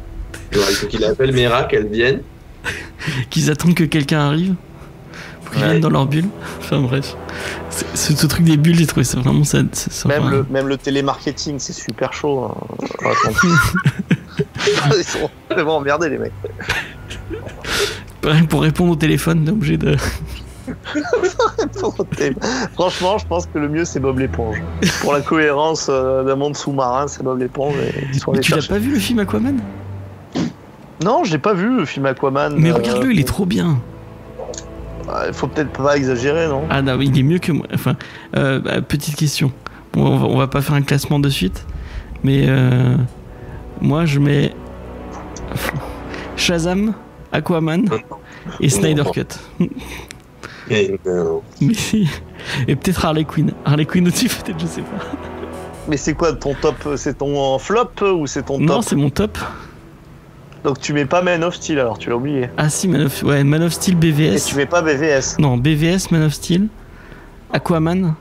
genre, 0.52 0.64
il 0.70 0.74
faut 0.76 0.86
qu'il 0.86 1.04
appelle 1.04 1.32
Mera, 1.34 1.64
qu'elle 1.64 1.86
vienne. 1.88 2.22
qu'ils 3.30 3.50
attendent 3.50 3.74
que 3.74 3.84
quelqu'un 3.84 4.20
arrive 4.20 4.54
pour 5.44 5.52
qu'ils 5.54 5.62
Ouais. 5.62 5.68
viennent 5.70 5.80
dans 5.80 5.90
leur 5.90 6.06
bulle. 6.06 6.26
Enfin 6.60 6.80
bref, 6.80 7.16
ce 7.94 8.26
truc 8.26 8.44
des 8.44 8.56
bulles, 8.56 8.76
j'ai 8.76 8.86
trouvé 8.86 9.04
ça 9.04 9.18
vraiment 9.20 9.44
ça. 9.44 9.58
ça- 9.72 9.90
ça- 9.90 10.08
Même 10.08 10.28
le, 10.30 10.46
même 10.50 10.66
le 10.66 10.76
télémarketing, 10.76 11.58
c'est 11.58 11.72
super 11.74 12.12
chaud. 12.12 12.44
hein, 12.44 12.54
ils 14.96 15.04
sont 15.04 15.30
vraiment 15.50 15.76
emmerdés 15.76 16.08
les 16.08 16.18
mecs. 16.18 16.32
Pareil, 18.20 18.42
pour 18.44 18.62
répondre 18.62 18.92
au 18.92 18.96
téléphone, 18.96 19.44
t'es 19.44 19.50
obligé 19.50 19.76
de. 19.76 19.96
Franchement, 22.74 23.18
je 23.18 23.26
pense 23.26 23.46
que 23.46 23.58
le 23.58 23.68
mieux 23.68 23.84
c'est 23.84 24.00
Bob 24.00 24.18
l'éponge. 24.18 24.56
Pour 25.00 25.12
la 25.14 25.20
cohérence 25.20 25.86
euh, 25.90 26.24
d'un 26.24 26.36
monde 26.36 26.56
sous-marin, 26.56 27.08
c'est 27.08 27.22
Bob 27.22 27.38
l'éponge. 27.38 27.74
et 27.76 28.06
Mais 28.32 28.40
tu 28.40 28.50
l'as 28.50 28.56
chercher. 28.58 28.68
pas 28.68 28.78
vu 28.78 28.92
le 28.92 28.98
film 28.98 29.18
Aquaman? 29.20 29.58
Non, 31.04 31.22
j'ai 31.24 31.38
pas 31.38 31.54
vu 31.54 31.76
le 31.78 31.84
film 31.84 32.06
Aquaman. 32.06 32.54
Mais 32.58 32.70
euh, 32.70 32.74
regarde-le, 32.74 33.12
il 33.12 33.20
est 33.20 33.26
trop 33.28 33.46
bien. 33.46 33.78
Il 35.26 35.32
faut 35.32 35.46
peut-être 35.46 35.70
pas 35.70 35.96
exagérer, 35.96 36.48
non? 36.48 36.64
Ah 36.68 36.82
non, 36.82 37.00
il 37.00 37.18
est 37.18 37.22
mieux 37.22 37.38
que 37.38 37.52
moi. 37.52 37.66
Enfin, 37.72 37.94
euh, 38.36 38.58
bah, 38.60 38.82
petite 38.82 39.16
question. 39.16 39.50
Bon, 39.94 40.06
on, 40.06 40.16
va, 40.18 40.26
on 40.26 40.36
va 40.36 40.48
pas 40.48 40.60
faire 40.60 40.74
un 40.74 40.82
classement 40.82 41.18
de 41.18 41.30
suite, 41.30 41.64
mais 42.24 42.44
euh, 42.46 42.94
moi 43.80 44.04
je 44.04 44.18
mets 44.18 44.52
Shazam, 46.36 46.92
Aquaman 47.32 47.84
et 48.60 48.68
Snyder 48.68 49.04
Cut. 49.12 49.26
Et 50.70 50.98
non. 51.06 51.42
Mais 51.60 51.74
si. 51.74 52.08
Et 52.66 52.76
peut-être 52.76 53.04
Harley 53.04 53.24
Quinn. 53.24 53.52
Harley 53.64 53.86
Quinn 53.86 54.06
aussi, 54.06 54.28
peut-être, 54.28 54.58
je 54.60 54.66
sais 54.66 54.82
pas. 54.82 55.04
Mais 55.88 55.96
c'est 55.96 56.14
quoi 56.14 56.32
ton 56.34 56.54
top 56.54 56.76
C'est 56.96 57.18
ton 57.18 57.58
flop 57.58 57.90
ou 58.02 58.26
c'est 58.26 58.42
ton 58.42 58.58
Non, 58.58 58.76
top 58.76 58.84
c'est 58.84 58.96
mon 58.96 59.10
top. 59.10 59.38
Donc 60.64 60.80
tu 60.80 60.92
mets 60.92 61.06
pas 61.06 61.22
Man 61.22 61.42
of 61.44 61.54
Steel 61.54 61.78
alors, 61.78 61.98
tu 61.98 62.10
l'as 62.10 62.16
oublié. 62.16 62.50
Ah 62.56 62.68
si, 62.68 62.88
Man 62.88 63.02
of, 63.02 63.22
ouais, 63.22 63.44
Man 63.44 63.62
of 63.62 63.72
Steel 63.72 63.94
Et 63.94 63.96
BVS. 63.96 64.44
tu 64.46 64.56
mets 64.56 64.66
pas 64.66 64.82
BVS. 64.82 65.36
Non, 65.38 65.56
BVS, 65.56 66.10
Man 66.10 66.24
of 66.24 66.34
Steel, 66.34 66.68
Aquaman, 67.52 68.14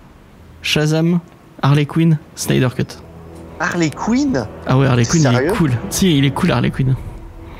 Shazam, 0.61 1.19
Harley 1.61 1.85
Quinn, 1.85 2.17
Snyder 2.35 2.69
Cut. 2.75 2.99
Harley 3.59 3.89
Quinn 3.89 4.45
Ah 4.67 4.77
ouais, 4.77 4.85
Harley 4.85 5.05
Quinn, 5.05 5.27
il 5.31 5.37
est 5.37 5.47
cool. 5.47 5.71
Si, 5.89 6.17
il 6.17 6.23
est 6.25 6.31
cool, 6.31 6.51
Harley 6.51 6.69
Quinn. 6.69 6.95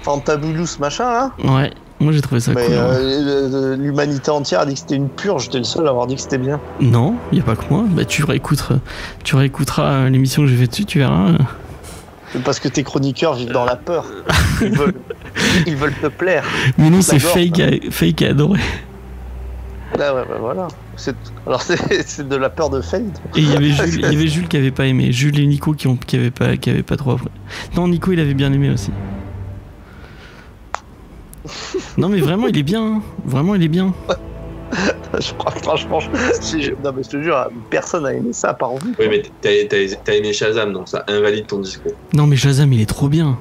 Fantabulous 0.08 0.78
machin 0.80 1.04
là 1.12 1.32
Ouais, 1.44 1.72
moi 2.00 2.14
j'ai 2.14 2.22
trouvé 2.22 2.40
ça 2.40 2.54
Mais 2.54 2.66
cool. 2.66 2.74
euh, 2.76 3.74
euh, 3.74 3.76
l'humanité 3.76 4.32
entière 4.32 4.62
a 4.62 4.66
dit 4.66 4.74
que 4.74 4.80
c'était 4.80 4.96
une 4.96 5.10
purge, 5.10 5.44
j'étais 5.46 5.58
le 5.58 5.64
seul 5.66 5.86
à 5.86 5.90
avoir 5.90 6.08
dit 6.08 6.16
que 6.16 6.22
c'était 6.22 6.38
bien. 6.38 6.60
Non, 6.80 7.16
il 7.32 7.38
y 7.40 7.42
a 7.42 7.44
pas 7.44 7.56
que 7.58 7.66
moi. 7.70 7.84
Bah 7.90 8.06
tu 8.06 8.24
réécouteras, 8.24 8.76
tu 9.26 9.36
réécouteras 9.36 9.84
euh, 9.92 10.10
l'émission 10.10 10.44
que 10.44 10.48
j'ai 10.48 10.56
fait 10.56 10.68
dessus, 10.68 10.86
tu 10.86 11.00
verras. 11.00 11.34
C'est 12.32 12.42
Parce 12.44 12.60
que 12.60 12.68
tes 12.70 12.84
chroniqueurs 12.84 13.34
vivent 13.36 13.52
dans 13.52 13.66
la 13.66 13.76
peur. 13.76 14.06
Ils 14.62 14.70
veulent, 14.78 14.96
ils 15.66 15.76
veulent 15.76 15.94
te 16.02 16.08
plaire. 16.08 16.44
Mais 16.78 16.90
non, 16.90 17.02
c'est. 17.02 17.20
Fake, 17.20 17.60
a- 17.60 17.92
Fake 17.92 18.22
a 18.22 18.28
adoré. 18.30 18.60
Ah 20.00 20.14
ouais, 20.14 20.24
bah 20.28 20.36
voilà. 20.40 20.68
Alors 21.46 21.62
c'est 21.62 22.28
de 22.28 22.36
la 22.36 22.50
peur 22.50 22.70
de 22.70 22.82
Fate. 22.82 23.04
Et 23.36 23.40
il 23.42 23.50
y 23.52 23.56
avait 23.56 23.72
Jules, 23.72 23.94
il 24.06 24.14
y 24.14 24.16
avait 24.16 24.28
Jules 24.28 24.48
qui 24.48 24.58
avait 24.58 24.72
pas 24.72 24.86
aimé. 24.86 25.12
Jules 25.12 25.40
et 25.40 25.46
Nico 25.46 25.74
qui, 25.74 25.88
ont, 25.88 25.96
qui 25.96 26.16
avaient 26.18 26.32
pas, 26.32 26.58
qui 26.58 26.72
pas 26.84 26.98
trop 26.98 27.12
apprécié. 27.12 27.32
Non, 27.76 27.88
Nico 27.88 28.12
il 28.12 28.20
avait 28.20 28.34
bien 28.34 28.52
aimé 28.52 28.70
aussi. 28.70 28.92
Non 31.98 32.10
mais 32.10 32.20
vraiment 32.20 32.48
il 32.48 32.58
est 32.58 32.64
bien, 32.64 32.84
hein. 32.84 33.02
vraiment 33.26 33.56
il 33.56 33.64
est 33.64 33.68
bien. 33.68 33.94
Je 35.20 35.34
crois 35.34 35.52
que 35.54 35.60
franchement, 35.60 36.00
je- 36.02 36.60
je- 36.60 36.72
non 36.84 36.92
mais 36.96 37.02
je 37.02 37.10
te 37.10 37.22
jure, 37.22 37.50
personne 37.70 38.04
n'a 38.04 38.14
aimé 38.14 38.34
ça 38.34 38.54
par 38.54 38.72
vous. 38.74 38.94
Oui, 39.00 39.06
mais 39.10 39.24
t'as 39.42 40.14
aimé 40.14 40.34
Shazam, 40.34 40.74
donc 40.74 40.90
ça 40.90 41.04
invalide 41.08 41.48
ton 41.48 41.60
discours. 41.60 41.94
Non 42.14 42.28
mais 42.28 42.36
Shazam 42.36 42.72
il 42.74 42.82
est 42.82 42.86
trop 42.86 43.08
bien. 43.08 43.38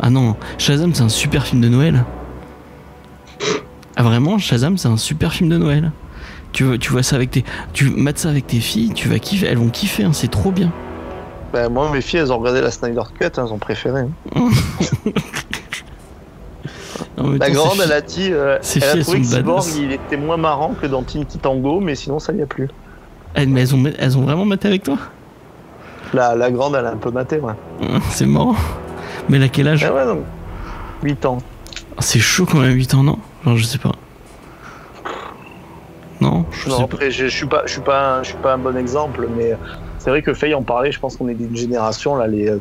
Ah 0.00 0.08
non, 0.10 0.34
Shazam 0.58 0.94
c'est 0.94 1.02
un 1.02 1.10
super 1.10 1.44
film 1.44 1.60
de 1.60 1.68
Noël. 1.68 2.02
Ah 3.94 4.02
vraiment, 4.02 4.38
Shazam 4.38 4.78
c'est 4.78 4.88
un 4.88 4.96
super 4.96 5.32
film 5.34 5.50
de 5.50 5.58
Noël. 5.58 5.92
Tu, 6.52 6.64
vois- 6.64 6.78
tu 6.78 6.90
vois 6.90 7.02
ça 7.02 7.16
avec 7.16 7.30
tes, 7.30 7.44
tu 7.74 7.90
mates 7.90 8.18
ça 8.18 8.30
avec 8.30 8.46
tes 8.46 8.60
filles, 8.60 8.92
tu 8.94 9.08
vas 9.08 9.18
kiffer, 9.18 9.46
elles 9.46 9.58
vont 9.58 9.68
kiffer, 9.68 10.04
hein, 10.04 10.12
c'est 10.14 10.30
trop 10.30 10.50
bien. 10.50 10.72
Ben, 11.52 11.68
moi, 11.68 11.90
mes 11.92 12.00
filles, 12.00 12.20
elles 12.20 12.32
ont 12.32 12.38
regardé 12.38 12.62
la 12.62 12.70
Snyder 12.70 13.02
Cut, 13.18 13.26
hein, 13.26 13.30
elles 13.46 13.52
ont 13.52 13.58
préféré. 13.58 14.00
hein. 14.00 14.10
La 17.38 17.50
grande, 17.50 17.78
elle 17.84 17.92
a 17.92 18.00
dit, 18.00 18.30
euh, 18.32 18.58
elle 18.76 18.82
a 18.84 19.02
trouvé 19.02 19.20
que 19.20 19.26
Cyborg, 19.26 19.64
il 19.76 19.92
était 19.92 20.16
moins 20.16 20.36
marrant 20.36 20.74
que 20.80 20.86
dans 20.86 21.02
Teen 21.02 21.24
Tango, 21.24 21.80
mais 21.80 21.94
sinon, 21.94 22.18
ça 22.18 22.32
lui 22.32 22.42
a 22.42 22.46
plu. 22.46 22.68
Eh, 23.36 23.46
mais 23.46 23.62
elles 23.62 23.74
ont, 23.74 23.82
elles 23.98 24.18
ont 24.18 24.22
vraiment 24.22 24.44
maté 24.44 24.68
avec 24.68 24.82
toi? 24.82 24.98
La, 26.12 26.34
la 26.34 26.50
grande, 26.50 26.74
elle 26.74 26.86
a 26.86 26.90
un 26.90 26.96
peu 26.96 27.10
maté, 27.10 27.38
ouais. 27.38 27.54
C'est 28.10 28.26
marrant. 28.26 28.54
Mais 29.28 29.36
elle 29.38 29.44
a 29.44 29.48
quel 29.48 29.68
âge? 29.68 29.84
Ah 29.84 29.94
ouais, 29.94 30.04
donc, 30.04 30.20
8 31.02 31.24
ans. 31.24 31.38
Ah, 31.96 32.00
C'est 32.02 32.18
chaud 32.20 32.46
quand 32.50 32.58
même, 32.58 32.72
8 32.74 32.94
ans, 32.94 33.02
non? 33.02 33.18
Genre, 33.44 33.56
je 33.56 33.64
sais 33.64 33.78
pas. 33.78 33.92
Non, 36.20 36.44
je 36.52 36.68
Non, 36.68 36.76
sais 36.76 36.82
pas. 36.86 36.94
après, 36.94 37.10
je, 37.10 37.24
je 37.26 37.36
suis 37.36 37.46
pas, 37.46 37.62
je 37.66 37.72
suis 37.72 37.80
pas, 37.80 38.16
un- 38.18 38.22
je 38.22 38.28
suis 38.28 38.38
pas 38.38 38.52
un 38.54 38.58
bon 38.58 38.76
exemple, 38.76 39.26
mais 39.36 39.56
c'est 39.98 40.10
vrai 40.10 40.22
que 40.22 40.34
Faye 40.34 40.54
en 40.54 40.62
parlait. 40.62 40.92
Je 40.92 41.00
pense 41.00 41.16
qu'on 41.16 41.28
est 41.28 41.34
d'une 41.34 41.56
génération 41.56 42.14
là, 42.14 42.26
les, 42.28 42.48
euh, 42.48 42.60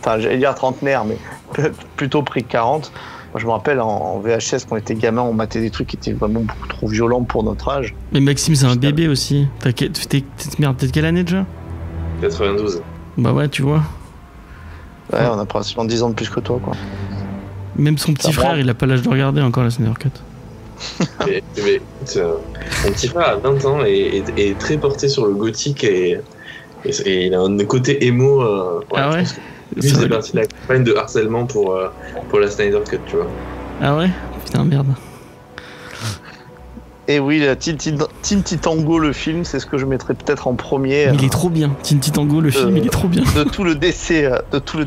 enfin, 0.00 0.18
j'allais 0.18 0.36
dire 0.38 0.54
trentenaire, 0.54 1.04
mais 1.06 1.16
plutôt 1.96 2.22
près 2.22 2.40
de 2.42 2.46
40. 2.46 2.92
Moi, 3.38 3.42
je 3.42 3.46
me 3.46 3.52
rappelle 3.52 3.80
en, 3.80 3.86
en 3.86 4.18
VHS 4.18 4.64
quand 4.68 4.74
on 4.74 4.76
était 4.78 4.96
gamin, 4.96 5.22
on 5.22 5.32
matait 5.32 5.60
des 5.60 5.70
trucs 5.70 5.86
qui 5.86 5.94
étaient 5.96 6.12
vraiment 6.12 6.40
beaucoup 6.40 6.66
trop 6.66 6.88
violents 6.88 7.22
pour 7.22 7.44
notre 7.44 7.68
âge. 7.68 7.94
Mais 8.10 8.18
Maxime, 8.18 8.56
c'est 8.56 8.66
un 8.66 8.74
bébé 8.74 9.06
aussi. 9.06 9.46
T'es- 9.60 9.72
t'es- 9.90 10.24
Merde, 10.58 10.76
peut-être 10.76 10.90
quelle 10.90 11.04
année 11.04 11.22
déjà? 11.22 11.46
92. 12.20 12.82
Bah 13.16 13.32
ouais, 13.32 13.48
tu 13.48 13.62
vois. 13.62 13.84
Ouais, 15.12 15.20
on 15.30 15.38
a 15.38 15.46
pratiquement 15.46 15.84
10 15.84 16.02
ans 16.02 16.08
de 16.08 16.14
plus 16.16 16.28
que 16.28 16.40
toi, 16.40 16.58
quoi. 16.60 16.74
Même 17.76 17.96
son 17.96 18.12
petit 18.12 18.32
frère, 18.32 18.58
il 18.58 18.68
a 18.70 18.74
pas 18.74 18.86
l'âge 18.86 19.02
de 19.02 19.08
regarder 19.08 19.40
encore 19.40 19.62
la 19.62 19.70
Snyder 19.70 19.94
Cut. 20.00 20.08
Mais, 21.28 21.40
euh, 22.16 22.34
mon 22.84 22.90
petit 22.90 23.06
frère 23.06 23.28
a 23.28 23.36
20 23.36 23.64
ans 23.66 23.84
et 23.86 24.24
est, 24.36 24.58
très 24.58 24.78
porté 24.78 25.08
sur 25.08 25.26
le 25.26 25.34
gothique 25.34 25.84
et, 25.84 26.18
et, 26.84 26.90
et 27.04 27.26
il 27.26 27.34
a 27.34 27.40
un 27.40 27.56
côté 27.66 28.04
émo. 28.04 28.42
euh, 28.42 28.80
Ah 28.96 29.04
je 29.12 29.16
ouais 29.16 29.22
pense 29.22 29.32
que 29.34 29.40
Lui, 29.76 29.88
c'est 29.88 30.08
parti 30.08 30.32
de 30.32 30.38
la 30.38 30.46
campagne 30.46 30.84
de 30.84 30.94
harcèlement 30.94 31.46
pour, 31.46 31.74
euh, 31.74 31.88
pour 32.30 32.40
la 32.40 32.50
Snyder 32.50 32.80
Cut, 32.88 32.98
tu 33.06 33.16
vois. 33.16 33.28
Ah 33.80 33.96
ouais 33.96 34.10
Putain, 34.44 34.64
merde. 34.64 34.94
Et 37.10 37.20
oui, 37.20 37.38
la 37.38 37.56
Titango, 38.42 38.98
le 38.98 39.14
film, 39.14 39.42
c'est 39.44 39.60
ce 39.60 39.64
que 39.66 39.78
je 39.78 39.86
mettrais 39.86 40.12
peut-être 40.12 40.46
en 40.46 40.54
premier 40.54 41.06
Mais 41.06 41.14
il 41.14 41.22
euh, 41.22 41.26
est 41.26 41.30
trop 41.32 41.48
bien. 41.48 41.74
Teen 41.82 42.00
Titango, 42.00 42.42
le 42.42 42.50
film, 42.50 42.74
Euh. 42.74 42.78
il 42.78 42.86
est 42.86 42.90
trop 42.90 43.08
bien. 43.08 43.22
de 43.34 43.44
tout 43.44 43.64
le 43.64 43.70
euh, 43.72 44.38
de 44.52 44.58
tout 44.58 44.76
le. 44.76 44.84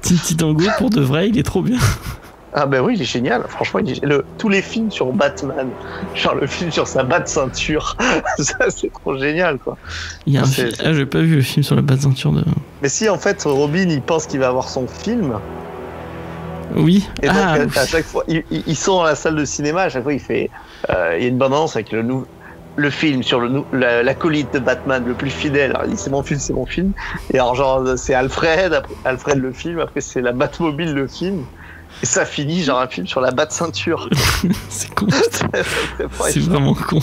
Teen 0.00 0.16
Titango, 0.16 0.64
pour 0.78 0.88
de 0.88 1.02
vrai, 1.02 1.28
il 1.28 1.38
est 1.38 1.42
trop 1.42 1.60
bien. 1.60 1.78
Ah 2.54 2.66
ben 2.66 2.80
oui, 2.82 2.94
il 2.96 3.02
est 3.02 3.06
génial. 3.06 3.42
Franchement, 3.48 3.80
il 3.82 3.92
est- 3.92 4.04
le- 4.04 4.24
tous 4.36 4.48
les 4.50 4.60
films 4.60 4.90
sur 4.90 5.10
Batman, 5.12 5.68
genre 6.14 6.34
le 6.34 6.46
film 6.46 6.70
sur 6.70 6.86
sa 6.86 7.02
batte 7.02 7.28
ceinture, 7.28 7.96
ça 8.38 8.56
c'est 8.68 8.92
trop 8.92 9.16
génial 9.16 9.58
quoi. 9.58 9.78
Il 10.26 10.34
y 10.34 10.38
a 10.38 10.42
un 10.42 10.44
C'est- 10.44 10.66
film. 10.76 10.76
Ah, 10.84 10.92
j'ai 10.92 11.06
pas 11.06 11.20
vu 11.20 11.36
le 11.36 11.42
film 11.42 11.62
sur 11.62 11.74
la 11.76 11.82
batte 11.82 12.00
ceinture 12.02 12.32
de. 12.32 12.44
Mais 12.82 12.88
si 12.90 13.08
en 13.08 13.16
fait 13.18 13.42
Robin 13.44 13.88
il 13.88 14.02
pense 14.02 14.26
qu'il 14.26 14.40
va 14.40 14.48
avoir 14.48 14.68
son 14.68 14.86
film, 14.86 15.32
Oui. 16.76 17.08
et 17.22 17.26
donc 17.28 17.36
ah, 17.38 17.52
à, 17.54 17.80
à 17.80 17.86
chaque 17.86 18.04
fois 18.04 18.24
ils, 18.28 18.76
sont 18.76 18.96
dans 18.96 19.04
la 19.04 19.14
salle 19.14 19.36
de 19.36 19.44
cinéma, 19.44 19.82
à 19.82 19.88
chaque 19.88 20.02
fois 20.02 20.12
il 20.12 20.20
fait, 20.20 20.50
euh, 20.90 21.14
il 21.16 21.22
y 21.22 21.26
a 21.26 21.28
une 21.28 21.38
bande-annonce 21.38 21.76
avec 21.76 21.92
le 21.92 22.02
nou- 22.02 22.26
le 22.76 22.88
film 22.88 23.22
sur 23.22 23.40
le 23.40 23.62
l'acolyte 24.02 24.54
de 24.54 24.58
Batman 24.58 25.04
le 25.06 25.12
plus 25.12 25.28
fidèle. 25.30 25.72
Alors, 25.72 25.84
il 25.84 25.90
dit 25.90 25.96
c'est 25.98 26.08
mon 26.10 26.22
film, 26.22 26.40
c'est 26.40 26.54
mon 26.54 26.64
film. 26.64 26.92
Et 27.32 27.38
alors 27.38 27.54
genre 27.54 27.82
c'est 27.96 28.14
Alfred, 28.14 28.72
après, 28.72 28.94
Alfred 29.04 29.38
le 29.38 29.52
film, 29.52 29.78
après 29.80 30.00
c'est 30.00 30.22
la 30.22 30.32
Batmobile 30.32 30.94
le 30.94 31.06
film. 31.06 31.44
Et 32.02 32.06
ça 32.06 32.24
finit 32.24 32.62
genre 32.62 32.80
un 32.80 32.88
film 32.88 33.06
sur 33.06 33.20
la 33.20 33.30
batte 33.30 33.52
ceinture. 33.52 34.08
c'est 34.68 34.94
con. 34.94 35.06
c'est 36.28 36.40
vraiment 36.40 36.74
con. 36.74 37.00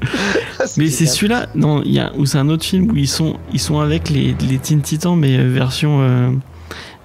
Mais 0.76 0.88
c'est 0.88 1.06
celui-là, 1.06 1.46
non, 1.54 1.82
il 1.84 1.92
y 1.92 1.98
a, 1.98 2.12
ou 2.16 2.26
c'est 2.26 2.38
un 2.38 2.48
autre 2.48 2.64
film 2.64 2.90
où 2.90 2.96
ils 2.96 3.08
sont, 3.08 3.36
ils 3.52 3.60
sont 3.60 3.80
avec 3.80 4.08
les, 4.08 4.34
les 4.48 4.58
Teen 4.58 4.80
Titans, 4.80 5.16
mais 5.16 5.38
euh, 5.38 5.48
version, 5.48 6.00
euh, 6.00 6.30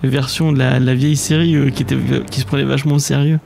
version 0.03 0.51
de 0.51 0.60
la, 0.60 0.80
la 0.80 0.93
vieille 0.93 1.18
série 1.18 1.56
euh, 1.56 1.70
qui, 1.70 1.84
était, 1.84 1.97
qui 2.30 2.39
se 2.39 2.45
prenait 2.45 2.64
vachement 2.64 2.95
au 2.95 2.99
sérieux. 2.99 3.39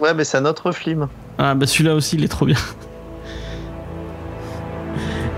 Ouais, 0.00 0.14
mais 0.14 0.24
c'est 0.24 0.38
un 0.38 0.44
autre 0.44 0.72
film. 0.72 1.08
Ah 1.38 1.54
bah 1.54 1.66
celui-là 1.66 1.94
aussi, 1.94 2.16
il 2.16 2.24
est 2.24 2.28
trop 2.28 2.46
bien. 2.46 2.56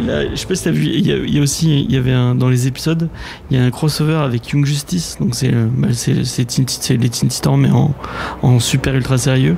Là, 0.00 0.30
je 0.30 0.36
sais 0.36 0.46
pas 0.46 0.54
si 0.54 0.64
t'as 0.64 0.70
vu, 0.70 0.84
il 0.86 1.06
y, 1.06 1.12
a, 1.12 1.16
y 1.16 1.38
a 1.38 1.42
aussi, 1.42 1.82
il 1.82 1.92
y 1.92 1.96
avait 1.96 2.12
un, 2.12 2.34
dans 2.34 2.48
les 2.48 2.66
épisodes, 2.66 3.08
il 3.50 3.56
y 3.56 3.60
a 3.60 3.64
un 3.64 3.70
crossover 3.70 4.14
avec 4.14 4.48
Young 4.50 4.64
Justice, 4.64 5.16
donc 5.20 5.34
c'est 5.34 5.52
euh, 5.52 5.66
bah, 5.76 5.88
les 5.88 6.46
Teen 6.46 7.28
Titans 7.28 7.56
mais 7.58 7.70
en, 7.70 7.94
en 8.42 8.60
super 8.60 8.94
ultra 8.94 9.18
sérieux. 9.18 9.56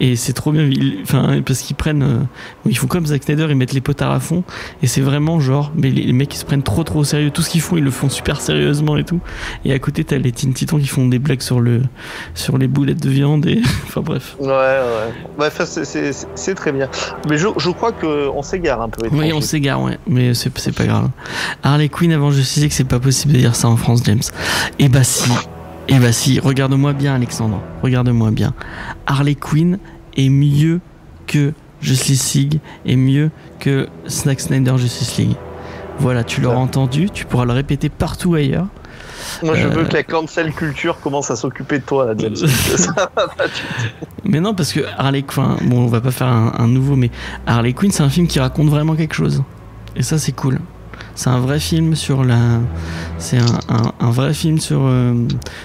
Et 0.00 0.16
c'est 0.16 0.32
trop 0.32 0.52
bien, 0.52 0.62
ils- 0.64 1.00
enfin 1.02 1.40
parce 1.44 1.60
qu'ils 1.60 1.76
prennent, 1.76 2.02
euh, 2.02 2.18
ils 2.66 2.76
font 2.78 2.86
comme 2.86 3.06
Zack 3.06 3.24
Snyder, 3.24 3.46
ils 3.50 3.56
mettent 3.56 3.72
les 3.72 3.80
potards 3.80 4.12
à 4.12 4.20
fond, 4.20 4.44
et 4.82 4.86
c'est 4.86 5.00
vraiment 5.00 5.40
genre, 5.40 5.72
mais 5.74 5.90
les, 5.90 6.02
les 6.02 6.12
mecs 6.12 6.32
ils 6.34 6.38
se 6.38 6.44
prennent 6.44 6.62
trop 6.62 6.84
trop 6.84 7.00
au 7.00 7.04
sérieux, 7.04 7.30
tout 7.30 7.42
ce 7.42 7.50
qu'ils 7.50 7.60
font 7.60 7.76
ils 7.76 7.84
le 7.84 7.90
font 7.90 8.08
super 8.08 8.40
sérieusement 8.40 8.96
et 8.96 9.04
tout. 9.04 9.20
Et 9.64 9.72
à 9.72 9.78
côté 9.78 10.04
t'as 10.04 10.18
les 10.18 10.32
Teen 10.32 10.52
Titans 10.54 10.80
qui 10.80 10.86
font 10.86 11.06
des 11.08 11.18
blagues 11.18 11.42
sur 11.42 11.60
le, 11.60 11.82
sur 12.34 12.58
les 12.58 12.68
boulettes 12.68 13.02
de 13.02 13.10
viande 13.10 13.46
et, 13.46 13.60
enfin 13.86 14.00
bref. 14.00 14.36
Ouais, 14.40 14.46
ouais. 14.48 15.12
Bref, 15.36 15.60
c'est- 15.64 16.54
très 16.54 16.72
bien. 16.72 16.88
Mais 17.28 17.36
je, 17.38 17.46
je 17.58 17.70
crois 17.70 17.92
qu'on 17.92 18.42
s'égare 18.42 18.80
un 18.82 18.88
peu. 18.88 19.06
Oui, 19.12 19.32
on 19.32 19.40
s'égare, 19.40 19.82
ouais, 19.82 19.98
mais 20.06 20.32
c'est 20.34 20.56
c'est 20.58 20.74
pas 20.74 20.86
grave. 20.86 21.10
Harley 21.62 21.88
Quinn, 21.88 22.12
avant, 22.12 22.30
je 22.30 22.40
disais 22.40 22.68
que 22.68 22.74
c'est 22.74 22.84
pas 22.84 22.98
possible 23.00 23.34
de 23.34 23.38
dire 23.38 23.54
ça 23.54 23.68
en 23.68 23.76
France, 23.76 24.00
James. 24.04 24.22
Eh 24.78 24.88
bah 24.88 25.04
si, 25.04 25.30
eh 25.88 25.98
bah 25.98 26.12
si, 26.12 26.38
regarde-moi 26.40 26.92
bien, 26.92 27.14
Alexandre, 27.14 27.60
regarde-moi 27.82 28.30
bien. 28.30 28.52
Harley 29.06 29.34
Quinn 29.34 29.78
est 30.16 30.28
mieux 30.28 30.80
que 31.26 31.52
Justice 31.80 32.34
League, 32.34 32.60
est 32.86 32.96
mieux 32.96 33.30
que 33.60 33.88
Snack 34.06 34.40
Snyder 34.40 34.76
Justice 34.78 35.16
League. 35.18 35.36
Voilà, 35.98 36.24
tu 36.24 36.40
l'auras 36.40 36.56
Ouais. 36.56 36.62
entendu, 36.62 37.10
tu 37.10 37.24
pourras 37.24 37.44
le 37.44 37.52
répéter 37.52 37.88
partout 37.88 38.34
ailleurs. 38.34 38.66
Moi, 39.42 39.54
je 39.56 39.66
Euh. 39.66 39.70
veux 39.70 39.84
que 39.84 39.92
la 39.94 40.02
cancel 40.04 40.52
culture 40.52 41.00
commence 41.00 41.30
à 41.30 41.36
s'occuper 41.36 41.78
de 41.80 41.84
toi, 41.84 42.06
là, 42.06 42.14
James. 42.18 42.36
Ça 42.76 42.92
va 43.16 43.28
pas 43.28 43.46
du 43.46 43.52
tout. 43.52 44.06
Mais 44.24 44.40
non, 44.40 44.54
parce 44.54 44.72
que 44.72 44.80
Harley 44.96 45.22
Quinn, 45.22 45.56
bon, 45.64 45.84
on 45.84 45.86
va 45.86 46.00
pas 46.00 46.10
faire 46.10 46.28
un, 46.28 46.52
un 46.58 46.68
nouveau, 46.68 46.96
mais 46.96 47.10
Harley 47.46 47.72
Quinn, 47.72 47.90
c'est 47.90 48.02
un 48.02 48.10
film 48.10 48.26
qui 48.26 48.38
raconte 48.40 48.68
vraiment 48.68 48.94
quelque 48.94 49.14
chose. 49.14 49.42
Et 49.96 50.02
ça, 50.02 50.18
c'est 50.18 50.32
cool. 50.32 50.58
C'est 51.18 51.30
un 51.30 51.40
vrai 51.40 51.58
film 51.58 51.96
sur 51.96 52.22
la. 52.24 52.60
C'est 53.18 53.38
un, 53.38 53.58
un- 53.68 53.92
un 53.98 54.10
vrai 54.12 54.32
film 54.32 54.58
sur, 54.60 54.82
euh, 54.84 55.14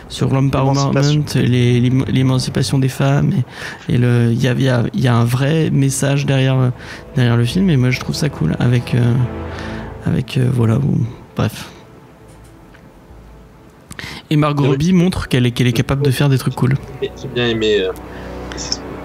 sur 0.09 0.33
l'empowerment, 0.33 0.89
L'émancipation. 0.95 1.41
les- 1.43 1.79
l'ém- 1.79 2.05
l'émancipation 2.07 2.79
des 2.79 2.87
femmes. 2.89 3.33
Et, 3.87 3.93
et 3.93 3.97
le, 3.99 4.29
il 4.31 4.41
y 4.41 4.47
a, 4.47 4.53
y, 4.53 4.67
a, 4.67 4.83
y 4.95 5.07
a 5.07 5.13
un 5.15 5.25
vrai 5.25 5.69
message 5.69 6.25
derrière, 6.25 6.57
euh, 6.57 6.69
derrière 7.15 7.37
le 7.37 7.45
film. 7.45 7.69
Et 7.69 7.77
moi, 7.77 7.91
je 7.91 7.99
trouve 7.99 8.15
ça 8.15 8.29
cool. 8.29 8.55
Avec. 8.59 8.95
euh, 8.95 9.13
avec 10.07 10.37
euh, 10.37 10.49
voilà, 10.51 10.79
bon, 10.79 10.97
bref. 11.37 11.69
Et 14.31 14.35
Margot. 14.37 14.65
Robbie 14.65 14.91
montre 14.91 15.27
qu'elle 15.27 15.45
est, 15.45 15.51
qu'elle 15.51 15.67
est 15.67 15.71
capable 15.73 16.01
de 16.03 16.09
faire 16.09 16.29
des 16.29 16.39
trucs 16.39 16.55
cool. 16.55 16.73
J'ai 16.99 17.27
bien 17.27 17.47
aimé. 17.47 17.85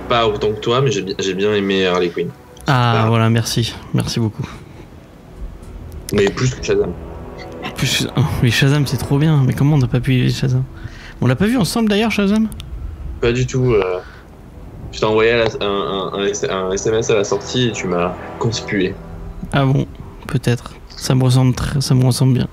pas 0.09 0.27
autant 0.27 0.49
que 0.53 0.61
toi, 0.61 0.81
mais 0.81 0.91
j'ai 0.91 1.03
bien, 1.03 1.15
j'ai 1.19 1.35
bien 1.35 1.53
aimé 1.53 1.87
Harley 1.87 2.09
Quinn. 2.09 2.31
Ah, 2.67 3.03
Ah. 3.05 3.09
voilà, 3.09 3.29
merci. 3.29 3.75
Merci 3.93 4.19
beaucoup. 4.19 4.47
Mais 6.13 6.27
plus 6.31 6.55
que 6.55 6.65
Shazam. 6.65 6.93
Plus, 7.77 8.09
oh, 8.17 8.21
mais 8.43 8.51
Shazam, 8.51 8.87
c'est 8.87 8.97
trop 8.97 9.19
bien. 9.19 9.43
Mais 9.47 9.53
comment 9.53 9.77
on 9.77 9.79
n'a 9.79 9.87
pas 9.89 10.01
pu 10.01 10.15
y 10.17 10.21
aller 10.21 10.31
Shazam? 10.31 10.65
On 11.21 11.27
l'a 11.27 11.37
pas 11.37 11.47
vu 11.47 11.57
ensemble 11.57 11.89
d'ailleurs, 11.89 12.11
Shazam? 12.11 12.49
Pas 13.21 13.33
du 13.33 13.47
tout. 13.47 13.73
euh, 13.75 13.99
Je 14.93 15.01
t'ai 15.01 15.05
envoyé 15.05 15.33
la- 15.33 15.45
un, 15.67 15.67
un- 15.67 16.13
un 16.21 16.25
S- 16.27 16.47
un 16.49 16.71
SMS 16.73 17.11
à 17.11 17.15
la 17.17 17.25
sortie 17.25 17.69
et 17.69 17.73
tu 17.73 17.87
m'as 17.89 18.15
conspué. 18.39 18.95
Ah 19.53 19.65
bon, 19.67 19.87
peut-être. 20.27 20.73
Ça 20.97 21.15
me 21.15 21.23
ressemble 21.25 21.55
très, 21.55 21.81
ça 21.81 21.95
me 21.95 22.05
ressemble 22.05 22.35
bien. 22.35 22.49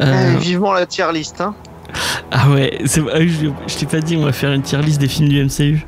Euh, 0.00 0.34
Eh, 0.34 0.38
vivement 0.38 0.72
la 0.72 0.86
tier 0.86 1.06
list, 1.14 1.40
hein. 1.40 1.54
ah 2.32 2.50
ouais, 2.50 2.78
c'est, 2.84 3.00
ah 3.12 3.18
oui, 3.18 3.28
je, 3.28 3.46
je 3.72 3.78
t'ai 3.78 3.86
pas 3.86 4.00
dit, 4.00 4.16
on 4.16 4.24
va 4.24 4.32
faire 4.32 4.52
une 4.52 4.62
tier 4.62 4.78
list 4.82 5.00
des 5.00 5.08
films 5.08 5.28
du 5.28 5.40
MCU. 5.44 5.86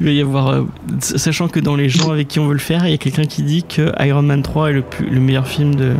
Il 0.00 0.06
va 0.06 0.12
y 0.12 0.20
avoir, 0.20 0.48
euh, 0.48 0.64
sachant 1.00 1.48
que 1.48 1.60
dans 1.60 1.76
les 1.76 1.88
gens 1.88 2.10
avec 2.10 2.28
qui 2.28 2.38
on 2.40 2.46
veut 2.46 2.54
le 2.54 2.58
faire, 2.58 2.86
il 2.86 2.90
y 2.90 2.94
a 2.94 2.98
quelqu'un 2.98 3.24
qui 3.24 3.42
dit 3.42 3.62
que 3.64 3.92
Iron 4.04 4.22
Man 4.22 4.42
3 4.42 4.70
est 4.70 4.72
le, 4.74 4.82
plus- 4.82 5.08
le 5.08 5.20
meilleur 5.20 5.46
film 5.46 5.74
de 5.74 5.94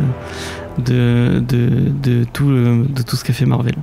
de, 0.77 1.39
de, 1.47 1.69
de 2.01 2.23
tout 2.23 2.49
de 2.49 3.01
tout 3.03 3.15
ce 3.15 3.23
qu'a 3.25 3.33
fait 3.33 3.45
Marvel. 3.45 3.75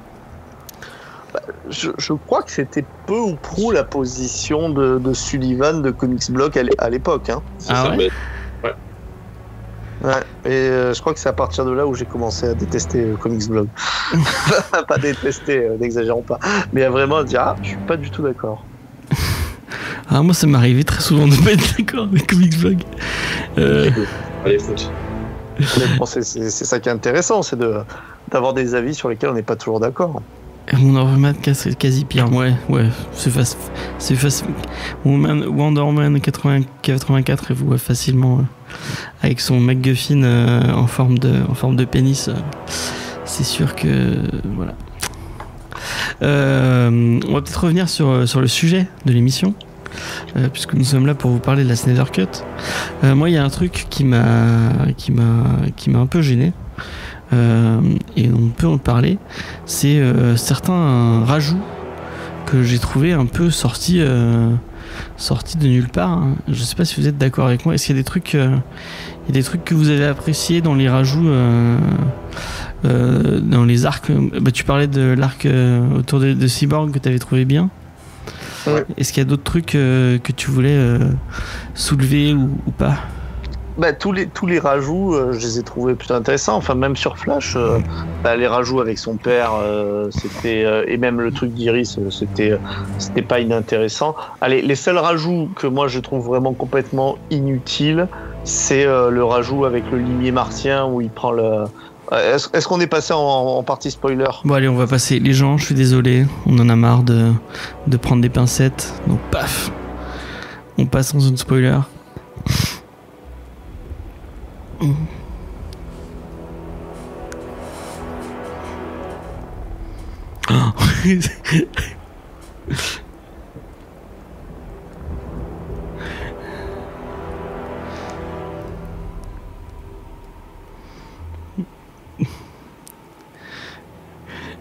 Je, 1.71 1.91
je 1.99 2.12
crois 2.14 2.43
que 2.43 2.51
c'était 2.51 2.85
peu 3.07 3.19
ou 3.19 3.37
prou 3.37 3.71
la 3.73 3.85
position 3.85 4.71
de, 4.71 4.99
de 4.99 5.12
Sullivan 5.12 5.83
de 5.83 5.91
Comics 5.91 6.31
Block 6.31 6.57
à 6.57 6.62
l'é- 6.62 6.73
à 6.79 6.89
l'époque. 6.89 7.29
Hein. 7.29 7.43
Ah 7.69 7.85
ça, 7.85 7.91
ouais? 7.91 7.97
mais- 7.97 8.11
Ouais. 10.01 10.12
Et 10.47 10.51
euh, 10.51 10.95
je 10.95 11.01
crois 11.01 11.12
que 11.12 11.19
c'est 11.19 11.29
à 11.29 11.33
partir 11.33 11.64
de 11.64 11.73
là 11.73 11.85
où 11.85 11.93
j'ai 11.95 12.05
commencé 12.05 12.47
à 12.47 12.55
détester 12.55 13.01
euh, 13.03 13.16
Comics 13.16 13.49
Blog. 13.49 13.66
pas 14.89 14.97
détester, 14.97 15.59
euh, 15.66 15.77
n'exagérons 15.79 16.23
pas. 16.23 16.39
Mais 16.73 16.85
à 16.85 16.91
vraiment 16.91 17.23
dire, 17.25 17.41
ah, 17.43 17.57
je 17.62 17.69
suis 17.71 17.77
pas 17.79 17.97
du 17.97 18.09
tout 18.09 18.23
d'accord. 18.23 18.64
Ah 20.11 20.23
moi 20.23 20.35
ça 20.35 20.47
m'est 20.47 20.57
arrivé 20.57 20.85
très 20.85 21.01
souvent 21.01 21.29
de 21.29 21.35
pas 21.37 21.53
être 21.53 21.77
d'accord 21.77 22.05
avec 22.05 22.27
Comics 22.27 22.59
Blog. 22.59 22.79
Euh, 23.59 23.91
Allez, 24.45 24.59
bon, 25.99 26.07
c'est 26.07 26.23
ça 26.23 26.81
qui 26.81 26.89
est 26.89 26.93
intéressant, 26.93 27.43
c'est 27.43 27.59
de 27.59 27.75
d'avoir 28.31 28.55
des 28.55 28.75
avis 28.75 28.95
sur 28.95 29.09
lesquels 29.09 29.31
on 29.31 29.35
n'est 29.35 29.43
pas 29.43 29.57
toujours 29.57 29.81
d'accord. 29.81 30.23
Mon 30.77 31.17
c'est 31.55 31.77
quasi 31.79 32.05
pire, 32.05 32.31
ouais, 32.33 32.53
ouais, 32.69 32.87
c'est 33.15 33.31
facile. 33.31 33.59
C'est 33.99 34.15
facile. 34.15 34.49
Wonder 35.05 35.81
Woman 35.81 36.21
80 36.21 36.61
84 36.83 37.51
et 37.51 37.55
vous 37.55 37.67
voit 37.67 37.79
facilement 37.79 38.39
euh, 38.39 38.43
avec 39.23 39.41
son 39.41 39.61
McGuffin 39.61 40.23
euh, 40.23 40.73
en 40.73 40.87
forme 40.87 41.19
de 41.19 41.33
en 41.49 41.55
forme 41.55 41.77
de 41.77 41.85
pénis. 41.85 42.29
euh, 42.29 42.35
c'est 43.25 43.45
sûr 43.45 43.75
que 43.75 44.17
voilà. 44.57 44.75
Euh, 46.23 47.21
on 47.27 47.33
va 47.33 47.41
peut-être 47.41 47.65
revenir 47.65 47.89
sur, 47.89 48.29
sur 48.29 48.41
le 48.41 48.49
sujet 48.49 48.89
de 49.07 49.13
l'émission, 49.13 49.55
euh, 50.37 50.49
puisque 50.53 50.75
nous 50.75 50.85
sommes 50.85 51.07
là 51.07 51.15
pour 51.15 51.31
vous 51.31 51.39
parler 51.39 51.65
de 51.65 51.69
la 51.69 51.77
Snyder 51.77 52.05
Cut. 52.13 52.27
Euh, 53.05 53.15
moi, 53.15 53.31
il 53.31 53.35
y 53.35 53.37
a 53.37 53.45
un 53.45 53.51
truc 53.51 53.87
qui 53.91 54.05
m'a 54.05 54.71
qui 54.97 55.13
m'a 55.13 55.45
qui 55.77 55.91
m'a 55.91 55.99
un 55.99 56.07
peu 56.07 56.23
gêné, 56.23 56.53
euh, 57.33 57.81
et 58.17 58.29
on 58.31 58.49
peut 58.49 58.67
en 58.67 58.79
parler. 58.79 59.19
C'est 59.67 60.01
certains 60.37 61.25
rajouts 61.25 61.61
que 62.47 62.63
j'ai 62.63 62.79
trouvé 62.79 63.13
un 63.13 63.27
peu 63.27 63.51
sortis 63.51 64.01
sortis 65.17 65.59
de 65.59 65.67
nulle 65.69 65.89
part. 65.89 66.11
hein. 66.11 66.37
Je 66.49 66.63
sais 66.63 66.75
pas 66.75 66.85
si 66.85 67.01
vous 67.01 67.07
êtes 67.07 67.19
d'accord 67.19 67.47
avec 67.47 67.65
moi. 67.65 67.75
Est-ce 67.75 67.87
qu'il 67.87 67.97
y 67.97 67.99
a 67.99 68.03
des 68.03 68.05
trucs 68.05 68.37
des 69.29 69.43
trucs 69.43 69.65
que 69.65 69.75
vous 69.75 69.91
avez 69.91 70.07
appréciés 70.07 70.63
dans 70.63 70.75
les 70.75 70.89
rajouts 70.89 71.29
dans 72.85 73.65
les 73.65 73.87
arcs? 73.87 74.11
Bah, 74.41 74.51
Tu 74.51 74.65
parlais 74.65 74.87
de 74.87 75.15
l'arc 75.17 75.47
autour 75.97 76.21
de, 76.21 76.33
de 76.33 76.47
Cyborg 76.47 76.91
que 76.91 76.99
tu 76.99 77.09
avais 77.09 77.19
trouvé 77.19 77.45
bien. 77.45 77.69
Ouais. 78.67 78.85
Est-ce 78.97 79.13
qu'il 79.13 79.23
y 79.23 79.27
a 79.27 79.29
d'autres 79.29 79.45
trucs 79.45 79.75
euh, 79.75 80.19
que 80.19 80.33
tu 80.33 80.51
voulais 80.51 80.77
euh, 80.77 80.99
soulever 81.75 82.33
ou, 82.33 82.51
ou 82.67 82.71
pas? 82.71 82.97
Bah, 83.79 83.93
tous 83.93 84.11
les 84.11 84.27
tous 84.27 84.47
les 84.47 84.59
rajouts, 84.59 85.15
euh, 85.15 85.33
je 85.33 85.39
les 85.39 85.61
ai 85.61 85.63
trouvés 85.63 85.95
plutôt 85.95 86.15
intéressants. 86.15 86.57
Enfin, 86.57 86.75
même 86.75 86.97
sur 86.97 87.17
Flash, 87.17 87.55
euh, 87.55 87.79
bah, 88.25 88.35
les 88.35 88.49
rajouts 88.49 88.81
avec 88.81 88.99
son 88.99 89.15
père, 89.15 89.53
euh, 89.63 90.09
c'était 90.11 90.67
et 90.89 90.97
même 90.97 91.21
le 91.21 91.31
truc 91.31 91.53
d'Iris, 91.53 91.97
c'était 92.11 92.59
c'était 92.99 93.23
pas 93.23 93.39
inintéressant. 93.39 94.17
Allez, 94.41 94.63
les 94.63 94.75
seuls 94.75 94.99
rajouts 94.99 95.49
que 95.55 95.69
moi 95.69 95.87
je 95.87 96.01
trouve 96.01 96.27
vraiment 96.27 96.55
complètement 96.55 97.19
inutiles, 97.31 98.09
c'est 98.43 98.85
le 98.85 99.23
rajout 99.23 99.65
avec 99.65 99.85
le 99.93 99.99
limier 99.99 100.33
martien 100.33 100.85
où 100.87 101.01
il 101.01 101.11
prend 101.11 101.31
le. 101.31 101.67
Euh, 102.13 102.39
Est-ce 102.53 102.67
qu'on 102.67 102.81
est 102.81 102.87
passé 102.87 103.13
en, 103.13 103.19
en 103.19 103.63
partie 103.63 103.91
spoiler? 103.91 104.25
Bon 104.45 104.55
allez, 104.55 104.69
on 104.69 104.77
va 104.77 104.87
passer. 104.87 105.19
Les 105.19 105.33
gens, 105.35 105.59
je 105.59 105.67
suis 105.67 105.75
désolé, 105.75 106.27
on 106.47 106.59
en 106.59 106.69
a 106.69 106.77
marre 106.77 107.03
de, 107.03 107.33
de 107.87 107.97
prendre 107.97 108.23
des 108.23 108.31
pincettes. 108.31 108.93
Donc 109.07 109.21
paf, 109.31 109.71
on 110.79 110.87
passe 110.87 111.15
en 111.15 111.21
zone 111.21 111.37
spoiler. 111.37 111.79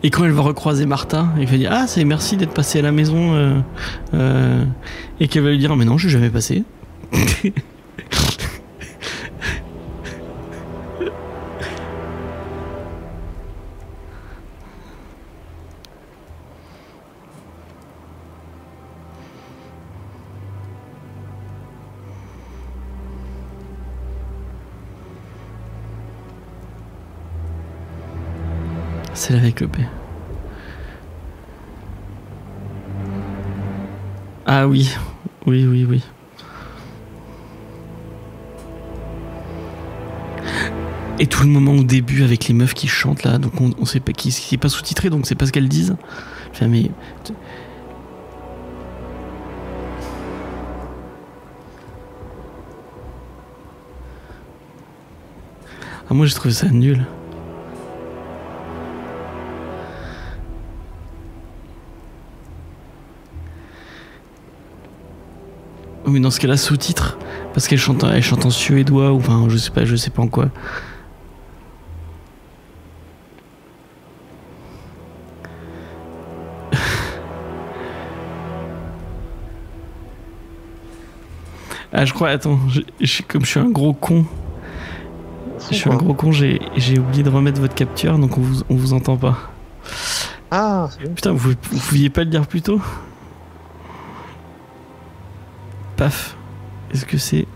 Et 0.04 0.10
quand 0.12 0.24
elle 0.26 0.32
va 0.32 0.43
recroiser 0.43 0.86
Martha, 0.86 1.28
il 1.39 1.48
va 1.48 1.58
dire 1.58 1.72
Ah, 1.74 1.88
c'est 1.88 2.04
merci 2.06 2.38
d'être 2.38 2.54
passé 2.54 2.80
à 2.80 2.82
la 2.84 2.91
maison. 2.91 3.34
euh, 3.34 3.60
euh, 4.14 4.64
et 5.20 5.28
qu'elle 5.28 5.43
va 5.43 5.50
lui 5.50 5.58
dire 5.58 5.76
Mais 5.76 5.86
non, 5.86 5.98
je 5.98 6.08
suis 6.08 6.14
jamais 6.14 6.30
passé. 6.30 6.64
C'est 29.28 29.34
avec 29.34 29.59
le 29.59 29.67
P. 29.67 29.82
Ah 34.45 34.69
oui, 34.69 34.89
oui, 35.45 35.65
oui, 35.65 35.84
oui. 35.84 36.01
Et 41.19 41.28
tout 41.28 41.43
le 41.43 41.49
moment 41.49 41.73
au 41.73 41.84
début 41.84 42.23
avec 42.23 42.47
les 42.47 42.53
meufs 42.53 42.73
qui 42.73 42.88
chantent 42.88 43.23
là, 43.23 43.38
donc 43.38 43.51
on, 43.59 43.84
sait 43.84 43.99
pas 43.99 44.13
qui, 44.13 44.30
qui 44.30 44.57
pas 44.57 44.69
sous-titré, 44.69 45.09
donc 45.09 45.28
c'est 45.28 45.36
pas 45.36 45.45
ce 45.45 45.51
qu'elles 45.51 45.67
disent. 45.67 45.97
Enfin, 46.51 46.69
mais 46.69 46.89
ah 56.09 56.13
moi 56.13 56.25
j'ai 56.25 56.34
trouvé 56.34 56.53
ça 56.53 56.69
nul. 56.69 57.05
Oui, 66.08 66.20
dans 66.22 66.32
ce 66.32 66.39
cas-là, 66.39 66.58
sous-titre. 66.58 67.18
Parce 67.53 67.68
qu'elle 67.68 67.80
chante, 67.80 68.03
elle 68.03 68.24
chante 68.24 68.45
en 68.45 68.49
suédois 68.49 69.12
ou 69.12 69.18
enfin, 69.18 69.47
je 69.49 69.58
sais 69.58 69.72
pas, 69.72 69.86
je 69.86 69.95
sais 69.95 70.10
pas 70.10 70.22
en 70.22 70.28
quoi. 70.28 70.49
Ah, 81.93 82.05
je 82.05 82.14
crois, 82.14 82.30
attends, 82.30 82.60
je, 82.70 82.82
je- 82.99 83.22
comme 83.24 83.45
je 83.45 83.49
suis 83.51 83.60
un 83.60 83.70
gros 83.70 83.93
con, 83.93 84.26
je 85.70 85.76
suis 85.76 85.89
un 85.89 85.95
gros 85.95 86.14
con, 86.14 86.32
j'ai 86.32 86.60
oublié 86.99 87.24
de 87.24 87.30
remettre 87.30 87.62
votre 87.62 87.76
capture, 87.76 88.18
donc 88.20 88.38
on 88.38 88.41
vous, 88.41 88.62
on 88.70 88.76
vous 88.76 88.93
entend 88.93 89.18
pas. 89.18 89.38
Ah, 90.51 90.89
c'est 90.91 91.03
bien. 91.03 91.12
Putain, 91.14 91.32
vous, 91.32 91.51
vous 91.72 91.80
pouviez 91.80 92.10
pas 92.10 92.24
le 92.24 92.30
dire 92.30 92.45
plus 92.45 92.62
tôt? 92.62 92.82
Paf. 95.98 96.38
Est-ce 96.93 97.06
que 97.06 97.18
c'est. 97.18 97.48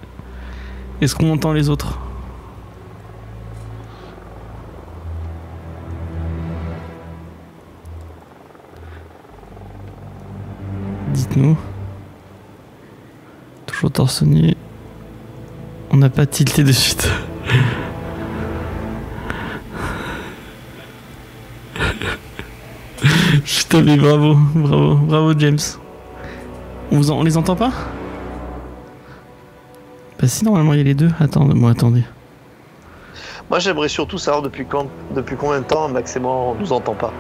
Est-ce 1.00 1.14
qu'on 1.16 1.32
entend 1.32 1.54
les 1.54 1.70
autres? 1.70 2.00
Dites-nous. 11.14 11.56
Toujours 13.68 13.92
torse 13.92 14.24
nu. 14.24 14.56
On 15.92 15.98
n'a 15.98 16.10
pas 16.10 16.26
tilté 16.26 16.64
de 16.64 16.72
suite. 16.72 17.08
Putain, 23.46 23.84
mais 23.84 23.98
bravo, 23.98 24.36
bravo, 24.56 24.96
bravo 24.96 25.34
James. 25.38 25.60
On 26.92 27.24
les 27.24 27.38
entend 27.38 27.56
pas? 27.56 27.72
Bah 30.22 30.28
si, 30.28 30.46
normalement 30.46 30.74
il 30.74 30.78
y 30.78 30.82
a 30.82 30.86
les 30.86 30.94
deux. 30.94 31.10
Attends, 31.20 31.46
bon, 31.46 31.68
attendez. 31.68 32.04
Moi, 33.50 33.60
j'aimerais 33.60 33.90
surtout 33.90 34.18
savoir 34.18 34.42
depuis 34.44 34.66
quand, 34.66 34.88
depuis 35.16 35.36
combien 35.36 35.60
de 35.60 35.66
temps 35.66 35.90
Max 35.90 36.16
et 36.16 36.20
moi 36.20 36.32
on 36.32 36.56
nous 36.56 36.72
entend 36.72 36.94
pas. 36.94 37.12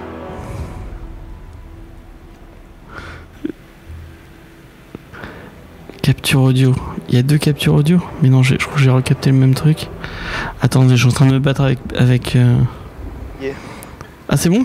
Capture 6.01 6.41
audio. 6.41 6.73
Il 7.09 7.15
y 7.15 7.17
a 7.17 7.23
deux 7.23 7.37
captures 7.37 7.75
audio? 7.75 7.99
Mais 8.21 8.29
non, 8.29 8.41
j'ai- 8.43 8.57
je 8.59 8.65
crois 8.65 8.77
que 8.77 8.81
j'ai 8.83 8.89
recapté 8.89 9.29
le 9.29 9.35
même 9.37 9.53
truc. 9.53 9.87
Attendez, 10.61 10.95
je 10.95 11.01
suis 11.01 11.07
en 11.09 11.11
train 11.11 11.25
de 11.27 11.33
me 11.33 11.39
battre 11.39 11.61
avec... 11.61 11.79
avec 11.97 12.35
euh, 12.35 12.55
Yeah. 13.41 13.53
Ah 14.29 14.37
c'est 14.37 14.49
bon? 14.49 14.63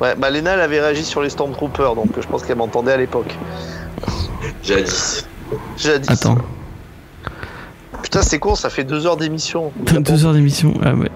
Ouais, 0.00 0.14
bah 0.16 0.28
Lena, 0.30 0.54
elle 0.54 0.60
avait 0.60 0.80
réagi 0.80 1.04
sur 1.04 1.22
les 1.22 1.30
Stormtroopers, 1.30 1.94
donc 1.94 2.08
je 2.20 2.26
pense 2.26 2.44
qu'elle 2.44 2.56
m'entendait 2.58 2.92
à 2.92 2.96
l'époque. 2.96 3.34
Jadis. 4.62 5.24
Jadis. 5.76 6.10
Attends. 6.10 6.38
Putain, 8.02 8.22
c'est 8.22 8.38
con, 8.38 8.54
ça 8.54 8.70
fait 8.70 8.84
deux 8.84 9.06
heures 9.06 9.16
d'émission. 9.16 9.72
Deux 10.00 10.24
heures 10.26 10.32
d'émission. 10.34 10.74
Ah 10.82 10.94
ouais. 10.94 11.10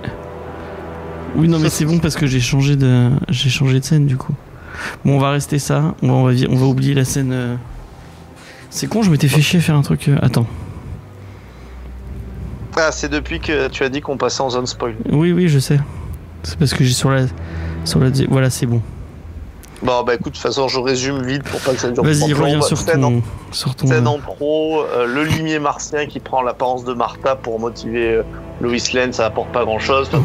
Oui, 1.36 1.48
non, 1.48 1.58
mais 1.58 1.68
c'est 1.70 1.84
bon 1.84 1.98
parce 1.98 2.16
que 2.16 2.26
j'ai 2.26 2.40
changé 2.40 2.76
de, 2.76 3.10
j'ai 3.28 3.50
changé 3.50 3.78
de 3.80 3.84
scène 3.84 4.06
du 4.06 4.16
coup. 4.16 4.34
Bon, 5.04 5.16
on 5.16 5.18
va 5.18 5.30
rester 5.30 5.58
ça. 5.58 5.94
On 6.02 6.08
va, 6.08 6.12
on 6.14 6.24
va, 6.24 6.32
vi- 6.32 6.46
on 6.48 6.56
va 6.56 6.66
oublier 6.66 6.94
la 6.94 7.04
scène. 7.04 7.30
euh. 7.32 7.56
C'est 8.70 8.86
con, 8.88 9.02
je 9.02 9.10
m'étais 9.10 9.28
fait 9.28 9.40
chier 9.40 9.58
à 9.58 9.62
faire 9.62 9.74
un 9.76 9.82
truc. 9.82 10.08
euh, 10.08 10.16
Attends. 10.22 10.46
Ah, 12.76 12.90
c'est 12.92 13.08
depuis 13.08 13.40
que 13.40 13.68
tu 13.68 13.82
as 13.84 13.88
dit 13.88 14.00
qu'on 14.00 14.16
passait 14.16 14.40
en 14.42 14.50
zone 14.50 14.66
spoil. 14.66 14.94
Oui, 15.10 15.32
oui, 15.32 15.48
je 15.48 15.58
sais. 15.58 15.78
C'est 16.44 16.58
parce 16.58 16.72
que 16.72 16.84
j'ai 16.84 16.92
sur 16.94 17.10
la, 17.10 17.26
sur 17.84 17.98
la. 18.00 18.10
Voilà, 18.28 18.48
c'est 18.48 18.66
bon. 18.66 18.80
Bon, 19.82 20.02
bah 20.02 20.14
écoute, 20.14 20.26
de 20.26 20.30
toute 20.32 20.42
façon, 20.42 20.68
je 20.68 20.78
résume 20.78 21.22
vite 21.22 21.42
pour 21.44 21.58
pas 21.60 21.72
que 21.72 21.78
ça 21.80 21.90
dure 21.90 22.04
Vas-y, 22.04 22.30
trop 22.32 22.42
reviens 22.42 22.54
longtemps. 22.56 22.66
sur 22.66 22.76
Scène 22.78 23.04
en- 23.04 23.10
ton, 23.12 23.22
sur 23.50 23.74
ton. 23.74 23.86
Scène 23.86 24.06
en 24.06 24.18
pro, 24.18 24.82
euh, 24.82 25.06
le 25.06 25.24
limier 25.24 25.58
martien 25.58 26.06
qui 26.06 26.20
prend 26.20 26.42
l'apparence 26.42 26.84
de 26.84 26.92
Martha 26.92 27.34
pour 27.34 27.58
motiver 27.58 28.14
euh, 28.16 28.22
Lois 28.60 28.76
Lane, 28.92 29.12
ça 29.14 29.24
apporte 29.26 29.50
pas 29.52 29.64
grand 29.64 29.78
chose. 29.78 30.08
Enfin, 30.12 30.18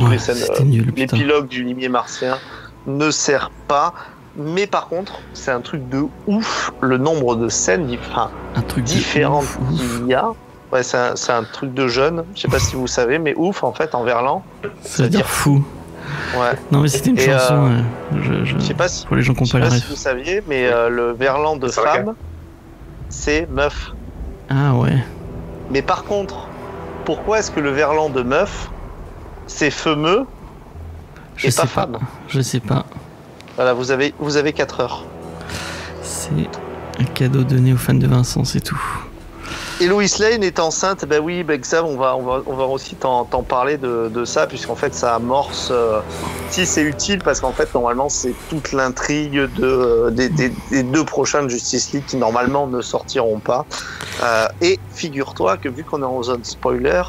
putain. 0.89 0.91
l'épilogue 0.97 1.47
du 1.47 1.63
limier 1.63 1.87
martien 1.87 2.37
ne 2.86 3.09
sert 3.11 3.49
pas. 3.67 3.93
Mais 4.37 4.67
par 4.67 4.87
contre, 4.89 5.21
c'est 5.33 5.51
un 5.51 5.61
truc 5.61 5.87
de 5.87 6.03
ouf 6.27 6.71
le 6.82 6.97
nombre 6.97 7.37
de 7.37 7.47
scènes 7.47 7.89
enfin, 8.11 8.29
Un 8.57 8.61
truc 8.61 8.83
différentes 8.83 9.45
qu'il 9.77 10.07
y 10.09 10.13
a. 10.13 10.32
Ouais, 10.73 10.83
c'est 10.83 10.97
un, 10.97 11.13
un 11.29 11.43
truc 11.45 11.73
de 11.73 11.87
jeune. 11.87 12.25
Je 12.36 12.41
sais 12.41 12.47
pas 12.49 12.59
si 12.59 12.75
vous 12.75 12.87
savez, 12.87 13.17
mais 13.17 13.33
ouf 13.37 13.63
en 13.63 13.71
fait 13.71 13.95
en 13.95 14.03
verlan. 14.03 14.43
Ça 14.82 15.03
veut 15.03 15.09
dire 15.09 15.25
fou. 15.29 15.63
Ouais. 16.37 16.51
Non, 16.71 16.79
mais 16.82 16.87
c'était 16.87 17.09
une 17.11 17.17
Et, 17.19 17.25
chanson. 17.25 17.53
euh, 17.67 17.69
ouais. 17.77 18.21
Je, 18.23 18.45
je- 18.45 18.59
Je 18.59 18.63
sais 18.65 18.73
pas 18.73 18.87
si, 18.87 19.05
Pour 19.05 19.15
les 19.15 19.21
gens 19.21 19.33
qui 19.33 19.49
pas 19.51 19.59
la 19.59 19.69
si 19.71 19.86
vous 19.89 19.95
saviez, 19.95 20.43
mais 20.47 20.65
euh, 20.67 20.89
le 20.89 21.11
verlan 21.11 21.55
de 21.55 21.67
femme, 21.67 22.13
c'est 23.09 23.47
meuf. 23.51 23.93
Ah 24.49 24.73
ouais. 24.75 24.97
Mais 25.71 25.82
par 25.82 26.03
contre, 26.03 26.47
pourquoi 27.05 27.39
est-ce 27.39 27.51
que 27.51 27.59
le 27.59 27.71
verlan 27.71 28.09
de 28.09 28.21
meuf, 28.21 28.69
c'est 29.47 29.71
fameux 29.71 30.25
Je 31.36 31.47
et 31.47 31.51
sais 31.51 31.61
pas 31.61 31.67
pas. 31.67 31.82
femme 31.82 31.97
Je 32.27 32.41
sais 32.41 32.59
pas. 32.59 32.86
Voilà, 33.55 33.73
vous 33.73 33.91
avez, 33.91 34.13
vous 34.19 34.37
avez 34.37 34.53
4 34.53 34.79
heures. 34.82 35.05
C'est 36.01 36.32
un 36.99 37.03
cadeau 37.05 37.43
donné 37.43 37.73
aux 37.73 37.77
fans 37.77 37.93
de 37.93 38.07
Vincent, 38.07 38.43
c'est 38.43 38.61
tout. 38.61 38.82
Et 39.81 39.87
Lois 39.87 40.03
Lane 40.19 40.41
est 40.41 40.59
enceinte, 40.59 41.03
ben 41.05 41.21
oui, 41.21 41.43
ben 41.43 41.61
ça, 41.61 41.83
on 41.83 41.97
va, 41.97 42.15
on 42.15 42.21
va, 42.23 42.41
on 42.45 42.55
va 42.55 42.63
aussi 42.63 42.95
t'en 42.95 43.25
parler 43.25 43.75
de, 43.77 44.09
de 44.13 44.23
ça, 44.23 44.47
puisqu'en 44.47 44.75
fait, 44.75 44.95
ça 44.95 45.15
amorce. 45.15 45.67
euh, 45.69 45.99
si 46.49 46.65
c'est 46.65 46.81
utile, 46.83 47.19
parce 47.19 47.41
qu'en 47.41 47.51
fait, 47.51 47.73
normalement, 47.73 48.07
c'est 48.07 48.33
toute 48.49 48.71
l'intrigue 48.71 49.33
de, 49.33 49.49
euh, 49.65 50.09
des, 50.11 50.29
des- 50.29 50.53
des 50.71 50.83
deux 50.83 51.03
prochaines 51.03 51.49
Justice 51.49 51.91
League 51.91 52.05
qui, 52.07 52.15
normalement, 52.15 52.67
ne 52.67 52.81
sortiront 52.81 53.39
pas. 53.39 53.65
Euh, 54.23 54.47
et 54.61 54.79
figure-toi 54.93 55.57
que 55.57 55.67
vu 55.67 55.83
qu'on 55.83 56.01
est 56.01 56.05
en 56.05 56.23
zone 56.23 56.45
spoiler, 56.45 57.01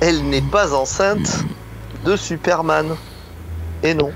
elle 0.00 0.22
n'est 0.30 0.40
pas 0.40 0.72
enceinte 0.72 1.44
de 2.06 2.16
Superman. 2.16 2.96
Et 3.82 3.92
non, 3.92 4.12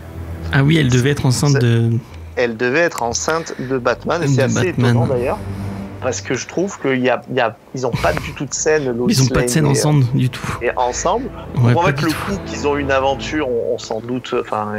Ah 0.52 0.62
oui, 0.64 0.78
elle 0.78 0.88
devait 0.88 1.10
être 1.10 1.26
enceinte 1.26 1.58
de. 1.58 1.90
elle 2.36 2.56
devait 2.56 2.78
être 2.80 3.02
enceinte 3.02 3.52
de 3.58 3.76
Batman. 3.76 4.22
Et 4.22 4.28
c'est 4.28 4.42
assez 4.44 4.72
Batman. 4.72 4.90
étonnant 4.92 5.06
d'ailleurs. 5.06 5.38
Parce 6.02 6.20
que 6.22 6.34
je 6.34 6.46
trouve 6.46 6.80
qu'ils 6.80 7.00
y 7.00 7.10
a, 7.10 7.20
il 7.30 7.36
y 7.36 7.40
a, 7.40 7.56
ils 7.74 7.86
ont 7.86 7.90
pas 7.90 8.12
du 8.14 8.32
tout 8.34 8.46
de 8.46 8.54
scène. 8.54 8.94
Ils 9.08 9.22
ont 9.22 9.26
pas 9.26 9.42
de 9.42 9.48
scène 9.48 9.66
et- 9.66 9.70
ensemble 9.70 10.04
du 10.14 10.30
tout. 10.30 10.58
Et 10.62 10.70
ensemble. 10.76 11.30
Ouais, 11.58 11.74
pas 11.74 11.86
fait, 11.86 11.92
du 11.94 12.04
le 12.06 12.10
coup 12.12 12.40
qu'ils 12.46 12.66
ont 12.66 12.76
une 12.76 12.90
aventure, 12.90 13.48
on, 13.48 13.74
on 13.74 13.78
s'en 13.78 14.00
doute. 14.00 14.34
Enfin, 14.40 14.72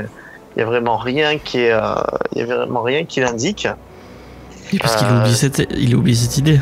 il 0.55 0.59
y 0.59 0.63
a 0.63 0.65
vraiment 0.65 0.97
rien 0.97 1.37
qui 1.37 1.59
est, 1.59 1.71
euh, 1.71 1.93
y 2.35 2.41
a 2.41 2.45
vraiment 2.45 2.81
rien 2.81 3.05
qui 3.05 3.19
l'indique. 3.19 3.67
Et 4.73 4.79
parce 4.79 4.95
qu'il 4.95 5.07
a 5.07 5.11
Euh, 5.11 5.19
oublié 5.19 5.35
cette, 5.35 5.67
il 5.77 6.15
cette 6.15 6.37
idée. 6.37 6.59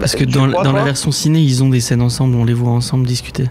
Parce 0.00 0.14
que 0.14 0.24
dans, 0.24 0.46
la 0.46 0.82
version 0.84 1.10
ciné, 1.10 1.40
ils 1.40 1.62
ont 1.62 1.68
des 1.68 1.80
scènes 1.80 2.02
ensemble, 2.02 2.36
on 2.36 2.44
les 2.44 2.54
voit 2.54 2.70
ensemble 2.70 3.06
discuter. 3.06 3.44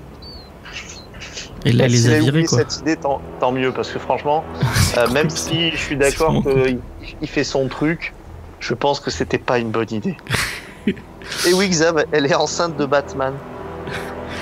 Et 1.66 1.74
là, 1.74 1.84
Bah, 1.84 1.88
les 1.90 2.08
a 2.08 2.14
virés, 2.20 2.30
oublié 2.30 2.46
quoi. 2.46 2.60
cette 2.60 2.80
idée, 2.80 2.96
tant, 2.96 3.20
tant 3.40 3.52
mieux, 3.52 3.72
parce 3.74 3.90
que 3.90 4.00
franchement, 4.00 4.44
euh, 4.98 5.10
même 5.10 5.30
si 5.30 5.72
je 5.72 5.78
suis 5.78 5.98
d'accord 5.98 6.42
qu'il 6.44 6.80
il 7.22 7.28
fait 7.28 7.44
son 7.44 7.68
truc, 7.68 8.14
je 8.60 8.74
pense 8.74 9.00
que 9.00 9.12
c'était 9.12 9.38
pas 9.38 9.60
une 9.60 9.70
bonne 9.72 9.92
idée. 9.92 10.18
Et 11.48 11.54
oui, 11.54 11.68
Xav, 11.70 12.06
elle 12.12 12.26
est 12.26 12.36
enceinte 12.36 12.78
de 12.78 12.86
Batman. 12.86 13.34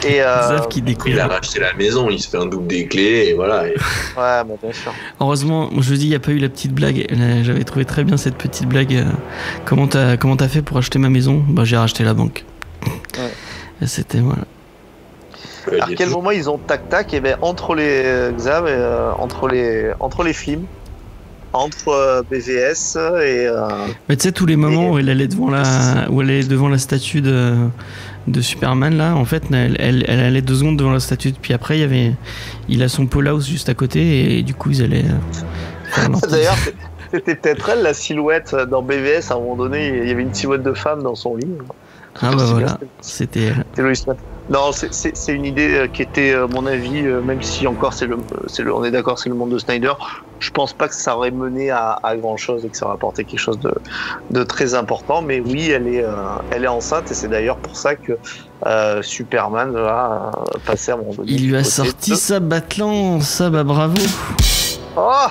Et 0.06 0.22
euh, 0.22 0.36
Xav 0.40 0.68
qui 0.68 0.80
Il 0.80 0.86
découvre. 0.86 1.20
a 1.20 1.28
racheté 1.28 1.60
la 1.60 1.74
maison, 1.74 2.10
il 2.10 2.20
se 2.20 2.30
fait 2.30 2.38
un 2.38 2.46
double 2.46 2.68
des 2.68 2.86
clés 2.88 3.28
et 3.30 3.34
voilà. 3.34 3.68
Et- 3.68 3.72
ouais, 3.72 4.44
mais 4.48 4.56
bien 4.62 4.72
sûr. 4.72 4.94
Heureusement, 5.20 5.70
je 5.72 5.90
vous 5.90 5.96
dis, 5.96 6.06
il 6.06 6.10
n'y 6.10 6.16
a 6.16 6.20
pas 6.20 6.32
eu 6.32 6.38
la 6.38 6.50
petite 6.50 6.74
blague. 6.74 7.08
Là, 7.10 7.42
J'avais 7.44 7.64
trouvé 7.64 7.86
très 7.86 8.04
bien 8.04 8.16
cette 8.18 8.36
petite 8.36 8.68
blague. 8.68 8.94
euh, 8.94 9.06
Comment 9.66 9.88
t'as 9.88 10.18
comment 10.18 10.36
t'as 10.36 10.48
fait 10.48 10.62
pour 10.62 10.78
acheter 10.78 11.00
ma 11.00 11.10
maison? 11.10 11.44
Bah, 11.48 11.64
j'ai 11.66 11.78
racheté 11.78 12.04
la 12.04 12.14
banque. 12.14 12.46
Ouais. 13.18 13.88
C'était 13.88 14.20
voilà. 14.20 14.44
À 15.82 15.90
il 15.90 15.96
quel 15.96 16.10
moment 16.10 16.30
ils 16.30 16.48
ont 16.50 16.60
tac 16.60 16.88
tac 16.90 17.12
Et 17.16 17.20
ben 17.22 17.38
entre 17.42 17.74
les 17.74 18.04
euh, 18.06 18.32
Xav, 18.32 18.68
et, 18.68 18.72
euh, 18.72 19.12
entre 19.18 19.48
les 19.48 19.92
entre 20.00 20.24
les 20.24 20.34
films, 20.34 20.66
entre 21.56 21.88
euh, 21.90 22.22
BVS 22.30 22.96
et 22.96 23.48
euh, 23.48 23.68
Mais 24.10 24.16
tu 24.18 24.24
sais, 24.24 24.32
tous 24.32 24.46
les 24.46 24.56
moments 24.56 24.92
où 24.92 24.98
elle 25.00 25.10
allait 25.10 25.28
devant 25.28 25.50
la, 25.50 26.08
où 26.10 26.22
elle 26.22 26.30
allait 26.30 26.44
devant 26.44 26.68
la 26.70 26.78
statue 26.78 27.22
de, 27.22 27.56
de 28.28 28.42
Superman, 28.42 28.96
là, 28.98 29.16
en 29.16 29.26
fait, 29.26 29.44
elle, 29.52 29.76
elle, 29.80 30.04
elle 30.08 30.20
allait 30.20 30.42
deux 30.42 30.56
secondes 30.56 30.78
devant 30.78 30.92
la 30.94 31.00
statue. 31.00 31.32
Puis 31.42 31.54
après, 31.54 31.78
il 31.78 31.82
y 31.82 31.84
avait, 31.86 32.12
il 32.70 32.84
a 32.84 32.90
son 32.90 33.08
Paul 33.08 33.28
House 33.28 33.48
juste 33.48 33.70
à 33.70 33.74
côté, 33.74 34.38
et 34.38 34.44
du 34.44 34.54
coup, 34.54 34.72
ils 34.72 34.84
allaient 34.84 35.06
euh, 35.06 36.08
D'ailleurs, 36.30 36.58
c'était 37.12 37.36
peut-être 37.36 37.70
elle 37.70 37.84
la 37.84 37.94
silhouette 37.94 38.56
dans 38.70 38.82
BVS. 38.82 39.32
À 39.32 39.36
un 39.36 39.40
moment 39.40 39.56
donné, 39.56 39.88
il 40.04 40.08
y 40.08 40.12
avait 40.12 40.24
une 40.24 40.34
silhouette 40.34 40.64
de 40.64 40.74
femme 40.74 41.04
dans 41.04 41.16
son 41.16 41.36
lit. 41.36 41.48
Ah 42.22 42.32
bah 42.36 42.44
voilà, 42.46 42.68
c'était- 42.70 42.86
c'était 43.02 43.42
elle. 43.44 43.66
c'était 43.70 43.82
Lois 43.82 43.92
Lane. 44.08 44.16
Non, 44.50 44.72
c'est- 44.72 44.90
une 45.34 45.46
idée 45.46 45.74
euh, 45.76 45.88
qui 45.88 46.04
était, 46.04 46.34
à 46.36 46.46
mon 46.46 46.66
avis, 46.68 47.02
euh, 47.06 47.20
même 47.22 47.42
si 47.42 47.66
encore 47.66 47.94
c'est 47.94 48.06
le, 48.06 48.18
on 48.74 48.84
est 48.84 48.92
d'accord, 48.92 49.18
c'est 49.18 49.30
le 49.30 49.34
monde 49.36 49.50
de 49.50 49.58
Snyder. 49.58 49.94
Je 50.40 50.52
pense 50.52 50.72
pas 50.74 50.88
que 50.88 50.94
ça 50.94 51.16
aurait 51.18 51.32
mené 51.32 51.72
à, 51.72 51.98
à 52.04 52.16
grand 52.16 52.38
chose 52.38 52.64
et 52.64 52.70
que 52.70 52.78
ça 52.78 52.86
aurait 52.86 52.94
apporté 52.96 53.24
quelque 53.24 53.40
chose 53.40 53.60
de, 53.60 53.74
de 54.30 54.44
très 54.44 54.76
important. 54.76 55.22
Mais 55.24 55.40
oui, 55.40 55.72
elle 55.72 55.88
est, 55.88 56.04
euh, 56.04 56.12
elle 56.52 56.64
est 56.64 56.68
enceinte 56.68 57.10
et 57.10 57.14
c'est 57.16 57.28
d'ailleurs 57.30 57.58
pour 57.58 57.76
ça 57.76 57.96
que 57.96 58.18
euh, 58.68 59.02
Superman 59.02 59.72
va 59.72 60.32
euh, 60.36 60.60
passer 60.66 60.92
à 60.92 60.96
donné. 60.98 61.32
Il 61.32 61.50
lui 61.50 61.56
a 61.56 61.64
sorti 61.64 62.12
de- 62.12 62.16
sa 62.16 62.40
batlance, 62.40 63.28
ça 63.28 63.50
bah 63.50 63.64
bravo. 63.64 63.96
Oh 64.96 65.26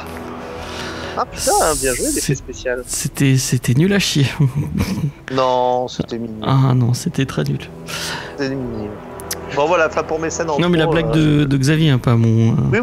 Ah 1.16 1.24
putain, 1.26 1.52
bien 1.80 1.94
joué, 1.94 2.06
l'effet 2.14 2.34
spécial. 2.34 2.82
C'était, 2.86 3.36
c'était 3.36 3.74
nul 3.74 3.92
à 3.92 3.98
chier. 3.98 4.26
Non, 5.32 5.88
c'était 5.88 6.18
mignon. 6.18 6.40
Ah 6.42 6.72
non, 6.74 6.92
c'était 6.94 7.24
très 7.26 7.44
nul. 7.44 7.58
C'était 8.36 8.54
mignon. 8.54 8.88
Bon 9.56 9.66
voilà, 9.66 9.86
enfin 9.88 10.02
pour 10.02 10.18
mes 10.18 10.30
scènes 10.30 10.50
en 10.50 10.58
Non 10.58 10.68
mais 10.68 10.78
la 10.78 10.86
blague 10.86 11.06
euh, 11.16 11.40
de, 11.40 11.44
de 11.44 11.56
Xavier, 11.56 11.90
hein, 11.90 11.98
pas 11.98 12.16
mon. 12.16 12.52
euh, 12.52 12.56
Oui. 12.72 12.78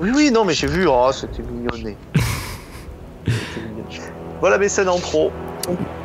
Oui, 0.00 0.10
oui, 0.14 0.30
non, 0.32 0.44
mais 0.44 0.54
j'ai 0.54 0.66
vu, 0.68 0.86
oh, 0.88 1.10
c'était 1.12 1.42
mignonné. 1.42 1.96
Voilà 4.40 4.56
mes 4.58 4.68
scènes 4.68 4.88
en 4.88 4.98
trop. 4.98 5.30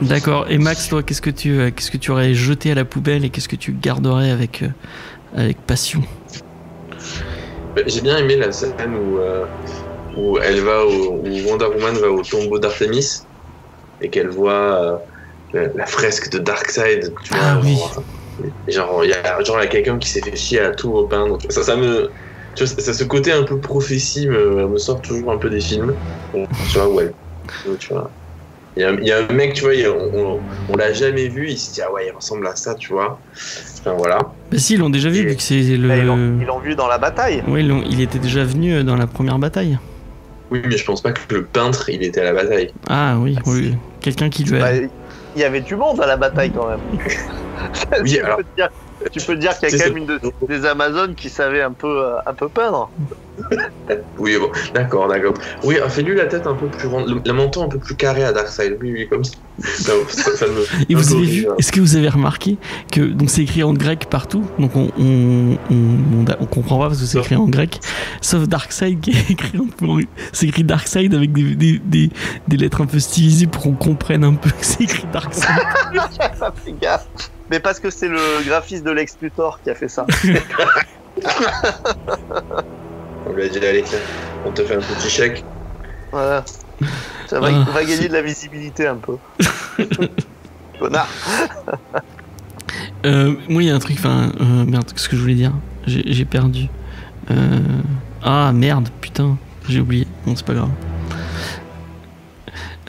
D'accord. 0.02 0.45
Et 0.49 0.57
Max, 0.57 0.90
toi, 0.90 1.03
qu'est-ce 1.03 1.22
que 1.22 1.30
tu, 1.30 1.52
euh, 1.60 1.72
qu'est-ce 1.72 1.91
que 1.91 1.98
tu 1.98 2.11
aurais 2.11 2.34
jeté 2.34 2.72
à 2.72 2.76
la 2.76 2.85
poubelle 2.85 3.23
et 3.23 3.30
qu'est-ce 3.30 3.48
que 3.48 3.56
tu 3.56 3.72
garderais 3.72 4.31
avec, 4.31 4.64
euh, 4.64 4.69
avec 5.38 5.57
passion? 5.61 6.02
Bah, 7.76 7.84
J'ai 7.85 8.02
bien 8.02 8.18
aimé 8.18 8.35
la 8.35 8.52
scène 8.52 8.73
où, 8.95 9.19
euh, 9.19 9.45
où 10.18 10.38
elle 10.40 10.60
va 10.61 10.85
au, 10.85 11.22
où 11.23 11.27
Wonder 11.48 11.65
Woman 11.65 11.95
va 11.95 12.10
au 12.11 12.22
tombeau 12.22 12.60
d'Artemis 12.60 13.22
et 14.02 14.10
qu'elle 14.10 14.30
voit 14.30 14.52
euh, 14.52 14.95
la, 15.53 15.68
la 15.73 15.85
fresque 15.85 16.30
de 16.31 16.40
Darkseid. 16.40 17.14
Tu 17.23 17.34
Ah 17.35 17.56
vois, 17.56 17.64
oui. 17.65 17.76
genre, 17.77 18.03
genre 18.68 19.06
il 19.06 19.10
y 19.11 19.14
a 19.14 19.44
genre 19.44 19.57
il 19.60 19.64
y 19.64 19.65
a 19.65 19.68
quelqu'un 19.68 19.98
qui 19.98 20.10
s'est 20.10 20.22
fait 20.22 20.35
chier 20.35 20.60
à 20.60 20.72
tout 20.72 20.91
repeindre. 20.91 21.38
Ça, 21.49 21.64
ça 21.64 21.76
me 21.76 22.10
tu 22.56 22.64
vois, 22.65 22.68
ça, 22.76 22.81
ça- 22.81 22.94
ce 22.94 23.03
côté 23.03 23.31
un 23.31 23.44
peu 23.44 23.60
prophétie 23.60 24.27
me, 24.27 24.68
me 24.68 24.77
sort 24.77 25.02
toujours 25.02 25.31
un 25.31 25.38
peu 25.38 25.49
des 25.49 25.61
films. 25.61 25.94
Tu 26.34 26.77
vois, 26.77 26.88
ouais. 26.90 27.11
Tu 27.80 27.94
vois. 27.94 28.11
Il 28.76 28.81
y, 28.81 28.85
a, 28.85 28.91
il 28.91 29.06
y 29.07 29.11
a 29.11 29.19
un 29.19 29.34
mec, 29.34 29.53
tu 29.53 29.61
vois, 29.64 29.76
il- 29.76 29.88
on, 29.88 30.10
on, 30.15 30.40
on 30.69 30.76
l'a 30.77 30.94
jamais 30.94 31.27
vu, 31.27 31.48
il 31.49 31.57
se 31.60 31.73
dit, 31.73 31.81
ah 31.84 31.91
ouais, 31.91 32.07
il 32.07 32.11
ressemble 32.11 32.48
à 32.48 32.56
ça, 32.56 32.73
tu 32.73 32.91
vois. 32.91 33.19
Enfin 33.80 33.94
voilà. 33.95 34.18
Bah 34.52 34.57
si, 34.57 34.73
ils 34.73 34.80
l'ont 34.80 34.90
déjà 34.90 35.10
vu 35.10 35.19
Et- 35.19 35.26
vu 35.26 35.35
que 35.35 35.41
c'est 35.44 35.61
le. 35.61 35.88
Là, 35.88 35.98
ils 35.98 36.06
l'ont- 36.06 36.38
ils 36.41 36.45
l'ont 36.48 36.60
vu 36.60 36.76
dans 36.76 36.88
la 36.88 36.98
bataille. 36.98 37.44
Oui, 37.48 37.68
il 37.90 38.02
était 38.02 38.18
déjà 38.19 38.44
venu 38.44 38.73
euh, 38.73 38.84
dans 38.84 38.95
la 38.95 39.06
première 39.06 39.38
bataille. 39.38 39.77
Oui, 40.54 40.62
mais 40.68 40.78
je 40.78 40.86
pense 40.86 41.02
pas 41.02 41.12
que 41.12 41.34
le 41.34 41.46
peintre, 41.46 41.90
il 41.90 42.04
était 42.04 42.22
à 42.22 42.26
la 42.26 42.34
bataille. 42.34 42.72
Ah 42.88 43.16
oui, 43.18 43.36
oui. 43.48 43.76
Quelqu'un 44.02 44.30
qui 44.30 44.44
lui 44.44 44.58
a. 44.58 44.60
Bah, 44.60 44.88
il 45.36 45.42
y 45.42 45.44
avait 45.44 45.62
du 45.62 45.76
monde 45.76 46.00
à 46.00 46.06
la 46.06 46.16
bataille 46.16 46.52
quand 46.52 46.70
même. 46.70 46.80
Oui, 48.04 48.20
alors- 48.20 48.40
tu 49.12 49.20
peux 49.26 49.36
te 49.36 49.40
dire 49.40 49.58
qu'il 49.58 49.70
y 49.70 49.74
a 49.74 49.78
quand 49.78 49.84
ça. 49.84 49.90
même 49.90 49.98
une 49.98 50.06
de- 50.06 50.20
des 50.48 50.66
Amazones 50.66 51.16
qui 51.16 51.30
savait 51.30 51.62
un 51.62 51.72
peu, 51.72 51.88
euh, 52.06 52.16
un 52.26 52.34
peu 52.34 52.48
peindre. 52.50 52.90
Oui, 54.20 54.38
bon, 54.40 54.50
d'accord, 54.76 55.08
d'accord. 55.08 55.34
Oui, 55.64 55.76
fais-lui 55.90 56.16
la 56.16 56.26
tête 56.28 56.46
un 56.46 56.54
peu 56.54 56.68
plus 56.68 56.88
ronde, 56.88 57.08
le, 57.10 57.22
le 57.26 57.34
menton 57.34 57.64
un 57.64 57.68
peu 57.68 57.80
plus 57.80 57.96
carré 57.96 58.24
à 58.24 58.32
Darkseid. 58.32 58.78
Oui, 58.82 58.92
oui, 58.94 59.08
comme 59.10 59.24
ça. 59.24 59.34
Ça, 59.64 59.94
ça- 60.10 60.36
ça 60.38 60.46
me- 60.48 60.66
Et 60.90 60.96
vous 60.96 61.08
un 61.08 61.12
peu 61.12 61.18
avez 61.18 61.26
vu 61.26 61.46
horrible. 61.46 61.56
Est-ce 61.60 61.72
que 61.72 61.80
vous 61.80 61.96
avez 61.96 62.10
remarqué 62.10 62.58
que 62.92 63.02
donc 63.02 63.30
c'est 63.30 63.42
écrit 63.44 63.64
en 63.64 63.74
grec 63.74 64.08
partout, 64.10 64.44
donc 64.60 64.76
on 64.76 64.90
on, 65.00 65.58
on, 65.72 65.76
on- 65.76 66.26
on 66.40 66.46
comprend 66.46 66.80
pas 66.80 66.88
parce 66.90 67.00
que 67.00 67.06
c'est 67.06 67.20
écrit 67.20 67.36
en 67.36 67.48
grec, 67.48 67.80
sauf 68.22 68.48
Darkseid 68.48 69.00
qui 69.02 69.12
est 69.12 69.30
écrit 69.32 69.58
en 69.60 69.68
c'est 70.32 70.48
écrit 70.48 70.64
Darkseid 70.64 71.14
avec 71.14 71.32
des, 71.34 71.56
des, 71.56 71.80
des, 71.80 72.10
des 72.48 72.58
lettres 72.58 72.82
un 72.82 72.86
peu 72.88 73.00
stylisées 73.00 73.48
pour 73.48 73.64
qu'on 73.64 73.74
comprenne 73.74 74.24
un 74.24 74.34
peu 74.36 74.50
que 74.50 74.56
c'est 74.62 74.82
écrit 74.84 75.06
Darkseid. 75.12 75.50
Mais 77.52 77.60
parce 77.60 77.80
que 77.80 77.90
c'est 77.90 78.07
le 78.07 78.44
graphiste 78.45 78.84
de 78.84 78.91
Lex 78.91 79.18
Luthor 79.22 79.60
qui 79.64 79.70
a 79.70 79.76
fait 79.76 79.88
ça. 79.90 80.06
On 83.28 83.32
lui 83.34 83.44
a 83.44 83.48
dit, 83.49 83.57
allez, 83.65 83.84
tiens, 83.84 83.99
on 84.45 84.52
te 84.52 84.64
fait 84.64 84.76
un 84.76 84.80
petit 84.80 85.10
chèque. 85.10 85.44
Voilà. 86.11 86.44
Ça 87.28 87.40
va, 87.40 87.48
Ah, 87.52 87.65
on 87.70 87.72
va 87.72 87.84
gagner 87.86 88.07
de 88.07 88.14
la 88.14 88.22
visibilité 88.22 88.86
un 88.88 88.95
peu. 88.98 89.18
Connard. 90.80 91.07
Euh, 93.06 93.36
moi 93.49 93.61
il 93.64 93.68
y 93.68 93.72
a 93.72 93.76
un 93.76 93.80
truc, 93.80 93.98
enfin 93.99 94.32
euh, 94.40 94.65
merde, 94.65 94.91
qu'est-ce 94.91 95.07
que 95.10 95.15
je 95.15 95.22
voulais 95.22 95.36
dire? 95.36 95.52
J'ai 95.86 96.26
perdu. 96.26 96.68
Euh, 97.32 97.60
ah 98.24 98.52
merde, 98.53 98.90
putain, 99.02 99.38
j'ai 99.70 99.80
oublié. 99.80 100.07
Bon 100.26 100.36
c'est 100.36 100.45
pas 100.45 100.53
grave. 100.53 100.70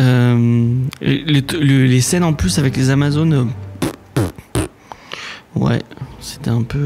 Euh, 0.00 0.74
les, 1.00 1.22
le- 1.40 1.84
les 1.86 2.00
scènes 2.00 2.24
en 2.24 2.32
plus 2.32 2.58
avec 2.58 2.76
les 2.76 2.90
Amazones, 2.90 3.32
euh, 4.18 4.22
ouais, 5.56 5.80
c'était 6.20 6.50
un 6.50 6.62
peu. 6.62 6.78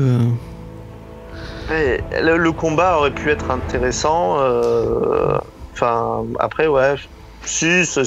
euh, 1.71 1.99
le, 2.23 2.37
le 2.37 2.53
combat 2.53 2.99
aurait 2.99 3.11
pu 3.11 3.31
être 3.31 3.51
intéressant. 3.51 4.39
euh, 4.41 5.37
Enfin, 5.73 6.25
après, 6.41 6.67
ouais. 6.67 6.95
Si, 7.45 7.87
ça, 7.87 8.03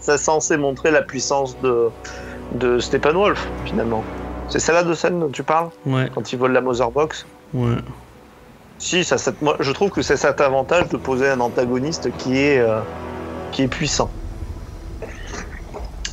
ça 0.00 0.16
censé 0.18 0.56
montrer 0.56 0.92
la 0.92 1.02
puissance 1.02 1.60
de, 1.60 1.88
de 2.54 2.78
Steppenwolf, 2.78 3.48
finalement. 3.64 4.04
C'est 4.48 4.60
celle-là 4.60 4.84
de 4.84 4.94
scène 4.94 5.18
dont 5.18 5.28
tu 5.28 5.42
parles 5.42 5.70
ouais, 5.86 6.08
Quand 6.14 6.32
il 6.32 6.38
vole 6.38 6.52
la 6.52 6.60
Mother 6.60 6.90
Box 6.92 7.26
ouais. 7.52 7.76
Si, 8.78 9.02
ça, 9.02 9.18
ça- 9.18 9.32
moi, 9.42 9.56
je 9.58 9.72
trouve 9.72 9.90
que 9.90 10.02
c'est 10.02 10.16
cet 10.16 10.40
avantage 10.40 10.88
de 10.88 10.96
poser 10.96 11.28
un 11.28 11.40
antagoniste 11.40 12.16
qui 12.18 12.38
est, 12.38 12.60
euh, 12.60 12.78
qui 13.50 13.62
est 13.62 13.68
puissant. 13.68 14.08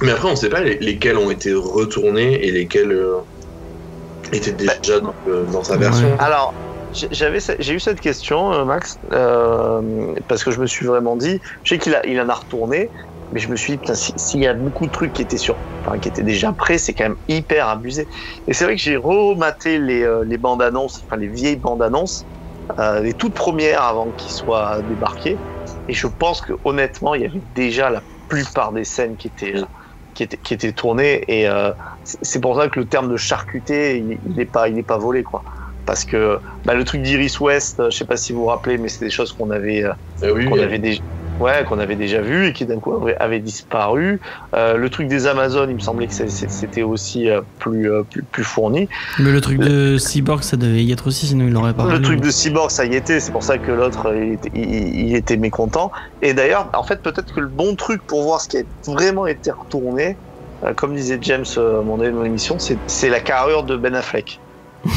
Mais 0.01 0.11
après, 0.11 0.29
on 0.29 0.35
sait 0.35 0.49
pas 0.49 0.61
les- 0.61 0.79
lesquels 0.79 1.17
ont 1.17 1.29
été 1.29 1.53
retournés 1.53 2.43
et 2.45 2.51
lesquels 2.51 2.91
euh, 2.91 3.19
étaient 4.31 4.53
déjà 4.53 4.99
dans, 4.99 5.15
euh, 5.27 5.45
dans 5.45 5.63
sa 5.63 5.73
Ouais. 5.75 5.79
version. 5.81 6.15
Alors, 6.17 6.55
j'ai- 6.91 7.07
j'avais, 7.11 7.39
j'ai 7.59 7.73
eu 7.73 7.79
cette 7.79 7.99
question, 7.99 8.53
euh, 8.53 8.65
Max, 8.65 8.99
euh, 9.11 10.13
parce 10.27 10.43
que 10.43 10.51
je 10.51 10.59
me 10.59 10.67
suis 10.67 10.85
vraiment 10.85 11.15
dit, 11.15 11.39
je 11.63 11.73
sais 11.75 11.79
qu'il 11.79 11.93
a, 11.95 12.05
il 12.05 12.19
en 12.21 12.29
a 12.29 12.33
retourné, 12.33 12.91
mais 13.31 13.39
je 13.39 13.49
me 13.49 13.55
suis 13.55 13.77
dit, 13.77 13.81
si- 13.95 14.13
s'il 14.15 14.41
y 14.41 14.47
a 14.47 14.53
beaucoup 14.53 14.85
de 14.85 14.91
trucs 14.91 15.13
qui 15.13 15.21
étaient 15.21 15.37
sur, 15.37 15.59
enfin, 15.85 15.99
qui 15.99 16.07
étaient 16.09 16.23
déjà 16.23 16.53
prêts, 16.53 16.77
c'est 16.77 16.93
quand 16.93 17.03
même 17.05 17.17
hyper 17.27 17.67
abusé. 17.67 18.07
Et 18.47 18.53
c'est 18.53 18.63
vrai 18.65 18.75
que 18.75 18.81
j'ai 18.81 18.95
rematé 18.97 19.79
les, 19.79 20.03
euh, 20.03 20.23
les 20.25 20.37
bandes 20.37 20.61
annonces, 20.61 21.03
enfin 21.07 21.19
les 21.19 21.27
vieilles 21.27 21.57
bandes 21.57 21.81
annonces, 21.83 22.27
euh, 22.79 23.01
les 23.01 23.13
toutes 23.13 23.35
premières 23.35 23.83
avant 23.83 24.11
qu'ils 24.11 24.33
soient 24.33 24.81
débarqués, 24.81 25.41
et 25.87 25.93
je 25.93 26.07
pense 26.07 26.41
que 26.41 26.53
honnêtement, 26.63 27.13
il 27.15 27.21
y 27.21 27.25
avait 27.25 27.41
déjà 27.43 27.89
la 27.89 28.03
plupart 28.27 28.71
des 28.73 28.83
scènes 28.85 29.17
qui 29.17 29.27
étaient, 29.27 29.53
qui 30.15 30.23
était, 30.23 30.37
qui 30.39 30.55
était 30.55 30.73
tourné. 30.73 31.23
Et 31.29 31.49
euh, 31.49 31.73
c'est 32.03 32.41
pour 32.41 32.57
ça 32.57 32.69
que 32.69 32.79
le 32.79 32.87
terme 32.87 33.11
de 33.11 33.17
charcuté, 33.17 33.99
il 33.99 34.35
n'est 34.35 34.45
pas, 34.47 34.69
il 34.69 34.79
est 34.79 34.83
pas 34.83 34.97
volé, 34.99 35.23
quoi. 35.23 35.43
Parce 35.85 36.05
que 36.05 36.41
bah, 36.65 36.75
le 36.75 36.85
truc 36.85 37.01
d'Iris 37.03 37.39
West, 37.41 37.79
euh, 37.79 37.91
je 37.91 37.97
sais 37.97 38.05
pas 38.07 38.17
si 38.17 38.33
vous 38.33 38.41
vous 38.41 38.45
rappelez, 38.47 38.77
mais 38.79 38.89
c'est 38.89 39.05
des 39.05 39.11
choses 39.11 39.33
qu'on 39.33 39.51
avait, 39.51 39.83
euh, 39.83 39.93
Ah 40.21 40.31
oui, 40.33 40.45
qu'on 40.45 40.53
oui. 40.53 40.61
avait 40.61 40.79
déjà. 40.79 41.01
Ouais, 41.39 41.65
qu'on 41.67 41.79
avait 41.79 41.95
déjà 41.97 42.21
vu 42.21 42.47
et 42.47 42.53
qui 42.53 42.65
d'un 42.65 42.79
coup 42.79 42.93
avaient 43.19 43.39
disparu. 43.39 44.21
Euh, 44.53 44.77
le 44.77 44.89
truc 44.89 45.07
des 45.09 45.27
Amazones, 45.27 45.69
il 45.69 45.75
me 45.75 45.79
semblait 45.81 46.07
que 46.07 46.13
c'était 46.13 46.81
aussi 46.83 47.29
euh, 47.29 47.41
plus, 47.59 47.91
euh, 47.91 48.03
plus, 48.09 48.23
plus 48.23 48.43
fourni. 48.45 48.87
Mais 49.19 49.31
le 49.31 49.41
truc 49.41 49.59
de 49.59 49.97
Cyborg, 49.97 50.43
ça 50.43 50.55
devait 50.55 50.83
y 50.83 50.91
être 50.93 51.07
aussi, 51.07 51.27
sinon 51.27 51.45
il 51.45 51.51
l'aurait 51.53 51.73
pas 51.73 51.85
Le 51.91 52.01
truc 52.01 52.21
de 52.21 52.29
Cyborg, 52.29 52.71
ça 52.71 52.85
y 52.85 52.95
était, 52.95 53.19
c'est 53.19 53.33
pour 53.33 53.43
ça 53.43 53.57
que 53.57 53.69
l'autre, 53.71 54.13
il, 54.15 54.33
était- 54.33 54.51
il- 54.55 55.07
il 55.09 55.15
était 55.15 55.35
mécontent. 55.37 55.91
Et 56.21 56.33
d'ailleurs, 56.33 56.69
en 56.73 56.83
fait, 56.83 57.01
peut-être 57.01 57.33
que 57.33 57.41
le 57.41 57.47
bon 57.47 57.75
truc 57.75 58.01
pour 58.07 58.23
voir 58.23 58.39
ce 58.39 58.47
qui 58.47 58.57
a 58.59 58.61
vraiment 58.87 59.27
été 59.27 59.51
retourné, 59.51 60.15
comme 60.77 60.95
disait 60.95 61.19
James 61.21 61.43
à 61.57 61.81
mon 61.83 62.01
émission, 62.23 62.57
c'est 62.59 62.77
c'est 62.87 63.09
la 63.09 63.19
carrure 63.19 63.63
de 63.63 63.75
Ben 63.75 63.93
Affleck. 63.93 64.39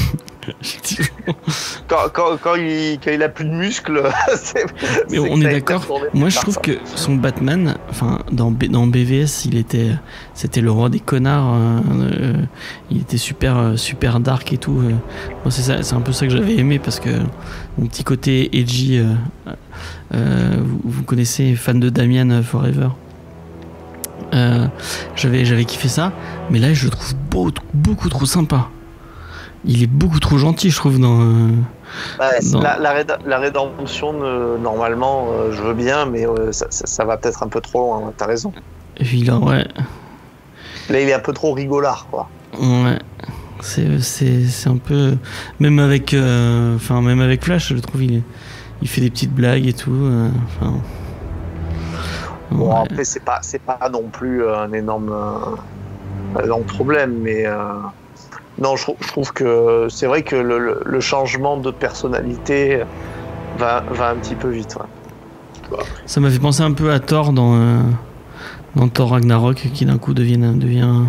Quand, 1.89 1.97
quand, 2.13 2.37
quand, 2.43 2.55
il, 2.55 2.99
quand 3.03 3.11
il 3.11 3.23
a 3.23 3.29
plus 3.29 3.45
de 3.45 3.51
muscles, 3.51 4.03
c'est. 4.37 4.65
Mais 5.11 5.19
on 5.19 5.41
est 5.41 5.45
d'accord. 5.51 5.87
Moi, 6.15 6.29
je 6.29 6.37
trouve 6.39 6.55
ça. 6.55 6.61
que 6.61 6.73
son 6.95 7.15
Batman, 7.17 7.75
enfin, 7.91 8.21
dans, 8.33 8.51
B- 8.51 8.71
dans 8.71 8.87
BVS, 8.87 9.45
il 9.47 9.57
était, 9.57 9.91
c'était 10.35 10.61
le 10.61 10.71
roi 10.71 10.89
des 10.89 11.01
connards. 11.01 11.55
euh, 11.55 11.81
euh, 12.01 12.33
il 12.91 12.99
était 13.01 13.17
super, 13.19 13.57
euh, 13.59 13.77
super 13.77 14.21
dark 14.21 14.53
et 14.53 14.59
tout. 14.59 14.81
euh. 14.81 14.91
Moi, 15.45 15.51
c'est 15.51 15.63
ça, 15.63 15.83
c'est 15.83 15.95
un 15.95 16.01
peu 16.01 16.13
ça 16.13 16.27
que 16.27 16.33
j'avais 16.33 16.57
aimé 16.57 16.79
parce 16.79 17.01
que 17.01 17.11
mon 17.79 17.87
petit 17.87 18.05
côté 18.05 18.59
edgy, 18.59 18.99
euh, 18.99 19.05
euh, 20.15 20.57
vous, 20.63 20.81
vous 20.85 21.03
connaissez, 21.03 21.55
fan 21.57 21.79
de 21.81 21.89
Damian 21.91 22.43
Forever. 22.43 22.89
J'avais, 25.17 25.45
j'avais 25.45 25.65
kiffé 25.65 25.89
ça, 25.89 26.13
mais 26.51 26.59
là, 26.59 26.73
je 26.75 26.85
le 26.85 26.91
trouve 26.91 27.15
beau- 27.31 27.51
beaucoup 27.75 28.09
trop 28.09 28.27
sympa. 28.27 28.69
Il 29.65 29.83
est 29.83 29.87
beaucoup 29.89 30.21
trop 30.21 30.39
gentil, 30.39 30.71
je 30.71 30.77
trouve, 30.77 30.99
dans. 31.01 31.21
euh, 31.21 31.49
la, 32.19 32.79
la, 32.79 33.39
rédemption, 33.39 34.15
euh, 34.23 34.57
normalement, 34.59 35.29
euh, 35.33 35.53
je 35.53 35.63
veux 35.63 35.75
bien, 35.75 36.07
mais 36.07 36.27
euh, 36.27 36.53
ça, 36.53 36.67
ça- 36.71 36.87
ça 36.87 37.05
va 37.05 37.17
peut-être 37.17 37.43
un 37.43 37.49
peu 37.49 37.61
trop 37.61 37.81
loin. 37.81 37.99
ouais, 38.07 38.13
T'as 38.17 38.27
raison. 38.27 38.53
ouais, 39.01 39.67
Là, 40.91 41.01
il 41.01 41.09
est 41.09 41.13
un 41.15 41.19
peu 41.19 41.33
trop 41.33 41.53
rigolard, 41.53 42.07
quoi. 42.11 42.29
Ouais, 42.59 42.99
c'est 43.61 44.01
c'est 44.01 44.45
c'est 44.45 44.69
un 44.71 44.79
peu 44.79 45.17
même 45.61 45.79
avec 45.81 46.15
enfin 46.15 47.03
même 47.03 47.21
avec 47.21 47.45
Flash, 47.45 47.75
je 47.75 47.79
trouve 47.81 48.03
il 48.05 48.17
est- 48.19 48.23
il 48.81 48.89
fait 48.89 49.01
des 49.03 49.11
petites 49.11 49.35
blagues 49.35 49.67
et 49.67 49.73
tout. 49.75 50.09
Enfin. 50.61 50.75
Bon, 52.51 52.73
ouais. 52.73 52.81
après, 52.91 53.05
c'est 53.05 53.21
pas, 53.25 53.39
c'est 53.43 53.61
pas 53.61 53.79
non 53.93 54.05
plus 54.11 54.49
un 54.49 54.73
énorme, 54.73 55.13
un 56.35 56.43
énorme 56.45 56.65
problème, 56.65 57.19
mais 57.21 57.45
non, 58.61 58.77
je, 58.77 58.83
trou- 58.83 58.97
je 59.01 59.09
trouve 59.09 59.33
que 59.33 59.87
c'est 59.91 60.07
vrai 60.07 60.23
que 60.23 60.37
le, 60.37 60.59
le- 60.59 60.81
le 60.85 61.01
changement 61.01 61.57
de 61.57 61.71
personnalité 61.71 62.83
va, 63.59 63.83
va 63.91 64.11
un 64.11 64.17
petit 64.17 64.35
peu 64.35 64.49
vite. 64.51 64.77
ouais. 64.77 65.79
Ça 66.07 66.21
m'a 66.21 66.31
fait 66.31 66.39
penser 66.39 66.63
un 66.63 66.73
peu 66.73 66.91
à 66.93 66.99
Thor 66.99 67.33
dans 67.33 67.55
euh, 67.57 67.81
dans 68.77 68.89
Thor 68.89 69.11
Ragnarok 69.11 69.69
qui 69.75 69.85
d'un 69.85 69.99
coup 69.99 70.15
devient 70.15 70.39
devient 70.55 70.81
un, 70.81 71.07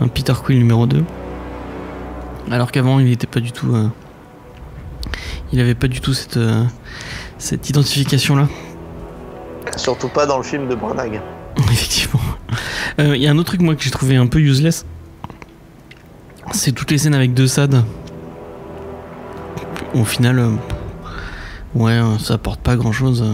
un 0.00 0.08
Peter 0.08 0.32
Quill 0.42 0.58
numéro 0.58 0.86
2. 0.86 1.04
Alors 2.50 2.72
qu'avant 2.72 2.98
il 2.98 3.06
n'était 3.06 3.26
pas 3.26 3.40
du 3.40 3.52
tout 3.52 3.74
euh, 3.74 3.88
il 5.52 5.60
avait 5.60 5.74
pas 5.74 5.88
du 5.88 6.00
tout 6.00 6.14
cette 6.14 6.36
euh, 6.38 6.64
cette 7.38 7.68
identification 7.68 8.36
là. 8.36 8.48
Surtout 9.76 10.08
pas 10.08 10.26
dans 10.26 10.36
le 10.38 10.42
film 10.44 10.66
de 10.68 10.74
Branagh. 10.74 11.20
Effectivement. 11.58 12.20
Il 12.98 13.16
y 13.16 13.26
a 13.26 13.30
un 13.30 13.36
autre 13.38 13.48
truc 13.48 13.60
moi 13.62 13.74
que 13.76 13.82
j'ai 13.82 13.90
trouvé 13.90 14.16
un 14.16 14.26
peu 14.26 14.38
useless. 14.40 14.84
C'est 16.52 16.72
toutes 16.72 16.90
les 16.90 16.98
scènes 16.98 17.14
avec 17.14 17.34
deux 17.34 17.46
SAD. 17.46 17.82
Au 19.94 20.04
final, 20.04 20.38
euh, 20.38 20.48
ouais, 21.74 21.92
euh, 21.92 22.18
ça 22.18 22.34
apporte 22.34 22.60
pas 22.60 22.76
grand 22.76 22.92
chose. 22.92 23.24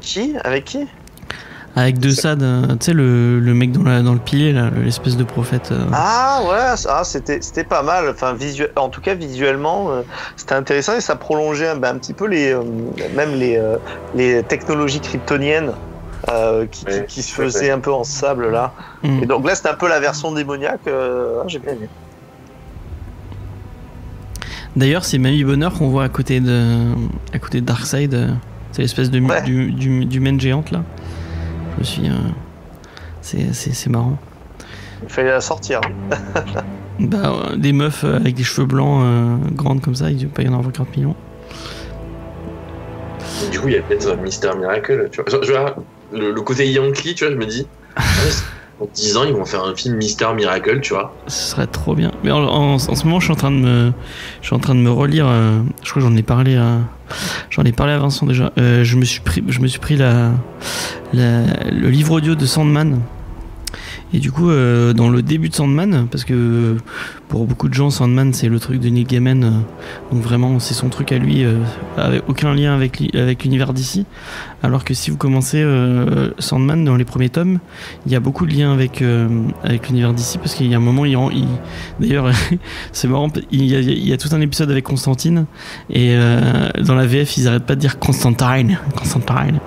Qui? 0.00 0.34
Avec 0.44 0.64
qui? 0.64 0.86
Avec 1.74 1.98
deux 1.98 2.10
SAD, 2.10 2.42
euh, 2.42 2.66
tu 2.78 2.86
sais, 2.86 2.92
le, 2.92 3.40
le 3.40 3.54
mec 3.54 3.72
dans, 3.72 3.82
la, 3.82 4.02
dans 4.02 4.12
le 4.12 4.18
pilier, 4.18 4.52
là, 4.52 4.70
l'espèce 4.70 5.16
de 5.16 5.24
prophète. 5.24 5.70
euh, 5.72 5.84
Ah 5.92 6.40
ouais, 6.46 6.76
ça, 6.76 6.98
ah, 6.98 7.04
c'était 7.04 7.40
c'était 7.40 7.64
pas 7.64 7.82
mal. 7.82 8.08
Enfin, 8.10 8.34
visuel, 8.34 8.70
en 8.76 8.90
tout 8.90 9.00
cas 9.00 9.14
visuellement, 9.14 9.90
euh, 9.90 10.02
c'était 10.36 10.54
intéressant 10.54 10.94
et 10.96 11.00
ça 11.00 11.16
prolongeait 11.16 11.68
un, 11.68 11.76
ben, 11.76 11.94
un 11.94 11.98
petit 11.98 12.12
peu 12.12 12.26
les 12.26 12.52
euh, 12.52 12.62
même 13.16 13.34
les 13.34 13.56
euh, 13.56 13.76
les 14.14 14.42
technologies 14.42 15.00
kryptoniennes 15.00 15.72
euh, 16.30 16.66
qui, 16.66 16.84
qui- 16.84 16.90
Ouais, 16.92 17.04
qui 17.08 17.22
se 17.22 17.32
faisaient 17.34 17.70
un 17.70 17.80
peu 17.80 17.92
en 17.92 18.04
sable 18.04 18.50
là. 18.50 18.72
hmm. 19.02 19.22
Et 19.22 19.26
donc 19.26 19.46
là, 19.46 19.54
c'était 19.54 19.70
un 19.70 19.74
peu 19.74 19.88
la 19.88 19.98
version 19.98 20.30
démoniaque. 20.32 20.80
euh, 20.88 21.38
ah, 21.42 21.44
J'ai 21.48 21.58
bien 21.58 21.72
aimé. 21.72 21.88
D'ailleurs, 24.76 25.04
c'est 25.04 25.18
Mamie 25.18 25.44
Bonheur 25.44 25.74
qu'on 25.74 25.88
voit 25.88 26.04
à 26.04 26.08
côté 26.08 26.40
de, 26.40 26.86
à 27.32 27.38
côté 27.38 27.60
de 27.60 27.66
Darkseid. 27.66 28.14
euh, 28.14 28.28
C'est 28.72 28.82
l'espèce 28.82 29.10
de 29.10 29.20
Ouais. 29.20 29.42
du, 29.42 29.70
du, 29.72 30.04
d'humaine 30.06 30.40
géante 30.40 30.70
là. 30.70 30.82
Je 31.74 31.78
me 31.80 31.84
suis. 31.84 32.08
euh, 32.08 32.14
c'est, 33.20 33.52
c'est, 33.54 33.72
c'est 33.74 33.90
marrant. 33.90 34.18
Il 35.02 35.08
fallait 35.08 35.30
la 35.30 35.40
sortir. 35.40 35.80
Bah, 37.00 37.32
euh, 37.50 37.56
des 37.56 37.72
meufs 37.72 38.04
euh, 38.04 38.16
avec 38.16 38.34
des 38.34 38.44
cheveux 38.44 38.66
blancs 38.66 39.00
euh, 39.02 39.36
grandes 39.52 39.80
comme 39.80 39.94
ça, 39.94 40.10
il 40.10 40.18
ne 40.22 40.26
pas 40.26 40.42
y 40.42 40.48
en 40.48 40.52
avoir 40.56 40.70
40 40.72 40.94
millions. 40.96 41.16
Et 43.44 43.50
Du 43.50 43.58
coup, 43.58 43.68
il 43.68 43.74
y 43.74 43.78
a 43.78 43.82
peut-être 43.82 44.12
un 44.12 44.16
Mister 44.16 44.50
Miracle. 44.56 45.08
Tu 45.10 45.20
vois. 45.22 45.42
Genre, 45.42 45.74
le, 46.12 46.32
le 46.32 46.40
côté 46.42 46.70
Yankee, 46.70 47.14
tu 47.14 47.24
vois, 47.24 47.32
je 47.32 47.38
me 47.38 47.46
dis, 47.46 47.66
ah, 48.82 48.84
en 48.84 48.88
10 48.94 49.16
ans, 49.16 49.24
ils 49.24 49.32
vont 49.32 49.44
faire 49.44 49.64
un 49.64 49.74
film 49.74 49.96
Mister 49.96 50.26
Miracle, 50.34 50.80
tu 50.80 50.94
vois. 50.94 51.14
Ce 51.26 51.50
serait 51.52 51.66
trop 51.66 51.94
bien. 51.94 52.10
Mais 52.24 52.30
en, 52.30 52.42
en- 52.42 52.78
ce 52.78 53.04
moment, 53.04 53.20
je 53.20 53.24
suis 53.26 53.32
en 53.32 53.36
train 53.36 53.50
de 53.50 53.56
me, 53.56 53.92
je 54.40 54.46
suis 54.46 54.54
en 54.56 54.58
train 54.58 54.74
de 54.74 54.80
me 54.80 54.90
relire. 54.90 55.26
euh, 55.28 55.60
je 55.82 55.90
crois 55.90 56.02
que 56.02 56.08
j'en 56.08 56.16
ai 56.16 56.22
parlé 56.22 56.56
à, 56.56 56.78
j'en 57.50 57.62
ai 57.64 57.72
parlé 57.72 57.92
à 57.92 57.98
Vincent 57.98 58.26
déjà. 58.26 58.52
Euh, 58.58 58.84
je 58.84 58.96
me 58.96 59.04
suis 59.04 59.20
pris, 59.20 59.42
je 59.48 59.60
me 59.60 59.66
suis 59.66 59.78
pris 59.80 59.96
la, 59.96 60.30
la- 61.12 61.70
le 61.70 61.88
livre 61.90 62.12
audio 62.12 62.34
de 62.34 62.46
Sandman. 62.46 63.00
Et 64.14 64.18
du 64.18 64.30
coup, 64.30 64.50
euh, 64.50 64.92
dans 64.92 65.08
le 65.08 65.22
début 65.22 65.48
de 65.48 65.54
Sandman, 65.54 66.06
parce 66.10 66.24
que 66.24 66.76
pour 67.32 67.46
beaucoup 67.46 67.70
de 67.70 67.72
gens, 67.72 67.88
Sandman 67.88 68.34
c'est 68.34 68.50
le 68.50 68.60
truc 68.60 68.78
de 68.78 68.90
Neil 68.90 69.04
Gaiman, 69.04 69.42
euh, 69.42 69.50
donc 70.14 70.22
vraiment 70.22 70.58
c'est 70.58 70.74
son 70.74 70.90
truc 70.90 71.12
à 71.12 71.16
lui, 71.18 71.44
euh, 71.44 71.54
avec 71.96 72.22
aucun 72.28 72.52
lien 72.54 72.74
avec, 72.74 73.02
avec 73.14 73.44
l'univers 73.44 73.72
d'ici. 73.72 74.04
Alors 74.62 74.84
que 74.84 74.92
si 74.92 75.10
vous 75.10 75.16
commencez 75.16 75.62
euh, 75.62 76.28
Sandman 76.38 76.84
dans 76.84 76.94
les 76.94 77.06
premiers 77.06 77.30
tomes, 77.30 77.58
il 78.04 78.12
y 78.12 78.16
a 78.16 78.20
beaucoup 78.20 78.44
de 78.44 78.52
liens 78.52 78.70
avec, 78.74 79.02
avec 79.64 79.88
l'univers 79.88 80.12
d'ici, 80.12 80.36
parce 80.36 80.54
qu'il 80.54 80.66
y 80.66 80.74
a 80.74 80.76
un 80.76 80.80
moment, 80.80 81.06
il, 81.06 81.12
il- 81.34 81.46
d'ailleurs, 81.98 82.30
c'est 82.92 83.08
marrant, 83.08 83.28
il 83.50 83.64
y, 83.64 84.12
a, 84.12 84.16
tout 84.18 84.28
un 84.32 84.40
épisode 84.42 84.70
avec 84.70 84.84
Constantine, 84.84 85.46
et 85.90 86.14
dans 86.80 86.94
la 86.94 87.06
VF, 87.06 87.36
ils 87.38 87.48
arrêtent 87.48 87.64
pas 87.64 87.74
de 87.76 87.80
dire 87.80 87.98
Constantine, 87.98 88.78
Constantine. 88.94 89.58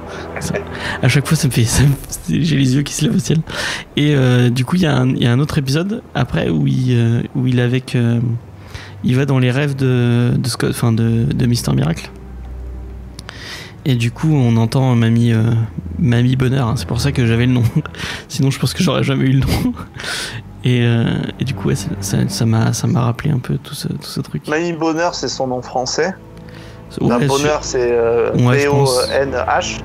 À 1.01 1.09
chaque 1.09 1.25
fois, 1.27 1.35
ça 1.35 1.47
me 1.47 1.51
fait, 1.51 1.65
j'ai 2.29 2.55
les 2.55 2.75
yeux 2.75 2.83
qui 2.83 2.93
se 2.93 3.03
lèvent 3.03 3.15
au 3.15 3.19
ciel. 3.19 3.39
Et 3.97 4.15
du 4.51 4.63
coup, 4.63 4.75
il 4.77 4.83
y, 4.83 4.85
a 4.85 4.95
un- 4.95 5.09
il 5.09 5.21
y 5.23 5.25
a 5.25 5.31
un 5.33 5.39
autre 5.39 5.57
épisode 5.57 6.03
après 6.13 6.49
où 6.49 6.67
il 6.67 7.54
est 7.59 7.63
avec, 7.63 7.95
euh, 7.95 8.19
il 9.03 9.15
va 9.15 9.25
dans 9.25 9.39
les 9.39 9.51
rêves 9.51 9.75
de, 9.75 10.31
de 10.37 10.47
Scott, 10.49 10.71
enfin 10.71 10.91
de, 10.91 11.23
de 11.23 11.45
Mister 11.45 11.71
Miracle. 11.73 12.09
Et 13.87 13.95
du 13.95 14.11
coup, 14.11 14.33
on 14.33 14.57
entend 14.57 14.95
Mamie, 14.95 15.31
euh, 15.31 15.51
Mamie 15.99 16.35
Bonheur. 16.35 16.67
hein. 16.67 16.73
C'est 16.75 16.87
pour 16.87 16.99
ça 16.99 17.11
que 17.11 17.25
j'avais 17.27 17.45
le 17.45 17.51
nom. 17.53 17.63
Sinon, 18.27 18.49
je 18.49 18.57
pense 18.59 18.73
que 18.73 18.81
j'aurais 18.83 19.03
jamais 19.03 19.25
eu 19.25 19.33
le 19.33 19.39
nom. 19.41 19.47
Et, 20.67 20.81
euh, 20.81 21.05
et 21.39 21.43
du 21.45 21.53
coup, 21.53 21.67
ouais, 21.67 21.75
ça- 21.75 22.45
m'a 22.47 22.73
ça 22.73 22.87
m'a 22.87 23.01
rappelé 23.01 23.29
un 23.29 23.37
peu 23.37 23.59
tout 23.59 23.75
ce, 23.75 23.87
tout 23.87 24.07
ce 24.07 24.19
truc. 24.19 24.47
Mamie 24.47 24.73
Bonheur, 24.73 25.13
c'est 25.13 25.27
son 25.27 25.45
nom 25.45 25.61
français. 25.61 26.15
Ouais, 26.99 27.07
La 27.09 27.19
je- 27.21 27.27
Bonheur, 27.27 27.63
c'est 27.63 27.91
euh, 27.91 28.31
Ouais. 28.33 28.65
B-O-N-H. 28.65 29.81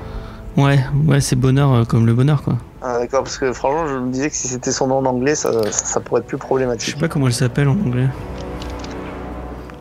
Ouais, 0.57 0.79
ouais, 1.05 1.21
c'est 1.21 1.35
bonheur 1.35 1.71
euh, 1.73 1.83
comme 1.85 2.05
le 2.05 2.13
bonheur, 2.13 2.41
quoi. 2.43 2.57
Ah, 2.81 2.97
D'accord, 2.99 3.23
parce 3.23 3.37
que 3.37 3.53
franchement, 3.53 3.87
je 3.87 3.93
me 3.95 4.11
disais 4.11 4.29
que 4.29 4.35
si 4.35 4.47
c'était 4.47 4.71
son 4.71 4.87
nom 4.87 4.97
en 4.97 5.05
anglais, 5.05 5.35
ça, 5.35 5.51
ça, 5.71 5.99
pourrait 5.99 6.21
être 6.21 6.27
plus 6.27 6.37
Je 6.37 6.41
problématique. 6.41 6.93
sais 6.93 6.99
pas 6.99 7.07
comment 7.07 7.27
elle 7.27 7.33
s'appelle 7.33 7.67
en 7.67 7.73
anglais. 7.73 8.07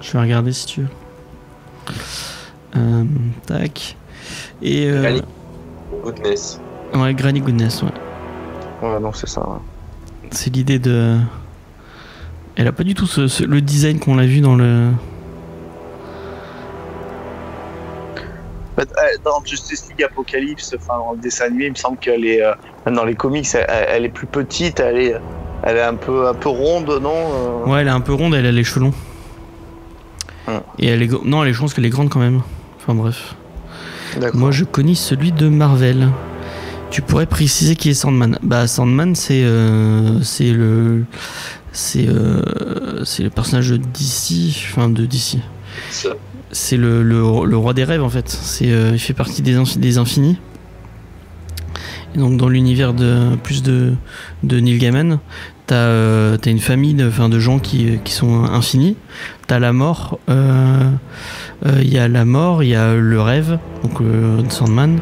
Je 0.03 0.13
vais 0.13 0.21
regarder 0.21 0.53
si 0.53 0.67
tu 0.67 0.81
veux. 0.83 0.89
Euh, 2.77 3.05
tac. 3.47 3.97
Et 4.63 4.87
euh, 4.91 5.01
Granny. 5.03 5.23
Goodness. 6.05 6.61
ouais, 6.95 7.15
Granny 7.15 7.41
Goodness, 7.41 7.83
ouais. 7.83 7.89
Ouais, 8.83 9.01
donc 9.01 9.17
c'est 9.17 9.29
ça. 9.29 9.41
ouais. 9.49 9.59
C'est 10.31 10.55
l'idée 10.55 10.79
de. 10.79 11.19
Elle 12.57 12.69
a 12.69 12.73
pas 12.73 12.85
du 12.85 12.95
tout 12.95 13.07
ce- 13.07 13.29
ce- 13.29 13.45
le 13.45 13.61
design 13.61 13.99
qu'on 13.99 14.15
l'a 14.15 14.27
vu 14.27 14.41
dans 14.41 14.55
le. 14.57 14.91
Dans 19.25 19.45
Justice 19.45 19.89
League 19.89 20.03
Apocalypse, 20.03 20.75
enfin 20.77 20.99
dans 20.99 21.13
le 21.13 21.19
dessin 21.19 21.47
animé, 21.47 21.67
il 21.67 21.71
me 21.71 21.77
semble 21.77 21.99
qu'elle 21.99 22.25
est, 22.25 22.43
euh, 22.43 22.53
même 22.87 22.95
dans 22.95 23.05
les 23.05 23.15
comics, 23.15 23.47
elle, 23.55 23.67
elle 23.69 24.05
est 24.05 24.11
plus 24.11 24.27
petite, 24.27 24.81
elle 24.81 24.99
est, 24.99 25.15
elle 25.63 25.77
est 25.77 25.83
un 25.83 25.95
peu, 25.95 26.29
un 26.29 26.35
peu 26.35 26.49
ronde, 26.49 26.99
non 27.03 27.65
euh, 27.65 27.71
Ouais, 27.71 27.81
elle 27.81 27.89
est 27.89 27.91
un 27.91 28.01
peu 28.01 28.15
ronde, 28.15 28.35
elle 28.35 28.47
a 28.47 28.53
les 28.53 28.65
cheveux 28.65 28.87
longs. 28.87 28.95
Hum. 30.49 30.61
Et 30.79 30.89
elle 30.89 31.03
est. 31.03 31.25
Non, 31.25 31.43
elle 31.43 31.51
est, 31.51 31.53
je 31.53 31.61
pense 31.61 31.75
qu'elle 31.75 31.87
est 31.87 31.91
grande 31.91 32.09
quand 32.09 32.21
même. 32.21 32.43
Enfin 32.79 32.95
bref. 32.95 33.35
Moi, 34.35 34.51
je 34.51 34.65
connais 34.65 34.95
celui 34.95 35.33
de 35.33 35.49
Marvel. 35.49 36.09
Tu 36.91 37.03
pourrais 37.03 37.27
préciser 37.27 37.77
qui 37.77 37.91
est 37.91 37.95
Sandman 37.95 38.37
Bah 38.43 38.67
Sandman 38.67 39.15
c'est 39.15 39.45
euh, 39.45 40.21
c'est 40.23 40.51
le 40.51 41.05
c'est 41.71 42.09
euh, 42.09 43.05
c'est 43.05 43.23
le 43.23 43.31
personnage 43.31 43.71
de 43.71 43.77
DC, 43.77 44.57
enfin 44.73 44.89
de 44.89 45.07
DC. 45.07 45.39
C'est 46.53 46.77
le, 46.77 47.23
roi 47.25 47.75
des 47.75 47.85
rêves 47.85 48.03
en 48.03 48.09
fait. 48.11 48.39
Euh, 48.63 48.91
il 48.95 48.99
fait 48.99 49.15
partie 49.15 49.43
des, 49.43 49.57
des 49.77 49.99
infinis. 49.99 50.39
Et 52.15 52.19
donc 52.19 52.37
dans 52.39 52.49
l'univers 52.49 52.93
de 52.93 53.37
plus 53.45 53.63
de 53.63 53.93
de 54.43 54.59
Neil 54.59 54.79
Gaiman, 54.79 55.21
t'as 55.67 55.77
euh, 55.77 56.37
une 56.45 56.59
famille 56.59 56.95
de 56.95 57.39
gens 57.39 57.61
qui 57.61 58.01
sont 58.07 58.43
infinis. 58.45 58.97
T'as 59.47 59.61
la 59.61 59.73
mort. 59.73 60.19
euh, 60.29 60.91
euh, 61.67 61.79
Il 61.83 61.93
y 61.93 61.99
a 61.99 62.09
la 62.09 62.25
mort, 62.25 62.65
il 62.65 62.71
y 62.71 62.75
a 62.75 62.95
le 62.95 63.21
rêve, 63.21 63.59
donc 63.85 64.01
Sandman. 64.51 64.99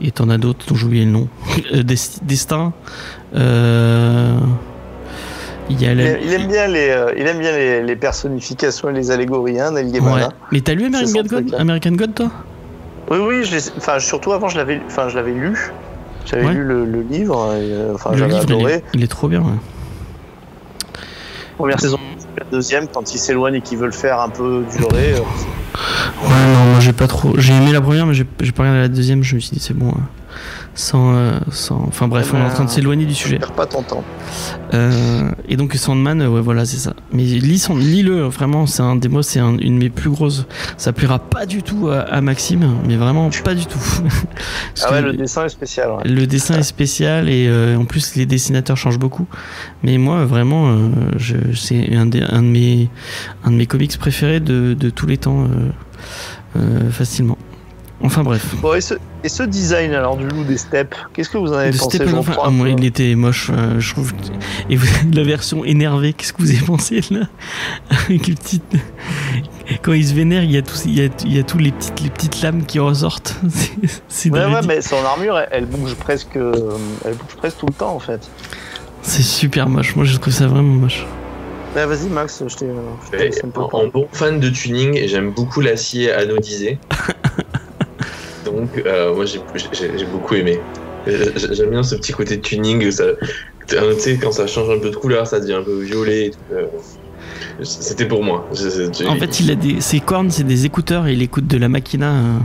Et 0.00 0.10
t'en 0.10 0.28
as 0.30 0.38
d'autres 0.38 0.64
dont 0.66 0.74
j'ai 0.76 0.86
oublié 0.86 1.04
le 1.04 1.10
nom. 1.10 1.28
Dest- 1.74 2.20
Destin. 2.24 2.72
Euh, 5.64 5.70
Il 5.70 5.82
y 5.82 5.86
a 5.86 5.92
Il, 5.92 5.98
la... 5.98 6.18
il 6.18 6.32
aime 6.32 6.46
bien 6.48 6.66
les, 6.66 6.88
euh, 6.90 7.12
il 7.16 7.26
aime 7.26 7.38
bien 7.38 7.52
les, 7.52 7.82
les 7.82 7.96
personnifications 7.96 8.90
et 8.90 8.92
les 8.92 9.10
allégories, 9.10 9.58
hein, 9.60 9.70
Neil 9.72 9.90
Gaiman. 9.92 10.14
Ouais. 10.14 10.22
hein. 10.22 10.28
Mais 10.52 10.60
t'as 10.60 10.74
lu 10.74 10.86
American 10.86 11.22
God? 11.22 11.54
American 11.58 11.92
God 11.92 12.14
toi? 12.14 12.30
Oui, 13.10 13.18
oui, 13.18 13.44
je 13.44 13.56
enfin, 13.76 13.98
surtout 13.98 14.32
avant, 14.32 14.48
je 14.48 14.56
l'avais, 14.56 14.80
enfin, 14.86 15.08
je 15.08 15.16
l'avais 15.16 15.32
lu. 15.32 15.72
J'avais 16.26 16.46
Ouais. 16.46 16.52
lu 16.54 16.64
le, 16.64 16.84
le 16.86 17.02
livre, 17.02 17.54
et, 17.54 17.70
euh, 17.72 17.94
enfin, 17.94 18.12
Le 18.12 18.16
j'avais 18.18 18.32
livre, 18.32 18.44
il 18.48 18.52
adoré. 18.54 18.72
est, 18.74 18.84
il 18.94 19.02
est 19.04 19.08
trop 19.08 19.28
bien. 19.28 19.40
ouais. 19.40 19.58
Première 21.58 21.78
saison, 21.80 21.98
la 22.38 22.44
deuxième, 22.50 22.88
quand 22.88 23.14
il 23.14 23.18
s'éloigne 23.18 23.54
et 23.56 23.60
qu'il 23.60 23.78
veut 23.78 23.86
le 23.86 23.92
faire 23.92 24.20
un 24.20 24.28
peu 24.28 24.64
durer. 24.76 25.14
euh, 25.14 25.18
Ouais, 26.22 26.28
non, 26.54 26.64
moi 26.70 26.80
j'ai 26.80 26.92
pas 26.92 27.06
trop. 27.06 27.34
J'ai 27.38 27.52
aimé 27.52 27.72
la 27.72 27.80
première, 27.80 28.06
mais 28.06 28.14
j'ai 28.14 28.24
j'ai 28.40 28.52
pas 28.52 28.62
regardé 28.62 28.80
la 28.80 28.88
deuxième. 28.88 29.22
Je 29.22 29.34
me 29.36 29.40
suis 29.40 29.50
dit, 29.54 29.60
c'est 29.60 29.74
bon. 29.74 29.88
hein. 29.90 30.00
Sans, 30.76 31.14
euh, 31.14 31.38
sans. 31.52 31.76
Enfin 31.86 32.08
bref, 32.08 32.32
on 32.34 32.38
est 32.38 32.42
en 32.42 32.50
train 32.50 32.64
de 32.64 32.70
s'éloigner 32.70 33.06
du 33.06 33.14
sujet. 33.14 33.38
perds 33.38 33.52
pas 33.52 33.66
ton 33.66 33.82
temps. 33.82 34.02
Euh, 34.72 35.30
et 35.48 35.56
donc 35.56 35.72
Sandman, 35.74 36.20
euh, 36.20 36.28
ouais, 36.28 36.40
voilà, 36.40 36.64
c'est 36.64 36.78
ça. 36.78 36.94
Mais 37.12 37.22
lis 37.22 37.68
lis-le, 37.78 38.22
vraiment, 38.22 38.66
c'est 38.66 38.82
un 38.82 38.96
des 38.96 39.08
mots, 39.08 39.22
c'est 39.22 39.38
un- 39.38 39.56
une 39.58 39.78
de 39.78 39.84
mes 39.84 39.88
plus 39.90 40.10
grosses. 40.10 40.46
Ça 40.76 40.92
plaira 40.92 41.20
pas 41.20 41.46
du 41.46 41.62
tout 41.62 41.88
à, 41.90 42.00
à 42.00 42.20
Maxime, 42.20 42.68
mais 42.88 42.96
vraiment 42.96 43.30
pas 43.44 43.54
du 43.54 43.66
tout. 43.66 43.78
Ah 44.82 44.90
ouais, 44.90 45.00
le 45.02 45.12
dessin 45.12 45.44
est 45.44 45.48
spécial. 45.50 45.90
Ouais. 45.92 46.02
le 46.04 46.26
dessin 46.26 46.58
est 46.58 46.64
spécial 46.64 47.28
et 47.28 47.46
euh, 47.48 47.76
en 47.78 47.84
plus 47.84 48.16
les 48.16 48.26
dessinateurs 48.26 48.76
changent 48.76 48.98
beaucoup. 48.98 49.26
Mais 49.84 49.96
moi, 49.98 50.24
vraiment, 50.24 50.70
euh, 50.70 50.88
je, 51.16 51.36
c'est 51.54 51.94
un, 51.94 52.06
de 52.06 52.18
mes 52.40 52.88
un 53.44 53.50
de 53.52 53.56
mes 53.56 53.66
comics 53.66 53.96
préférés 53.96 54.40
de, 54.40 54.74
de 54.74 54.90
tous 54.90 55.06
les 55.06 55.18
temps, 55.18 55.46
facilement. 56.90 57.38
Enfin 58.02 58.22
bref. 58.22 58.54
Bon, 58.60 58.74
et 58.74 58.80
ce, 58.80 58.94
et 59.22 59.28
ce 59.28 59.42
design 59.44 59.92
alors 59.94 60.16
du 60.16 60.26
loup 60.26 60.44
des 60.44 60.58
steppes, 60.58 60.94
qu'est-ce 61.14 61.30
que 61.30 61.38
vous 61.38 61.52
en 61.52 61.56
avez 61.56 61.70
De 61.70 61.78
pensé 61.78 61.98
Enfin, 62.14 62.34
ah, 62.42 62.50
moi, 62.50 62.68
il 62.68 62.84
était 62.84 63.14
moche, 63.14 63.50
euh, 63.52 63.78
je 63.80 63.92
trouve. 63.92 64.12
Et 64.68 64.76
vous, 64.76 64.86
la 65.14 65.22
version 65.22 65.64
énervée, 65.64 66.12
qu'est-ce 66.12 66.32
que 66.32 66.42
vous 66.42 66.50
avez 66.50 66.60
pensé 66.64 67.00
là 67.10 67.20
Avec 67.90 68.26
les 68.26 68.34
petites. 68.34 68.62
Quand 69.82 69.92
il 69.94 70.06
se 70.06 70.12
vénère, 70.12 70.42
il 70.42 70.50
y 70.50 70.56
a 70.58 70.62
tous, 70.62 70.82
il 70.84 70.98
y 70.98 71.02
a, 71.04 71.08
il 71.24 71.34
y 71.34 71.38
a 71.38 71.42
tous 71.42 71.58
les 71.58 71.70
petites, 71.72 72.00
les 72.02 72.10
petites 72.10 72.42
lames 72.42 72.64
qui 72.66 72.78
ressortent. 72.78 73.36
C'est- 74.08 74.30
Ouais, 74.30 74.44
ouais, 74.44 74.60
mais 74.66 74.82
son 74.82 74.96
armure, 75.04 75.38
elle, 75.38 75.48
elle 75.52 75.66
bouge 75.66 75.94
presque, 75.94 76.36
euh, 76.36 76.52
elle 77.04 77.14
bouge 77.14 77.36
presque 77.36 77.58
tout 77.58 77.66
le 77.66 77.72
temps 77.74 77.94
en 77.94 78.00
fait. 78.00 78.28
C'est 79.02 79.22
super 79.22 79.68
moche. 79.68 79.96
Moi, 79.96 80.04
je 80.04 80.16
trouve 80.18 80.32
ça 80.32 80.46
vraiment 80.46 80.74
moche. 80.74 81.06
Vas-y, 81.74 82.08
Max, 82.08 82.42
je 82.46 82.54
t'ai. 82.54 82.66
peu 83.52 83.60
en, 83.60 83.68
en 83.72 83.86
bon 83.88 84.06
fan 84.12 84.38
de 84.38 84.48
tuning, 84.48 85.00
j'aime 85.08 85.30
beaucoup 85.30 85.60
l'acier 85.60 86.12
anodisé. 86.12 86.78
Donc, 88.54 88.82
euh, 88.86 89.14
moi, 89.14 89.24
j'ai 89.26 89.40
beaucoup 90.12 90.34
aimé. 90.34 90.60
J'ai- 91.06 91.54
J'aime 91.54 91.70
bien 91.70 91.82
ce 91.82 91.94
petit 91.96 92.12
côté 92.12 92.40
tuning. 92.40 92.90
Ça, 92.90 93.04
tu 93.68 93.76
sais, 93.98 94.16
quand 94.18 94.32
ça 94.32 94.46
change 94.46 94.70
un 94.70 94.78
peu 94.78 94.90
de 94.90 94.96
couleur, 94.96 95.26
ça 95.26 95.40
devient 95.40 95.54
un 95.54 95.62
peu 95.62 95.80
violet. 95.80 96.30
euh, 96.52 96.66
C'était 97.62 98.06
pour 98.06 98.22
moi. 98.22 98.48
En 99.06 99.16
fait, 99.16 99.40
il 99.40 99.50
a 99.50 99.54
des, 99.54 99.80
ses 99.80 100.00
cornes, 100.00 100.30
c'est 100.30 100.44
des 100.44 100.64
écouteurs 100.66 101.06
et 101.06 101.12
il 101.12 101.22
écoute 101.22 101.46
de 101.46 101.56
la 101.58 101.68
Machina. 101.68 102.12
euh, 102.12 102.38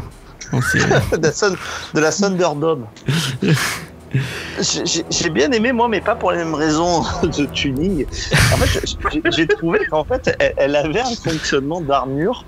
de 1.17 1.21
la, 1.21 1.31
Sun- 1.31 1.55
de 1.93 1.99
la 1.99 2.11
Thunderdome. 2.11 2.85
J'ai- 4.61 5.29
bien 5.29 5.51
aimé 5.51 5.71
moi, 5.71 5.87
mais 5.87 6.01
pas 6.01 6.15
pour 6.15 6.31
les 6.31 6.39
mêmes 6.39 6.55
raisons 6.55 7.01
de 7.23 7.45
tuning. 7.45 8.05
En 8.53 8.57
fait, 8.57 8.81
j'ai- 9.13 9.21
j'ai 9.31 9.47
trouvé 9.47 9.79
qu'en 9.89 10.03
fait, 10.03 10.35
elle, 10.39 10.53
elle 10.57 10.75
avait 10.75 11.01
un 11.01 11.15
fonctionnement 11.23 11.81
d'armure 11.81 12.43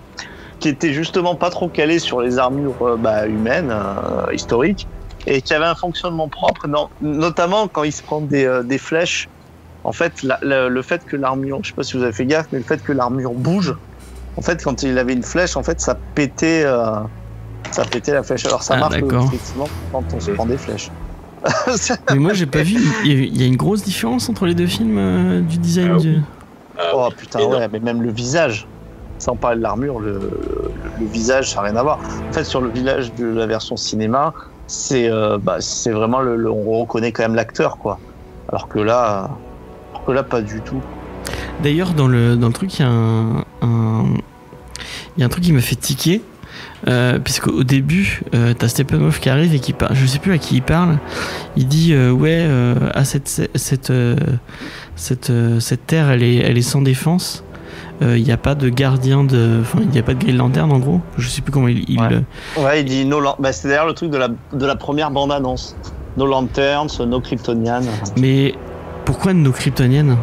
qui 0.61 0.69
était 0.69 0.93
justement 0.93 1.35
pas 1.35 1.49
trop 1.49 1.69
calé 1.69 1.99
sur 1.99 2.21
les 2.21 2.37
armures 2.37 2.81
euh, 2.83 2.95
bah, 2.97 3.27
humaines 3.27 3.71
euh, 3.71 4.31
historiques 4.31 4.87
et 5.25 5.41
qui 5.41 5.53
avait 5.53 5.65
un 5.65 5.75
fonctionnement 5.75 6.29
propre, 6.29 6.67
non, 6.67 6.87
notamment 7.01 7.67
quand 7.67 7.83
il 7.83 7.91
se 7.91 8.01
prend 8.03 8.21
des, 8.21 8.45
euh, 8.45 8.63
des 8.63 8.77
flèches. 8.77 9.27
En 9.83 9.91
fait, 9.91 10.21
la- 10.21 10.37
la- 10.43 10.69
le 10.69 10.81
fait 10.83 11.03
que 11.03 11.15
l'armure, 11.15 11.59
je 11.63 11.69
sais 11.69 11.73
pas 11.75 11.83
si 11.83 11.97
vous 11.97 12.03
avez 12.03 12.13
fait 12.13 12.25
gaffe, 12.27 12.45
mais 12.51 12.59
le 12.59 12.65
fait 12.65 12.81
que 12.81 12.91
l'armure 12.91 13.33
bouge, 13.33 13.73
en 14.37 14.41
fait, 14.41 14.63
quand 14.63 14.83
il 14.83 14.97
avait 14.97 15.13
une 15.13 15.23
flèche, 15.23 15.57
en 15.57 15.63
fait, 15.63 15.81
ça 15.81 15.97
pétait. 16.15 16.63
euh, 16.65 17.01
ça 17.71 17.83
pétait 17.85 18.13
la 18.13 18.21
flèche. 18.23 18.45
Alors 18.45 18.63
ça 18.63 18.75
Ah, 18.75 18.79
marche 18.79 18.97
effectivement 18.97 19.67
quand 19.91 20.03
on 20.13 20.19
se 20.19 20.31
prend 20.31 20.45
des 20.45 20.57
flèches. 20.57 20.89
Mais 22.09 22.19
moi, 22.19 22.33
j'ai 22.33 22.45
pas 22.45 22.61
vu. 22.61 22.75
Il 23.05 23.39
y, 23.39 23.43
a, 23.43 23.47
une 23.47 23.57
grosse 23.57 23.83
différence 23.83 24.29
entre 24.29 24.45
les 24.45 24.53
deux 24.53 24.67
films 24.67 24.97
euh, 24.97 25.41
du 25.41 25.57
design 25.57 25.95
Ah 25.95 25.97
du. 25.97 26.17
Ah, 26.77 26.91
oh 26.93 27.09
putain, 27.17 27.43
ouais, 27.45 27.67
mais 27.69 27.79
même 27.79 28.01
le 28.01 28.11
visage. 28.11 28.67
Sans 29.21 29.35
parler 29.35 29.57
de 29.57 29.61
l'armure, 29.61 29.99
le, 29.99 30.19
visage, 30.99 31.51
ça 31.51 31.57
n'a 31.57 31.67
rien 31.67 31.75
à 31.75 31.83
voir. 31.83 31.99
En 32.27 32.33
fait, 32.33 32.43
sur 32.43 32.59
le 32.59 32.69
village 32.69 33.13
de 33.13 33.27
la 33.27 33.45
version 33.45 33.77
cinéma, 33.77 34.33
c'est 34.65 35.11
euh, 35.11 35.37
bah, 35.37 35.57
vraiment 35.85 36.21
le, 36.21 36.49
on 36.49 36.79
reconnaît 36.79 37.11
quand 37.11 37.21
même 37.21 37.35
l'acteur, 37.35 37.77
quoi. 37.77 37.99
Alors 38.49 38.67
que 38.67 38.79
là, 38.79 39.29
que 40.07 40.11
là, 40.11 40.23
pas 40.23 40.41
du 40.41 40.61
tout. 40.61 40.81
D'ailleurs, 41.61 41.93
dans 41.93 42.07
le, 42.07 42.35
dans 42.35 42.47
le 42.47 42.53
truc, 42.53 42.79
il 42.79 42.81
y 42.81 42.85
a 42.85 42.89
un, 42.89 43.45
il 45.15 45.19
y 45.19 45.21
a 45.21 45.27
un 45.27 45.29
truc 45.29 45.43
qui 45.43 45.53
me 45.53 45.61
fait 45.61 45.75
tiquer. 45.75 46.23
Euh, 46.87 47.19
puisque 47.19 47.47
au 47.47 47.63
début, 47.63 48.23
euh, 48.33 48.55
t'as 48.57 48.69
Steppenwolf 48.69 49.19
qui 49.19 49.29
arrive 49.29 49.53
et 49.53 49.59
qui 49.59 49.71
parle, 49.71 49.93
je 49.93 50.03
sais 50.07 50.17
plus 50.17 50.31
à 50.31 50.39
qui 50.39 50.55
il 50.55 50.63
parle. 50.63 50.97
Il 51.55 51.67
dit 51.67 51.93
euh, 51.93 52.09
ouais, 52.09 52.39
euh, 52.41 52.73
cette 53.03 53.51
cette 53.53 53.93
cette 54.95 55.31
cette 55.59 55.85
terre, 55.85 56.09
elle 56.09 56.23
est 56.23 56.37
elle 56.37 56.57
est 56.57 56.63
sans 56.63 56.81
défense. 56.81 57.43
Euh, 58.01 58.17
Il 58.17 58.23
n'y 58.23 58.31
a 58.31 58.37
pas 58.37 58.55
de 58.55 58.67
gardien 58.69 59.23
de, 59.23 59.59
enfin 59.61 59.79
il 59.81 59.89
n'y 59.89 59.99
a 59.99 60.03
pas 60.03 60.13
de 60.15 60.19
grille 60.19 60.35
lanterne 60.35 60.71
en 60.71 60.79
gros? 60.79 61.01
Je 61.17 61.27
sais 61.29 61.41
plus 61.41 61.51
comment 61.51 61.67
il. 61.67 61.87
il 61.89 61.99
Ouais. 62.57 62.79
il 62.81 62.85
dit 62.85 63.05
no 63.05 63.19
lan- 63.19 63.35
bah, 63.39 63.53
c'est 63.53 63.67
d'ailleurs 63.67 63.85
le 63.87 63.93
truc 63.93 64.09
de 64.09 64.17
la, 64.17 64.29
de 64.29 64.65
la 64.65 64.75
première 64.75 65.11
bande-annonce. 65.11 65.75
No 66.17 66.25
lanterns, 66.25 66.99
no 66.99 67.19
kryptonian. 67.21 67.81
Mais 68.19 68.53
pourquoi 69.05 69.33
nos 69.33 69.51
kryptoniennes? 69.51 70.17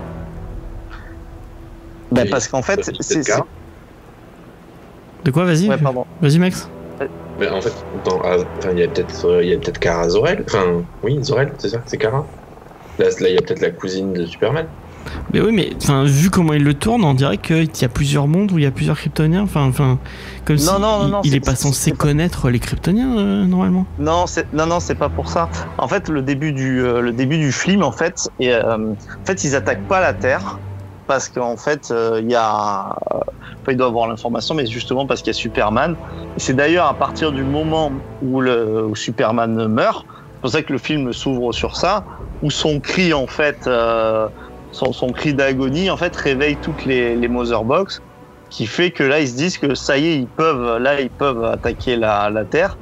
Bah, 2.11 2.23
parce 2.31 2.49
qu'en 2.49 2.63
fait, 2.63 2.91
c'est. 3.01 3.23
De 5.25 5.31
quoi 5.31 5.45
Vas-y? 5.45 5.69
Ouais, 5.69 5.77
pardon. 5.79 6.05
Vas-y 6.21 6.39
Max. 6.39 6.69
Mais 7.39 7.49
en 7.49 7.61
fait, 7.61 7.73
dans- 8.05 8.21
ah, 8.25 8.37
il 8.73 8.79
y 8.81 8.83
a 8.83 8.89
peut-être 8.89 9.25
euh, 9.27 9.43
il 9.45 9.51
y 9.51 9.55
a 9.55 9.59
peut-être 9.59 9.79
Kara 9.79 10.09
Zor-El. 10.09 10.45
Enfin, 10.49 10.83
oui, 11.05 11.19
Zor-El, 11.23 11.53
c'est 11.59 11.69
ça, 11.69 11.79
c'est 11.87 11.97
Kara. 11.97 12.27
Là, 12.99 13.07
là, 13.21 13.29
il 13.29 13.35
y 13.35 13.39
a 13.39 13.41
peut-être 13.41 13.61
la 13.61 13.71
cousine 13.71 14.13
de 14.13 14.27
Superman. 14.27 14.67
Mais 15.33 15.41
oui, 15.41 15.53
mais 15.53 15.71
enfin, 15.83 16.05
vu 16.05 16.31
comment 16.31 16.53
il 16.53 16.65
le 16.65 16.75
tourne, 16.75 17.05
on 17.05 17.15
dirait 17.15 17.39
qu'il 17.39 17.69
y 17.81 17.85
a 17.85 17.89
plusieurs 17.89 18.27
mondes 18.29 18.53
où 18.53 18.59
il 18.59 18.65
y 18.65 18.67
a 18.67 18.71
plusieurs 18.71 18.97
kryptoniens. 18.97 19.43
Enfin, 19.43 19.67
enfin, 19.67 19.99
comme 20.45 20.57
Non, 20.57 20.63
si 20.63 20.73
non, 20.73 20.79
non, 20.81 21.05
il, 21.07 21.11
non, 21.11 21.21
il 21.25 21.31
c'est- 21.31 21.37
est 21.37 21.41
pas 21.41 21.55
censé 21.55 21.91
pas- 21.93 21.97
connaître 21.97 22.51
les 22.51 22.59
kryptoniens 22.61 23.17
euh, 23.19 23.45
normalement. 23.47 23.87
Non, 23.99 24.25
non, 24.53 24.67
non, 24.67 24.81
c'est 24.81 24.95
pas 24.97 25.09
pour 25.09 25.29
ça. 25.29 25.49
En 25.79 25.89
fait, 25.89 26.09
le 26.09 26.23
début 26.23 26.53
du 26.53 26.83
euh, 26.83 27.01
le 27.01 27.13
début 27.13 27.39
du 27.39 27.53
film, 27.53 27.83
en 27.83 27.93
fait, 27.93 28.29
et, 28.39 28.53
euh, 28.55 28.77
en 28.93 29.25
fait, 29.27 29.45
ils 29.45 29.55
attaquent 29.57 29.87
pas 29.87 30.01
la 30.01 30.13
Terre 30.15 30.59
parce 31.07 31.29
qu'en 31.31 31.57
fait, 31.57 31.91
il 32.21 32.31
y 32.31 32.35
a, 32.35 32.95
enfin, 33.11 33.71
il 33.71 33.77
doit 33.79 33.87
avoir 33.87 34.09
l'information, 34.09 34.55
mais 34.55 34.67
justement 34.67 35.07
parce 35.07 35.23
qu'il 35.23 35.31
y 35.33 35.37
a 35.37 35.39
Superman. 35.39 35.95
C'est 36.37 36.55
d'ailleurs 36.55 36.87
à 36.87 36.95
partir 36.95 37.33
du 37.33 37.45
moment 37.45 37.91
où 38.21 38.41
le 38.43 38.85
où 38.87 38.95
Superman 38.95 39.69
meurt, 39.69 40.05
c'est 40.07 40.41
pour 40.43 40.51
ça 40.51 40.63
que 40.63 40.73
le 40.73 40.79
film 40.79 41.13
s'ouvre 41.15 41.53
sur 41.53 41.77
ça, 41.77 42.05
où 42.43 42.51
son 42.51 42.79
cri 42.81 43.15
en 43.15 43.27
fait, 43.27 43.67
son, 44.73 44.93
son 44.93 45.09
cri 45.09 45.35
d'agonie 45.35 45.91
en 45.91 45.97
fait 45.97 46.15
réveille 46.17 46.57
toutes 46.63 46.85
les 46.85 47.17
les 47.17 47.29
Mother 47.29 47.65
Box, 47.65 48.03
qui 48.51 48.67
fait 48.67 48.91
que 48.91 49.03
là 49.03 49.21
ils 49.21 49.29
se 49.29 49.37
disent 49.37 49.59
que 49.59 49.75
ça 49.75 49.99
y 49.99 50.07
est, 50.07 50.17
ils 50.17 50.27
peuvent 50.27 50.79
là 50.83 51.01
ils 51.01 51.11
peuvent 51.11 51.45
attaquer 51.45 51.97
la 51.97 52.31
la 52.31 52.45
Terre 52.45 52.77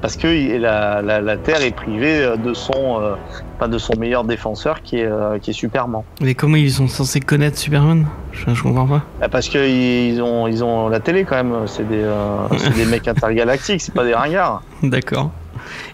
parce 0.00 0.16
que 0.16 0.26
la, 0.58 1.00
la, 1.00 1.20
la 1.20 1.36
Terre 1.36 1.62
est 1.62 1.70
privée 1.70 2.34
de 2.44 2.54
son, 2.54 3.00
euh, 3.00 3.14
pas 3.60 3.68
de 3.68 3.78
son 3.78 3.96
meilleur 3.96 4.24
défenseur 4.24 4.82
qui 4.82 4.98
est, 4.98 5.06
euh, 5.06 5.38
qui 5.38 5.50
est 5.50 5.52
Superman. 5.52 6.02
Mais 6.20 6.34
comment 6.34 6.56
ils 6.56 6.72
sont 6.72 6.88
censés 6.88 7.20
connaître 7.20 7.56
Superman? 7.56 8.06
Je, 8.32 8.52
je 8.52 8.62
comprends 8.64 8.88
pas. 8.88 9.02
Bah, 9.20 9.28
Parce 9.30 9.48
que 9.48 9.64
ils 9.64 10.20
ont, 10.20 10.48
ils 10.48 10.64
ont 10.64 10.88
la 10.88 10.98
télé 10.98 11.22
quand 11.22 11.36
même. 11.36 11.54
C'est 11.68 11.86
des, 11.88 12.02
euh, 12.02 12.48
c'est 12.58 12.74
des 12.74 12.84
mecs 12.84 13.06
intergalactiques, 13.16 13.80
c'est 13.80 13.94
pas 13.94 14.04
des 14.04 14.12
ringards. 14.14 14.64
D'accord. 14.82 15.30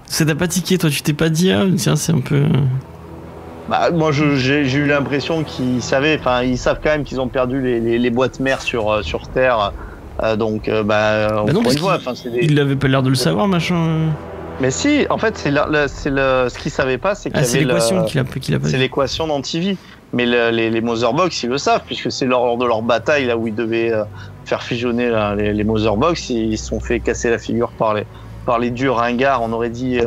Ça 0.07 0.25
t'a 0.25 0.35
pas 0.35 0.49
tiqué, 0.49 0.79
toi? 0.79 0.89
Tu 0.89 1.03
t'es 1.03 1.13
pas 1.13 1.29
dit, 1.29 1.53
ah, 1.53 1.67
tiens, 1.77 1.95
c'est 1.97 2.13
un 2.13 2.21
peu. 2.21 2.45
Bah, 3.69 3.91
moi, 3.91 4.11
j'ai 4.13 4.63
eu 4.63 4.87
l'impression 4.87 5.45
qu'ils 5.45 5.83
savaient. 5.83 6.17
Enfin, 6.19 6.43
ils 6.43 6.57
savent 6.59 6.81
quand 6.83 6.91
même 6.91 7.05
qu'ils 7.05 7.21
ont 7.21 7.29
perdu 7.29 7.61
les, 7.61 7.81
les, 7.81 7.99
les 7.99 8.11
boîtes 8.11 8.41
mères 8.41 8.63
sur, 8.63 8.91
euh, 8.91 9.03
sur 9.03 9.29
Terre 9.29 9.73
Euh, 10.21 10.35
donc, 10.35 10.69
euh, 10.69 10.83
bah, 10.83 11.29
Bah 11.45 11.53
non, 11.53 11.61
une 11.63 12.31
des- 12.33 12.45
Il 12.45 12.59
avait 12.59 12.75
pas 12.75 12.89
l'air 12.89 13.03
de 13.05 13.09
le 13.09 13.15
savoir, 13.15 13.47
machin. 13.47 14.09
Mais 14.61 14.73
si, 14.73 15.07
en 15.11 15.19
fait, 15.19 15.39
c'est 15.39 15.53
le, 15.53 15.87
ce 16.49 16.59
qu'il 16.59 16.73
savait 16.73 16.99
pas, 16.99 17.15
c'est 17.15 17.31
qu'il 17.31 17.39
Ah, 17.39 17.45
c'est 17.45 17.61
l'équation 17.61 18.05
qu'il 18.05 18.19
a, 18.19 18.59
pas 18.59 18.69
c'est 18.69 18.79
l'équation 18.79 19.29
d'Antivie. 19.29 19.79
Mais 20.13 20.27
le- 20.27 20.51
les, 20.51 20.71
les 20.71 20.81
Motherbox, 20.81 21.45
ils 21.45 21.51
le 21.51 21.59
savent, 21.59 21.83
puisque 21.87 22.11
c'est 22.11 22.25
lors 22.27 22.57
de 22.57 22.65
leur 22.67 22.83
bataille, 22.83 23.27
là 23.27 23.37
où 23.37 23.47
ils 23.47 23.55
devaient 23.55 23.93
euh, 23.93 24.03
faire 24.45 24.63
fusionner 24.65 25.09
là, 25.11 25.37
les, 25.37 25.53
les 25.53 25.63
Motherbox, 25.65 26.31
ils 26.31 26.59
se 26.59 26.67
sont 26.67 26.81
fait 26.81 26.99
casser 26.99 27.31
la 27.31 27.39
figure 27.39 27.71
par 27.79 27.95
les, 27.95 28.05
par 28.45 28.59
les 28.59 28.71
dieux 28.71 28.91
ringards. 28.91 29.43
On 29.43 29.53
aurait 29.53 29.71
dit, 29.71 30.01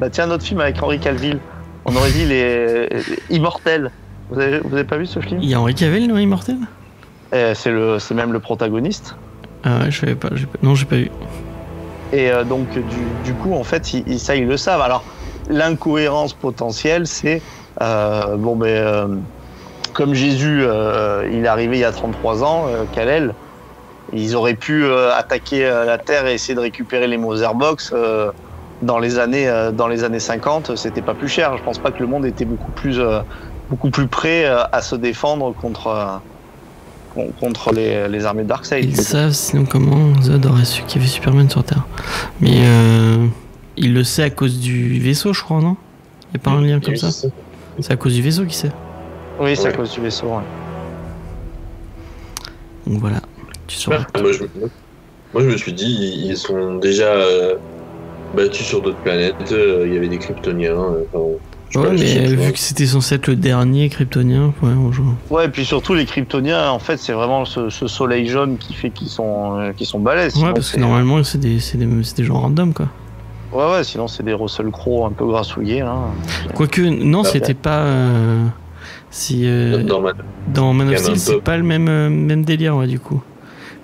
bah 0.00 0.08
tiens, 0.08 0.26
notre 0.28 0.44
film 0.44 0.60
avec 0.60 0.82
Henri 0.82 0.98
Calville, 0.98 1.40
on 1.84 1.94
aurait 1.96 2.10
dit 2.12 2.24
les, 2.26 2.88
les 2.88 3.02
Immortels. 3.30 3.90
Vous 4.30 4.38
avez, 4.40 4.60
vous 4.60 4.74
avez 4.74 4.84
pas 4.84 4.96
vu 4.98 5.06
ce 5.06 5.20
film? 5.20 5.40
Il 5.42 5.48
y 5.48 5.54
a 5.54 5.60
Henri 5.60 5.74
Cavill, 5.74 6.06
non, 6.08 6.18
Immortel? 6.18 6.58
Eh, 7.32 7.52
C'est 7.54 7.70
le, 7.70 7.98
c'est 7.98 8.14
même 8.14 8.32
le 8.32 8.40
protagoniste. 8.40 9.14
Ah 9.64 9.80
ouais, 9.80 9.90
je 9.90 10.00
savais 10.00 10.14
pas, 10.14 10.28
j'ai 10.34 10.46
pas- 10.46 10.58
Non, 10.62 10.74
j'ai 10.74 10.84
pas 10.86 10.96
vu. 10.96 11.10
Et 12.12 12.30
euh, 12.30 12.44
donc, 12.44 12.68
du, 12.70 12.82
du 13.24 13.34
coup, 13.34 13.54
en 13.54 13.64
fait, 13.64 13.92
ils, 13.92 14.02
ils- 14.06 14.20
ça, 14.20 14.36
ils 14.36 14.46
le 14.46 14.56
savent. 14.56 14.80
Alors, 14.80 15.04
l'incohérence 15.48 16.34
potentielle, 16.34 17.06
c'est 17.06 17.42
euh, 17.82 18.36
bon, 18.36 18.56
ben, 18.56 18.66
euh, 18.68 19.06
comme 19.94 20.14
Jésus, 20.14 20.62
euh, 20.62 21.28
il 21.30 21.44
est 21.44 21.48
arrivé 21.48 21.76
il 21.78 21.80
y 21.80 21.84
a 21.84 21.92
33 21.92 22.44
ans, 22.44 22.66
euh, 22.68 22.84
Kalel, 22.92 23.34
ils 24.12 24.36
auraient 24.36 24.54
pu 24.56 24.84
euh, 24.84 25.12
attaquer 25.14 25.66
euh, 25.66 25.84
la 25.84 25.98
Terre 25.98 26.26
et 26.26 26.34
essayer 26.34 26.54
de 26.54 26.60
récupérer 26.60 27.06
les 27.08 27.18
Motherbox 27.18 27.90
euh, 27.92 28.30
dans 28.82 28.98
les 28.98 29.18
années 29.18 29.48
euh, 29.48 29.72
dans 29.72 29.88
les 29.88 30.04
années 30.04 30.20
50. 30.20 30.76
C'était 30.76 31.02
pas 31.02 31.14
plus 31.14 31.28
cher. 31.28 31.56
Je 31.56 31.62
pense 31.62 31.78
pas 31.78 31.90
que 31.90 32.00
le 32.00 32.06
monde 32.06 32.24
était 32.26 32.44
beaucoup 32.44 32.70
plus 32.72 32.98
euh, 33.00 33.20
beaucoup 33.70 33.90
plus 33.90 34.06
prêt 34.06 34.44
euh, 34.46 34.62
à 34.72 34.80
se 34.82 34.94
défendre 34.96 35.54
contre 35.54 35.86
euh, 35.88 36.06
con- 37.14 37.32
contre 37.40 37.72
les, 37.72 38.08
les 38.08 38.24
armées 38.24 38.44
de 38.44 38.48
Darkseid. 38.48 38.84
Ils 38.84 38.96
savent 38.96 39.32
sinon 39.32 39.64
comment 39.64 40.20
Zod 40.22 40.44
aurait 40.46 40.64
su 40.64 40.82
qu'il 40.84 40.98
y 41.00 41.04
avait 41.04 41.10
Superman 41.12 41.48
sur 41.50 41.64
Terre. 41.64 41.86
Mais 42.40 42.60
euh, 42.64 43.26
il 43.76 43.94
le 43.94 44.04
sait 44.04 44.22
à 44.22 44.30
cause 44.30 44.58
du 44.60 44.98
vaisseau, 45.00 45.32
je 45.32 45.42
crois, 45.42 45.60
non? 45.60 45.76
Il 46.30 46.34
y 46.34 46.36
a 46.36 46.40
pas 46.40 46.50
un 46.50 46.60
lien 46.60 46.78
comme 46.80 46.92
Oui, 46.94 46.98
ça 46.98 47.10
c'est 47.80 47.92
à 47.92 47.96
cause 47.96 48.14
du 48.14 48.22
vaisseau 48.22 48.42
qu'il 48.44 48.54
sait. 48.54 48.72
Oui, 49.40 49.54
c'est 49.56 49.68
à 49.68 49.72
cause 49.72 49.92
du 49.92 50.00
vaisseau. 50.00 50.26
ouais. 50.26 50.42
Donc 52.86 53.00
voilà. 53.00 53.20
Tu 53.66 53.76
sauras. 53.76 53.98
Moi 54.20 54.32
je, 54.32 54.44
moi, 55.34 55.42
je 55.42 55.48
me 55.48 55.56
suis 55.56 55.72
dit, 55.74 55.84
ils 55.84 56.30
ils 56.30 56.36
sont 56.36 56.76
déjà 56.76 57.04
euh, 57.08 57.56
battus 58.34 58.66
sur 58.66 58.82
d'autres 58.82 58.98
planètes. 58.98 59.34
euh, 59.52 59.84
Il 59.86 59.94
y 59.94 59.96
avait 59.96 60.08
des 60.08 60.18
Kryptoniens. 60.18 60.72
euh, 60.72 61.04
enfin, 61.12 61.24
Ouais, 61.76 61.90
mais 61.92 62.26
vu 62.28 62.52
que 62.52 62.58
c'était 62.58 62.86
censé 62.86 63.16
être 63.16 63.26
le 63.26 63.36
dernier 63.36 63.90
kryptonien, 63.90 64.54
ouais, 64.62 64.70
on 64.70 64.90
joue. 64.90 65.14
Ouais, 65.28 65.44
et 65.44 65.48
puis 65.48 65.66
surtout 65.66 65.92
les 65.92 66.06
Kryptoniens, 66.06 66.70
en 66.70 66.78
fait, 66.78 66.96
c'est 66.96 67.12
vraiment 67.12 67.44
ce, 67.44 67.68
ce 67.68 67.86
soleil 67.86 68.26
jaune 68.26 68.56
qui 68.56 68.72
fait 68.72 68.88
qu'ils 68.88 69.08
sont, 69.08 69.58
euh, 69.58 69.72
qu'ils 69.74 69.86
sont 69.86 69.98
balèzes. 69.98 70.34
Ouais, 70.36 70.54
parce 70.54 70.70
que 70.72 70.80
normalement, 70.80 71.22
c'est 71.24 71.36
des, 71.36 71.60
c'est 71.60 71.76
des, 71.76 71.86
c'est 72.04 72.16
des 72.16 72.24
gens 72.24 72.40
random, 72.40 72.72
quoi. 72.72 72.86
Ouais, 73.52 73.70
ouais, 73.70 73.84
sinon 73.84 74.08
c'est 74.08 74.22
des 74.22 74.32
Russell 74.32 74.70
Crowe 74.70 75.04
un 75.04 75.10
peu 75.10 75.26
grassouillés. 75.26 75.80
Là. 75.80 75.94
Quoique, 76.54 76.80
non, 76.80 77.20
Ah, 77.24 77.28
c'était 77.28 77.52
pas. 77.54 77.80
euh, 77.80 78.44
si, 79.10 79.42
euh, 79.44 79.82
Dans 79.82 80.00
Man- 80.00 80.14
dans 80.48 80.72
Man 80.72 80.88
of 80.88 80.96
Steel, 80.96 81.18
c'est 81.18 81.42
pas 81.42 81.58
le 81.58 81.62
même, 81.64 81.88
euh, 81.88 82.08
même 82.08 82.44
délire, 82.46 82.76
ouais, 82.76 82.86
du 82.86 82.98
coup. 82.98 83.22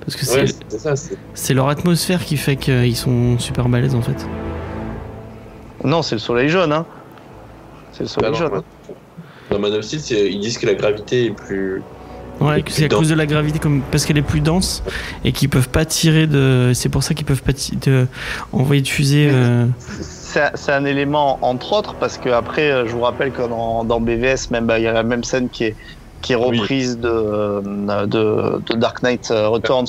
Parce 0.07 0.17
que 0.17 0.25
c'est 0.27 1.51
Ouais, 1.51 1.55
leur 1.55 1.69
atmosphère 1.69 2.25
qui 2.25 2.37
fait 2.37 2.57
qu'ils 2.57 2.97
sont 2.97 3.39
super 3.39 3.69
balèzes, 3.69 3.95
en 3.95 4.03
fait. 4.03 4.27
Non, 5.83 6.03
c'est 6.03 6.15
le 6.17 6.21
soleil 6.21 6.49
jaune. 6.49 6.73
Hein. 6.73 6.87
C'est 7.93 8.05
le 8.05 8.09
Ah 8.11 8.13
soleil 8.13 8.31
non, 8.33 8.37
jaune. 8.39 8.53
ouais. 8.55 8.95
Dans 9.51 9.59
Man 9.59 9.73
of 9.75 9.83
Steel, 9.83 10.01
ils 10.33 10.41
disent 10.41 10.59
que 10.59 10.67
la 10.67 10.75
gravité 10.75 11.27
est 11.27 11.31
plus. 11.31 11.83
Ouais, 12.41 12.63
que 12.63 12.73
c'est 12.73 12.87
à 12.87 12.89
cause 12.89 13.09
de 13.11 13.15
la 13.15 13.27
gravité, 13.27 13.61
comme, 13.61 13.81
parce 13.93 14.05
qu'elle 14.05 14.19
est 14.19 14.23
plus 14.23 14.41
dense 14.41 14.83
et 15.25 15.31
qu'ils 15.31 15.49
peuvent 15.49 15.69
pas 15.69 15.85
tirer 15.85 16.27
de. 16.27 16.73
C'est 16.75 16.89
pour 16.89 17.03
ça 17.05 17.15
qu'ils 17.15 17.27
peuvent 17.27 17.43
pas 17.43 17.53
de, 17.53 18.07
envoyer 18.53 18.83
de 18.83 18.89
fusée. 18.89 19.29
euh, 19.31 19.67
C'est 19.79 20.51
c'est 20.55 20.73
un 20.73 20.85
élément, 20.85 21.39
entre 21.43 21.73
autres, 21.75 21.95
parce 21.95 22.19
que 22.19 22.31
après, 22.31 22.71
euh, 22.73 22.87
je 22.89 22.93
vous 22.93 23.03
rappelle 23.03 23.31
que 23.31 23.43
dans, 23.49 23.85
dans 23.85 24.01
BVS, 24.01 24.51
même 24.51 24.67
bah, 24.67 24.79
il 24.81 24.83
y 24.83 24.89
a 24.89 24.93
la 24.93 25.05
même 25.05 25.23
scène 25.23 25.49
qui 25.49 25.65
est, 25.65 25.77
qui 26.25 26.33
est 26.33 26.37
Oui. 26.37 26.59
reprise 26.59 26.99
de, 26.99 27.09
euh, 27.09 27.61
de, 28.07 28.59
de 28.65 28.75
Dark 28.77 29.03
Knight 29.03 29.31
euh, 29.31 29.49
Returns, 29.49 29.87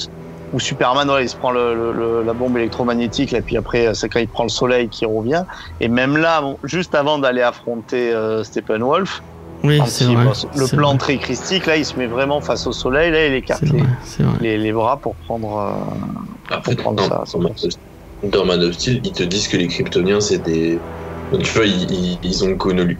où 0.51 0.59
Superman, 0.59 1.09
ouais, 1.09 1.25
il 1.25 1.29
se 1.29 1.35
prend 1.37 1.51
le, 1.51 1.73
le- 1.73 1.91
le- 1.93 2.21
la 2.23 2.33
bombe 2.33 2.57
électromagnétique, 2.57 3.33
et 3.33 3.41
puis 3.41 3.57
après, 3.57 3.87
euh, 3.87 3.93
c'est 3.93 4.09
quand 4.09 4.19
il 4.19 4.27
prend 4.27 4.43
le 4.43 4.49
soleil 4.49 4.89
qui 4.89 5.05
revient. 5.05 5.43
Et 5.79 5.87
même 5.87 6.17
là, 6.17 6.41
bon, 6.41 6.57
juste 6.63 6.93
avant 6.93 7.17
d'aller 7.19 7.41
affronter 7.41 8.13
euh, 8.13 8.43
Steppenwolf, 8.43 9.21
Oui, 9.63 9.77
quand 9.79 9.85
c'est 9.87 10.05
il- 10.05 10.15
vrai. 10.15 10.27
le 10.55 10.67
plan 10.67 10.89
vrai, 10.89 10.97
très 10.97 11.17
christique, 11.17 11.65
là, 11.65 11.77
il 11.77 11.85
se 11.85 11.97
met 11.97 12.07
vraiment 12.07 12.41
face 12.41 12.67
au 12.67 12.73
soleil, 12.73 13.11
là, 13.11 13.25
il 13.27 13.33
écarte 13.33 13.61
les, 13.61 13.81
vrai, 14.23 14.37
les, 14.41 14.57
les 14.57 14.73
bras 14.73 14.99
pour 15.01 15.15
prendre. 15.25 15.57
euh, 15.57 16.53
Après, 16.53 16.75
Pour 16.75 16.83
prendre 16.83 16.97
dans, 16.97 17.07
ça, 17.09 17.15
dans 17.17 17.25
ça 17.25 17.37
Man 17.37 17.51
of- 17.51 18.31
dans 18.31 18.45
Man 18.45 18.61
of 18.63 18.73
Steel, 18.73 19.01
ils 19.03 19.13
te 19.13 19.23
disent 19.23 19.47
que 19.47 19.57
les 19.57 19.67
Kryptoniens, 19.67 20.19
c'est 20.21 20.39
des. 20.39 20.83
Tu 21.31 21.51
vois, 21.53 21.65
ils, 21.65 22.19
ils- 22.23 22.43
ont 22.43 22.55
colo- 22.57 22.95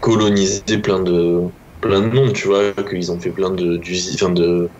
colonisé 0.00 0.62
plein 0.82 1.00
de 1.00 1.38
plein 1.82 2.00
de 2.00 2.14
monde, 2.14 2.32
tu 2.32 2.48
vois, 2.48 2.72
qu'ils 2.88 3.12
ont 3.12 3.18
fait 3.20 3.30
plein 3.30 3.50
de 3.50 3.78
enfin, 4.14 4.30
de 4.30 4.70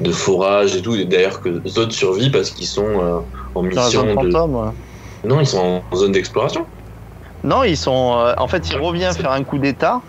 de 0.00 0.10
forages 0.12 0.76
et 0.76 0.82
tout. 0.82 0.94
Et 0.94 1.04
d'ailleurs 1.06 1.40
que 1.40 1.50
Zod 1.66 1.90
survit 1.92 2.30
parce 2.30 2.50
qu'ils 2.50 2.66
sont 2.66 2.84
euh, 2.86 3.18
en 3.54 3.62
dans 3.62 3.62
la 3.62 3.68
mission 3.68 4.00
zone 4.02 4.08
de. 4.08 4.30
fantôme. 4.32 4.72
Non, 5.24 5.40
ils 5.40 5.46
sont 5.46 5.82
en 5.90 5.96
zone 5.96 6.12
d'exploration. 6.12 6.66
Non, 7.44 7.62
ils 7.64 7.76
sont. 7.76 8.16
euh, 8.18 8.34
en 8.36 8.48
fait, 8.48 8.68
il 8.70 8.76
revient 8.76 9.10
faire 9.16 9.32
un 9.32 9.44
coup 9.44 9.58
d'état. 9.58 10.00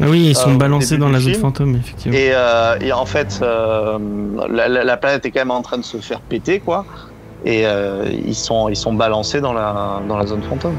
Ah 0.00 0.06
oui, 0.08 0.30
ils 0.30 0.36
Euh, 0.36 0.40
sont 0.40 0.54
au 0.54 0.58
balancés 0.58 0.98
dans 0.98 1.08
la 1.08 1.20
zone 1.20 1.34
fantôme, 1.34 1.76
effectivement. 1.76 2.16
Et, 2.18 2.30
euh, 2.32 2.76
et 2.80 2.92
en 2.92 3.06
fait, 3.06 3.38
euh, 3.42 3.98
la, 4.50 4.68
la- 4.68 4.84
la 4.84 4.96
planète 4.96 5.24
est 5.26 5.30
quand 5.30 5.40
même 5.40 5.50
en 5.52 5.62
train 5.62 5.78
de 5.78 5.84
se 5.84 5.98
faire 5.98 6.20
péter, 6.20 6.60
quoi. 6.60 6.84
Et 7.44 7.66
euh, 7.66 8.06
ils 8.24 8.34
sont 8.34 8.68
ils 8.68 8.76
sont 8.76 8.92
balancés 8.94 9.40
dans 9.40 9.52
la 9.52 10.00
dans 10.08 10.16
la 10.16 10.26
zone 10.26 10.42
fantôme. 10.42 10.76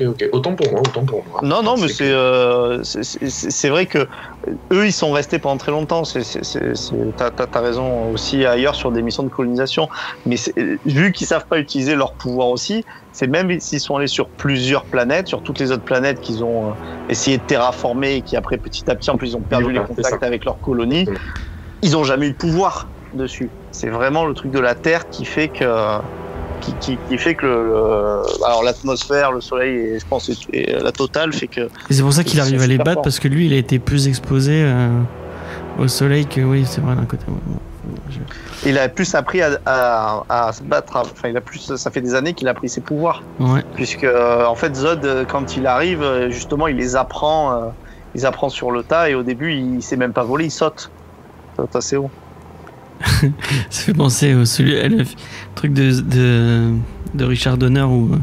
Ok, 0.00 0.06
ok. 0.06 0.28
Autant 0.32 0.54
pour 0.54 0.70
moi, 0.70 0.80
autant 0.80 1.04
pour 1.04 1.26
moi. 1.26 1.40
Non, 1.42 1.62
non, 1.62 1.76
mais 1.76 1.88
C'est 1.88 2.10
euh, 2.10 2.82
c'est- 2.82 3.68
vrai 3.68 3.86
que 3.86 4.08
eux, 4.72 4.86
ils 4.86 4.92
sont 4.92 5.10
restés 5.12 5.38
pendant 5.38 5.56
très 5.56 5.72
longtemps. 5.72 6.02
T'as 7.16 7.60
raison 7.60 8.04
aussi 8.06 8.44
ailleurs 8.44 8.74
sur 8.74 8.92
des 8.92 9.02
missions 9.02 9.22
de 9.22 9.28
colonisation. 9.28 9.88
Mais 10.24 10.36
vu 10.84 11.12
qu'ils 11.12 11.26
savent 11.26 11.46
pas 11.48 11.58
utiliser 11.58 11.94
leur 11.96 12.14
pouvoir 12.16 12.48
aussi, 12.48 12.84
c'est 13.12 13.26
même 13.26 13.58
s'ils 13.60 13.80
sont 13.80 13.96
allés 13.96 14.06
sur 14.06 14.30
plusieurs 14.32 14.86
planètes, 14.86 15.28
sur 15.28 15.42
toutes 15.42 15.58
les 15.58 15.72
autres 15.72 15.84
planètes 15.84 16.20
qu'ils 16.20 16.44
ont 16.44 16.70
euh, 16.70 16.74
essayé 17.08 17.38
de 17.38 17.42
terraformer 17.42 18.16
et 18.16 18.22
qui 18.22 18.36
après 18.36 18.58
petit 18.58 18.88
à 18.90 18.94
petit 18.94 19.10
en 19.10 19.16
plus 19.16 19.28
ils 19.30 19.36
ont 19.36 19.42
perdu 19.42 19.66
Oui, 19.66 19.74
les 19.74 19.80
contacts 19.84 20.22
avec 20.22 20.44
leur 20.44 20.60
colonie, 20.60 21.06
ils 21.82 21.96
ont 21.96 22.04
jamais 22.04 22.28
eu 22.28 22.32
de 22.32 22.36
pouvoir 22.36 22.92
dessus. 23.12 23.52
C'est 23.70 23.90
vraiment 23.90 24.26
le 24.26 24.34
truc 24.34 24.52
de 24.52 24.58
la 24.60 24.74
Terre 24.74 25.08
qui 25.08 25.24
fait 25.24 25.48
que 25.48 25.64
qui, 26.60 26.74
qui, 26.74 26.98
qui 27.08 27.18
fait 27.18 27.34
que 27.34 27.46
le, 27.46 27.64
le- 27.64 28.44
alors 28.46 28.62
l'atmosphère, 28.64 29.32
le 29.32 29.40
soleil 29.40 29.76
et 29.76 29.98
je 29.98 30.04
pense 30.06 30.28
et, 30.28 30.34
et 30.52 30.72
la 30.78 30.92
totale 30.92 31.32
fait 31.32 31.48
que 31.48 31.62
Et 31.62 31.68
c'est 31.92 32.02
pour 32.02 32.12
ça 32.12 32.24
qu'il 32.24 32.40
arrive 32.40 32.60
à 32.62 32.66
les 32.66 32.78
battre, 32.78 33.02
parce 33.02 33.18
que 33.20 33.28
lui, 33.28 33.46
il 33.46 33.52
a 33.52 33.56
été 33.56 33.78
plus 33.78 34.08
exposé 34.08 34.62
euh, 34.64 34.88
au 35.78 35.88
soleil 35.88 36.26
que. 36.26 36.40
Oui, 36.40 36.64
c'est 36.66 36.80
vrai, 36.80 36.94
d'un 36.96 37.04
côté. 37.06 37.24
ouais, 37.28 37.34
bon. 37.46 37.58
Je- 38.10 38.68
il 38.68 38.76
a 38.76 38.88
plus 38.88 39.14
appris 39.14 39.40
à, 39.40 39.58
à, 39.64 40.24
à 40.28 40.52
se 40.52 40.62
battre. 40.62 40.96
Enfin, 40.96 41.28
il 41.28 41.36
a 41.36 41.40
plus. 41.40 41.74
Ça 41.76 41.90
fait 41.90 42.00
des 42.02 42.14
années 42.14 42.34
qu'il 42.34 42.48
a 42.48 42.54
pris 42.54 42.68
ses 42.68 42.80
pouvoirs, 42.80 43.22
Ouais. 43.38 43.62
puisque 43.74 44.04
euh, 44.04 44.44
en 44.44 44.54
fait 44.56 44.74
Zod, 44.74 45.04
euh, 45.04 45.24
quand 45.24 45.56
il 45.56 45.66
arrive, 45.66 46.04
justement, 46.28 46.66
il 46.66 46.76
les 46.76 46.96
apprend. 46.96 47.52
euh, 47.52 47.66
il 48.14 48.24
apprend 48.26 48.48
sur 48.48 48.70
le 48.70 48.82
tas 48.82 49.10
et 49.10 49.14
au 49.14 49.22
début, 49.22 49.52
il 49.52 49.82
sait 49.82 49.96
même 49.96 50.12
pas 50.14 50.24
voler, 50.24 50.46
il 50.46 50.50
saute. 50.50 50.90
Il 51.52 51.62
saute 51.62 51.76
assez 51.76 51.96
haut. 51.96 52.10
Ça 53.70 53.82
fait 53.82 53.94
penser 53.94 54.34
au 54.34 54.44
celui, 54.44 54.78
à 54.78 54.88
le 54.88 55.04
truc 55.54 55.72
de, 55.72 56.00
de, 56.00 56.72
de 57.14 57.24
Richard 57.24 57.56
Donner 57.56 57.82
où 57.82 58.12
euh, 58.12 58.18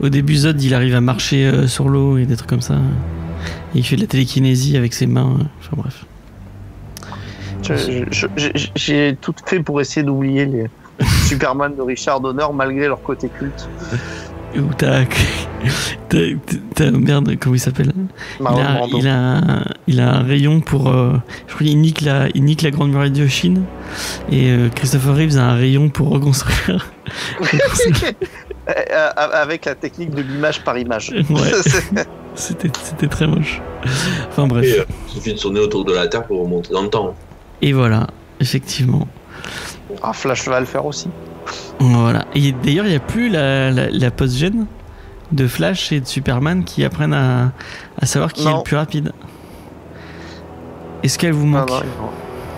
au 0.00 0.08
début 0.08 0.36
Zod 0.36 0.60
il 0.62 0.74
arrive 0.74 0.94
à 0.94 1.00
marcher 1.00 1.46
euh, 1.46 1.66
sur 1.66 1.88
l'eau 1.88 2.18
et 2.18 2.26
des 2.26 2.36
trucs 2.36 2.50
comme 2.50 2.60
ça. 2.60 2.74
Et 3.74 3.78
il 3.78 3.84
fait 3.84 3.96
de 3.96 4.00
la 4.02 4.06
télékinésie 4.06 4.76
avec 4.76 4.92
ses 4.94 5.06
mains. 5.06 5.36
euh, 5.38 5.44
Enfin 5.60 5.76
bref. 5.76 6.04
J'ai 8.74 9.16
tout 9.20 9.34
fait 9.46 9.60
pour 9.60 9.80
essayer 9.80 10.04
d'oublier 10.04 10.46
les 10.46 10.66
Superman 11.26 11.74
de 11.76 11.82
Richard 11.82 12.20
Donner 12.20 12.46
malgré 12.52 12.88
leur 12.88 13.02
côté 13.02 13.28
culte. 13.28 13.68
Où 14.56 14.74
t'as. 14.76 15.04
T'as- 16.08 16.90
Merde, 16.90 17.36
comment 17.38 17.54
il 17.54 17.58
s'appelle? 17.60 17.92
Il 18.40 18.46
a, 18.46 18.80
il, 18.98 19.08
a, 19.08 19.40
il 19.86 20.00
a 20.00 20.14
un 20.16 20.22
rayon 20.22 20.60
pour. 20.60 20.88
euh, 20.88 21.12
je 21.48 21.54
crois 21.54 21.66
qu'il 21.66 21.78
nique 21.80 22.00
la, 22.00 22.28
il 22.34 22.44
nique 22.44 22.62
la 22.62 22.70
Grande 22.70 22.90
Muraille 22.90 23.10
de 23.10 23.26
Chine. 23.26 23.64
Et 24.30 24.50
euh, 24.50 24.68
Christopher 24.74 25.14
Reeves 25.16 25.38
a 25.38 25.44
un 25.44 25.54
rayon 25.54 25.88
pour 25.88 26.08
reconstruire. 26.10 26.90
Euh, 28.68 29.08
Avec 29.16 29.64
la 29.64 29.74
technique 29.74 30.10
de 30.10 30.22
l'image 30.22 30.62
par 30.62 30.78
image. 30.78 31.10
Ouais. 31.30 32.04
C'était 32.36 32.70
c'était 32.80 33.08
très 33.08 33.26
moche. 33.26 33.60
Enfin 34.28 34.46
bref. 34.46 34.64
Et, 34.64 34.78
euh, 34.80 34.84
il 35.08 35.14
suffit 35.14 35.34
de 35.34 35.38
tourner 35.38 35.58
autour 35.58 35.84
de 35.84 35.92
la 35.92 36.06
Terre 36.06 36.24
pour 36.24 36.42
remonter 36.44 36.72
dans 36.72 36.82
le 36.82 36.88
temps. 36.88 37.14
Et 37.60 37.72
voilà, 37.72 38.06
effectivement. 38.38 39.08
ah, 40.02 40.12
Flash 40.12 40.46
va 40.46 40.60
le 40.60 40.66
faire 40.66 40.86
aussi. 40.86 41.08
Voilà. 41.80 42.26
Et 42.36 42.52
d'ailleurs, 42.52 42.84
il 42.86 42.90
n'y 42.90 42.96
a 42.96 43.00
plus 43.00 43.28
la, 43.30 43.72
la, 43.72 43.90
la 43.90 44.10
post-gène? 44.12 44.66
De 45.32 45.46
Flash 45.46 45.92
et 45.92 46.00
de 46.00 46.06
Superman 46.06 46.64
qui 46.64 46.84
apprennent 46.84 47.12
à, 47.14 47.52
à 48.00 48.06
savoir 48.06 48.32
qui 48.32 48.42
est 48.42 48.50
Non. 48.50 48.58
le 48.58 48.62
plus 48.62 48.76
rapide. 48.76 49.12
Est-ce 51.02 51.18
qu'elle 51.18 51.32
vous 51.32 51.46
manque 51.46 51.70
non, 51.70 51.80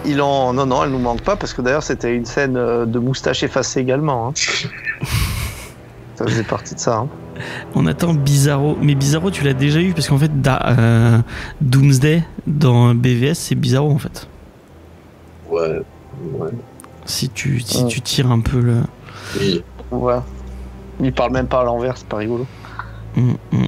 il 0.05 0.21
en. 0.21 0.53
Non, 0.53 0.67
non, 0.67 0.83
elle 0.85 0.91
nous 0.91 0.99
manque 0.99 1.21
pas 1.23 1.37
parce 1.37 1.53
que 1.53 1.63
d'ailleurs 1.63 1.83
c'était 1.85 2.15
une 2.15 2.25
scène 2.27 2.57
euh, 2.57 2.87
de 2.87 2.99
moustache 2.99 3.43
effacée 3.45 3.81
également. 3.81 4.29
hein. 4.29 4.33
Ça 6.17 6.25
faisait 6.27 6.43
partie 6.43 6.75
de 6.75 6.81
ça. 6.81 6.97
hein. 6.99 7.09
On 7.75 7.87
attend 7.87 8.13
Bizarro. 8.15 8.77
Mais 8.81 8.95
Bizarro, 8.95 9.31
tu 9.31 9.45
l'as 9.45 9.55
déjà 9.55 9.81
eu 9.81 9.93
parce 9.95 10.09
qu'en 10.09 10.19
fait, 10.19 10.41
da- 10.43 10.77
euh, 10.79 11.19
Doomsday 11.61 12.23
dans 12.47 12.95
BVS, 12.95 13.35
c'est 13.35 13.55
Bizarro 13.55 13.91
en 13.91 13.99
fait. 13.99 14.29
Ouais. 15.51 15.81
ouais. 16.35 16.51
Si 17.05 17.29
tu, 17.31 17.61
si 17.61 17.83
Ouais. 17.85 17.89
tu 17.89 18.01
tires 18.01 18.31
un 18.31 18.41
peu 18.41 18.61
le. 18.61 18.77
Oui. 19.41 19.63
Ouais. 19.91 20.19
Il 21.01 21.13
parle 21.13 21.33
même 21.33 21.47
pas 21.47 21.61
à 21.61 21.65
l'envers, 21.65 21.97
c'est 21.97 22.07
pas 22.07 22.19
rigolo. 22.19 22.47
Mm, 23.17 23.33
mm. 23.53 23.67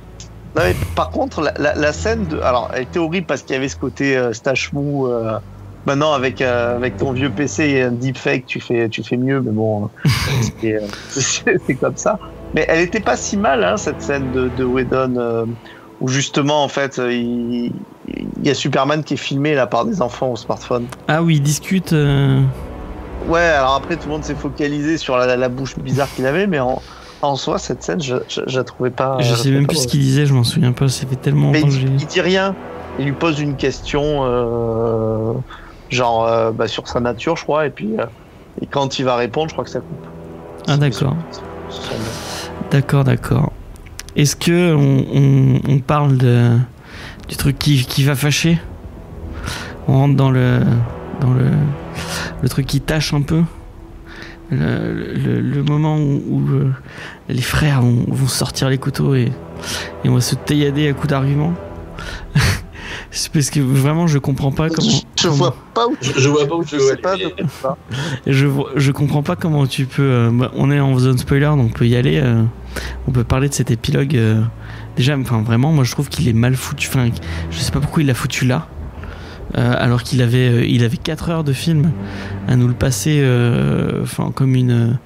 Non, 0.57 0.63
mais 0.63 0.75
par 0.95 1.11
contre, 1.11 1.41
la, 1.43 1.53
la- 1.59 1.75
la 1.75 1.93
scène, 1.93 2.27
de... 2.27 2.39
alors, 2.41 2.71
elle 2.75 2.83
était 2.85 2.99
horrible 3.01 3.27
parce 3.27 3.43
qu'il 3.43 3.55
y 3.55 3.59
avait 3.59 3.69
ce 3.69 3.77
côté 3.77 4.17
euh, 4.17 4.33
stache 4.33 4.73
mou. 4.73 5.07
euh, 5.09 5.39
Maintenant, 5.87 6.15
avec, 6.15 6.41
euh, 6.41 6.77
avec 6.77 6.97
ton 6.97 7.13
vieux 7.13 7.29
PC 7.29 7.65
et 7.69 7.83
un 7.83 7.91
deepfake, 7.93 8.47
tu 8.47 8.59
fais, 8.59 8.89
tu 8.89 9.03
fais 9.05 9.19
mieux, 9.19 9.43
mais 9.43 9.51
bon, 9.53 9.91
c'est 10.63 10.77
euh, 10.77 10.81
c'est- 11.11 11.75
comme 11.79 11.97
ça. 11.99 12.19
Mais 12.55 12.65
elle 12.71 12.81
était 12.81 13.01
pas 13.01 13.19
si 13.19 13.37
mal, 13.37 13.63
hein, 13.63 13.77
cette 13.77 14.01
scène 14.01 14.31
de, 14.33 14.49
de 14.49 14.65
Whedon, 14.65 15.47
où 16.01 16.09
justement, 16.09 16.65
en 16.65 16.69
fait, 16.69 16.99
il, 16.99 17.71
il 18.09 18.47
y 18.47 18.49
a 18.49 18.55
Superman 18.55 19.05
qui 19.05 19.15
est 19.15 19.19
filmé 19.19 19.55
là 19.55 19.67
par 19.67 19.85
des 19.85 20.01
enfants 20.01 20.31
au 20.33 20.37
smartphone. 20.37 20.87
Ah 21.09 21.23
oui, 21.23 21.35
ils 21.37 21.43
discutent. 21.43 21.93
Ouais, 23.29 23.41
alors 23.41 23.75
après, 23.75 23.97
tout 23.97 24.07
le 24.07 24.13
monde 24.13 24.25
s'est 24.25 24.35
focalisé 24.35 24.97
sur 24.99 25.17
la, 25.19 25.37
la 25.37 25.49
bouche 25.49 25.79
bizarre 25.79 26.09
qu'il 26.15 26.27
avait, 26.27 26.47
mais 26.47 26.61
en, 26.61 26.81
en 27.27 27.37
soi, 27.37 27.59
cette 27.59 27.83
scène, 27.83 28.03
je, 28.03 28.17
je, 28.29 28.41
je 28.47 28.59
la 28.59 28.65
trouvais 28.65 28.91
pas. 28.91 29.19
je 29.21 29.35
sais 29.35 29.51
même 29.51 29.67
plus 29.67 29.77
ce 29.83 29.87
qu'il 29.87 30.01
disait, 30.01 30.27
je 30.27 30.35
m'en 30.35 30.45
souviens 30.45 30.73
pas. 30.73 30.89
Ça 30.89 31.07
fait 31.07 31.17
tellement 31.17 31.51
Mais 31.51 31.61
il, 31.63 31.97
dit 32.07 32.21
rien. 32.21 32.55
Il 32.99 33.07
lui 33.07 33.13
pose 33.13 33.41
une 33.41 33.57
question, 33.57 34.21
euh, 34.25 35.33
genre 35.91 36.27
euh, 36.27 36.51
bah, 36.53 36.69
sur 36.69 36.87
sa 36.89 37.01
nature, 37.01 37.37
je 37.37 37.43
crois, 37.43 37.67
et 37.67 37.71
puis 37.71 37.91
euh, 37.99 38.05
et 38.61 38.67
quand 38.67 38.99
il 38.99 39.05
va 39.05 39.17
répondre, 39.17 39.49
je 39.49 39.55
crois 39.55 39.65
que 39.65 39.71
ça 39.71 39.81
coupe. 39.81 40.07
Ah 40.69 40.77
d'accord. 40.77 41.17
D'accord, 42.71 43.05
d'accord. 43.05 43.53
Est-ce 44.17 44.37
que 44.37 44.75
on, 44.75 45.05
on- 45.13 45.61
on 45.69 45.79
parle 45.81 46.17
de, 46.19 46.57
du 47.29 47.37
truc 47.37 47.59
qui, 47.59 47.85
qui 47.85 48.05
va 48.05 48.15
fâcher? 48.15 48.61
On 49.89 49.95
rentre 49.99 50.17
dans 50.17 50.31
le 50.31 50.61
dans 51.21 51.33
le, 51.33 51.51
le 52.43 52.49
truc 52.49 52.67
qui 52.67 52.81
tâche 52.81 53.13
un 53.13 53.23
peu? 53.23 53.43
Le, 54.59 55.15
le- 55.15 55.41
le 55.41 55.63
moment 55.63 55.97
où, 55.99 56.23
où, 56.29 56.49
euh, 56.55 56.71
les 57.29 57.43
frères 57.43 57.81
vont, 57.83 58.05
vont 58.09 58.27
sortir 58.29 58.69
les 58.71 58.79
couteaux 58.79 59.15
et, 59.15 59.33
et 60.05 60.09
on 60.09 60.15
va 60.15 60.21
se 60.21 60.35
taillader 60.35 60.89
à 60.89 60.93
coups 60.93 61.09
d'arguments. 61.09 61.55
C'est 63.11 63.31
parce 63.33 63.51
que 63.51 63.61
vraiment 63.61 64.07
je 64.09 64.19
comprends 64.19 64.51
pas 64.51 64.69
comment. 64.69 64.91
je 64.91 65.23
comment- 65.23 65.37
vois 65.37 65.57
pas 65.73 65.87
où 65.87 65.97
tu 66.01 66.11
Je, 66.15 66.21
je 66.21 66.29
vois 66.29 66.47
pas 66.47 66.55
où 66.57 66.65
tu 66.65 66.77
je 66.79 66.83
veux 66.83 66.97
pas. 66.97 67.17
Je, 68.27 68.47
vois- 68.47 68.71
je 68.75 68.91
comprends 68.93 69.23
pas 69.23 69.37
comment 69.37 69.67
tu 69.67 69.87
peux. 69.87 70.03
euh, 70.03 70.31
bah, 70.33 70.51
on 70.57 70.71
est 70.71 70.81
en 70.81 70.99
zone 70.99 71.17
spoiler, 71.19 71.47
donc 71.47 71.71
on 71.75 71.79
peut 71.79 71.87
y 71.87 71.95
aller. 71.97 72.19
euh, 72.23 72.43
on 73.07 73.13
peut 73.13 73.23
parler 73.25 73.49
de 73.49 73.55
cet 73.55 73.71
épilogue. 73.71 74.17
euh, 74.17 74.43
déjà, 74.97 75.17
enfin 75.17 75.43
vraiment, 75.43 75.71
moi 75.73 75.85
je 75.85 75.93
trouve 75.93 76.09
qu'il 76.09 76.29
est 76.29 76.33
mal 76.33 76.57
foutu. 76.57 76.89
Enfin, 76.89 77.09
je 77.51 77.59
sais 77.59 77.71
pas 77.71 77.81
pourquoi 77.81 78.03
il 78.03 78.07
l'a 78.07 78.15
foutu 78.15 78.47
là. 78.47 78.67
Euh, 79.57 79.75
alors 79.79 80.03
qu'il 80.03 80.21
avait, 80.23 80.49
euh, 80.49 80.67
il 80.67 80.85
avait 80.85 80.97
4 80.97 81.31
heures 81.31 81.45
de 81.45 81.53
film 81.53 81.91
à 82.49 82.57
nous 82.57 82.67
le 82.69 82.75
passer. 82.75 83.21
euh, 83.23 84.03
Enfin, 84.03 84.33
comme 84.35 84.55
une. 84.55 84.99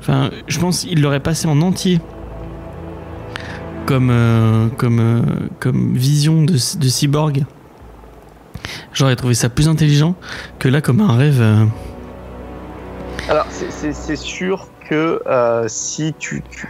Enfin, 0.00 0.30
je 0.46 0.58
pense 0.58 0.80
qu'il 0.80 1.00
l'aurait 1.02 1.20
passé 1.20 1.48
en 1.48 1.60
entier. 1.60 2.00
Comme, 3.86 4.12
comme, 4.76 5.22
comme 5.60 5.94
vision 5.94 6.42
de, 6.42 6.52
de 6.52 6.88
cyborg. 6.88 7.44
J'aurais 8.92 9.16
trouvé 9.16 9.32
ça 9.32 9.48
plus 9.48 9.66
intelligent 9.66 10.14
que 10.58 10.68
là 10.68 10.82
comme 10.82 11.00
un 11.00 11.16
rêve. 11.16 11.42
Alors, 13.30 13.46
c'est- 13.48 13.70
sûr 14.16 14.68
que 14.88 15.20
si 15.68 16.14
tu, 16.18 16.42
tu 16.50 16.68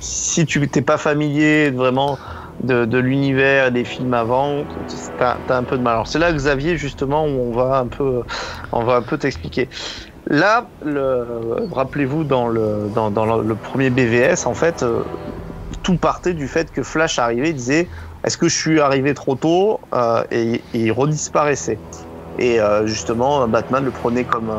si 0.00 0.46
tu 0.46 0.58
pas 0.82 0.98
familier 0.98 1.70
vraiment 1.70 2.18
de, 2.62 2.98
l'univers 2.98 3.70
des 3.70 3.84
films 3.84 4.14
avant, 4.14 4.64
t'as 5.18 5.36
as 5.48 5.56
un 5.56 5.62
peu 5.62 5.76
de 5.76 5.82
mal. 5.82 5.94
Alors 5.94 6.06
c'est 6.06 6.18
là 6.18 6.32
Xavier 6.32 6.76
justement 6.76 7.24
où 7.24 7.28
on 7.28 7.52
va 7.52 7.78
un 7.78 7.86
peu 7.86 8.22
on 8.72 8.82
va 8.82 8.96
un 8.96 9.02
peu 9.02 9.18
t'expliquer. 9.18 9.68
Là, 10.26 10.66
le, 10.84 11.24
rappelez-vous 11.72 12.24
dans 12.24 12.48
le 12.48 12.90
dans, 12.94 13.42
le, 13.42 13.54
premier 13.54 13.90
BVS 13.90 14.46
en 14.46 14.54
fait, 14.54 14.82
euh, 14.82 15.02
tout 15.82 15.96
partait 15.96 16.34
du 16.34 16.48
fait 16.48 16.70
que 16.70 16.82
Flash 16.82 17.18
arrivait, 17.18 17.52
disait 17.52 17.88
est-ce 18.24 18.36
que 18.36 18.48
je 18.48 18.54
suis 18.54 18.80
arrivé 18.80 19.14
trop 19.14 19.36
tôt 19.36 19.80
Euh, 19.94 20.24
et, 20.30 20.60
il 20.74 20.92
redisparaissait. 20.92 21.78
Et 22.40 22.60
euh, 22.60 22.86
justement, 22.86 23.48
Batman 23.48 23.84
le 23.84 23.90
prenait 23.90 24.24
comme, 24.24 24.52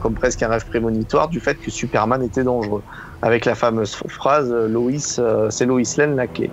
comme 0.00 0.14
presque 0.14 0.42
un 0.42 0.48
rêve 0.48 0.66
prémonitoire 0.66 1.28
du 1.28 1.40
fait 1.40 1.54
que 1.54 1.70
Superman 1.70 2.22
était 2.22 2.44
dangereux. 2.44 2.82
Avec 3.22 3.44
la 3.44 3.54
fameuse 3.54 3.94
phrase 4.08 4.52
Lois, 4.52 5.50
c'est 5.50 5.66
Lois 5.66 5.82
Lane 5.96 6.16
la 6.16 6.26
clé. 6.26 6.50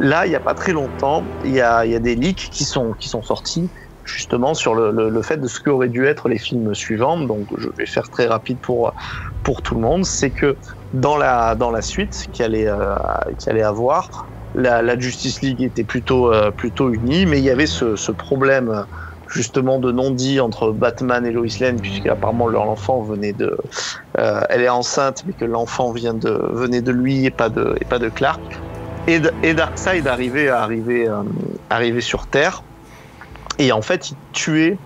Là, 0.00 0.26
il 0.26 0.30
n'y 0.30 0.36
a 0.36 0.40
pas 0.40 0.54
très 0.54 0.72
longtemps, 0.72 1.24
il 1.44 1.52
y 1.52 1.60
a, 1.60 1.84
des 1.98 2.14
leaks 2.14 2.50
qui 2.50 2.64
sont, 2.64 2.94
sortis 3.00 3.68
justement 4.04 4.54
sur 4.54 4.74
le, 4.74 5.22
fait 5.22 5.36
de 5.38 5.48
ce 5.48 5.60
qu'auraient 5.60 5.88
dû 5.88 6.06
être 6.06 6.28
les 6.28 6.38
films 6.38 6.74
suivants. 6.74 7.18
Donc, 7.18 7.46
je 7.58 7.68
vais 7.76 7.86
faire 7.86 8.08
très 8.08 8.26
rapide 8.26 8.58
pour, 8.58 8.92
tout 9.64 9.74
le 9.74 9.80
monde. 9.80 10.04
C'est 10.04 10.30
que 10.30 10.56
dans 10.94 11.16
la, 11.16 11.82
suite 11.82 12.28
qui 12.32 12.42
allait, 12.42 12.68
euh, 12.68 12.94
allait 13.46 13.62
avoir, 13.62 14.26
la, 14.54 14.98
Justice 14.98 15.42
League 15.42 15.62
était 15.62 15.84
plutôt, 15.84 16.32
euh, 16.32 16.50
plutôt 16.50 16.92
unie, 16.92 17.26
mais 17.26 17.38
il 17.38 17.44
y 17.44 17.50
avait 17.50 17.66
ce, 17.66 18.12
problème 18.12 18.86
justement 19.26 19.78
de 19.78 19.92
non-dit 19.92 20.40
entre 20.40 20.72
Batman 20.72 21.26
et 21.26 21.32
Lois 21.32 21.48
Lane, 21.60 21.78
puisque 21.80 22.06
apparemment 22.06 22.46
leur 22.46 22.62
enfant 22.62 23.02
venait 23.02 23.34
de, 23.34 23.58
euh, 24.18 24.40
elle 24.48 24.62
est 24.62 24.70
enceinte, 24.70 25.24
mais 25.26 25.34
que 25.34 25.44
l'enfant 25.44 25.92
venait 25.92 26.80
de 26.80 26.92
lui 26.92 27.26
et 27.26 27.30
pas 27.30 27.50
de 27.50 28.08
Clark. 28.14 28.40
Et, 29.08 29.20
et 29.42 29.54
arrivé 30.50 31.08
euh, 31.08 31.22
arrivé 31.70 32.00
sur 32.00 32.28
Terre. 32.28 32.62
Et 33.58 33.72
en 33.72 33.82
fait 33.82 34.10
il 34.10 34.18
tuait 34.32 34.78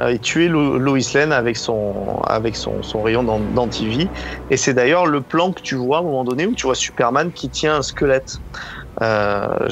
euh, 0.00 0.12
Lois 0.48 0.98
Lane 1.14 1.32
avec 1.32 1.56
son 1.56 2.20
avec 2.26 2.56
son, 2.56 2.82
son 2.82 3.02
rayon 3.02 3.22
d'an- 3.22 3.40
d'antivie. 3.40 4.10
Et 4.50 4.56
c'est 4.56 4.74
d'ailleurs 4.74 5.06
le 5.06 5.22
plan 5.22 5.52
que 5.52 5.62
tu 5.62 5.76
vois 5.76 5.98
à 5.98 6.00
un 6.00 6.04
moment 6.04 6.24
donné 6.24 6.46
où 6.46 6.54
tu 6.54 6.66
vois 6.66 6.74
Superman 6.74 7.32
qui 7.32 7.50
tient 7.50 7.76
un 7.76 7.82
squelette. 7.82 8.32
Euh, 9.02 9.68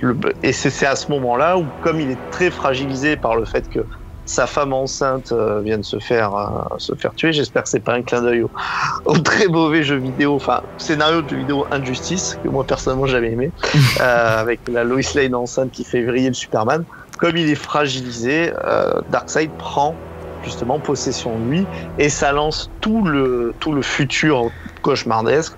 le- 0.00 0.18
et 0.42 0.52
c'est 0.52 0.86
à 0.86 0.96
ce 0.96 1.10
moment-là 1.12 1.58
où, 1.58 1.72
comme 1.80 2.00
il 2.00 2.10
est 2.10 2.22
très 2.30 2.50
fragilisé 2.50 3.16
par 3.16 3.36
le 3.36 3.44
fait 3.44 3.68
que 3.68 3.80
sa 4.24 4.46
femme 4.46 4.72
enceinte 4.72 5.32
euh, 5.32 5.60
vient 5.60 5.78
de 5.78 5.84
se 5.84 5.98
faire 5.98 6.34
euh, 6.34 6.78
se 6.78 6.94
faire 6.94 7.14
tuer, 7.14 7.32
j'espère 7.32 7.64
que 7.64 7.68
c'est 7.68 7.80
pas 7.80 7.94
un 7.94 8.02
clin 8.02 8.22
d'œil 8.22 8.42
au, 8.42 8.50
au 9.04 9.18
très 9.18 9.48
mauvais 9.48 9.82
jeu 9.82 9.96
vidéo, 9.96 10.34
enfin 10.34 10.62
scénario 10.78 11.22
de 11.22 11.28
jeu 11.28 11.36
vidéo 11.36 11.66
Injustice 11.70 12.38
que 12.42 12.48
moi 12.48 12.64
personnellement 12.64 13.06
j'avais 13.06 13.32
aimé, 13.32 13.50
euh, 14.00 14.40
avec 14.40 14.60
la 14.68 14.84
Lois 14.84 15.00
Lane 15.14 15.34
enceinte 15.34 15.72
qui 15.72 15.84
fait 15.84 16.02
vriller 16.02 16.28
le 16.28 16.34
Superman. 16.34 16.84
Comme 17.18 17.36
il 17.36 17.48
est 17.48 17.54
fragilisé, 17.54 18.52
euh, 18.64 19.00
Darkseid 19.10 19.50
prend 19.58 19.94
justement 20.42 20.80
possession 20.80 21.38
de 21.38 21.50
lui 21.50 21.66
et 21.98 22.08
ça 22.08 22.32
lance 22.32 22.70
tout 22.80 23.04
le 23.04 23.54
tout 23.60 23.72
le 23.72 23.82
futur 23.82 24.50
cauchemardesque 24.82 25.54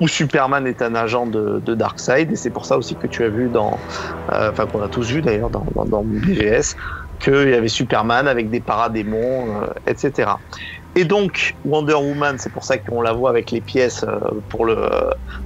où 0.00 0.08
Superman 0.08 0.66
est 0.66 0.82
un 0.82 0.94
agent 0.94 1.26
de, 1.26 1.60
de 1.64 1.74
Darkseid, 1.74 2.30
et 2.30 2.36
c'est 2.36 2.50
pour 2.50 2.66
ça 2.66 2.78
aussi 2.78 2.94
que 2.94 3.06
tu 3.06 3.24
as 3.24 3.28
vu 3.28 3.48
dans, 3.48 3.78
euh, 4.32 4.50
enfin 4.50 4.66
qu'on 4.66 4.82
a 4.82 4.88
tous 4.88 5.10
vu 5.10 5.22
d'ailleurs 5.22 5.50
dans, 5.50 5.66
dans, 5.74 5.84
dans 5.84 6.02
BVS, 6.04 6.76
qu'il 7.18 7.48
y 7.48 7.54
avait 7.54 7.68
Superman 7.68 8.28
avec 8.28 8.50
des 8.50 8.60
paradémons, 8.60 9.62
euh, 9.62 9.66
etc. 9.86 10.30
Et 10.96 11.04
donc 11.04 11.54
Wonder 11.64 11.94
Woman, 11.94 12.36
c'est 12.38 12.52
pour 12.52 12.64
ça 12.64 12.78
qu'on 12.78 13.02
la 13.02 13.12
voit 13.12 13.30
avec 13.30 13.50
les 13.50 13.60
pièces 13.60 14.04
euh, 14.04 14.18
pour 14.48 14.64
le 14.64 14.88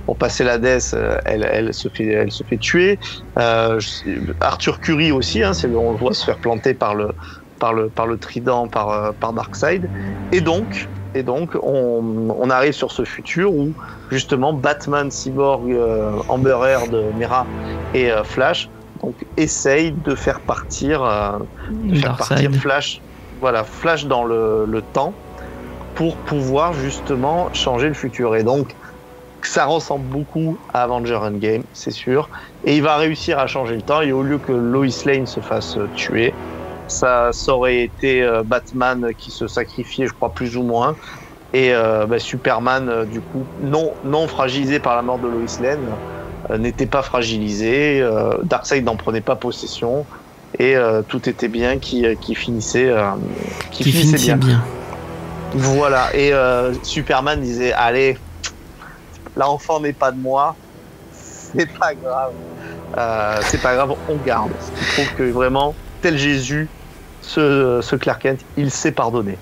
pour 0.06 0.16
passer 0.16 0.44
la 0.44 0.58
death, 0.58 0.92
euh, 0.94 1.18
elle, 1.24 1.44
elle 1.44 1.74
se 1.74 1.88
fait 1.88 2.06
elle 2.06 2.30
se 2.30 2.42
fait 2.44 2.56
tuer. 2.56 2.98
Euh, 3.38 3.78
Arthur 4.40 4.80
Curry 4.80 5.12
aussi, 5.12 5.42
hein, 5.42 5.52
c'est 5.52 5.68
on 5.68 5.92
le 5.92 5.98
voit 5.98 6.14
se 6.14 6.24
faire 6.24 6.38
planter 6.38 6.74
par 6.74 6.94
le 6.94 7.10
par 7.58 7.74
le 7.74 7.88
par 7.88 8.06
le 8.06 8.16
trident 8.16 8.66
par 8.68 8.88
euh, 8.90 9.12
par 9.18 9.32
Darkseid. 9.32 9.90
Et 10.32 10.40
donc 10.40 10.88
et 11.14 11.22
donc 11.22 11.54
on, 11.62 12.34
on 12.38 12.50
arrive 12.50 12.72
sur 12.72 12.90
ce 12.90 13.04
futur 13.04 13.52
où 13.52 13.72
justement 14.10 14.52
Batman, 14.52 15.10
Cyborg, 15.10 15.70
euh, 15.70 16.12
Amber 16.28 16.56
Heard, 16.64 16.96
Mera 17.18 17.46
et 17.92 18.10
euh, 18.10 18.24
Flash 18.24 18.70
donc 19.02 19.14
essaye 19.36 19.92
de 19.92 20.14
faire 20.14 20.40
partir 20.40 21.02
euh, 21.02 21.38
de 21.70 21.96
faire 21.96 22.16
partir. 22.16 22.52
Flash 22.52 23.00
voilà 23.40 23.64
Flash 23.64 24.06
dans 24.06 24.24
le, 24.24 24.64
le 24.66 24.82
temps 24.82 25.12
pour 25.94 26.16
pouvoir 26.16 26.72
justement 26.72 27.52
changer 27.52 27.88
le 27.88 27.94
futur. 27.94 28.36
Et 28.36 28.42
donc 28.42 28.74
ça 29.42 29.66
ressemble 29.66 30.04
beaucoup 30.04 30.56
à 30.72 30.84
Avenger 30.84 31.16
Endgame 31.16 31.64
c'est 31.72 31.90
sûr. 31.90 32.28
Et 32.64 32.76
il 32.76 32.82
va 32.82 32.96
réussir 32.96 33.38
à 33.38 33.46
changer 33.46 33.74
le 33.74 33.82
temps. 33.82 34.00
Et 34.00 34.12
au 34.12 34.22
lieu 34.22 34.38
que 34.38 34.52
Lois 34.52 34.86
Lane 35.04 35.26
se 35.26 35.40
fasse 35.40 35.78
tuer 35.96 36.32
ça, 36.88 37.30
ça 37.32 37.54
aurait 37.54 37.82
été 37.82 38.22
euh, 38.22 38.42
Batman 38.42 39.12
qui 39.16 39.30
se 39.30 39.46
sacrifiait 39.46 40.06
je 40.06 40.12
crois 40.12 40.30
plus 40.30 40.56
ou 40.56 40.62
moins. 40.62 40.94
Et 41.54 41.74
euh, 41.74 42.06
bah, 42.06 42.18
Superman 42.18 43.04
du 43.10 43.20
coup 43.20 43.44
non 43.60 43.92
non 44.04 44.28
fragilisé 44.28 44.78
par 44.78 44.94
la 44.96 45.02
mort 45.02 45.18
de 45.18 45.26
Lois 45.26 45.60
Lane 45.60 45.80
n'était 46.58 46.86
pas 46.86 47.02
fragilisé 47.02 48.00
euh, 48.00 48.32
Darkseid 48.42 48.84
n'en 48.84 48.96
prenait 48.96 49.20
pas 49.20 49.36
possession 49.36 50.04
et 50.58 50.76
euh, 50.76 51.02
tout 51.02 51.28
était 51.28 51.48
bien 51.48 51.78
qui, 51.78 52.04
euh, 52.04 52.14
qui 52.14 52.34
finissait, 52.34 52.88
euh, 52.88 53.10
qui, 53.70 53.84
Qui 53.84 53.92
finissait 53.92 54.16
finissait 54.16 54.34
bien. 54.34 54.46
bien. 54.58 54.64
Voilà, 55.54 56.14
et 56.14 56.32
euh, 56.32 56.72
Superman 56.82 57.40
disait 57.40 57.72
Allez, 57.72 58.18
l'enfant 59.36 59.80
n'est 59.80 59.92
pas 59.92 60.10
de 60.10 60.18
moi, 60.18 60.56
c'est 61.12 61.70
pas 61.78 61.94
grave. 61.94 62.32
Euh, 62.96 63.38
c'est 63.44 63.60
pas 63.62 63.74
grave, 63.74 63.94
on 64.08 64.16
garde. 64.16 64.50
Ce 64.60 64.70
qui 64.78 64.92
prouve 64.92 65.14
que 65.16 65.30
vraiment, 65.30 65.74
tel 66.02 66.18
Jésus, 66.18 66.68
ce, 67.22 67.80
ce 67.82 67.96
Clark 67.96 68.22
Kent, 68.22 68.40
il 68.56 68.70
sait 68.70 68.92
pardonner. 68.92 69.38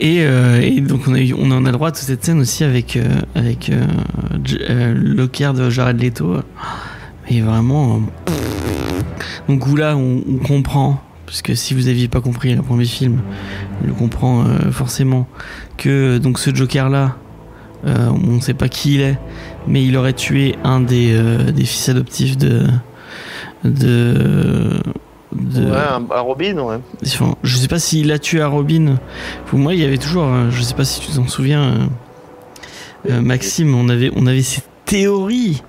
Et, 0.00 0.22
euh, 0.22 0.60
et 0.60 0.80
donc 0.80 1.02
on, 1.06 1.14
a 1.14 1.18
on 1.38 1.50
en 1.50 1.64
a 1.64 1.72
droit 1.72 1.90
de 1.90 1.96
cette 1.96 2.24
scène 2.24 2.40
aussi 2.40 2.64
avec, 2.64 2.96
euh, 2.96 3.04
avec 3.34 3.70
euh, 3.70 3.86
euh, 4.68 5.52
de 5.52 5.70
Jared 5.70 6.02
Leto. 6.02 6.36
Et 7.28 7.40
vraiment. 7.40 8.02
euh, 8.28 8.30
donc 9.48 9.66
où 9.66 9.76
là 9.76 9.96
on, 9.96 10.20
comprend, 10.38 11.00
parce 11.26 11.42
que 11.42 11.54
si 11.54 11.74
vous 11.74 11.88
aviez 11.88 12.08
pas 12.08 12.20
compris 12.20 12.54
le 12.54 12.62
premier 12.62 12.84
film, 12.86 13.20
on 13.82 13.86
le 13.86 13.92
comprend 13.92 14.44
euh, 14.44 14.70
forcément, 14.70 15.26
que 15.76 16.18
donc 16.18 16.38
ce 16.38 16.54
Joker 16.54 16.88
là, 16.88 17.16
on 17.86 18.32
ne 18.36 18.40
sait 18.40 18.54
pas 18.54 18.68
qui 18.68 18.94
il 18.94 19.00
est, 19.02 19.18
mais 19.68 19.84
il 19.84 19.94
aurait 19.98 20.14
tué 20.14 20.56
un 20.64 20.80
des, 20.80 21.14
des 21.52 21.64
fils 21.66 21.90
adoptifs 21.90 22.38
de. 22.38 22.66
de 23.62 24.80
de- 25.34 25.64
Ouais, 25.64 25.76
un, 25.76 26.02
un 26.16 26.20
Robin, 26.20 26.58
ouais. 26.58 26.78
Enfin, 27.06 27.34
je 27.42 27.56
sais 27.56 27.68
pas 27.68 27.78
s'il 27.78 28.10
a 28.12 28.18
tué 28.18 28.40
à 28.40 28.46
Robin. 28.48 28.96
Pour 29.46 29.58
moi, 29.58 29.74
il 29.74 29.80
y 29.80 29.84
avait 29.84 29.98
toujours. 29.98 30.24
euh, 30.24 30.50
Je 30.50 30.62
sais 30.62 30.74
pas 30.74 30.84
si 30.84 31.00
tu 31.00 31.12
t'en 31.12 31.26
souviens, 31.28 31.62
euh, 31.62 31.86
euh, 33.10 33.20
Maxime. 33.20 33.74
On 33.74 33.88
avait, 33.88 34.10
on 34.16 34.26
avait 34.26 34.42
ces 34.42 34.62
théories. 34.84 35.62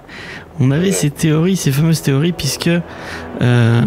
On 0.60 0.72
avait 0.72 0.86
Ouais. 0.88 0.92
ces 0.94 1.10
théories, 1.10 1.58
ces 1.58 1.72
fameuses 1.72 2.02
théories, 2.02 2.32
puisque 2.32 2.70
euh, 3.42 3.82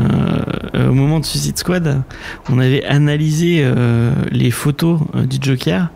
au 0.74 0.92
moment 0.92 1.18
de 1.20 1.24
Suicide 1.24 1.56
Squad, 1.56 2.02
on 2.50 2.58
avait 2.58 2.84
analysé 2.84 3.60
euh, 3.62 4.12
les 4.32 4.50
photos 4.50 5.00
du 5.14 5.38
Joker, 5.40 5.88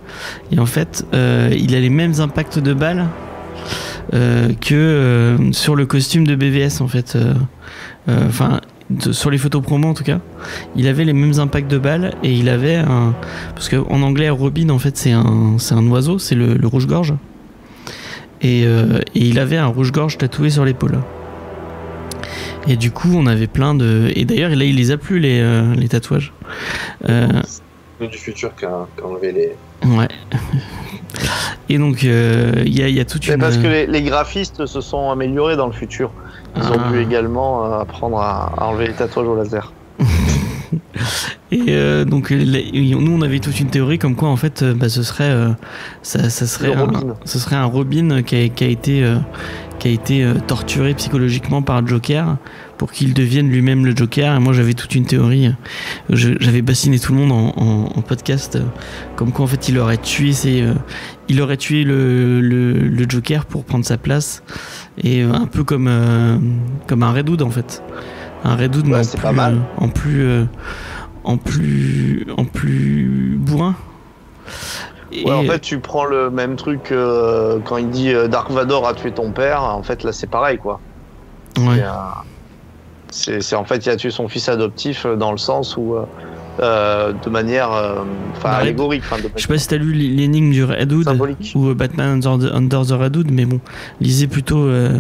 et 0.50 0.58
en 0.58 0.64
fait, 0.66 1.04
il 1.12 1.74
a 1.74 1.80
les 1.80 1.90
mêmes 1.90 2.14
impacts 2.20 2.58
de 2.58 2.72
balles 2.72 3.06
euh, 4.14 4.48
que 4.60 4.74
euh, 4.74 5.52
sur 5.52 5.76
le 5.76 5.84
costume 5.84 6.26
de 6.26 6.34
BVS, 6.36 6.80
en 6.80 6.88
fait. 6.88 7.16
euh, 7.16 7.34
Enfin, 8.08 8.60
de- 8.92 9.12
sur 9.12 9.30
les 9.30 9.38
photos 9.38 9.62
promo 9.62 9.88
en 9.88 9.94
tout 9.94 10.04
cas 10.04 10.20
il 10.76 10.86
avait 10.86 11.04
les 11.04 11.12
mêmes 11.12 11.38
impacts 11.40 11.70
de 11.70 11.78
balles 11.78 12.14
et 12.22 12.32
il 12.32 12.48
avait 12.48 12.76
un 12.76 13.14
parce 13.54 13.68
que 13.68 13.76
en 13.76 14.02
anglais 14.02 14.30
Robin 14.30 14.68
en 14.70 14.78
fait 14.78 14.96
c'est 14.96 15.12
un 15.12 15.56
c'est 15.58 15.74
un 15.74 15.86
oiseau 15.88 16.18
c'est 16.18 16.34
le, 16.34 16.54
le 16.54 16.66
rouge-gorge. 16.66 17.14
Et, 18.44 18.64
euh, 18.66 18.98
et 19.14 19.20
il 19.20 19.38
avait 19.38 19.56
un 19.56 19.66
rouge-gorge 19.66 20.18
tatoué 20.18 20.50
sur 20.50 20.64
l'épaule. 20.64 20.98
Et 22.68 22.74
du 22.76 22.90
coup 22.90 23.10
on 23.14 23.26
avait 23.26 23.46
plein 23.46 23.74
de 23.74 24.10
et 24.16 24.24
d'ailleurs 24.24 24.50
là 24.50 24.64
il 24.64 24.76
les 24.76 24.90
a 24.90 24.96
plus 24.96 25.18
les, 25.20 25.40
euh, 25.40 25.74
les 25.76 25.88
tatouages. 25.88 26.32
Euh, 27.08 27.28
du 28.00 28.18
futur 28.18 28.54
qui 28.56 28.64
a, 28.64 28.86
qui 28.96 29.02
a 29.02 29.06
enlevé 29.06 29.30
les. 29.32 29.88
ouais 29.88 30.08
et 31.68 31.78
donc 31.78 32.04
euh, 32.04 32.52
il 32.64 32.78
y, 32.78 32.82
a, 32.82 32.88
il 32.88 32.94
y 32.94 33.00
a 33.00 33.04
toute 33.04 33.26
une 33.28 33.38
parce 33.38 33.56
que 33.58 33.66
les, 33.66 33.86
les 33.86 34.02
graphistes 34.02 34.66
se 34.66 34.80
sont 34.80 35.10
améliorés 35.10 35.56
dans 35.56 35.66
le 35.66 35.72
futur. 35.72 36.10
Ils 36.56 36.62
ont 36.62 36.76
Ah. 36.78 36.90
dû 36.92 37.00
également 37.00 37.64
euh, 37.66 37.80
apprendre 37.80 38.18
à, 38.18 38.52
à 38.58 38.66
enlever 38.66 38.88
les 38.88 38.92
tatouages 38.94 39.26
au 39.26 39.36
laser. 39.36 39.72
Et 41.50 41.64
euh, 41.68 42.04
donc 42.06 42.30
les- 42.30 42.70
nous 42.94 43.12
on 43.12 43.20
avait 43.20 43.38
toute 43.38 43.60
une 43.60 43.68
théorie 43.68 43.98
comme 43.98 44.16
quoi 44.16 44.30
en 44.30 44.36
fait 44.36 44.64
bah, 44.64 44.88
ce 44.88 45.02
serait 45.02 45.30
euh, 45.30 45.50
ça, 46.02 46.30
ça 46.30 46.46
serait 46.46 46.72
un, 46.72 46.88
ce 47.26 47.38
serait 47.38 47.56
un 47.56 47.66
Robin 47.66 48.22
qui 48.22 48.36
a, 48.36 48.48
qui 48.48 48.64
a 48.64 48.68
été 48.68 49.04
euh, 49.04 49.16
qui 49.78 49.88
a 49.88 49.90
été 49.90 50.26
torturé 50.46 50.94
psychologiquement 50.94 51.60
par 51.60 51.86
Joker 51.86 52.36
pour 52.82 52.90
qu'il 52.90 53.14
devienne 53.14 53.48
lui-même 53.48 53.86
le 53.86 53.94
Joker 53.94 54.34
et 54.34 54.40
moi 54.40 54.52
j'avais 54.52 54.74
toute 54.74 54.96
une 54.96 55.06
théorie 55.06 55.54
j'avais 56.10 56.62
bassiné 56.62 56.98
tout 56.98 57.12
le 57.12 57.20
monde 57.20 57.30
en, 57.30 57.62
en- 57.62 57.84
en 57.96 58.02
podcast 58.02 58.56
euh, 58.56 58.62
comme 59.14 59.30
quoi 59.30 59.44
en 59.44 59.46
fait 59.46 59.68
il 59.68 59.78
aurait 59.78 59.98
tué 59.98 60.32
ses, 60.32 60.62
euh, 60.62 60.74
il 61.28 61.40
aurait 61.40 61.58
tué 61.58 61.84
le, 61.84 62.40
le, 62.40 62.72
le 62.72 63.06
Joker 63.08 63.46
pour 63.46 63.62
prendre 63.64 63.84
sa 63.84 63.98
place 63.98 64.42
et 65.00 65.22
euh, 65.22 65.32
un 65.32 65.46
peu 65.46 65.62
comme 65.62 65.86
euh, 65.86 66.38
comme 66.88 67.04
un 67.04 67.12
Red 67.12 67.30
Hood 67.30 67.42
en 67.42 67.50
fait 67.50 67.84
un 68.42 68.56
Red 68.56 68.74
Hood 68.74 68.88
mais 68.88 68.96
en 68.98 69.04
c'est 69.04 69.16
plus, 69.16 69.22
pas 69.22 69.30
mal. 69.32 69.58
en 69.76 69.88
plus 69.88 70.24
euh, 70.24 70.44
en 71.22 71.36
plus 71.36 72.26
en 72.36 72.44
plus 72.46 73.36
bourrin 73.38 73.76
Et- 75.12 75.24
Ouais, 75.24 75.30
en 75.34 75.44
fait, 75.44 75.60
tu 75.60 75.78
prends 75.78 76.04
le 76.06 76.30
même 76.30 76.56
truc 76.56 76.90
euh, 76.90 77.60
quand 77.64 77.76
il 77.76 77.90
dit 77.90 78.12
euh, 78.12 78.26
Dark 78.26 78.50
Vador 78.50 78.88
a 78.88 78.94
tué 78.94 79.12
ton 79.12 79.30
père. 79.30 79.62
En 79.62 79.82
fait, 79.84 80.02
là, 80.04 80.10
c'est 80.12 80.26
pareil, 80.28 80.58
quoi. 80.58 80.80
ouais. 81.58 81.82
C'est 83.12 83.54
en 83.54 83.64
fait, 83.64 83.84
il 83.84 83.90
a 83.90 83.96
tué 83.96 84.10
son 84.10 84.28
fils 84.28 84.48
adoptif 84.48 85.04
euh, 85.04 85.16
dans 85.16 85.32
le 85.32 85.38
sens 85.38 85.76
où, 85.76 85.94
euh, 85.94 86.04
euh, 86.60 87.12
de 87.12 87.30
manière, 87.30 87.70
enfin, 88.36 88.50
allégorique, 88.50 89.02
de 89.02 89.28
je 89.36 89.42
sais 89.42 89.48
pas 89.48 89.58
si 89.58 89.68
t'as 89.68 89.76
lu 89.76 89.92
l'énigme 89.92 90.50
du 90.50 90.64
Red 90.64 90.92
Hood 90.92 91.04
symbolique. 91.04 91.52
ou 91.54 91.74
Batman 91.74 92.22
Under 92.22 92.38
the, 92.38 92.54
Under 92.54 92.86
the 92.86 92.92
Red 92.92 93.16
Hood, 93.16 93.30
mais 93.30 93.44
bon, 93.44 93.60
lisez 94.00 94.26
plutôt 94.26 94.64
euh, 94.64 94.98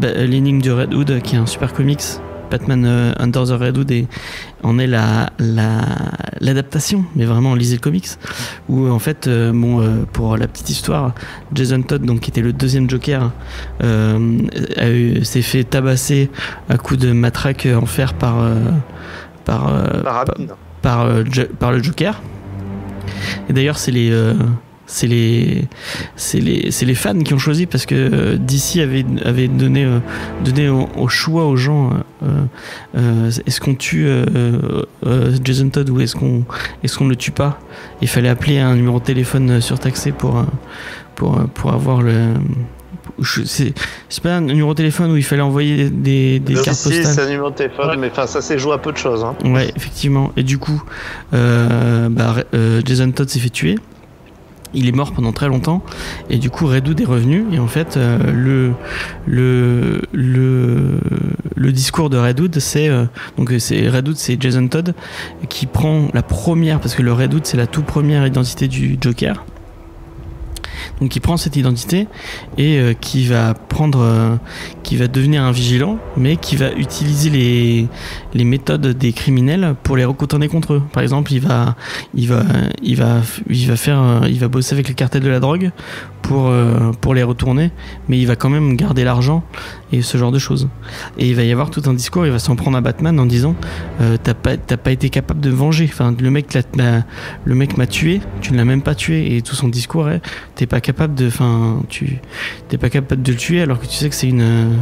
l'énigme 0.00 0.60
du 0.60 0.72
Red 0.72 0.94
Hood, 0.94 1.20
qui 1.22 1.36
est 1.36 1.38
un 1.38 1.46
super 1.46 1.72
comics. 1.72 2.00
Batman 2.50 2.84
euh, 2.84 3.12
Under 3.18 3.44
the 3.44 3.50
Red 3.60 3.78
Hood 3.78 3.90
et 3.90 4.06
en 4.62 4.78
est 4.78 4.86
la 4.86 5.30
la- 5.38 6.10
l'adaptation, 6.40 7.04
mais 7.16 7.24
vraiment 7.24 7.54
lisez 7.54 7.76
le 7.76 7.80
comics. 7.80 8.08
Où 8.68 8.88
en 8.88 8.98
fait, 8.98 9.26
euh, 9.26 9.52
bon, 9.52 9.80
euh, 9.80 10.04
pour 10.12 10.36
la 10.36 10.46
petite 10.48 10.70
histoire, 10.70 11.14
Jason 11.54 11.82
Todd, 11.82 12.02
donc 12.04 12.20
qui 12.20 12.30
était 12.30 12.40
le 12.42 12.52
deuxième 12.52 12.88
Joker, 12.90 13.30
euh, 13.82 14.38
s'est 15.22 15.42
fait 15.42 15.64
tabasser 15.64 16.30
à 16.68 16.76
coups 16.78 17.00
de 17.00 17.12
matraque 17.12 17.66
en 17.74 17.86
fer 17.86 18.14
par 18.14 18.36
par 19.44 19.72
Par 20.82 21.06
par, 21.58 21.72
le 21.72 21.82
Joker. 21.82 22.20
Et 23.48 23.52
d'ailleurs, 23.52 23.78
c'est 23.78 23.90
les, 23.90 24.10
c'est 24.90 25.06
les, 25.06 25.64
c'est 26.16 26.40
les, 26.40 26.70
c'est 26.70 26.84
les 26.84 26.94
fans 26.94 27.18
qui 27.20 27.32
ont 27.32 27.38
choisi 27.38 27.66
parce 27.66 27.86
que 27.86 27.94
euh, 27.94 28.36
DC 28.36 28.78
avait, 28.80 29.04
avait 29.24 29.48
donné, 29.48 29.84
euh, 29.84 30.00
donné 30.44 30.68
au, 30.68 30.88
au 30.96 31.08
choix 31.08 31.46
aux 31.46 31.56
gens 31.56 31.90
euh, 32.22 32.26
euh, 32.96 33.30
est-ce 33.46 33.60
qu'on 33.60 33.74
tue 33.74 34.06
euh, 34.06 34.26
euh, 35.06 35.36
Jason 35.42 35.68
Todd 35.70 35.88
ou 35.90 36.00
est-ce 36.00 36.16
qu'on, 36.16 36.44
est-ce 36.82 36.98
qu'on 36.98 37.04
ne 37.04 37.10
le 37.10 37.16
tue 37.16 37.30
pas? 37.30 37.58
Il 38.02 38.08
fallait 38.08 38.28
appeler 38.28 38.58
un 38.58 38.74
numéro 38.74 38.98
de 38.98 39.04
téléphone 39.04 39.60
surtaxé 39.60 40.12
pour, 40.12 40.44
pour, 41.14 41.40
pour 41.54 41.72
avoir 41.72 42.02
le. 42.02 42.34
C'est, 43.22 43.74
pas 44.22 44.36
un 44.36 44.40
numéro 44.40 44.72
de 44.72 44.76
téléphone 44.76 45.12
où 45.12 45.16
il 45.16 45.22
fallait 45.22 45.42
envoyer 45.42 45.90
des, 45.90 46.40
cartes 46.64 46.72
si, 46.72 46.88
postales. 46.88 47.06
c'est 47.06 47.20
un 47.22 47.28
numéro 47.28 47.50
de 47.50 47.54
téléphone, 47.54 47.98
mais 47.98 48.10
enfin, 48.10 48.26
ça 48.26 48.40
s'est 48.40 48.58
joué 48.58 48.72
à 48.72 48.78
peu 48.78 48.92
de 48.92 48.96
choses. 48.96 49.24
Hein. 49.24 49.34
Ouais, 49.44 49.70
effectivement. 49.76 50.32
Et 50.36 50.42
du 50.42 50.58
coup, 50.58 50.82
euh, 51.34 52.08
bah, 52.08 52.36
euh, 52.54 52.80
Jason 52.84 53.10
Todd 53.10 53.28
s'est 53.28 53.38
fait 53.38 53.50
tuer. 53.50 53.78
Il 54.74 54.88
est 54.88 54.92
mort 54.92 55.12
pendant 55.12 55.32
très 55.32 55.48
longtemps. 55.48 55.82
Et 56.28 56.38
du 56.38 56.50
coup, 56.50 56.66
Red 56.66 56.88
Hood 56.88 57.00
est 57.00 57.04
revenu. 57.04 57.44
Et 57.52 57.58
en 57.58 57.66
fait, 57.66 57.96
euh, 57.96 58.72
le, 59.26 60.02
discours 61.72 62.10
de 62.10 62.16
Red 62.16 62.40
Hood, 62.40 62.58
c'est. 62.58 62.88
euh, 62.88 63.06
donc, 63.36 63.52
c'est 63.58 63.90
c'est 64.14 64.40
Jason 64.40 64.68
Todd 64.68 64.94
qui 65.48 65.66
prend 65.66 66.08
la 66.14 66.22
première. 66.22 66.80
Parce 66.80 66.94
que 66.94 67.02
le 67.02 67.12
Red 67.12 67.34
Hood, 67.34 67.46
c'est 67.46 67.56
la 67.56 67.66
toute 67.66 67.86
première 67.86 68.26
identité 68.26 68.68
du 68.68 68.96
Joker. 69.00 69.44
Donc, 71.00 71.16
il 71.16 71.20
prend 71.20 71.36
cette 71.36 71.56
identité 71.56 72.06
et 72.58 72.78
euh, 72.78 72.92
qui 72.92 73.26
va 73.26 73.54
prendre. 73.54 74.38
Qui 74.90 74.96
va 74.96 75.06
devenir 75.06 75.44
un 75.44 75.52
vigilant, 75.52 75.98
mais 76.16 76.34
qui 76.36 76.56
va 76.56 76.72
utiliser 76.72 77.30
les 77.30 77.86
les 78.34 78.42
méthodes 78.42 78.88
des 78.88 79.12
criminels 79.12 79.76
pour 79.84 79.96
les 79.96 80.04
retourner 80.04 80.48
contre 80.48 80.74
eux. 80.74 80.82
Par 80.92 81.00
exemple, 81.04 81.32
il 81.32 81.38
va, 81.40 81.76
il 82.12 82.26
va, 82.26 82.42
il 82.82 82.96
va, 82.96 83.20
il 83.48 83.68
va 83.68 83.76
faire, 83.76 84.22
il 84.28 84.40
va 84.40 84.48
bosser 84.48 84.74
avec 84.74 84.88
les 84.88 84.94
cartels 84.94 85.22
de 85.22 85.28
la 85.28 85.38
drogue 85.38 85.70
pour 86.22 86.48
euh, 86.48 86.90
pour 87.00 87.14
les 87.14 87.22
retourner, 87.22 87.70
mais 88.08 88.18
il 88.18 88.26
va 88.26 88.34
quand 88.34 88.50
même 88.50 88.76
garder 88.76 89.04
l'argent 89.04 89.44
et 89.92 90.02
ce 90.02 90.18
genre 90.18 90.32
de 90.32 90.40
choses. 90.40 90.68
Et 91.18 91.28
il 91.28 91.36
va 91.36 91.44
y 91.44 91.52
avoir 91.52 91.70
tout 91.70 91.82
un 91.86 91.94
discours. 91.94 92.26
Il 92.26 92.32
va 92.32 92.40
s'en 92.40 92.56
prendre 92.56 92.76
à 92.76 92.80
Batman 92.80 93.18
en 93.20 93.26
disant, 93.26 93.54
euh, 94.00 94.16
t'as 94.20 94.34
pas, 94.34 94.56
t'as 94.56 94.76
pas 94.76 94.90
été 94.90 95.08
capable 95.08 95.40
de 95.40 95.50
venger. 95.50 95.88
Enfin, 95.88 96.12
le 96.20 96.30
mec, 96.32 96.52
l'a- 96.52 97.04
le 97.44 97.54
mec 97.54 97.76
m'a 97.76 97.86
tué. 97.86 98.20
Tu 98.40 98.52
ne 98.52 98.56
l'as 98.56 98.64
même 98.64 98.82
pas 98.82 98.96
tué. 98.96 99.36
Et 99.36 99.42
tout 99.42 99.54
son 99.54 99.68
discours 99.68 100.08
est, 100.10 100.20
t'es 100.56 100.66
pas 100.66 100.80
capable 100.80 101.14
de, 101.14 101.28
enfin, 101.28 101.80
tu, 101.88 102.18
t'es 102.68 102.76
pas 102.76 102.90
capable 102.90 103.22
de 103.22 103.30
le 103.30 103.38
tuer 103.38 103.62
alors 103.62 103.78
que 103.78 103.86
tu 103.86 103.94
sais 103.94 104.08
que 104.08 104.14
c'est 104.16 104.28
une, 104.28 104.76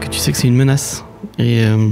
que 0.00 0.08
tu 0.08 0.18
sais 0.18 0.32
que 0.32 0.38
c'est 0.38 0.48
une 0.48 0.56
menace. 0.56 1.04
Et 1.38 1.64
euh, 1.64 1.90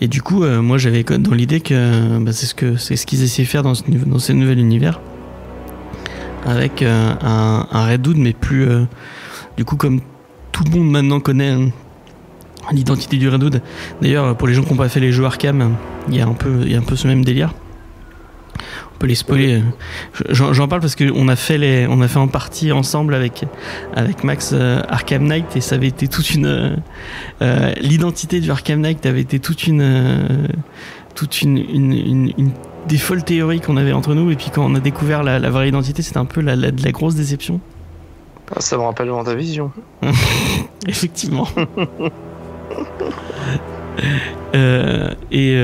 et 0.00 0.08
du 0.08 0.22
coup, 0.22 0.44
euh, 0.44 0.60
moi 0.60 0.78
j'avais 0.78 1.02
dans 1.02 1.34
l'idée 1.34 1.60
que 1.60 2.18
bah, 2.18 2.32
c'est 2.32 2.46
ce 2.46 2.54
que 2.54 2.76
c'est 2.76 2.96
ce 2.96 3.06
qu'ils 3.06 3.22
essayaient 3.22 3.46
de 3.46 3.50
faire 3.50 3.62
dans 3.62 3.74
ce, 3.74 3.82
dans 3.84 4.18
ce 4.18 4.32
nouvel 4.32 4.58
univers, 4.58 5.00
avec 6.44 6.82
euh, 6.82 7.14
un, 7.20 7.66
un 7.70 7.86
Red 7.86 8.06
Hood, 8.06 8.16
mais 8.18 8.32
plus 8.32 8.68
du 9.56 9.64
coup 9.64 9.76
comme 9.76 10.00
tout 10.52 10.64
le 10.64 10.78
monde 10.78 10.90
maintenant 10.90 11.20
connaît 11.20 11.50
hein, 11.50 11.70
l'identité 12.72 13.16
du 13.16 13.28
Red 13.28 13.42
Hood. 13.42 13.62
D'ailleurs, 14.02 14.36
pour 14.36 14.48
les 14.48 14.54
gens 14.54 14.62
qui 14.62 14.70
n'ont 14.70 14.76
pas 14.76 14.88
fait 14.88 15.00
les 15.00 15.12
jeux 15.12 15.24
Arkham, 15.24 15.74
il 16.08 16.16
y 16.16 16.20
a 16.20 16.26
un 16.26 16.34
peu 16.34 16.60
il 16.62 16.72
y 16.72 16.74
a 16.74 16.78
un 16.78 16.82
peu 16.82 16.96
ce 16.96 17.08
même 17.08 17.24
délire. 17.24 17.54
Peut 18.98 19.06
les 19.06 19.14
spoiler. 19.14 19.62
J'en 20.30 20.66
parle 20.68 20.80
parce 20.80 20.96
qu'on 20.96 21.28
a 21.28 21.36
fait 21.36 21.56
les, 21.58 21.86
on 21.88 22.00
a 22.00 22.08
fait 22.08 22.18
en 22.18 22.28
partie 22.28 22.72
ensemble 22.72 23.14
avec 23.14 23.44
avec 23.94 24.24
Max 24.24 24.50
euh, 24.52 24.80
Arkham 24.88 25.24
Knight 25.26 25.56
et 25.56 25.60
ça 25.60 25.76
avait 25.76 25.86
été 25.88 26.08
toute 26.08 26.30
une 26.34 26.76
euh, 27.42 27.72
l'identité 27.80 28.40
du 28.40 28.50
Arkham 28.50 28.80
Knight 28.80 29.06
avait 29.06 29.20
été 29.20 29.38
toute 29.38 29.66
une 29.66 29.80
euh, 29.82 30.26
toute 31.14 31.42
une, 31.42 31.58
une, 31.58 31.92
une- 31.92 32.32
une- 32.38 32.50
des 32.88 32.98
folles 32.98 33.22
théories 33.24 33.60
qu'on 33.60 33.76
avait 33.76 33.92
entre 33.92 34.14
nous 34.14 34.30
et 34.30 34.36
puis 34.36 34.50
quand 34.52 34.64
on 34.64 34.74
a 34.74 34.80
découvert 34.80 35.22
la, 35.22 35.38
la 35.38 35.50
vraie 35.50 35.68
identité 35.68 36.00
c'était 36.02 36.18
un 36.18 36.24
peu 36.24 36.40
la, 36.40 36.56
la- 36.56 36.70
de 36.70 36.82
la 36.82 36.90
grosse 36.90 37.14
déception 37.14 37.60
Ah, 38.54 38.60
Ça 38.60 38.76
me 38.78 38.82
rappelle 38.82 39.08
vraiment 39.08 39.24
ta 39.24 39.34
vision. 39.34 39.70
effectivement 40.88 41.46
et 45.30 45.60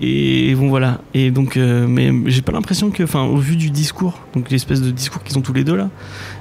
et 0.00 0.54
bon 0.54 0.68
voilà 0.68 0.98
et 1.14 1.30
donc 1.30 1.56
euh, 1.56 1.86
mais 1.88 2.12
j'ai 2.26 2.42
pas 2.42 2.52
l'impression 2.52 2.90
que 2.90 3.02
enfin 3.02 3.22
au 3.24 3.36
vu 3.36 3.56
du 3.56 3.70
discours 3.70 4.20
donc 4.34 4.50
l'espèce 4.50 4.80
de 4.80 4.90
discours 4.90 5.22
qu'ils 5.22 5.36
ont 5.38 5.40
tous 5.40 5.52
les 5.52 5.64
deux 5.64 5.76
là 5.76 5.88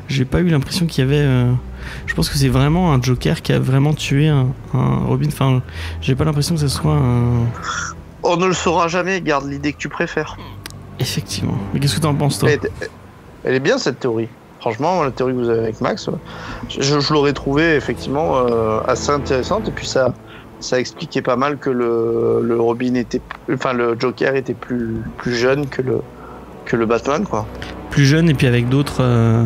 j'ai 0.08 0.26
pas 0.26 0.40
eu 0.40 0.50
l'impression 0.50 0.86
qu'il 0.86 1.04
y 1.04 1.08
avait 1.08 1.24
euh, 1.24 1.52
je 2.06 2.14
pense 2.14 2.30
que 2.30 2.38
c'est 2.38 2.50
vraiment 2.50 2.94
un 2.94 3.02
Joker 3.02 3.42
qui 3.42 3.54
a 3.54 3.60
vraiment 3.60 3.94
tué 3.94 4.28
un, 4.28 4.48
un 4.74 4.98
Robin 5.06 5.28
enfin 5.28 5.62
j'ai 6.02 6.16
pas 6.16 6.26
l'impression 6.26 6.56
que 6.56 6.62
ce 6.62 6.68
soit 6.68 6.94
un 6.94 7.46
On 8.24 8.38
ne 8.38 8.46
le 8.46 8.54
saura 8.54 8.88
jamais, 8.88 9.22
garde 9.22 9.50
l'idée 9.50 9.74
que 9.74 9.78
tu 9.80 9.90
préfères. 9.90 10.38
effectivement 11.00 11.58
mais 11.74 11.80
qu'est-ce 11.80 11.96
que 11.96 12.02
t'en 12.02 12.16
penses 12.16 12.40
toi? 12.40 12.50
Elle, 13.44 13.54
est 13.56 13.60
bien 13.60 13.78
cette 13.78 14.00
théorie. 14.00 14.28
Franchement, 14.60 15.04
la 15.04 15.12
théorie 15.12 15.34
que 15.34 15.38
vous 15.38 15.50
avez 15.50 15.60
avec 15.60 15.80
Max, 15.80 16.10
je, 16.68 17.00
je 17.00 17.14
l'aurais 17.14 17.32
trouvée 17.32 17.76
effectivement 17.76 18.38
euh, 18.38 18.82
assez 18.88 19.12
intéressante. 19.12 19.70
Et 19.70 19.72
puis 19.72 19.88
ça, 19.88 20.14
ça 20.60 20.80
expliquait 20.80 21.22
pas 21.22 21.36
mal 21.36 21.58
que 21.58 21.70
le, 21.70 22.42
le 22.44 22.60
Robin 22.60 22.96
était, 22.96 23.22
enfin 23.52 23.74
le 23.74 23.96
Joker 24.00 24.36
était 24.36 24.54
plus, 24.54 25.02
plus 25.18 25.36
jeune 25.36 25.68
que 25.68 25.82
le, 25.82 26.00
que 26.66 26.76
le 26.76 26.86
Batman, 26.86 27.26
quoi. 27.26 27.46
plus 27.92 28.06
jeune 28.06 28.30
et 28.30 28.34
puis 28.34 28.48
avec 28.48 28.70
d'autres 28.70 29.02
euh, 29.02 29.46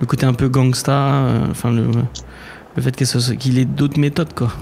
le 0.00 0.06
côté 0.06 0.26
un 0.26 0.34
peu 0.34 0.48
gangsta 0.48 0.92
euh, 0.92 1.46
enfin 1.50 1.70
le 1.70 1.86
le 2.76 2.82
fait 2.82 2.92
qu'il 3.36 3.58
ait 3.58 3.64
d'autres 3.64 3.98
méthodes 3.98 4.32
quoi 4.34 4.52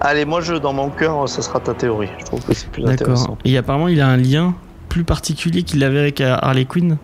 Allez, 0.00 0.24
moi, 0.24 0.40
je, 0.40 0.54
dans 0.54 0.72
mon 0.72 0.90
cœur, 0.90 1.28
ça 1.28 1.42
sera 1.42 1.60
ta 1.60 1.74
théorie. 1.74 2.08
Je 2.18 2.24
trouve 2.24 2.44
que 2.44 2.54
c'est 2.54 2.68
plus 2.68 2.84
intéressant. 2.84 3.22
D'accord. 3.22 3.38
Et 3.44 3.56
apparemment, 3.56 3.88
il 3.88 4.00
a 4.00 4.08
un 4.08 4.16
lien 4.16 4.54
plus 4.88 5.04
particulier 5.04 5.62
qu'il 5.62 5.82
avait 5.84 6.00
avec 6.00 6.20
euh, 6.20 6.36
Harley 6.40 6.64
Quinn. 6.64 6.98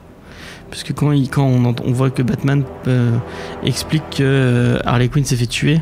Puisque 0.71 0.93
quand, 0.93 1.13
il, 1.13 1.31
quand 1.31 1.47
on, 1.47 1.93
voit 1.93 2.11
que 2.11 2.23
Batman 2.23 2.63
euh, 2.89 3.17
explique 3.65 4.03
que 4.19 4.79
Harley 4.85 5.09
Quinn 5.09 5.25
s'est 5.25 5.37
fait 5.37 5.47
tuer, 5.47 5.81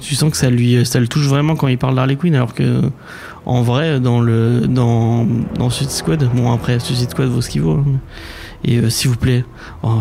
tu 0.00 0.14
sens 0.14 0.30
que 0.30 0.36
ça, 0.36 0.50
lui, 0.50 0.84
ça 0.84 1.00
le 1.00 1.08
touche 1.08 1.26
vraiment 1.26 1.56
quand 1.56 1.68
il 1.68 1.78
parle 1.78 1.94
d'Harley 1.96 2.16
Quinn. 2.16 2.34
Alors 2.34 2.54
que, 2.54 2.80
en 3.46 3.62
vrai, 3.62 4.00
dans, 4.00 4.20
le, 4.20 4.62
dans, 4.68 5.26
dans 5.58 5.70
Suicide 5.70 5.90
Squad, 5.92 6.28
bon, 6.34 6.52
après, 6.52 6.78
Suicide 6.80 7.10
Squad 7.10 7.28
vaut 7.28 7.40
ce 7.40 7.48
qu'il 7.50 7.62
vaut. 7.62 7.78
hein. 7.86 8.00
Et 8.66 8.78
euh, 8.78 8.88
s'il 8.88 9.10
vous 9.10 9.16
plaît, 9.18 9.44
oh, 9.82 10.00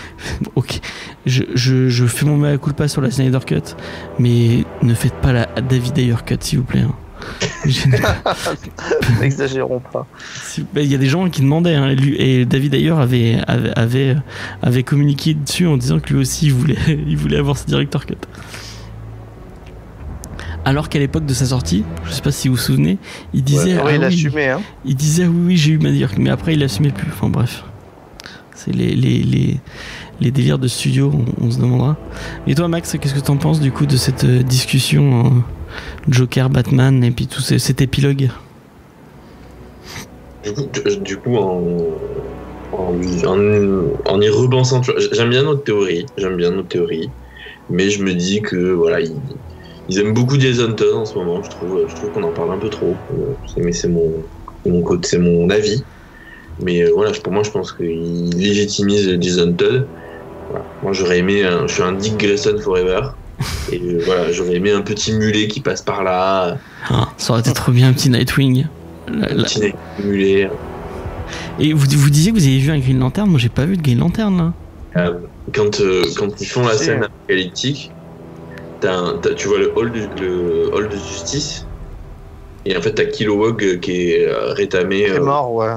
ok, 0.54 0.80
je, 1.26 1.42
je, 1.54 1.90
je 1.90 2.06
fais 2.06 2.24
mon 2.24 2.38
mea 2.38 2.56
culpa 2.56 2.88
sur 2.88 3.02
la 3.02 3.10
Snyder 3.10 3.40
Cut, 3.46 3.74
mais 4.18 4.64
ne 4.82 4.94
faites 4.94 5.12
pas 5.20 5.32
la 5.32 5.46
David 5.60 5.98
Ayer 5.98 6.14
Cut, 6.24 6.36
s'il 6.40 6.60
vous 6.60 6.64
plaît. 6.64 6.80
hein. 6.80 6.94
N'exagérons 9.20 9.80
pas. 9.92 10.06
bah, 10.72 10.80
Il 10.80 10.90
y 10.90 10.94
a 10.94 10.98
des 10.98 11.06
gens 11.06 11.28
qui 11.28 11.42
demandaient, 11.42 11.74
hein, 11.74 11.94
et 12.16 12.44
David 12.46 12.72
d'ailleurs 12.72 12.98
avait, 13.00 13.38
avait, 13.46 13.72
avait, 13.76 14.16
avait 14.62 14.82
communiqué 14.84 15.34
dessus 15.34 15.66
en 15.66 15.76
disant 15.76 15.98
que 16.00 16.12
lui 16.14 16.20
aussi 16.20 16.46
il 16.46 16.54
voulait, 16.54 16.76
il 17.06 17.16
voulait 17.16 17.36
avoir 17.38 17.58
ce 17.58 17.66
director 17.66 18.06
cut. 18.06 18.14
Alors 20.64 20.88
qu'à 20.88 20.98
l'époque 20.98 21.24
de 21.24 21.32
sa 21.34 21.46
sortie, 21.46 21.84
je 22.04 22.12
sais 22.12 22.20
pas 22.22 22.30
si 22.32 22.48
vous 22.48 22.54
vous 22.54 22.60
souvenez, 22.60 22.98
il 23.32 23.42
disait, 23.42 23.74
Ouais, 23.74 23.80
ah 23.86 23.92
il 23.94 23.98
oui, 24.00 24.04
assumait, 24.04 24.48
hein. 24.48 24.60
il 24.84 24.94
disait 24.96 25.26
oui, 25.26 25.36
oui 25.46 25.56
j'ai 25.56 25.72
eu 25.72 25.78
ma 25.78 25.90
director, 25.90 26.20
mais 26.22 26.30
après 26.30 26.54
il 26.54 26.60
l'assumait 26.60 26.90
plus. 26.90 27.08
Enfin 27.10 27.28
bref, 27.28 27.64
c'est 28.54 28.74
les, 28.74 28.94
les, 28.94 29.22
les, 29.22 29.60
les 30.20 30.30
délires 30.30 30.58
de 30.58 30.68
studio, 30.68 31.10
on, 31.40 31.46
on 31.46 31.50
se 31.50 31.58
demandera. 31.58 31.96
Et 32.46 32.54
toi 32.54 32.68
Max, 32.68 32.96
qu'est-ce 33.00 33.14
que 33.14 33.20
t'en 33.20 33.36
penses 33.36 33.60
du 33.60 33.72
coup 33.72 33.86
de 33.86 33.96
cette 33.96 34.24
euh, 34.24 34.42
discussion 34.42 35.26
euh, 35.26 35.30
Joker, 36.08 36.50
Batman 36.50 37.02
et 37.02 37.12
puis 37.12 37.26
tout 37.28 37.40
ce- 37.40 37.56
cet 37.58 37.80
épilogue? 37.80 38.28
Du 40.44 40.52
coup, 40.52 40.68
tu- 40.72 40.96
du 40.98 41.16
coup 41.16 41.36
en, 41.36 41.62
en, 42.72 42.94
en- 43.26 44.12
en 44.12 44.20
y 44.20 44.28
repensant, 44.28 44.82
j'aime 45.12 45.30
bien 45.30 45.42
notre 45.44 45.64
théorie, 45.64 46.04
j'aime 46.18 46.36
bien 46.36 46.50
notre 46.50 46.68
théorie, 46.68 47.10
mais 47.70 47.90
je 47.90 48.02
me 48.02 48.12
dis 48.14 48.40
que 48.42 48.56
voilà, 48.72 48.98
ils 49.88 49.98
aiment 49.98 50.12
beaucoup 50.14 50.38
Jason 50.38 50.72
Todd 50.72 50.94
en 50.94 51.04
ce 51.04 51.14
moment. 51.14 51.42
Je 51.42 51.50
trouve, 51.50 51.84
je 51.88 51.94
trouve 51.94 52.10
qu'on 52.10 52.22
en 52.22 52.32
parle 52.32 52.52
un 52.52 52.58
peu 52.58 52.68
trop. 52.68 52.94
Euh, 53.12 53.32
c'est- 53.46 53.60
Mais 53.62 53.72
c'est 53.72 53.88
mon, 53.88 54.12
mon 54.66 54.82
côté, 54.82 55.08
c'est 55.08 55.18
mon 55.18 55.48
avis. 55.50 55.82
Mais 56.62 56.82
euh, 56.82 56.90
voilà, 56.94 57.12
pour 57.22 57.32
moi, 57.32 57.42
je 57.42 57.50
pense 57.50 57.72
qu'ils 57.72 58.30
légitimisent 58.36 59.16
Jason 59.20 59.52
Todd. 59.52 59.86
Voilà. 60.50 60.64
Moi, 60.82 60.92
j'aurais 60.92 61.18
aimé, 61.18 61.44
un, 61.44 61.66
je 61.66 61.74
suis 61.74 61.82
un 61.82 61.92
Dick 61.92 62.16
Grayson 62.16 62.58
forever. 62.62 63.00
Et 63.72 63.80
euh, 63.80 64.00
voilà, 64.04 64.32
j'aurais 64.32 64.56
aimé 64.56 64.72
un 64.72 64.80
petit 64.80 65.12
mulet 65.12 65.46
qui 65.48 65.60
passe 65.60 65.82
par 65.82 66.02
là, 66.02 66.58
Ah, 66.90 67.08
Ça 67.16 67.32
aurait 67.32 67.40
été 67.40 67.52
trop 67.52 67.70
bien 67.72 67.88
un 67.88 67.92
petit 67.92 68.10
Nightwing. 68.10 68.66
La- 69.08 69.26
un 69.30 69.42
petit 69.44 69.72
mulet. 70.04 70.50
Et 71.60 71.72
vous, 71.72 71.86
vous 71.88 72.10
disiez 72.10 72.32
que 72.32 72.36
vous 72.38 72.46
avez 72.46 72.58
vu 72.58 72.70
un 72.70 72.78
Green 72.78 72.98
Lantern 72.98 73.28
Moi 73.28 73.38
j'ai 73.38 73.48
pas 73.48 73.64
vu 73.66 73.76
de 73.76 73.82
Green 73.82 73.98
Lantern 73.98 74.36
là. 74.36 74.52
Euh, 74.96 75.12
quand, 75.54 75.80
euh, 75.80 76.02
quand 76.16 76.40
ils 76.40 76.46
font 76.46 76.66
la 76.66 76.74
scène 76.74 77.02
apocalyptique, 77.04 77.90
t'as 78.80 78.94
un- 78.94 79.18
t'as- 79.18 79.34
tu 79.34 79.48
vois 79.48 79.58
le 79.58 79.72
hall, 79.76 79.92
de, 79.92 80.08
le 80.20 80.70
hall 80.74 80.88
de 80.88 80.96
justice, 80.96 81.66
et 82.64 82.76
en 82.76 82.80
fait 82.80 82.92
t'as 82.92 83.04
Kilowog 83.04 83.80
qui 83.80 84.12
est 84.12 84.26
euh, 84.26 84.52
rétamé. 84.52 84.98
Il 85.00 85.14
est 85.14 85.18
euh, 85.18 85.24
mort, 85.24 85.52
ouais. 85.52 85.68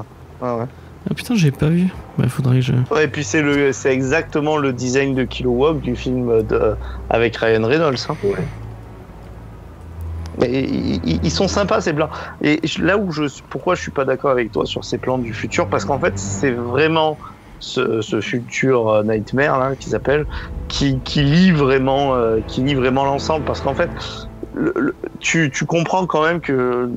Ouais, 0.41 0.51
ouais. 0.59 0.65
Ah 1.09 1.13
putain, 1.13 1.35
j'ai 1.35 1.51
pas 1.51 1.69
vu. 1.69 1.87
Bah 2.17 2.27
faudrait 2.27 2.57
que 2.57 2.61
je. 2.61 2.73
Ouais, 2.91 3.05
et 3.05 3.07
puis 3.07 3.23
c'est 3.23 3.41
le, 3.41 3.71
c'est 3.73 3.91
exactement 3.91 4.57
le 4.57 4.73
design 4.73 5.15
de 5.15 5.23
Kilowog 5.23 5.81
du 5.81 5.95
film 5.95 6.43
de, 6.43 6.75
avec 7.09 7.35
Ryan 7.37 7.65
Reynolds. 7.65 7.95
hein. 8.09 8.15
Ouais. 8.23 8.35
Mais 10.39 10.49
ils, 10.49 11.31
sont 11.31 11.47
sympas 11.47 11.81
ces 11.81 11.93
plans. 11.93 12.09
Et 12.41 12.61
là 12.79 12.97
où 12.97 13.11
je, 13.11 13.23
pourquoi 13.49 13.75
je 13.75 13.81
suis 13.81 13.91
pas 13.91 14.05
d'accord 14.05 14.31
avec 14.31 14.51
toi 14.51 14.65
sur 14.65 14.83
ces 14.83 14.97
plans 14.97 15.17
du 15.17 15.33
futur, 15.33 15.67
parce 15.67 15.85
qu'en 15.85 15.99
fait 15.99 16.17
c'est 16.17 16.51
vraiment 16.51 17.17
ce, 17.61 18.21
futur 18.21 18.89
euh, 18.89 19.03
nightmare 19.03 19.59
là 19.59 19.75
qui 19.75 19.89
s'appelle, 19.89 20.25
qui, 20.67 20.99
qui 21.01 21.23
lie 21.23 21.51
vraiment, 21.51 22.15
euh, 22.15 22.39
qui 22.45 22.61
lie 22.61 22.75
vraiment 22.75 23.05
l'ensemble, 23.05 23.45
parce 23.45 23.61
qu'en 23.61 23.75
fait 23.75 23.91
tu, 25.19 25.49
tu 25.51 25.65
comprends 25.65 26.05
quand 26.05 26.23
même 26.23 26.41
que 26.41 26.89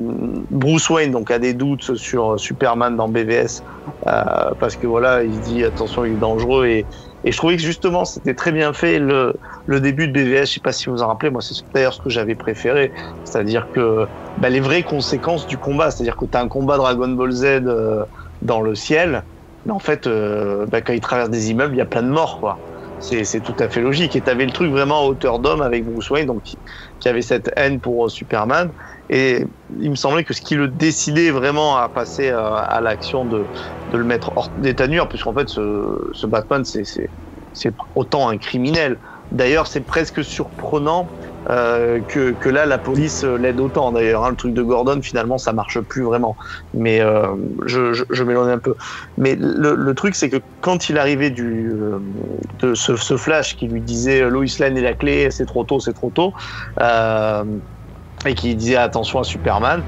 Bruce 0.50 0.90
Wayne 0.90 1.12
donc 1.12 1.30
a 1.30 1.38
des 1.38 1.54
doutes 1.54 1.94
sur 1.94 2.38
Superman 2.38 2.96
dans 2.96 3.08
BVS 3.08 3.62
euh, 4.06 4.50
parce 4.58 4.76
que 4.76 4.86
voilà 4.86 5.22
il 5.22 5.38
dit 5.40 5.64
attention 5.64 6.04
il 6.04 6.14
est 6.14 6.16
dangereux. 6.16 6.66
Et, 6.66 6.86
et 7.24 7.32
je 7.32 7.36
trouvais 7.36 7.56
que 7.56 7.62
justement 7.62 8.04
c'était 8.04 8.34
très 8.34 8.52
bien 8.52 8.72
fait 8.72 8.98
le, 8.98 9.34
le 9.66 9.80
début 9.80 10.08
de 10.08 10.12
BVS 10.12 10.46
je 10.46 10.54
sais 10.54 10.60
pas 10.60 10.72
si 10.72 10.88
vous 10.90 11.02
en 11.02 11.08
rappelez. 11.08 11.30
Moi 11.30 11.42
c'est 11.42 11.54
d'ailleurs 11.72 11.94
ce 11.94 12.02
que 12.02 12.10
j'avais 12.10 12.34
préféré. 12.34 12.92
C'est-à-dire 13.24 13.68
que 13.72 14.06
bah, 14.38 14.50
les 14.50 14.60
vraies 14.60 14.82
conséquences 14.82 15.46
du 15.46 15.56
combat. 15.56 15.90
C'est-à-dire 15.90 16.16
que 16.16 16.24
tu 16.24 16.36
as 16.36 16.40
un 16.40 16.48
combat 16.48 16.76
Dragon 16.76 17.08
Ball 17.08 17.30
Z 17.30 17.44
euh, 17.44 18.04
dans 18.42 18.60
le 18.60 18.74
ciel 18.74 19.22
mais 19.64 19.72
en 19.72 19.78
fait 19.78 20.06
euh, 20.06 20.66
bah, 20.66 20.82
quand 20.82 20.92
il 20.92 21.00
traverse 21.00 21.30
des 21.30 21.50
immeubles 21.50 21.74
il 21.74 21.78
y 21.78 21.82
a 21.82 21.86
plein 21.86 22.02
de 22.02 22.08
morts 22.08 22.38
quoi. 22.40 22.60
C'est 22.98 23.42
tout 23.42 23.56
à 23.58 23.68
fait 23.68 23.82
logique. 23.82 24.16
Et 24.16 24.22
tu 24.22 24.30
avais 24.30 24.46
le 24.46 24.50
truc 24.50 24.70
vraiment 24.70 25.00
à 25.00 25.04
hauteur 25.04 25.38
d'homme 25.38 25.60
avec 25.60 25.84
Bruce 25.84 26.08
Wayne 26.08 26.26
donc 26.26 26.42
qui, 26.42 26.58
avait 27.06 27.20
cette 27.20 27.50
haine 27.56 27.78
pour 27.80 28.06
euh, 28.06 28.08
Superman. 28.08 28.72
Et 29.10 29.44
il 29.78 29.90
me 29.90 29.94
semblait 29.94 30.24
que 30.24 30.32
ce 30.32 30.40
qui 30.40 30.54
le 30.54 30.68
décidait 30.68 31.30
vraiment 31.30 31.76
à 31.76 31.90
passer 31.90 32.30
euh, 32.30 32.54
à 32.54 32.80
l'action 32.80 33.26
de, 33.26 33.50
de 33.88 33.98
le 33.98 34.04
mettre 34.04 34.32
hors 34.36 34.48
d'état 34.56 34.86
de 34.86 34.92
nuire, 34.92 35.08
puisqu'en 35.08 35.34
fait, 35.34 35.48
ce, 35.50 36.10
ce 36.12 36.26
Batman, 36.26 36.64
c'est 36.64 37.74
autant 37.94 38.28
un 38.30 38.38
criminel. 38.38 38.98
D'ailleurs, 39.30 39.66
c'est 39.66 39.82
presque 39.82 40.24
surprenant 40.24 41.12
euh, 41.50 42.00
que, 42.08 42.48
là, 42.48 42.64
la 42.64 42.78
police 42.78 43.22
euh, 43.24 43.36
l'aide 43.36 43.60
autant. 43.60 43.92
D'ailleurs, 43.92 44.24
hein, 44.24 44.30
le 44.30 44.36
truc 44.36 44.54
de 44.54 44.62
Gordon, 44.62 45.00
finalement, 45.02 45.36
ça 45.36 45.52
marche 45.52 45.80
plus 45.80 46.02
vraiment. 46.02 46.36
Mais 46.72 47.00
euh, 47.00 47.34
je, 47.66 47.92
je, 47.92 48.24
m'éloigne 48.24 48.50
un 48.50 48.58
peu. 48.58 48.74
Mais 49.18 49.36
le, 49.38 49.94
truc, 49.94 50.14
c'est 50.14 50.30
que 50.30 50.38
quand 50.60 50.88
il 50.88 50.98
arrivait 50.98 51.30
de 51.30 52.00
ce, 52.74 53.16
flash 53.16 53.56
qui 53.56 53.68
lui 53.68 53.80
disait 53.80 54.28
Lois 54.28 54.44
Lane 54.58 54.78
est 54.78 54.82
la 54.82 54.94
clé, 54.94 55.30
c'est 55.30 55.46
trop 55.46 55.64
tôt, 55.64 55.80
c'est 55.80 55.92
trop 55.92 56.10
tôt, 56.10 56.32
et 56.80 58.34
qui 58.34 58.54
disait 58.54 58.76
attention 58.76 59.20
à 59.20 59.24
Superman, 59.24 59.82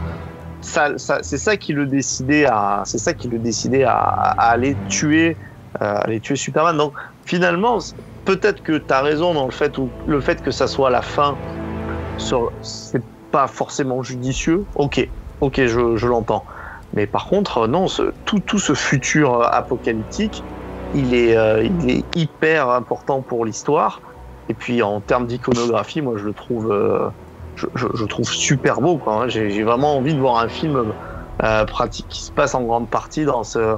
c'est 0.60 1.22
ça 1.22 1.56
qui 1.56 1.72
le 1.72 1.86
décidait 1.86 2.46
à, 2.46 2.82
c'est 2.84 2.98
ça 2.98 3.14
qui 3.14 3.28
le 3.28 3.38
décidait 3.38 3.84
à, 3.84 3.94
aller 3.94 4.76
tuer, 4.88 5.36
à 5.80 6.00
aller 6.00 6.20
tuer 6.20 6.36
Superman. 6.36 6.76
Donc 6.76 6.92
finalement, 7.24 7.78
peut-être 8.26 8.62
que 8.62 8.76
tu 8.76 8.92
as 8.92 9.00
raison 9.00 9.32
dans 9.32 9.46
le 9.46 9.52
fait 9.52 9.78
où 9.78 9.88
le 10.06 10.20
fait 10.20 10.42
que 10.42 10.50
ça 10.50 10.66
soit 10.66 10.90
la 10.90 11.00
fin, 11.00 11.38
c'est 12.18 13.02
pas 13.30 13.46
forcément 13.46 14.02
judicieux. 14.02 14.64
Ok, 14.74 15.08
ok, 15.40 15.64
je, 15.66 16.06
l'entends. 16.06 16.44
Mais 16.92 17.06
par 17.06 17.26
contre, 17.26 17.66
non, 17.66 17.88
ce- 17.88 18.12
tout, 18.24 18.40
tout 18.40 18.58
ce 18.58 18.74
futur 18.74 19.40
euh, 19.40 19.48
apocalyptique, 19.50 20.42
il 20.94 21.14
est, 21.14 21.36
euh, 21.36 21.62
il 21.62 21.90
est 21.90 22.04
hyper 22.16 22.68
important 22.68 23.22
pour 23.22 23.44
l'histoire. 23.44 24.02
Et 24.48 24.54
puis 24.54 24.82
en 24.82 25.00
termes 25.00 25.26
d'iconographie, 25.26 26.02
moi 26.02 26.14
je 26.16 26.24
le 26.24 26.32
trouve, 26.32 26.70
euh, 26.70 27.08
je, 27.56 28.04
trouve 28.04 28.28
super 28.28 28.80
beau. 28.80 29.00
J'ai 29.28 29.62
vraiment 29.64 29.96
envie 29.96 30.14
de 30.14 30.20
voir 30.20 30.38
un 30.38 30.48
film 30.48 30.92
pratique 31.66 32.06
qui 32.08 32.22
se 32.22 32.32
passe 32.32 32.54
en 32.54 32.62
grande 32.62 32.88
partie 32.88 33.24
dans 33.24 33.42
ce 33.42 33.76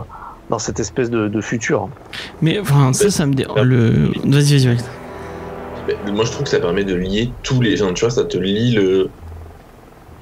dans 0.48 0.58
cette 0.58 0.80
espèce 0.80 1.10
de, 1.10 1.28
de 1.28 1.40
futur. 1.40 1.90
Mais 2.40 2.58
enfin, 2.58 2.92
ça, 2.92 3.10
ça 3.10 3.26
me 3.26 3.34
dé... 3.34 3.44
le. 3.62 4.10
Vas-y, 4.24 4.56
vas-y, 4.58 4.66
Max. 4.68 4.84
Mais 6.04 6.12
moi, 6.12 6.24
je 6.24 6.30
trouve 6.32 6.44
que 6.44 6.50
ça 6.50 6.60
permet 6.60 6.84
de 6.84 6.94
lier 6.94 7.34
tous 7.42 7.60
les 7.60 7.76
gens. 7.76 7.92
Tu 7.94 8.00
vois, 8.04 8.10
ça 8.10 8.24
te 8.24 8.36
lie 8.36 8.72
le 8.72 9.12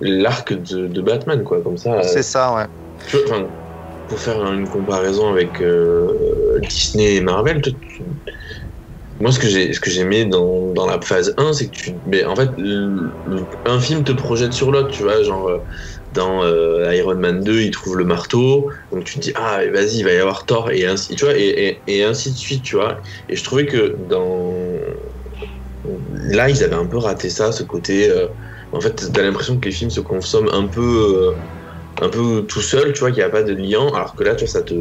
l'arc 0.01 0.53
de, 0.53 0.87
de 0.87 1.01
Batman, 1.03 1.43
quoi. 1.43 1.63
Comme 1.63 1.77
ça. 1.77 2.03
C'est 2.03 2.23
ça, 2.23 2.55
ouais. 2.55 2.67
Tu 3.09 3.17
vois, 3.17 3.25
enfin, 3.27 3.49
pour 4.09 4.21
faire 4.21 4.43
une 4.53 4.69
comparaison 4.69 5.29
avec 5.31 5.61
euh, 5.63 6.07
Disney 6.69 7.17
et 7.17 7.21
Marvel, 7.21 7.61
tu- 7.63 7.79
tu- 7.79 8.05
moi 9.19 9.33
ce 9.33 9.39
que 9.39 9.49
j'ai 9.49 9.73
ce 9.73 9.81
que 9.81 9.91
j'aimais 9.91 10.27
dans, 10.27 10.73
dans 10.73 10.87
la 10.87 11.01
phase 11.01 11.33
1, 11.39 11.53
c'est 11.53 11.71
que 11.71 11.77
tu 11.77 12.01
mais 12.05 12.25
en 12.25 12.37
fait 12.37 12.51
le- 12.59 13.17
le- 13.25 13.49
un 13.65 13.81
film 13.81 14.05
te 14.05 14.13
projette 14.13 14.53
sur 14.53 14.71
l'autre, 14.71 14.89
tu 14.89 15.03
vois, 15.03 15.23
genre 15.23 15.49
euh, 15.49 15.59
dans 16.17 16.43
euh, 16.45 16.93
Iron 16.95 17.17
Man 17.17 17.43
2, 17.45 17.61
il 17.63 17.71
trouve 17.71 17.97
le 17.97 18.05
marteau, 18.05 18.71
donc 18.91 19.05
tu 19.05 19.15
te 19.19 19.21
dis 19.21 19.33
ah 19.37 19.61
vas-y, 19.73 19.99
il 19.99 20.05
va 20.05 20.13
y 20.13 20.19
avoir 20.19 20.47
Thor 20.47 20.71
et 20.71 20.87
ainsi 20.87 21.15
tu 21.17 21.25
vois 21.25 21.35
et, 21.37 22.03
ainsi 22.05 22.33
de 22.33 22.37
suite, 22.37 22.65
tu 22.65 22.77
vois. 22.77 23.01
Et 23.29 23.37
je 23.37 23.45
trouvais 23.45 23.67
que 23.67 23.97
dans 23.99 24.81
là, 25.85 26.49
ils 26.51 26.63
avaient 26.65 26.75
un 26.75 26.87
peu 26.87 26.99
raté 26.99 27.31
ça, 27.31 27.53
ce 27.53 27.63
côté 27.63 28.11
euh, 28.11 28.29
en 28.73 28.81
fait, 28.81 28.95
t'as 29.13 29.23
l'impression 29.23 29.59
que 29.61 29.67
les 29.69 29.75
films 29.75 29.91
se 29.91 30.01
consomment 30.01 30.51
un 30.53 30.67
peu 30.69 30.81
euh, 30.83 31.43
un 32.01 32.11
peu 32.11 32.47
tout 32.49 32.61
seul, 32.63 32.93
tu 32.93 33.01
vois, 33.01 33.11
qu'il 33.11 33.19
n'y 33.19 33.25
a 33.25 33.31
pas 33.31 33.43
de 33.43 33.55
lien, 33.55 33.87
alors 33.95 34.15
que 34.17 34.25
là, 34.25 34.35
tu 34.35 34.45
vois, 34.45 34.53
ça 34.53 34.63
te, 34.63 34.75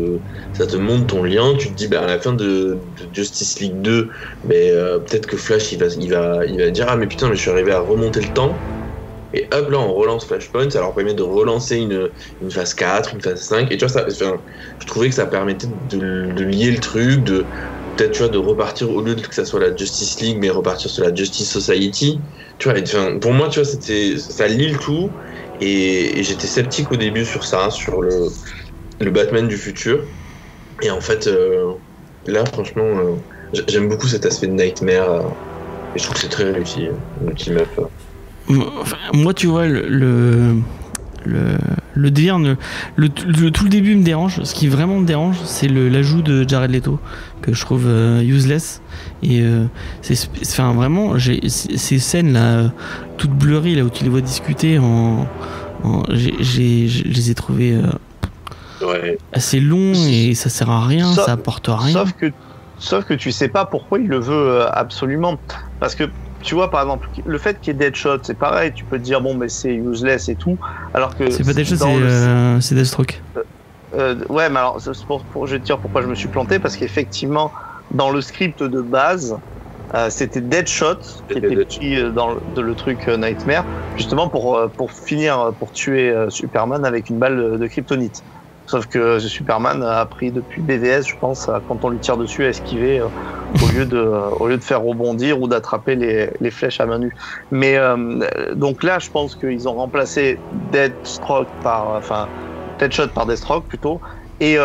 ça 0.53 0.67
te 0.67 0.77
montre 0.77 1.07
ton 1.07 1.23
lien, 1.23 1.55
tu 1.57 1.69
te 1.69 1.75
dis, 1.75 1.87
bah, 1.87 2.01
à 2.03 2.07
la 2.07 2.19
fin 2.19 2.33
de, 2.33 2.81
de 2.97 3.09
Justice 3.13 3.59
League 3.59 3.81
2, 3.81 4.09
mais 4.43 4.71
peut-être 5.07 5.27
que 5.27 5.37
Flash, 5.37 5.71
il 5.71 5.79
va, 5.79 5.87
il, 5.97 6.09
va, 6.11 6.45
il 6.45 6.59
va 6.59 6.71
dire, 6.71 6.85
ah, 6.89 6.97
mais 6.97 7.07
putain, 7.07 7.29
mais 7.29 7.35
je 7.35 7.41
suis 7.41 7.51
arrivé 7.51 7.71
à 7.71 7.79
remonter 7.81 8.21
le 8.21 8.33
temps, 8.33 8.65
et 9.33 9.47
hop, 9.53 9.69
là, 9.69 9.79
on 9.79 9.93
relance 9.93 10.25
Flashpoint, 10.25 10.69
ça 10.69 10.79
leur 10.79 10.93
permet 10.93 11.13
de 11.13 11.23
relancer 11.23 11.77
une, 11.77 12.09
une 12.41 12.51
phase 12.51 12.73
4, 12.73 13.13
une 13.13 13.21
phase 13.21 13.41
5, 13.43 13.71
et 13.71 13.77
tu 13.77 13.85
vois, 13.85 13.89
ça, 13.89 14.05
enfin, 14.09 14.41
je 14.79 14.85
trouvais 14.87 15.09
que 15.09 15.15
ça 15.15 15.25
permettait 15.27 15.67
de, 15.69 16.43
lier 16.43 16.71
le 16.71 16.79
truc, 16.79 17.23
de 17.23 17.49
peut-être, 17.95 18.11
tu 18.13 18.19
vois, 18.19 18.29
de 18.29 18.37
repartir, 18.37 18.89
au 18.91 19.01
lieu 19.01 19.15
de 19.15 19.21
que 19.21 19.35
ça 19.35 19.45
soit 19.45 19.59
la 19.59 19.75
Justice 19.75 20.19
League, 20.21 20.37
mais 20.39 20.49
repartir 20.49 20.89
sur 20.91 21.03
la 21.03 21.13
Justice 21.13 21.51
Society, 21.51 22.21
tu 22.59 22.69
vois, 22.69 22.79
enfin, 22.81 23.19
pour 23.19 23.33
moi, 23.33 23.49
tu 23.49 23.59
vois, 23.59 23.65
c'était, 23.69 24.17
ça 24.17 24.47
lie 24.47 24.69
le 24.69 24.79
tout, 24.79 25.15
et, 25.59 26.23
j'étais 26.23 26.47
sceptique 26.47 26.91
au 26.91 26.97
début 26.97 27.25
sur 27.25 27.43
ça, 27.45 27.69
sur 27.71 28.01
le, 28.01 28.37
le 28.99 29.11
Batman 29.11 29.47
du 29.47 29.57
futur. 29.57 30.07
Et 30.81 30.89
en 30.91 31.01
fait, 31.01 31.27
euh, 31.27 31.73
là, 32.25 32.45
franchement, 32.45 32.83
euh, 32.99 33.17
j'aime 33.67 33.87
beaucoup 33.89 34.07
cet 34.07 34.25
aspect 34.25 34.47
de 34.47 34.53
Nightmare. 34.53 35.11
euh, 35.11 35.29
et 35.95 35.99
je 35.99 36.05
trouve 36.05 36.15
que 36.15 36.21
c'est 36.21 36.29
très 36.29 36.51
réussi, 36.51 36.89
le 37.21 37.33
team 37.35 37.57
up. 37.57 37.71
euh. 37.79 37.85
Enfin, 38.49 38.97
moi, 39.13 39.33
tu 39.33 39.47
vois, 39.47 39.67
le. 39.67 39.87
le... 39.87 40.55
Le, 41.27 41.57
le 41.95 42.11
délire, 42.11 42.37
le, 42.37 42.55
le- 42.97 43.49
tout 43.49 43.63
le 43.63 43.69
début 43.71 43.95
me 43.95 44.03
dérange. 44.03 44.43
Ce 44.43 44.53
qui 44.53 44.67
vraiment 44.67 44.99
me 44.99 45.07
dérange, 45.07 45.37
c'est 45.43 45.67
l'ajout 45.67 46.21
de 46.21 46.47
Jared 46.47 46.69
Leto 46.69 46.99
que 47.41 47.51
je 47.51 47.59
trouve 47.61 47.85
euh, 47.87 48.21
useless. 48.21 48.83
Et 49.23 49.41
euh, 49.41 49.65
c'est, 50.03 50.29
enfin 50.43 50.73
vraiment, 50.73 51.13
ces 51.47 51.97
scènes 51.97 52.33
là, 52.33 52.39
euh, 52.43 52.67
toutes 53.17 53.31
blurry 53.31 53.73
là 53.73 53.81
où 53.85 53.89
tu 53.89 54.03
les 54.03 54.11
vois 54.11 54.21
discuter, 54.21 54.77
en, 54.77 55.27
en- 55.83 56.03
j'ai, 56.11 56.35
j'ai- 56.41 56.87
je 56.89 57.05
les 57.05 57.31
ai 57.31 57.33
trouvées 57.33 57.73
euh, 57.73 58.85
Ouais. 58.85 59.17
assez 59.33 59.59
longs 59.59 59.93
et 60.07 60.35
ça 60.35 60.49
sert 60.49 60.69
à 60.69 60.85
rien, 60.85 61.11
Sauf- 61.11 61.25
ça 61.25 61.31
apporte 61.31 61.69
rien. 61.71 61.91
Sauf 61.93 62.11
que, 62.13 62.27
sauf 62.77 63.03
que 63.03 63.15
tu 63.15 63.31
sais 63.31 63.47
pas 63.47 63.65
pourquoi 63.65 63.97
il 63.97 64.07
le 64.07 64.19
veut 64.19 64.59
absolument. 64.71 65.39
Parce 65.79 65.95
que 65.95 66.03
tu 66.45 66.55
vois, 66.55 66.69
par 66.69 66.81
exemple, 66.81 67.07
le 67.25 67.37
fait 67.37 67.59
qu'il 67.59 67.73
y 67.73 67.75
ait 67.75 67.79
Deadshot, 67.79 68.19
c'est 68.23 68.37
pareil. 68.37 68.71
Tu 68.73 68.85
peux 68.85 68.97
te 68.97 69.03
dire, 69.03 69.21
bon, 69.21 69.35
mais 69.37 69.49
c'est 69.49 69.73
useless 69.73 70.29
et 70.29 70.35
tout. 70.35 70.57
Alors 70.93 71.15
que. 71.15 71.29
c'est 71.29 71.43
pas 71.43 71.53
dans 71.53 71.95
c'est, 71.95 71.99
le- 71.99 72.05
euh, 72.07 72.61
c'est 72.61 72.75
Deathstroke. 72.75 73.23
Euh, 73.93 74.23
ouais, 74.29 74.49
mais 74.49 74.59
alors, 74.59 74.81
c'est 74.81 74.91
pour, 75.07 75.25
pour, 75.31 75.47
je 75.47 75.55
vais 75.55 75.59
te 75.59 75.65
dire 75.65 75.79
pourquoi 75.79 76.01
je 76.01 76.07
me 76.07 76.15
suis 76.15 76.29
planté. 76.29 76.59
Parce 76.59 76.75
qu'effectivement, 76.75 77.51
dans 77.91 78.09
le 78.11 78.21
script 78.21 78.61
de 78.63 78.81
base, 78.81 79.35
euh, 79.95 80.09
c'était 80.09 80.41
Deadshot 80.41 80.95
qui 81.29 81.37
était 81.37 81.55
Deadshot. 81.55 81.79
pris 81.79 81.95
euh, 81.97 82.11
dans 82.11 82.33
le, 82.33 82.41
de 82.47 82.61
le 82.61 82.75
truc 82.75 83.07
euh, 83.07 83.17
Nightmare, 83.17 83.65
justement 83.95 84.29
pour, 84.29 84.57
euh, 84.57 84.67
pour 84.77 84.91
finir, 84.93 85.39
euh, 85.39 85.51
pour 85.51 85.71
tuer 85.71 86.09
euh, 86.09 86.29
Superman 86.29 86.85
avec 86.85 87.09
une 87.09 87.19
balle 87.19 87.37
de, 87.37 87.57
de 87.57 87.67
kryptonite. 87.67 88.23
Sauf 88.67 88.87
que 88.87 89.19
Superman 89.19 89.83
a 89.83 89.99
appris 89.99 90.31
depuis 90.31 90.61
BVS, 90.61 91.05
je 91.07 91.15
pense, 91.19 91.49
quand 91.65 91.85
on 91.85 91.89
lui 91.89 91.99
tire 91.99 92.17
dessus, 92.17 92.45
à 92.45 92.49
esquiver 92.49 92.99
euh, 92.99 93.09
au, 93.59 93.67
lieu 93.67 93.85
de, 93.85 93.97
euh, 93.97 94.29
au 94.39 94.47
lieu 94.47 94.57
de 94.57 94.63
faire 94.63 94.81
rebondir 94.81 95.39
ou 95.39 95.47
d'attraper 95.47 95.95
les, 95.95 96.31
les 96.39 96.51
flèches 96.51 96.79
à 96.81 96.85
main 96.87 96.97
nue. 96.99 97.13
Mais 97.51 97.77
euh, 97.77 98.55
donc 98.55 98.83
là, 98.83 98.97
je 98.99 99.09
pense 99.11 99.35
qu'ils 99.35 99.67
ont 99.69 99.75
remplacé 99.75 100.43
Deathstroke 100.51 101.49
par, 101.61 101.89
enfin, 101.89 102.29
Deadshot 102.79 103.09
par 103.09 103.25
Deathstroke 103.27 103.67
plutôt. 103.67 104.01
Et, 104.39 104.57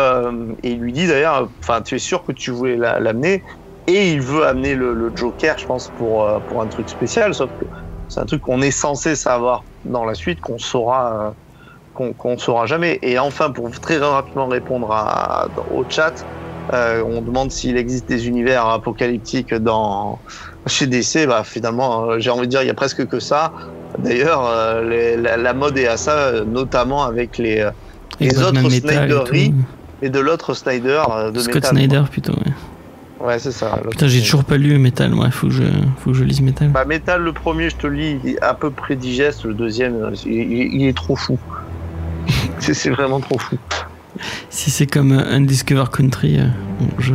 il 0.63 0.79
lui 0.79 0.91
dit 0.91 1.07
d'ailleurs, 1.07 1.49
enfin, 1.63 1.81
tu 1.81 1.95
es 1.95 1.99
sûr 1.99 2.23
que 2.25 2.33
tu 2.33 2.51
voulais 2.51 2.75
la- 2.75 2.99
l'amener? 2.99 3.41
Et 3.87 4.11
il 4.11 4.21
veut 4.21 4.45
amener 4.45 4.75
le, 4.75 4.93
le 4.93 5.11
Joker, 5.15 5.57
je 5.57 5.65
pense, 5.65 5.89
pour, 5.89 6.27
pour 6.47 6.61
un 6.61 6.67
truc 6.67 6.89
spécial. 6.89 7.33
Sauf 7.33 7.51
que 7.57 7.65
c'est 8.07 8.19
un 8.19 8.25
truc 8.25 8.41
qu'on 8.41 8.61
est 8.61 8.71
censé 8.71 9.15
savoir 9.15 9.65
dans 9.85 10.03
la 10.05 10.13
suite, 10.13 10.39
qu'on 10.41 10.57
saura, 10.57 11.35
qu'on 11.93 12.13
qu'on 12.13 12.37
saura 12.37 12.65
jamais. 12.65 12.99
Et 13.01 13.19
enfin, 13.19 13.49
pour 13.49 13.69
très 13.71 13.97
rapidement 13.97 14.47
répondre 14.47 14.91
à, 14.91 15.47
au 15.73 15.83
chat, 15.87 16.25
euh, 16.73 17.03
on 17.05 17.21
demande 17.21 17.51
s'il 17.51 17.77
existe 17.77 18.07
des 18.07 18.27
univers 18.27 18.65
apocalyptiques 18.67 19.53
dans 19.53 20.19
chez 20.67 20.87
DC. 20.87 21.27
Bah, 21.27 21.43
finalement, 21.43 22.05
euh, 22.05 22.19
j'ai 22.19 22.29
envie 22.29 22.47
de 22.47 22.51
dire, 22.51 22.61
il 22.61 22.67
y 22.67 22.71
a 22.71 22.75
presque 22.75 23.07
que 23.07 23.19
ça. 23.19 23.51
D'ailleurs, 23.99 24.45
euh, 24.45 25.17
la, 25.17 25.37
la 25.37 25.53
mode 25.53 25.77
est 25.77 25.87
à 25.87 25.97
ça, 25.97 26.31
notamment 26.45 27.03
avec 27.03 27.37
les, 27.37 27.69
les 28.19 28.41
autres 28.41 28.65
et 28.65 28.79
Snyderies 28.79 29.53
et 30.01 30.09
de 30.09 30.19
l'autre 30.19 30.53
Snyder 30.53 31.03
de 31.33 31.39
Scott 31.39 31.55
Metal, 31.55 31.71
Snyder 31.71 32.03
plutôt. 32.09 32.33
Ouais. 32.33 32.53
Ouais, 33.23 33.37
c'est 33.37 33.51
ça. 33.51 33.79
Putain, 33.89 34.07
j'ai 34.07 34.21
toujours 34.21 34.43
pas 34.43 34.57
lu 34.57 34.77
Metal. 34.79 35.13
Ouais, 35.13 35.29
faut 35.29 35.47
que 35.47 35.53
je, 35.53 35.63
faut 35.99 36.11
que 36.11 36.17
je 36.17 36.23
lise 36.23 36.41
Metal. 36.41 36.69
Bah, 36.69 36.85
Metal, 36.85 37.21
le 37.21 37.33
premier, 37.33 37.69
je 37.69 37.75
te 37.75 37.87
lis, 37.87 38.19
il 38.23 38.31
est 38.31 38.41
à 38.41 38.53
peu 38.53 38.71
près 38.71 38.95
digeste. 38.95 39.45
Le 39.45 39.53
deuxième, 39.53 40.11
il 40.25 40.87
est 40.87 40.95
trop 40.95 41.15
fou. 41.15 41.37
c'est 42.59 42.73
c'est 42.73 42.89
vraiment 42.89 43.19
trop 43.19 43.37
fou. 43.39 43.57
Si 44.49 44.69
c'est 44.71 44.87
comme 44.87 45.11
euh, 45.13 45.35
Undiscovered 45.35 45.89
Country, 45.89 46.37
euh, 46.39 46.45
je, 46.99 47.13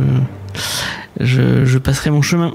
je, 1.19 1.65
je 1.65 1.77
passerai 1.77 2.09
mon 2.09 2.21
chemin. 2.21 2.53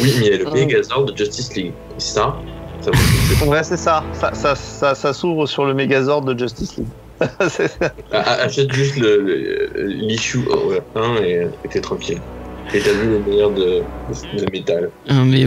Oui, 0.00 0.14
mais 0.20 0.26
il 0.26 0.32
y 0.32 0.34
a 0.34 0.38
le 0.38 0.46
Ah. 0.48 0.54
Megazord 0.54 1.04
de 1.04 1.16
Justice 1.16 1.54
League. 1.54 1.72
C'est 1.98 2.14
ça, 2.14 2.36
ça 2.80 2.90
Ouais, 3.46 3.62
c'est 3.62 3.76
ça. 3.76 4.02
Ça, 4.12 4.32
ça, 4.34 4.54
ça, 4.54 4.94
ça 4.94 5.12
s'ouvre 5.12 5.46
sur 5.46 5.64
le 5.66 5.74
Megazord 5.74 6.22
de 6.22 6.38
Justice 6.38 6.76
League. 6.76 6.86
Ça. 7.48 7.64
Ah, 8.10 8.24
ah, 8.26 8.32
Achète 8.42 8.72
juste 8.72 8.96
le- 8.96 9.22
le- 9.22 9.86
l'issue 9.86 10.40
1 10.96 11.22
et 11.22 11.46
et 11.64 11.68
t'es 11.68 11.80
tranquille. 11.80 12.18
Et 12.74 12.80
t'as 12.80 12.92
vu 12.92 13.08
le 13.10 13.18
meilleur 13.18 13.50
de, 13.50 13.82
de 14.38 14.50
métal. 14.50 14.90
Euh, 15.10 15.24
mais 15.24 15.44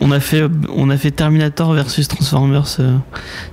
on 0.00 0.10
a 0.10 0.20
fait, 0.20 0.44
on 0.74 0.90
a 0.90 0.96
fait 0.96 1.10
Terminator 1.10 1.72
versus 1.72 2.08
Transformers 2.08 2.66
euh, 2.80 2.96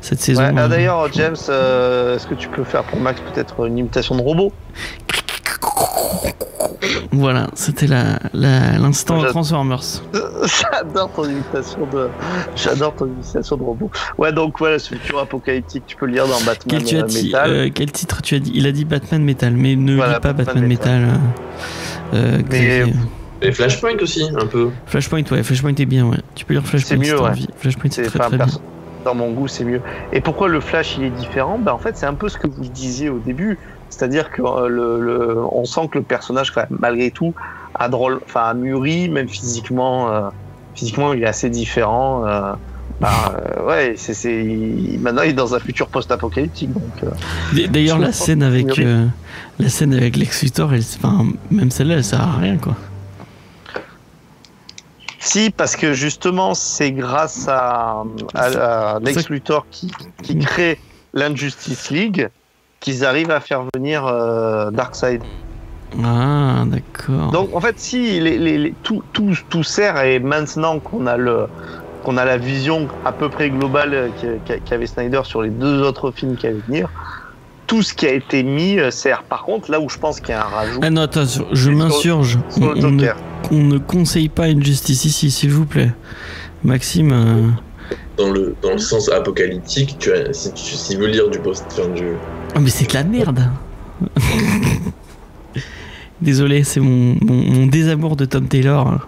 cette 0.01 0.22
saison. 0.22 0.41
Ouais, 0.41 0.53
ah, 0.57 0.61
euh. 0.61 0.67
D'ailleurs, 0.67 1.13
James, 1.13 1.35
euh, 1.49 2.15
est-ce 2.15 2.26
que 2.26 2.34
tu 2.34 2.47
peux 2.49 2.63
faire 2.63 2.84
pour 2.84 2.99
Max 2.99 3.22
peut-être 3.22 3.65
une 3.65 3.77
imitation 3.77 4.15
de 4.15 4.22
robot? 4.22 4.51
Voilà, 7.11 7.47
c'était 7.56 7.88
la, 7.88 8.19
la- 8.34 8.77
l'instant 8.77 9.23
Transformers. 9.23 9.80
J'adore 10.14 11.10
ton 11.11 11.23
imitation 11.26 11.88
de, 11.91 12.10
j'adore 12.56 12.93
ton 12.95 13.06
imitation 13.07 13.56
de 13.57 13.64
robot. 13.64 13.89
Ouais, 14.18 14.31
donc 14.34 14.60
voilà, 14.60 14.80
ce 14.80 14.89
futur 14.93 15.19
apocalyptique, 15.19 15.84
tu 15.88 15.95
peux 15.95 16.06
le 16.06 16.14
lire 16.14 16.27
dans 16.27 16.39
Batman 16.45 16.57
Quel, 16.68 16.84
tu 16.84 16.97
as 16.97 16.99
euh, 16.99 17.03
dit, 17.03 17.26
Metal. 17.27 17.49
euh, 17.49 17.69
quel 17.73 17.91
titre 17.91 18.22
tu 18.22 18.35
as 18.35 18.39
dit? 18.39 18.52
Il 18.53 18.68
a 18.68 18.72
dit 18.72 18.85
Batman 18.85 19.23
Metal, 19.23 19.53
mais 19.53 19.76
ne 19.76 19.95
Voilà, 19.95 20.15
lis 20.15 20.19
pas 20.19 20.34
Batman 20.34 20.45
Batman 20.45 20.68
Metal. 20.68 21.07
euh, 22.14 22.38
euh, 22.38 22.41
Mais-. 22.52 22.93
Et 23.41 23.52
Flashpoint 23.52 23.97
aussi, 24.02 24.27
un 24.39 24.45
peu. 24.45 24.69
Flashpoint, 24.85 25.23
ouais, 25.31 25.43
Flashpoint 25.43 25.76
est 25.77 25.85
bien, 25.85 26.06
ouais. 26.06 26.18
Tu 26.35 26.45
peux 26.45 26.53
lire 26.53 26.64
Flashpoint 26.65 26.89
C'est 26.89 26.97
mieux, 26.97 27.06
si 27.06 27.11
t'as 27.15 27.22
ouais. 27.23 27.30
envie. 27.30 27.47
Flashpoint, 27.57 27.89
c'est 27.91 28.03
très 28.10 28.38
bien. 28.38 28.45
Dans 29.03 29.14
mon 29.15 29.31
goût, 29.31 29.47
c'est 29.47 29.64
mieux. 29.64 29.81
Et 30.14 30.19
pourquoi 30.22 30.47
le 30.47 30.60
Flash 30.60 30.95
il 30.97 31.03
est 31.06 31.10
différent? 31.11 31.60
Ben 31.60 31.72
en 31.73 31.77
fait, 31.77 31.95
c'est 31.95 32.07
un 32.07 32.15
peu 32.15 32.27
ce 32.27 32.38
que 32.39 32.47
vous 32.47 32.64
disiez 32.64 33.10
au 33.10 33.19
début, 33.19 33.57
c'est-à-dire 33.89 34.29
que 34.31 34.41
euh, 34.41 34.67
le, 34.67 34.99
le- 35.01 35.37
on 35.51 35.65
sent 35.65 35.87
que 35.91 35.97
le 35.99 36.03
personnage, 36.03 36.51
quand 36.51 36.61
même, 36.69 36.77
malgré 36.79 37.11
tout, 37.11 37.33
a 37.75 37.87
drôle, 37.89 38.19
enfin 38.25 38.43
a 38.43 38.53
mûri, 38.53 39.09
même 39.09 39.27
physiquement. 39.29 40.09
euh, 40.11 40.21
physiquement, 40.75 41.13
il 41.13 41.23
est 41.23 41.27
assez 41.27 41.49
différent. 41.49 42.25
euh, 42.25 42.51
bah, 43.01 43.33
euh, 43.57 43.65
ouais, 43.65 43.95
c'est, 43.97 44.43
maintenant 45.01 45.21
il 45.23 45.29
est 45.31 45.33
dans 45.33 45.53
un 45.55 45.59
futur 45.59 45.87
post-apocalyptique, 45.87 46.69
D'ailleurs, 47.69 47.99
la 47.99 48.11
scène 48.13 48.43
avec 48.43 48.79
la 49.59 49.69
scène 49.69 49.93
avec 49.93 50.15
Lex 50.17 50.43
Luthor, 50.43 50.73
elle, 50.73 50.81
enfin, 51.01 51.25
même 51.51 51.71
celle-là, 51.71 51.95
elle 51.95 52.03
sert 52.03 52.21
à 52.21 52.37
rien, 52.39 52.57
quoi. 52.57 52.75
Si, 55.19 55.49
parce 55.49 55.75
que 55.75 55.93
justement, 55.93 56.53
c'est 56.53 56.91
grâce 56.91 57.47
à, 57.47 58.03
à- 58.35 58.95
à 58.95 58.99
Lex 58.99 59.29
Luthor 59.29 59.65
qui, 59.71 59.91
qui 60.21 60.37
crée 60.37 60.79
l'Injustice 61.13 61.89
League 61.89 62.29
qu'ils 62.80 63.06
arrivent 63.06 63.31
à 63.31 63.39
faire 63.39 63.64
venir 63.76 64.06
euh, 64.06 64.72
Darkseid. 64.72 65.22
Ah, 66.03 66.64
d'accord. 66.65 67.31
Donc 67.31 67.56
en 67.56 67.61
fait, 67.61 67.80
si 67.80 68.19
les, 68.19 68.38
les- 68.38 68.57
les- 68.57 68.73
tout, 68.84 69.02
tout, 69.14 69.34
tout 69.49 69.64
sert 69.64 70.02
et 70.03 70.19
maintenant 70.19 70.80
qu'on 70.80 71.07
a 71.07 71.15
le 71.18 71.47
qu'on 72.03 72.18
a 72.18 72.26
la 72.26 72.38
vision 72.38 72.88
à 73.03 73.11
peu 73.11 73.30
près 73.30 73.49
globale 73.49 74.11
qu'a- 74.45 74.60
qu'avait 74.60 74.85
Snyder 74.85 75.22
sur 75.23 75.41
les 75.41 75.49
deux 75.49 75.81
autres 75.81 76.11
films 76.11 76.35
qui 76.35 76.45
allaient 76.45 76.61
venir, 76.68 76.88
tout 77.65 77.81
ce 77.81 77.95
qui 77.95 78.06
a 78.06 78.14
été 78.14 78.43
mis 78.43 78.77
euh, 78.77 78.91
sert. 78.91 79.23
Par 79.23 79.43
contre, 79.43 79.72
là 79.72 79.80
où 79.80 79.89
je 79.89 79.97
pense 79.97 80.19
qu'il 80.19 80.30
y 80.30 80.34
a 80.34 80.41
un 80.45 80.49
rajout, 80.49 80.80
Ah 80.84 80.91
non, 80.91 81.02
attends, 81.02 81.23
je 81.52 81.56
sur- 81.56 81.72
m'insurge. 81.72 82.38
On, 82.61 82.76
ne, 82.76 82.81
Joker. 82.81 83.15
on 83.52 83.56
ne 83.64 83.77
conseille 83.80 84.30
pas 84.30 84.49
une 84.49 84.64
justice 84.64 85.06
ici, 85.06 85.31
s'il 85.31 85.49
vous 85.52 85.65
plaît. 85.65 85.91
Maxime, 86.64 87.11
euh, 87.11 87.47
Dans 88.18 88.30
le, 88.31 88.56
dans 88.61 88.72
le 88.73 88.77
sens 88.77 89.10
apocalyptique, 89.11 89.95
tu 89.97 90.11
as, 90.14 90.31
si 90.34 90.53
tu 90.53 90.61
s'il 90.76 90.99
veut 90.99 91.07
lire 91.07 91.30
du 91.30 91.39
post 91.39 91.65
enfin, 91.72 91.88
du, 91.89 92.06
oh, 92.56 92.60
mais 92.60 92.69
c'est 92.69 92.88
de 92.90 92.94
la 92.94 93.03
merde. 93.03 93.49
Désolé, 96.22 96.64
c'est 96.64 96.80
mon, 96.80 97.15
mon, 97.22 97.36
mon 97.52 97.65
désamour 97.68 98.15
de 98.15 98.26
Tom 98.26 98.48
Taylor. 98.48 99.07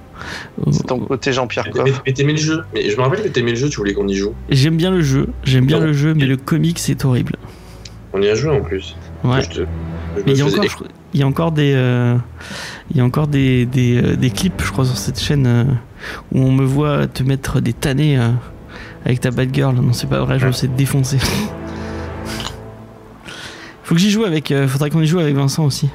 C'est 0.72 0.86
ton 0.86 1.00
côté 1.00 1.32
Jean-Pierre 1.32 1.66
Mais, 1.74 1.84
mais, 1.84 1.90
Coff. 1.92 2.02
mais 2.06 2.14
t'aimais 2.14 2.34
le 2.34 2.38
jeu. 2.40 2.64
Mais 2.74 2.90
je 2.90 2.98
me 2.98 3.02
rappelle 3.02 3.24
que 3.24 3.28
t'aimais 3.30 3.52
le 3.52 3.58
jeu, 3.58 3.70
tu 3.70 3.78
voulais 3.78 3.94
qu'on 3.94 4.08
y 4.08 4.16
joue. 4.16 4.34
J'aime 4.50 4.76
bien 4.76 4.92
le 4.92 5.02
jeu, 5.02 5.30
j'aime 5.44 5.66
bien 5.66 5.80
Non. 5.80 5.86
le 5.86 5.94
jeu, 5.94 6.14
mais 6.14 6.26
le 6.26 6.38
comic 6.38 6.80
c'est 6.80 7.06
horrible. 7.06 7.36
On 8.14 8.22
y 8.22 8.28
a 8.28 8.36
joué 8.36 8.50
en 8.52 8.62
plus. 8.62 8.96
Ouais. 9.24 9.42
Je 9.44 9.50
te- 9.50 9.54
je 9.56 9.62
Mais 10.26 10.32
il 10.34 10.38
y 10.38 10.42
a 10.42 10.46
faisais- 10.46 10.58
encore, 10.60 10.70
je- 10.70 10.86
il 11.14 11.20
y 11.20 11.24
a 11.24 11.28
encore 11.28 11.52
des, 11.52 11.74
euh, 11.76 12.16
il 12.92 12.98
y 12.98 13.00
a 13.00 13.04
encore 13.06 13.28
des, 13.28 13.66
des, 13.66 14.02
euh, 14.04 14.16
des 14.16 14.30
clips, 14.32 14.62
je 14.66 14.72
crois, 14.72 14.86
sur 14.86 14.98
cette 14.98 15.20
chaîne 15.20 15.46
euh, 15.48 15.64
où 16.34 16.40
on 16.42 16.52
me 16.52 16.66
voit 16.66 17.08
te 17.08 17.24
mettre 17.24 17.62
des 17.62 17.74
tannés 17.74 18.18
euh, 18.18 18.30
avec 19.06 19.22
ta 19.22 19.32
bad 19.32 19.54
girl. 19.54 19.76
Non, 19.76 19.94
c'est 19.94 20.10
pas 20.10 20.20
vrai, 20.26 20.40
je 20.40 20.48
me 20.48 20.52
sais 20.52 20.68
te 20.68 20.76
défoncer. 20.78 21.18
Faut 23.88 23.96
que 23.96 24.02
j'y 24.02 24.12
joue 24.12 24.26
avec, 24.26 24.52
euh, 24.52 24.68
faudrait 24.68 24.90
qu'on 24.90 25.00
y 25.00 25.08
joue 25.08 25.20
avec 25.20 25.34
Vincent 25.34 25.64
aussi. 25.64 25.90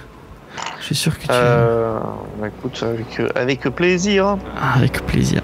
Je 0.80 0.84
suis 0.86 0.94
sûr 0.94 1.14
que 1.18 1.24
tu. 1.24 1.28
Euh, 1.30 1.98
bah, 2.40 2.48
écoute, 2.48 2.82
avec, 2.82 3.20
euh, 3.20 3.28
avec 3.34 3.60
plaisir. 3.68 4.38
Ah, 4.58 4.76
avec 4.76 5.04
plaisir. 5.04 5.42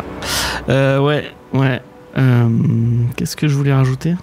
Euh, 0.70 0.98
ouais, 0.98 1.30
ouais. 1.52 1.82
Euh, 2.16 2.48
Qu'est-ce 3.16 3.36
que 3.36 3.48
je 3.48 3.54
voulais 3.54 3.74
rajouter? 3.74 4.16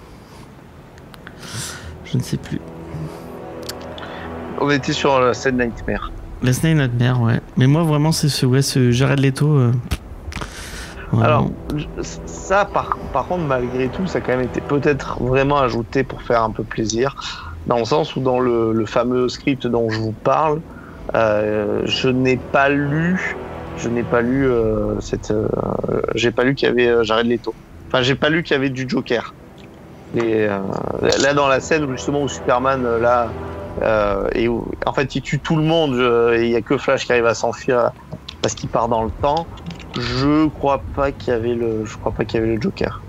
Je 2.04 2.18
ne 2.18 2.22
sais 2.24 2.36
plus. 2.36 2.60
On 4.60 4.70
était 4.70 4.92
sur 4.92 5.20
la 5.20 5.32
scène 5.32 5.58
Nightmare. 5.58 6.10
Last 6.42 6.64
Night 6.64 6.78
Nightmare, 6.78 7.22
ouais. 7.22 7.40
Mais 7.56 7.68
moi, 7.68 7.84
vraiment, 7.84 8.10
c'est 8.10 8.28
ce, 8.28 8.44
ouais, 8.44 8.62
ce 8.62 8.90
Jared 8.90 9.20
Leto. 9.20 9.70
Alors, 11.22 11.48
ça, 12.26 12.64
par, 12.64 12.98
par 13.12 13.26
contre, 13.28 13.44
malgré 13.44 13.86
tout, 13.86 14.08
ça 14.08 14.18
a 14.18 14.20
quand 14.20 14.36
même 14.36 14.46
été 14.46 14.60
peut-être 14.60 15.22
vraiment 15.22 15.58
ajouté 15.58 16.02
pour 16.02 16.22
faire 16.22 16.42
un 16.42 16.50
peu 16.50 16.64
plaisir. 16.64 17.14
Dans 17.66 17.78
le 17.78 17.84
sens 17.84 18.16
où, 18.16 18.20
dans 18.20 18.40
le, 18.40 18.72
le 18.72 18.86
fameux 18.86 19.28
script 19.28 19.66
dont 19.66 19.90
je 19.90 19.98
vous 19.98 20.14
parle, 20.14 20.62
euh, 21.14 21.82
je 21.84 22.08
n'ai 22.08 22.38
pas 22.38 22.68
lu. 22.70 23.40
Je 23.76 23.88
n'ai 23.90 24.04
pas 24.04 24.22
lu 24.22 24.48
euh, 24.48 24.98
cette. 25.00 25.30
euh, 25.32 25.48
j'ai 26.14 26.32
pas 26.32 26.44
lu 26.44 26.54
qu'il 26.54 26.68
y 26.68 26.70
avait 26.70 26.88
euh, 26.88 27.02
Jared 27.04 27.26
Leto. 27.26 27.56
Enfin, 27.92 28.02
j'ai 28.02 28.16
pas 28.16 28.30
lu 28.30 28.42
qu'il 28.42 28.54
y 28.54 28.58
avait 28.58 28.70
du 28.70 28.86
Joker. 28.88 29.36
Et 30.14 30.46
euh, 30.48 30.60
là, 31.18 31.34
dans 31.34 31.48
la 31.48 31.60
scène 31.60 31.90
justement 31.90 32.22
où 32.22 32.28
Superman 32.28 32.84
euh, 32.86 32.98
là 32.98 33.34
et 34.34 34.48
où, 34.48 34.70
en 34.86 34.92
fait 34.94 35.14
il 35.14 35.22
tue 35.22 35.40
tout 35.42 35.56
le 35.56 35.62
monde 35.64 35.94
et 36.34 36.46
il 36.46 36.50
y 36.50 36.56
a 36.56 36.62
que 36.62 36.78
Flash 36.78 37.06
qui 37.06 37.12
arrive 37.12 37.26
à 37.26 37.34
s'enfuir 37.34 37.92
parce 38.42 38.54
qu'il 38.54 38.70
part 38.70 38.88
dans 38.88 39.04
le 39.04 39.10
temps. 39.22 39.50
Je 39.96 40.48
crois 40.48 40.86
pas 40.94 41.12
qu'il 41.12 41.32
y 41.32 41.36
avait 41.36 41.54
le, 41.54 41.84
je 41.84 41.96
crois 41.98 42.12
pas 42.12 42.24
qu'il 42.24 42.40
y 42.40 42.42
avait 42.42 42.54
le 42.54 42.60
Joker. 42.60 43.05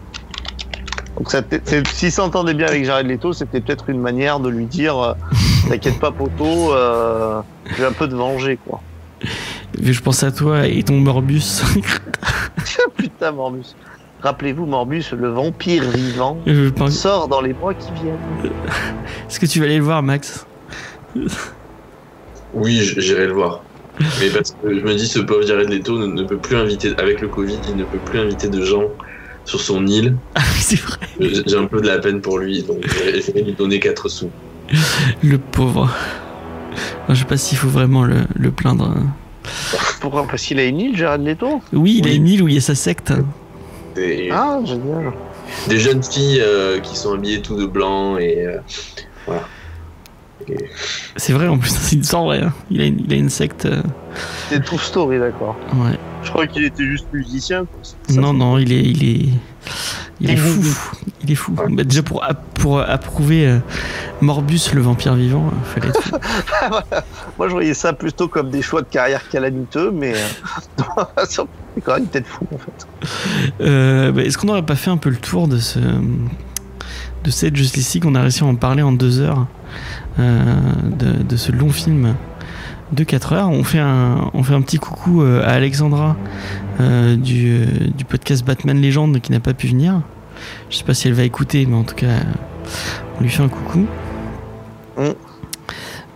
Donc 1.17 1.31
ça, 1.31 1.41
c'est- 1.65 1.87
s'il 1.87 2.11
s'entendait 2.11 2.53
bien 2.53 2.67
avec 2.67 2.85
Jared 2.85 3.07
Leto, 3.07 3.33
c'était 3.33 3.59
peut-être 3.59 3.89
une 3.89 3.99
manière 3.99 4.39
de 4.39 4.49
lui 4.49 4.65
dire, 4.65 4.97
euh, 4.99 5.13
t'inquiète 5.69 5.99
pas 5.99 6.11
poteau, 6.11 6.73
euh, 6.73 7.41
je 7.65 7.75
vais 7.81 7.87
un 7.87 7.91
peu 7.91 8.07
te 8.07 8.13
venger 8.15 8.57
quoi. 8.65 8.81
Mais 9.81 9.93
Je 9.93 10.01
pense 10.01 10.23
à 10.23 10.31
toi 10.31 10.67
et 10.67 10.83
ton 10.83 10.99
Morbus. 10.99 11.63
Putain 12.97 13.31
Morbus. 13.31 13.75
Rappelez-vous 14.21 14.65
Morbus, 14.65 15.05
le 15.15 15.29
vampire 15.29 15.83
vivant, 15.89 16.37
Je 16.45 16.69
pense- 16.69 16.93
sort 16.97 17.27
dans 17.27 17.41
les 17.41 17.53
mois 17.53 17.73
qui 17.73 17.91
viennent. 17.93 18.51
Est-ce 19.27 19.39
que 19.39 19.45
tu 19.45 19.59
vas 19.59 19.65
aller 19.65 19.77
le 19.77 19.83
voir, 19.83 20.01
Max? 20.03 20.45
Oui, 22.53 22.79
j'irai 22.97 23.27
le 23.27 23.33
voir. 23.33 23.61
Mais 24.19 24.29
parce 24.29 24.51
que 24.51 24.57
je 24.79 24.83
me 24.83 24.93
dis, 24.95 25.07
ce 25.07 25.19
pauvre 25.19 25.41
Jared 25.45 25.69
Leto 25.69 25.97
ne, 25.97 26.05
ne 26.07 26.23
peut 26.23 26.37
plus 26.37 26.55
inviter, 26.55 26.93
avec 26.97 27.21
le 27.21 27.27
Covid, 27.27 27.57
il 27.69 27.75
ne 27.75 27.83
peut 27.83 27.97
plus 28.05 28.19
inviter 28.19 28.47
de 28.47 28.61
gens 28.63 28.83
sur 29.47 29.59
son 29.61 29.87
île. 29.87 30.15
Ah, 30.35 30.41
c'est 30.59 30.79
vrai. 30.79 30.97
J'ai 31.19 31.41
j'ai 31.47 31.57
un 31.57 31.65
peu 31.65 31.81
de 31.81 31.87
la 31.87 31.97
peine 31.99 32.21
pour 32.21 32.37
lui, 32.37 32.61
donc 32.63 32.85
j'ai 32.87 33.17
essayé 33.17 33.41
de 33.41 33.47
lui 33.47 33.53
donner 33.53 33.79
4 33.79 34.09
sous. 34.09 34.29
Le 35.23 35.37
pauvre. 35.37 35.89
Je 37.09 37.15
sais 37.15 37.25
pas 37.25 37.37
s'il 37.37 37.57
faut 37.57 37.69
vraiment 37.69 38.03
le, 38.03 38.17
le 38.35 38.51
plaindre. 38.51 38.93
Pourquoi 40.01 40.27
Parce 40.27 40.43
qu'il 40.43 40.59
a 40.59 40.65
une 40.65 40.79
île, 40.79 40.97
Jared 40.97 41.25
Leto 41.25 41.61
Oui, 41.73 41.95
il 41.99 42.07
a 42.07 42.11
Oui. 42.11 42.17
une 42.17 42.27
île 42.27 42.43
où 42.43 42.47
il 42.49 42.53
y 42.55 42.57
a 42.57 42.61
sa 42.61 42.75
secte. 42.75 43.13
Des, 43.95 44.29
Ah, 44.31 44.59
génial. 44.65 45.13
des 45.69 45.79
jeunes 45.79 46.03
filles 46.03 46.41
euh, 46.41 46.79
qui 46.79 46.97
sont 46.97 47.13
habillées 47.13 47.41
tout 47.41 47.55
de 47.55 47.65
blanc 47.65 48.17
et 48.17 48.45
euh, 48.45 48.57
voilà. 49.25 49.43
Et- 50.49 50.65
C'est 51.15 51.31
vrai 51.33 51.47
en 51.47 51.57
plus, 51.57 51.69
c'est 51.79 51.95
une 51.95 52.03
vraie. 52.03 52.41
hein. 52.43 52.53
Il, 52.69 52.81
a 52.81 52.85
une, 52.85 52.99
il 53.07 53.13
a 53.13 53.15
une 53.15 53.29
secte. 53.29 53.65
euh, 53.65 53.81
C'est 54.49 54.63
True 54.63 54.77
Story, 54.77 55.17
d'accord. 55.17 55.55
ouais. 55.75 55.97
Je 56.23 56.29
crois 56.29 56.47
qu'il 56.47 56.65
était 56.65 56.83
juste 56.83 57.07
musicien. 57.13 57.65
Non, 58.09 58.33
non, 58.33 58.57
il 58.57 58.71
est, 58.73 58.81
il 58.81 59.03
est, 59.03 59.29
il 60.19 60.31
est 60.31 60.35
fou. 60.35 60.61
Il 61.23 61.31
est 61.31 61.35
fou. 61.35 61.53
Bah, 61.53 61.83
déjà 61.83 62.03
pour, 62.03 62.25
pour 62.55 62.81
approuver 62.81 63.47
euh, 63.47 63.59
Morbus, 64.21 64.71
le 64.73 64.81
vampire 64.81 65.15
vivant, 65.15 65.47
euh, 65.47 65.65
fallait 65.73 65.89
être 65.89 66.01
fou. 66.01 66.15
Moi, 67.37 67.47
je 67.47 67.53
voyais 67.53 67.73
ça 67.73 67.93
plutôt 67.93 68.27
comme 68.27 68.49
des 68.49 68.61
choix 68.61 68.81
de 68.81 68.87
carrière 68.87 69.27
calamiteux, 69.29 69.91
mais 69.91 70.13
euh, 70.15 71.03
c'est 71.27 71.41
quand 71.83 71.93
même 71.93 72.03
une 72.03 72.09
tête 72.09 72.27
fou, 72.27 72.45
en 72.53 72.57
fait. 72.57 72.87
Euh, 73.61 74.11
bah, 74.11 74.23
Est-ce 74.23 74.37
qu'on 74.37 74.47
n'aurait 74.47 74.65
pas 74.65 74.75
fait 74.75 74.89
un 74.89 74.97
peu 74.97 75.09
le 75.09 75.17
tour 75.17 75.47
de 75.47 75.57
ce 75.57 75.79
de 75.79 77.31
cette 77.31 77.55
Justice 77.55 77.93
League? 77.93 78.05
On 78.05 78.15
a 78.15 78.21
réussi 78.21 78.43
à 78.43 78.47
en 78.47 78.55
parler 78.55 78.81
en 78.81 78.91
deux 78.91 79.19
heures 79.19 79.47
euh, 80.19 80.55
de, 80.83 81.23
de 81.23 81.35
ce 81.35 81.51
long 81.51 81.69
film 81.69 82.15
de 82.91 83.03
4 83.03 83.33
heures. 83.33 83.49
On 83.49 83.63
fait 83.63 83.79
un, 83.79 84.29
on 84.33 84.43
fait 84.43 84.53
un 84.53 84.61
petit 84.61 84.77
coucou 84.77 85.21
euh, 85.21 85.43
à 85.43 85.51
Alexandra 85.51 86.15
euh, 86.79 87.15
du, 87.15 87.61
euh, 87.61 87.65
du 87.95 88.05
podcast 88.05 88.45
Batman 88.45 88.79
Légende 88.79 89.19
qui 89.19 89.31
n'a 89.31 89.39
pas 89.39 89.53
pu 89.53 89.67
venir. 89.67 90.01
Je 90.69 90.77
sais 90.77 90.83
pas 90.83 90.93
si 90.93 91.07
elle 91.07 91.13
va 91.13 91.23
écouter, 91.23 91.65
mais 91.65 91.75
en 91.75 91.83
tout 91.83 91.95
cas, 91.95 92.07
on 93.17 93.23
lui 93.23 93.29
fait 93.29 93.43
un 93.43 93.49
coucou. 93.49 93.85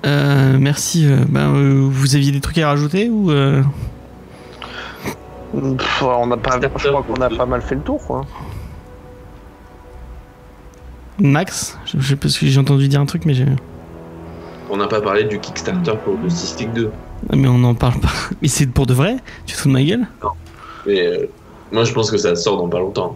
Euh, 0.05 0.57
merci. 0.59 1.07
ben, 1.29 1.53
euh, 1.53 1.87
vous 1.89 2.15
aviez 2.15 2.31
des 2.31 2.41
trucs 2.41 2.57
à 2.57 2.67
rajouter 2.67 3.09
ou 3.09 3.31
euh, 3.31 3.61
Pff, 5.53 6.03
on 6.03 6.27
n'a 6.27 6.37
pas, 6.37 6.59
je 6.61 6.87
crois 6.87 7.03
qu'on 7.03 7.21
a 7.21 7.29
pas 7.29 7.45
mal 7.45 7.61
fait 7.61 7.75
le 7.75 7.81
tour, 7.81 8.01
quoi. 8.05 8.25
Max 11.19 11.77
Je 11.85 11.99
je 11.99 12.07
sais 12.07 12.15
pas 12.15 12.29
si 12.29 12.49
j'ai 12.49 12.59
entendu 12.59 12.87
dire 12.87 13.01
un 13.01 13.05
truc, 13.05 13.25
mais 13.25 13.33
j'ai. 13.33 13.45
On 14.73 14.77
n'a 14.77 14.87
pas 14.87 15.01
parlé 15.01 15.25
du 15.25 15.37
Kickstarter 15.39 15.93
pour 16.05 16.17
Justice 16.23 16.57
League 16.57 16.71
2. 16.73 16.89
Mais 17.35 17.47
on 17.49 17.57
n'en 17.57 17.75
parle 17.75 17.99
pas. 17.99 18.07
Mais 18.41 18.47
c'est 18.47 18.67
pour 18.67 18.85
de 18.85 18.93
vrai? 18.93 19.17
Tu 19.45 19.53
te 19.53 19.59
fous 19.59 19.67
de 19.67 19.73
ma 19.73 19.83
gueule? 19.83 20.07
Mais 20.87 21.05
euh, 21.07 21.25
moi, 21.73 21.83
je 21.83 21.91
pense 21.93 22.09
que 22.09 22.17
ça 22.17 22.35
sort 22.37 22.57
dans 22.57 22.69
pas 22.69 22.79
longtemps. 22.79 23.15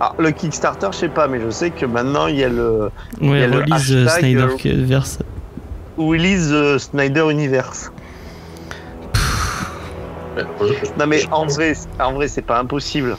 Ah, 0.00 0.12
le 0.18 0.30
Kickstarter, 0.30 0.88
je 0.92 0.98
sais 0.98 1.08
pas, 1.08 1.26
mais 1.26 1.40
je 1.40 1.48
sais 1.50 1.70
que 1.70 1.86
maintenant, 1.86 2.26
il 2.28 2.36
y 2.36 2.44
a 2.44 2.48
le 2.50 2.90
Il 3.20 3.28
y 3.28 3.30
Ouais, 3.30 3.42
a 3.44 3.46
le 3.48 3.58
release 3.60 3.90
euh, 3.92 4.04
hashtag, 4.06 4.20
Snyderverse. 4.20 5.18
Willy's 5.96 6.50
euh, 6.52 6.78
Snyder 6.78 7.24
Universe. 7.30 7.90
Ouais, 10.36 10.44
Non, 10.98 11.06
mais 11.06 11.24
en 11.32 11.46
vrai, 11.46 11.74
c'est- 11.74 11.88
en 12.00 12.12
vrai, 12.12 12.28
c'est 12.28 12.42
pas 12.42 12.58
impossible. 12.60 13.16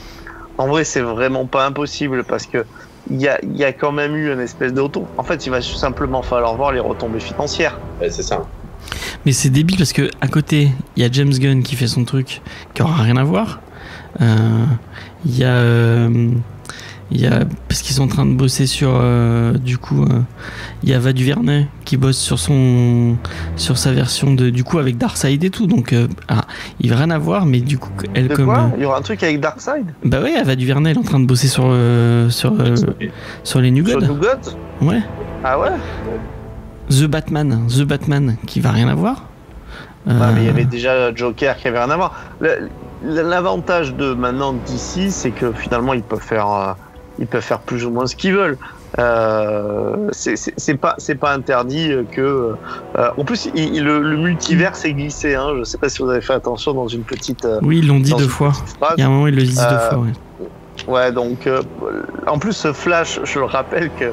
En 0.58 0.68
vrai, 0.68 0.84
c'est 0.84 1.02
vraiment 1.02 1.46
pas 1.46 1.66
impossible 1.66 2.24
parce 2.24 2.46
que 2.46 2.64
il 3.10 3.22
y 3.22 3.28
a, 3.28 3.40
il 3.44 3.56
y 3.58 3.64
a 3.64 3.72
quand 3.74 3.92
même 3.92 4.16
eu 4.16 4.32
une 4.32 4.40
espèce 4.40 4.74
de 4.74 4.82
retour. 4.82 5.08
En 5.18 5.24
fait, 5.24 5.46
il 5.46 5.50
va 5.50 5.62
simplement 5.62 6.22
falloir 6.22 6.56
voir 6.56 6.72
les 6.72 6.80
retombées 6.80 7.20
financières. 7.20 7.80
ouais, 8.02 8.10
c'est 8.10 8.24
ça. 8.24 8.46
Mais 9.26 9.32
c'est 9.34 9.50
débile 9.50 9.78
parce 9.78 9.94
que 9.94 10.10
à 10.22 10.28
côté, 10.28 10.70
il 10.96 11.04
y 11.04 11.06
a 11.06 11.10
James 11.12 11.34
Gunn 11.34 11.62
qui 11.64 11.76
fait 11.76 11.88
son 11.88 12.06
truc 12.06 12.42
qui 12.74 12.82
aura 12.82 13.04
rien 13.04 13.18
à 13.18 13.24
voir. 13.24 13.60
Euh, 14.22 14.66
Il 15.26 15.38
y 15.38 15.44
a. 15.44 15.50
euh, 15.56 16.30
Il 17.12 17.22
y 17.22 17.28
a. 17.28 17.44
Parce 17.68 17.82
qu'ils 17.82 17.96
sont 17.96 18.04
en 18.04 18.08
train 18.08 18.26
de 18.26 18.34
bosser 18.34 18.66
sur. 18.68 18.92
euh, 18.96 19.54
du 19.54 19.78
coup. 19.78 20.04
euh, 20.04 20.22
Il 20.84 20.90
y 20.90 20.94
a 20.94 21.00
Va 21.00 21.12
Duvernay 21.14 21.68
qui 21.86 21.98
bosse 21.98 22.18
sur 22.18 22.40
son. 22.40 23.18
Sur 23.58 23.78
sa 23.78 23.92
version 23.92 24.34
de. 24.34 24.50
Du 24.50 24.64
coup, 24.64 24.80
avec 24.80 24.98
Darkseid 24.98 25.44
et 25.44 25.50
tout. 25.50 25.68
Donc. 25.68 25.92
euh, 25.94 26.08
ah, 26.30 26.46
il 26.80 26.90
va 26.90 26.96
rien 26.98 27.10
à 27.12 27.18
voir, 27.18 27.46
mais 27.46 27.60
du 27.60 27.78
coup, 27.78 27.92
elle 28.14 28.28
De 28.30 28.36
comme. 28.36 28.46
quoi 28.46 28.58
euh, 28.60 28.78
Il 28.78 28.84
y 28.84 28.86
aura 28.86 28.98
un 28.98 29.02
truc 29.02 29.22
avec 29.24 29.40
Darkseid 29.40 29.86
bah 30.04 30.22
ouais, 30.22 30.36
Ava 30.36 30.56
Duvernay, 30.56 30.92
elle 30.92 30.96
est 30.96 31.00
en 31.00 31.04
train 31.04 31.20
de 31.20 31.26
bosser 31.26 31.48
sur. 31.48 31.66
euh, 31.68 32.30
sur, 32.30 32.54
euh, 32.60 32.76
sur 33.44 33.60
les 33.62 33.72
New 33.72 33.86
Sur 33.86 34.00
Gods. 34.00 34.08
New 34.08 34.16
Gods 34.16 34.56
Ouais. 34.82 35.02
Ah 35.44 35.60
ouais 35.60 35.70
The 36.90 37.06
Batman, 37.06 37.68
The 37.68 37.84
Batman, 37.84 38.38
qui 38.48 38.60
va 38.62 38.72
rien 38.72 38.88
avoir. 38.88 39.26
Ouais, 40.08 40.14
mais 40.34 40.42
il 40.42 40.44
y 40.46 40.48
Euh, 40.48 40.52
avait 40.52 40.66
déjà 40.66 41.14
Joker 41.14 41.56
qui 41.58 41.68
avait 41.68 41.80
rien 41.80 41.90
à 41.92 41.98
voir. 41.98 42.14
L'avantage 43.04 43.96
de 43.96 44.14
maintenant 44.14 44.54
d'ici, 44.54 45.12
c'est 45.12 45.32
que 45.32 45.52
finalement 45.54 45.94
ils 45.94 46.02
peuvent 46.02 46.20
faire, 46.22 46.48
euh, 46.52 46.74
ils 47.20 47.28
peuvent 47.28 47.44
faire 47.44 47.60
plus 47.60 47.86
ou 47.86 47.92
moins 47.92 48.08
ce 48.08 48.16
qu'ils 48.16 48.34
veulent. 48.34 48.58
Euh, 48.98 50.08
c'est- 50.12 50.76
pas, 50.76 50.96
c'est 50.98 51.16
pas 51.16 51.32
interdit 51.34 51.92
que. 52.12 52.56
euh, 52.98 53.10
en 53.18 53.24
plus, 53.24 53.50
il- 53.54 53.76
il- 53.76 53.84
le, 53.84 54.00
le 54.02 54.18
multivers 54.18 54.76
s'est 54.76 54.94
glissé. 54.94 55.36
Hein, 55.36 55.50
je 55.60 55.64
sais 55.64 55.78
pas 55.78 55.90
si 55.90 56.02
vous 56.02 56.10
avez 56.10 56.22
fait 56.22 56.34
attention 56.34 56.74
dans 56.74 56.88
une 56.88 57.04
petite. 57.04 57.46
euh, 57.46 57.60
Oui, 57.62 57.80
ils 57.80 57.88
l'ont 57.88 58.00
dit 58.00 58.14
deux 58.14 58.28
fois. 58.28 58.52
phrase. 58.52 58.94
Il 58.98 59.02
y 59.02 59.04
a 59.04 59.08
un 59.08 59.10
moment, 59.10 59.28
ils 59.28 59.36
le 59.36 59.44
disent 59.44 59.58
deux 59.70 59.78
fois, 59.78 59.98
ouais. 60.00 60.14
Ouais, 60.88 61.12
donc 61.12 61.48
en 62.26 62.40
plus 62.40 62.54
ce 62.54 62.72
Flash, 62.74 63.20
je 63.26 63.40
le 63.40 63.46
rappelle 63.46 63.90
que 64.00 64.12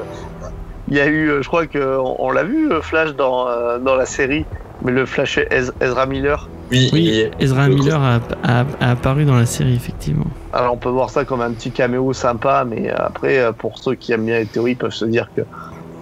Il 0.89 0.95
y 0.95 0.99
a 1.01 1.07
eu, 1.07 1.31
je 1.41 1.47
crois 1.47 1.65
que 1.67 1.97
on, 1.97 2.15
on 2.27 2.31
l'a 2.31 2.43
vu 2.43 2.69
Flash 2.81 3.13
dans 3.15 3.45
dans 3.79 3.95
la 3.95 4.05
série, 4.05 4.45
mais 4.83 4.91
le 4.93 5.05
Flash 5.05 5.37
Ez- 5.37 5.71
Ezra 5.81 6.05
Miller. 6.05 6.47
Oui, 6.71 7.25
Ezra 7.39 7.67
le- 7.67 7.75
Miller 7.75 8.01
a, 8.01 8.19
a- 8.43 8.65
a 8.81 8.91
apparu 8.91 9.25
dans 9.25 9.35
la 9.35 9.45
série, 9.45 9.73
effectivement. 9.75 10.27
Alors 10.53 10.73
on 10.73 10.77
peut 10.77 10.89
voir 10.89 11.09
ça 11.09 11.23
comme 11.23 11.41
un 11.41 11.51
petit 11.51 11.71
caméo 11.71 12.11
sympa, 12.13 12.65
mais 12.67 12.89
après 12.89 13.39
euh, 13.39 13.51
pour 13.51 13.77
ceux 13.79 13.95
qui 13.95 14.11
aiment 14.11 14.25
bien 14.25 14.39
les 14.39 14.45
théories, 14.45 14.71
ils 14.71 14.77
peuvent 14.77 14.91
se 14.91 15.05
dire 15.05 15.29
que 15.35 15.41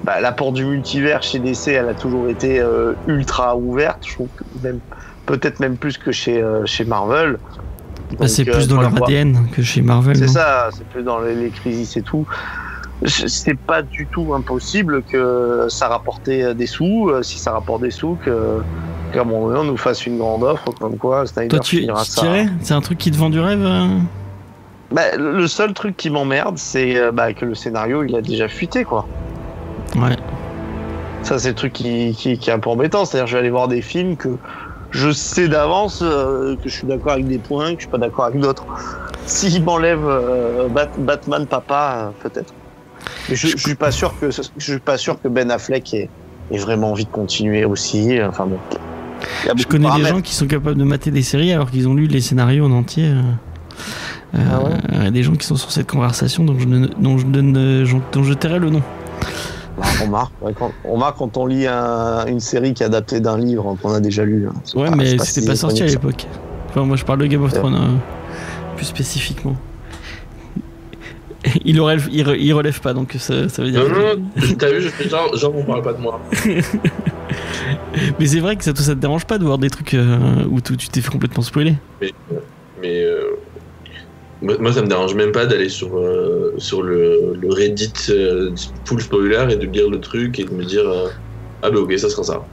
bah, 0.03 0.19
la 0.21 0.31
porte 0.31 0.53
du 0.55 0.65
multivers 0.65 1.21
chez 1.23 1.39
DC, 1.39 1.67
elle 1.69 1.89
a 1.89 1.93
toujours 1.93 2.27
été 2.29 2.59
euh, 2.59 2.93
ultra 3.07 3.55
ouverte. 3.57 3.99
Je 4.07 4.13
trouve 4.13 4.27
que 4.37 4.43
même 4.63 4.79
peut-être 5.25 5.59
même 5.59 5.77
plus 5.77 5.97
que 5.97 6.11
chez 6.11 6.41
euh, 6.41 6.65
chez 6.65 6.85
Marvel. 6.85 7.37
Bah, 8.11 8.15
Donc, 8.19 8.29
c'est 8.29 8.47
euh, 8.47 8.51
plus 8.53 8.67
dans 8.67 8.81
leur 8.81 8.91
voir. 8.91 9.03
ADN 9.09 9.47
que 9.51 9.61
chez 9.61 9.81
Marvel. 9.81 10.15
C'est 10.17 10.27
ça, 10.27 10.69
c'est 10.75 10.87
plus 10.89 11.03
dans 11.03 11.19
les, 11.19 11.35
les 11.35 11.49
crises 11.49 11.95
et 11.97 12.01
tout. 12.01 12.25
C'est 13.05 13.57
pas 13.57 13.81
du 13.81 14.07
tout 14.07 14.33
impossible 14.33 15.03
que 15.03 15.65
ça 15.69 15.89
rapporte 15.89 16.23
des 16.29 16.65
sous, 16.65 17.11
si 17.23 17.37
ça 17.39 17.51
rapporte 17.51 17.81
des 17.81 17.91
sous, 17.91 18.17
que 18.23 18.61
qu'à 19.15 19.21
un 19.21 19.25
moment 19.25 19.47
donné 19.47 19.59
on 19.59 19.63
nous 19.63 19.77
fasse 19.77 20.05
une 20.05 20.17
grande 20.17 20.43
offre, 20.43 20.65
comme 20.79 20.97
quoi 20.97 21.25
Snyder 21.25 21.49
Toi, 21.49 21.59
tu, 21.59 21.77
finira 21.77 22.03
tu 22.03 22.11
ça. 22.11 22.21
C'est 22.61 22.73
un 22.73 22.81
truc 22.81 22.97
qui 22.97 23.11
te 23.11 23.17
vend 23.17 23.29
du 23.29 23.39
rêve 23.39 23.63
euh 23.63 23.87
Bah, 24.91 25.15
le 25.17 25.47
seul 25.47 25.73
truc 25.73 25.97
qui 25.97 26.09
m'emmerde, 26.09 26.57
c'est 26.57 26.97
euh, 26.97 27.11
bah, 27.11 27.33
que 27.33 27.45
le 27.45 27.55
scénario 27.55 28.03
il 28.03 28.15
a 28.15 28.21
déjà 28.21 28.47
fuité 28.47 28.83
quoi. 28.83 29.07
Ouais. 29.95 30.15
Ça, 31.23 31.39
c'est 31.39 31.49
le 31.49 31.55
truc 31.55 31.73
qui, 31.73 32.13
qui, 32.15 32.37
qui 32.37 32.49
est 32.51 32.53
un 32.53 32.59
peu 32.59 32.69
embêtant. 32.69 33.03
C'est-à-dire, 33.03 33.25
je 33.25 33.33
vais 33.33 33.39
aller 33.39 33.49
voir 33.49 33.67
des 33.67 33.81
films 33.81 34.15
que 34.15 34.29
je 34.91 35.09
sais 35.09 35.47
d'avance 35.47 36.01
euh, 36.03 36.55
que 36.57 36.69
je 36.69 36.75
suis 36.75 36.85
d'accord 36.85 37.13
avec 37.13 37.27
des 37.27 37.39
points, 37.39 37.69
que 37.73 37.77
je 37.79 37.85
suis 37.85 37.89
pas 37.89 37.97
d'accord 37.97 38.25
avec 38.25 38.39
d'autres. 38.39 38.63
S'il 39.25 39.63
m'enlève 39.63 40.05
euh, 40.05 40.67
Bat- 40.67 40.99
Batman 40.99 41.47
Papa, 41.47 41.95
euh, 41.97 42.29
peut-être. 42.29 42.53
Mais 43.27 43.35
je, 43.35 43.47
je 43.47 43.57
suis 43.57 43.73
pas 43.73 43.89
sûr 43.89 44.13
que 44.19 44.29
je 44.29 44.41
suis 44.59 44.79
pas 44.79 44.97
sûr 44.97 45.19
que 45.19 45.27
Ben 45.27 45.49
Affleck 45.49 45.91
ait, 45.95 46.09
ait 46.51 46.57
vraiment 46.59 46.91
envie 46.91 47.05
de 47.05 47.09
continuer 47.11 47.65
aussi. 47.65 48.19
Enfin 48.21 48.45
bon. 48.45 48.59
Il 49.43 49.47
y 49.47 49.49
a 49.49 49.53
Je 49.55 49.63
de 49.63 49.67
connais 49.67 49.89
des 49.97 50.05
gens 50.05 50.21
qui 50.21 50.33
sont 50.33 50.47
capables 50.47 50.77
de 50.77 50.83
mater 50.83 51.11
des 51.11 51.21
séries 51.21 51.51
alors 51.53 51.69
qu'ils 51.71 51.87
ont 51.87 51.93
lu 51.93 52.07
les 52.07 52.21
scénarios 52.21 52.65
en 52.65 52.71
entier. 52.71 53.05
euh, 53.07 53.21
Ah 54.35 54.61
ouais 54.63 54.71
euh, 54.93 55.11
des 55.11 55.23
gens 55.23 55.33
qui 55.33 55.45
sont 55.45 55.55
sur 55.55 55.71
cette 55.71 55.89
conversation 55.89 56.43
dont 56.43 56.57
je, 56.59 56.65
ne- 56.67 56.87
dont 56.87 57.17
je, 57.17 57.25
donne, 57.25 57.55
euh, 57.57 57.85
dont 58.11 58.23
je 58.23 58.33
tairai 58.33 58.59
le 58.59 58.69
nom. 58.69 58.81
Bah, 59.77 60.29
on 60.41 60.45
ouais, 60.45 60.53
quand, 60.57 60.71
on 60.85 60.93
remarque 60.93 61.17
quand 61.17 61.35
on 61.37 61.45
lit 61.45 61.67
un- 61.67 62.25
une 62.27 62.39
série 62.39 62.73
qui 62.73 62.83
est 62.83 62.85
adaptée 62.85 63.19
d'un 63.19 63.37
livre 63.37 63.77
qu'on 63.81 63.93
a 63.93 63.99
déjà 63.99 64.23
lu. 64.23 64.47
hein. 64.47 64.53
Ouais, 64.75 64.89
pas- 64.89 64.95
mais 64.95 65.17
c'était 65.19 65.45
pas 65.45 65.55
sorti 65.55 65.83
à 65.83 65.87
l'époque. 65.87 66.25
Enfin, 66.69 66.83
moi 66.85 66.95
je 66.97 67.03
parle 67.05 67.19
de 67.19 67.25
Game 67.27 67.43
of 67.43 67.51
Ouais. 67.51 67.57
Thrones 67.59 67.75
euh, 67.75 68.75
plus 68.77 68.85
spécifiquement. 68.85 69.55
Il, 71.63 71.79
relève, 71.79 72.07
il, 72.11 72.23
re- 72.25 72.37
il 72.39 72.53
relève 72.53 72.79
pas 72.81 72.93
donc 72.93 73.15
ça, 73.19 73.47
ça 73.49 73.61
veut 73.63 73.69
dire. 73.71 73.81
Non, 73.83 73.89
que- 73.89 74.15
non, 74.15 74.23
non, 74.47 74.55
t'as 74.57 74.71
vu, 74.71 74.81
je 74.81 74.89
fais 74.89 75.07
genre, 75.07 75.35
genre, 75.37 75.53
on 75.55 75.63
parle 75.63 75.81
pas 75.83 75.93
de 75.93 76.01
moi. 76.01 76.19
Mais 78.19 78.27
c'est 78.27 78.39
vrai 78.39 78.55
que 78.55 78.63
ça, 78.63 78.73
ça 78.75 78.95
te 78.95 78.99
dérange 78.99 79.25
pas 79.25 79.37
de 79.37 79.43
voir 79.43 79.57
des 79.57 79.69
trucs 79.69 79.93
euh, 79.93 80.45
où 80.49 80.61
tu 80.61 80.75
t'es 80.77 81.01
fait 81.01 81.11
complètement 81.11 81.43
spoiler. 81.43 81.75
Mais, 82.01 82.13
mais 82.81 83.03
euh, 83.03 83.31
moi, 84.41 84.71
ça 84.71 84.81
me 84.81 84.87
dérange 84.87 85.15
même 85.15 85.31
pas 85.31 85.45
d'aller 85.45 85.69
sur, 85.69 85.97
euh, 85.97 86.53
sur 86.57 86.81
le, 86.81 87.37
le 87.39 87.53
Reddit 87.53 87.93
euh, 88.09 88.51
full 88.85 89.01
spoiler 89.01 89.45
et 89.51 89.55
de 89.57 89.65
lire 89.65 89.89
le 89.89 89.99
truc 89.99 90.39
et 90.39 90.45
de 90.45 90.51
me 90.51 90.63
dire 90.63 90.85
Ah, 91.61 91.69
bah 91.69 91.79
ok, 91.79 91.97
ça 91.97 92.09
sera 92.09 92.23
ça. 92.23 92.45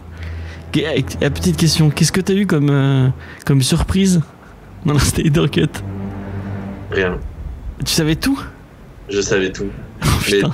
Euh, 0.76 1.30
petite 1.30 1.56
question, 1.56 1.90
qu'est-ce 1.90 2.12
que 2.12 2.20
t'as 2.20 2.34
eu 2.34 2.46
comme, 2.46 3.12
comme 3.44 3.62
surprise 3.62 4.20
dans 4.86 4.94
la 4.94 5.00
Snyder 5.00 5.48
Cut? 5.50 5.68
Rien. 6.90 7.18
Tu 7.84 7.92
savais 7.92 8.16
tout? 8.16 8.40
Je 9.08 9.20
savais 9.20 9.52
tout. 9.52 9.68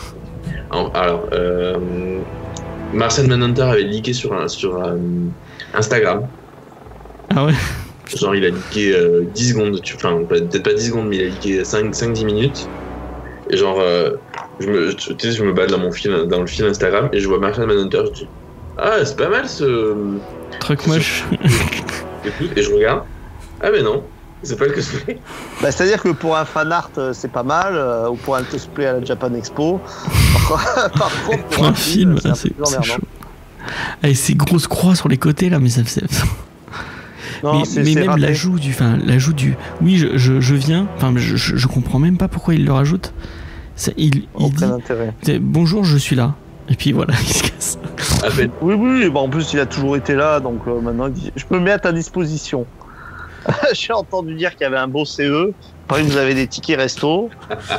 Oh 0.70 0.90
Alors, 0.92 1.26
euh, 1.32 1.78
Marcel 2.94 3.26
Manhunter 3.28 3.62
avait 3.62 3.82
leaké 3.82 4.12
sur, 4.12 4.32
un, 4.32 4.48
sur 4.48 4.82
euh, 4.82 4.96
Instagram. 5.74 6.26
Ah 7.34 7.44
ouais 7.46 7.52
Genre, 8.16 8.34
il 8.34 8.44
a 8.46 8.48
leaké 8.48 8.94
euh, 8.94 9.24
10 9.34 9.50
secondes, 9.50 9.82
tu- 9.82 9.96
enfin, 9.96 10.18
peut-être 10.26 10.62
pas 10.62 10.72
10 10.72 10.86
secondes, 10.88 11.08
mais 11.08 11.16
il 11.16 11.22
a 11.22 11.24
leaké 11.26 11.62
5-10 11.62 12.24
minutes. 12.24 12.68
Et 13.50 13.56
genre, 13.56 13.78
euh, 13.80 14.12
je 14.60 14.68
me, 14.68 14.94
tu 14.94 15.14
sais, 15.18 15.32
je 15.32 15.42
me 15.44 15.52
balade 15.52 15.70
dans, 15.70 15.78
mon 15.78 15.92
fil, 15.92 16.10
dans 16.28 16.40
le 16.40 16.46
fil 16.46 16.64
Instagram 16.64 17.08
et 17.12 17.20
je 17.20 17.28
vois 17.28 17.38
Marcel 17.38 17.66
Manhunter. 17.66 18.02
Je 18.06 18.10
dis, 18.20 18.28
ah, 18.78 19.04
c'est 19.04 19.16
pas 19.16 19.28
mal 19.28 19.48
ce. 19.48 19.94
Truc 20.60 20.86
moche. 20.86 21.24
Et 22.56 22.62
je 22.62 22.72
regarde. 22.72 23.02
Ah, 23.62 23.70
mais 23.70 23.82
non, 23.82 24.04
c'est 24.42 24.58
pas 24.58 24.66
le 24.66 24.72
cosplay. 24.72 25.18
Bah, 25.60 25.70
C'est-à-dire 25.70 26.02
que 26.02 26.10
pour 26.10 26.36
un 26.36 26.44
fan 26.44 26.70
art, 26.72 26.90
euh, 26.98 27.12
c'est 27.12 27.30
pas 27.30 27.42
mal, 27.42 27.74
euh, 27.74 28.08
ou 28.08 28.16
pour 28.16 28.36
un 28.36 28.42
cosplay 28.42 28.86
à 28.86 28.94
la 28.94 29.04
Japan 29.04 29.32
Expo. 29.34 29.80
Par 30.48 31.12
contre, 31.26 31.44
Pour 31.44 31.64
un 31.64 31.74
film, 31.74 32.18
c'est 32.20 32.28
un 32.28 32.32
plus 32.32 32.54
c'est 32.64 32.82
chaud. 32.82 33.02
Avec 34.02 34.16
ces 34.16 34.34
grosses 34.34 34.66
croix 34.66 34.94
sur 34.94 35.08
les 35.08 35.18
côtés 35.18 35.50
là, 35.50 35.58
mais 35.58 35.68
ça 35.68 35.84
fait. 35.84 36.04
Non, 37.42 37.62
mais 37.76 37.94
même 37.94 38.16
l'ajout 38.16 38.58
du, 38.58 38.70
enfin 38.70 38.96
l'ajout 39.04 39.32
du, 39.32 39.56
oui 39.80 39.96
je, 39.96 40.16
je, 40.16 40.40
je 40.40 40.54
viens, 40.56 40.88
enfin 40.96 41.12
je, 41.16 41.36
je, 41.36 41.66
comprends 41.68 42.00
même 42.00 42.16
pas 42.16 42.26
pourquoi 42.26 42.54
il 42.54 42.64
le 42.64 42.72
rajoute. 42.72 43.12
Ça, 43.76 43.92
il, 43.96 44.16
il 44.16 44.28
Aucun 44.34 44.66
dit 44.66 44.72
intérêt. 44.72 45.14
c'est, 45.22 45.38
bonjour 45.38 45.84
je 45.84 45.96
suis 45.96 46.16
là 46.16 46.34
et 46.68 46.74
puis 46.74 46.92
voilà 46.92 47.14
il 47.20 47.32
se 47.32 47.42
casse. 47.42 47.78
À 48.22 48.30
peine. 48.30 48.50
Oui, 48.60 48.74
oui, 48.74 49.10
bah, 49.10 49.20
en 49.20 49.28
plus, 49.28 49.52
il 49.52 49.60
a 49.60 49.66
toujours 49.66 49.96
été 49.96 50.14
là, 50.14 50.40
donc 50.40 50.60
euh, 50.66 50.80
maintenant, 50.80 51.06
il 51.06 51.12
dit, 51.12 51.32
je 51.36 51.44
peux 51.44 51.58
me 51.58 51.64
mettre 51.64 51.86
à 51.86 51.92
disposition. 51.92 52.66
J'ai 53.72 53.92
entendu 53.92 54.34
dire 54.34 54.52
qu'il 54.52 54.62
y 54.62 54.64
avait 54.64 54.76
un 54.78 54.88
beau 54.88 55.04
CE. 55.04 55.52
Par 55.86 55.98
exemple, 55.98 56.14
vous 56.14 56.18
avez 56.20 56.34
des 56.34 56.46
tickets 56.46 56.78
resto. 56.78 57.30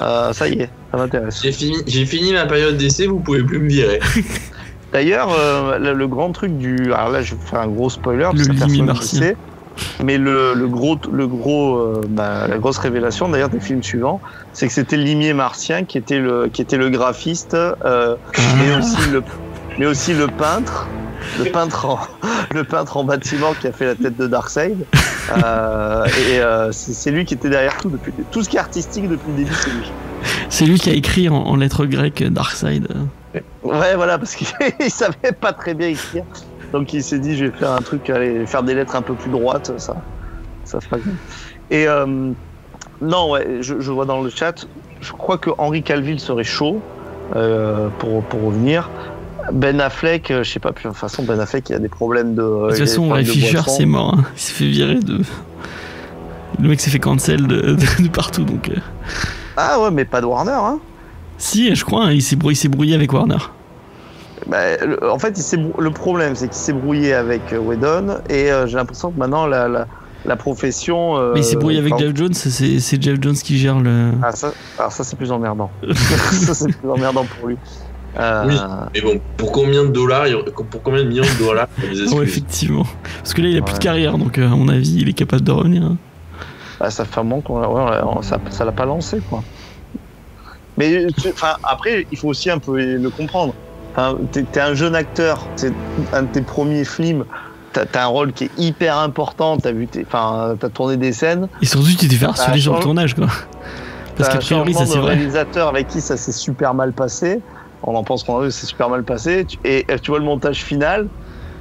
Euh, 0.01 0.33
ça 0.33 0.47
y 0.47 0.53
est, 0.61 0.69
ça 0.91 0.97
m'intéresse. 0.97 1.41
J'ai 1.43 1.51
fini, 1.51 1.77
j'ai 1.85 2.05
fini 2.05 2.33
ma 2.33 2.45
période 2.47 2.75
d'essai, 2.77 3.05
vous 3.07 3.19
pouvez 3.19 3.43
plus 3.43 3.59
me 3.59 3.67
virer. 3.69 3.99
D'ailleurs, 4.93 5.29
euh, 5.37 5.77
le, 5.77 5.93
le 5.93 6.07
grand 6.07 6.31
truc 6.31 6.57
du. 6.57 6.91
Alors 6.93 7.09
là, 7.09 7.21
je 7.21 7.35
vais 7.35 7.41
faire 7.45 7.59
un 7.59 7.67
gros 7.67 7.89
spoiler. 7.89 8.23
parce 8.23 8.39
Le 8.39 8.45
que 8.45 8.51
personne 8.51 8.69
Limi 8.69 8.81
ne 8.81 8.85
martien. 8.87 9.19
sait. 9.19 9.37
Mais 10.03 10.17
le, 10.17 10.53
le 10.55 10.67
gros, 10.67 10.97
le 11.11 11.27
gros, 11.27 11.77
euh, 11.77 12.01
bah, 12.09 12.47
la 12.49 12.57
grosse 12.57 12.79
révélation 12.79 13.29
d'ailleurs 13.29 13.47
des 13.49 13.61
films 13.61 13.81
suivants, 13.83 14.19
c'est 14.51 14.67
que 14.67 14.73
c'était 14.73 14.97
limier 14.97 15.33
martien 15.33 15.85
qui 15.85 15.97
était 15.97 16.19
le, 16.19 16.49
qui 16.51 16.61
était 16.61 16.75
le 16.75 16.89
graphiste, 16.89 17.53
euh, 17.53 18.15
mais 18.57 18.73
Ah. 18.73 18.79
aussi 18.79 19.09
le, 19.11 19.23
mais 19.77 19.85
aussi 19.85 20.13
le 20.13 20.27
peintre, 20.27 20.87
le 21.37 21.51
peintre 21.51 21.85
en, 21.85 21.99
le 22.53 22.63
peintre 22.63 22.97
en 22.97 23.03
bâtiment 23.03 23.53
qui 23.53 23.67
a 23.67 23.71
fait 23.71 23.85
la 23.85 23.95
tête 23.95 24.17
de 24.17 24.27
Darkseid. 24.27 24.85
Euh, 25.45 26.07
et 26.27 26.39
euh, 26.39 26.71
c'est 26.71 27.11
lui 27.11 27.23
qui 27.23 27.35
était 27.35 27.51
derrière 27.51 27.77
tout 27.77 27.89
depuis 27.89 28.11
tout 28.31 28.41
ce 28.41 28.49
qui 28.49 28.57
est 28.57 28.59
artistique 28.59 29.07
depuis 29.07 29.29
le 29.29 29.37
début, 29.37 29.53
c'est 29.53 29.69
lui. 29.69 29.91
C'est 30.49 30.65
lui 30.65 30.79
qui 30.79 30.89
a 30.89 30.93
écrit 30.93 31.29
en, 31.29 31.35
en 31.35 31.55
lettres 31.55 31.85
grecques 31.85 32.23
Darkseid. 32.23 32.87
Ouais, 33.61 33.95
voilà, 33.95 34.17
parce 34.17 34.33
qu'il 34.33 34.47
il 34.79 34.89
savait 34.89 35.31
pas 35.39 35.53
très 35.53 35.75
bien 35.75 35.89
écrire. 35.89 36.23
Donc 36.71 36.93
il 36.93 37.03
s'est 37.03 37.19
dit, 37.19 37.37
je 37.37 37.45
vais 37.45 37.51
faire 37.51 37.73
un 37.73 37.81
truc, 37.81 38.09
aller 38.09 38.45
faire 38.47 38.63
des 38.63 38.73
lettres 38.73 38.95
un 38.95 39.03
peu 39.03 39.13
plus 39.13 39.29
droites, 39.29 39.71
ça, 39.77 39.97
ça 40.65 40.81
fera 40.81 40.97
bien. 40.97 41.13
Et 41.69 41.87
euh, 41.87 42.31
non, 43.01 43.31
ouais, 43.31 43.57
je, 43.61 43.79
je 43.79 43.91
vois 43.91 44.05
dans 44.05 44.21
le 44.21 44.29
chat, 44.29 44.65
je 45.01 45.11
crois 45.11 45.37
que 45.37 45.49
Henri 45.57 45.83
Calville 45.83 46.19
serait 46.19 46.43
chaud 46.43 46.81
euh, 47.35 47.89
pour, 47.99 48.23
pour 48.23 48.43
revenir. 48.43 48.89
Ben 49.51 49.79
Affleck, 49.81 50.31
euh, 50.31 50.43
je 50.43 50.51
sais 50.51 50.59
pas, 50.59 50.71
puis 50.71 50.83
de 50.85 50.89
toute 50.89 50.97
façon, 50.97 51.23
Ben 51.23 51.39
Affleck, 51.39 51.69
il 51.69 51.75
a 51.75 51.79
des 51.79 51.89
problèmes 51.89 52.35
de. 52.35 52.41
De 52.41 52.69
toute 52.69 52.79
façon, 52.79 53.09
Ray 53.09 53.25
Fisher 53.25 53.59
c'est 53.67 53.85
mort. 53.85 54.15
hein. 54.17 54.23
Il 54.35 54.39
s'est 54.41 54.53
fait 54.53 54.67
virer 54.67 54.95
de. 54.99 55.19
Le 56.61 56.67
mec 56.69 56.79
s'est 56.81 56.89
fait 56.89 56.99
cancel 56.99 57.47
de, 57.47 57.61
de- 57.73 58.03
de 58.03 58.07
partout 58.09 58.43
donc. 58.43 58.69
euh. 58.69 58.75
Ah 59.57 59.79
ouais, 59.79 59.91
mais 59.91 60.05
pas 60.05 60.21
de 60.21 60.25
Warner, 60.25 60.51
hein. 60.51 60.79
Si, 61.37 61.73
je 61.73 61.85
crois, 61.85 62.05
hein, 62.05 62.11
il 62.11 62.21
s'est 62.21 62.35
brouillé, 62.35 62.95
avec 62.95 63.13
Warner. 63.13 63.37
Bah, 64.47 64.57
le- 64.85 65.09
en 65.09 65.19
fait, 65.19 65.37
il 65.53 65.71
le 65.77 65.91
problème, 65.91 66.35
c'est 66.35 66.47
qu'il 66.47 66.55
s'est 66.57 66.73
brouillé 66.73 67.13
avec 67.13 67.53
euh, 67.53 67.59
Whedon 67.59 68.17
et 68.29 68.51
euh, 68.51 68.67
j'ai 68.67 68.75
l'impression 68.77 69.11
que 69.11 69.19
maintenant 69.19 69.45
la, 69.47 69.67
la, 69.67 69.87
la 70.25 70.35
profession. 70.35 71.17
euh, 71.17 71.31
Mais 71.33 71.41
il 71.41 71.43
s'est 71.43 71.55
brouillé 71.55 71.79
avec 71.79 71.93
enfin, 71.93 72.03
Jeff 72.05 72.15
Jones, 72.15 72.33
c'est 72.33 72.79
c'est 72.79 73.01
Jeff 73.01 73.17
Jones 73.21 73.35
qui 73.35 73.57
gère 73.57 73.79
le. 73.79 74.11
Ah, 74.23 74.31
ça, 74.33 74.51
alors 74.77 74.91
ça, 74.91 75.03
c'est 75.03 75.15
plus 75.17 75.31
emmerdant. 75.31 75.69
ça, 75.93 76.53
c'est 76.53 76.71
plus 76.71 76.89
emmerdant 76.89 77.25
pour 77.39 77.47
lui. 77.49 77.57
Euh, 78.17 78.43
Oui. 78.47 78.55
Mais 78.93 79.01
bon, 79.01 79.21
pour 79.37 79.51
combien 79.51 79.83
de 79.83 79.89
dollars, 79.89 80.27
il 80.27 80.31
y 80.31 80.33
aurait- 80.33 80.51
pour 80.51 80.81
combien 80.83 81.03
de 81.03 81.09
millions 81.09 81.23
de 81.23 81.43
dollars 81.45 81.67
Ouais, 82.11 82.23
effectivement. 82.23 82.85
Parce 83.19 83.33
que 83.33 83.41
là, 83.41 83.49
il 83.49 83.57
a 83.57 83.61
plus 83.61 83.73
de 83.75 83.79
carrière, 83.79 84.17
donc 84.17 84.37
euh, 84.37 84.45
à 84.45 84.55
mon 84.55 84.67
avis, 84.67 84.95
il 85.01 85.09
est 85.09 85.13
capable 85.13 85.43
de 85.43 85.51
revenir. 85.51 85.83
hein. 85.83 85.97
bah, 86.79 86.89
ça 86.89 87.05
fait 87.05 87.19
un 87.19 87.23
moment 87.23 87.41
qu'on 87.41 87.59
ouais, 87.61 88.23
ça, 88.23 88.39
ça 88.49 88.65
l'a 88.65 88.71
pas 88.71 88.85
lancé, 88.85 89.19
quoi. 89.29 89.43
Mais 90.77 91.07
tu- 91.21 91.29
enfin, 91.29 91.55
après, 91.63 92.07
il 92.11 92.17
faut 92.17 92.29
aussi 92.29 92.49
un 92.49 92.57
peu 92.59 92.77
le 92.95 93.09
comprendre. 93.09 93.53
Enfin, 93.95 94.17
t'es, 94.31 94.45
un 94.59 94.73
jeune 94.73 94.95
acteur, 94.95 95.45
c'est 95.55 95.73
un 96.13 96.23
de 96.23 96.27
tes 96.27 96.41
premiers 96.41 96.85
films. 96.85 97.25
T'as, 97.73 97.85
un 98.03 98.07
rôle 98.07 98.33
qui 98.33 98.45
est 98.45 98.51
hyper 98.57 98.97
important. 98.97 99.57
T'as 99.57 99.71
vu, 99.71 99.87
tes- 99.87 100.03
enfin, 100.07 100.55
t'as 100.59 100.69
tourné 100.69 100.97
des 100.97 101.11
scènes. 101.13 101.47
Et 101.61 101.65
surtout, 101.65 101.87
tu 101.87 102.07
t'es 102.07 102.15
fait 102.15 102.25
harceler 102.25 102.59
sur 102.59 102.75
le 102.75 102.79
tournage, 102.81 103.13
quoi. 103.13 103.27
Parce 104.17 104.35
un 104.35 104.37
priori, 104.39 104.73
ça 104.73 104.85
c'est 104.85 104.97
vrai. 104.97 105.15
réalisateur 105.15 105.67
avec 105.69 105.87
qui 105.87 106.01
ça 106.01 106.17
s'est 106.17 106.31
super 106.33 106.73
mal 106.73 106.91
passé. 106.93 107.39
On 107.83 107.95
en 107.95 108.03
pense 108.03 108.23
qu'on 108.23 108.39
a 108.39 108.43
vu, 108.45 108.51
c'est 108.51 108.65
super 108.65 108.89
mal 108.89 109.03
passé. 109.03 109.45
Tu- 109.45 109.57
Et, 109.63 109.85
et 109.91 109.99
tu 109.99 110.11
vois 110.11 110.19
le 110.19 110.25
montage 110.25 110.63
final, 110.63 111.07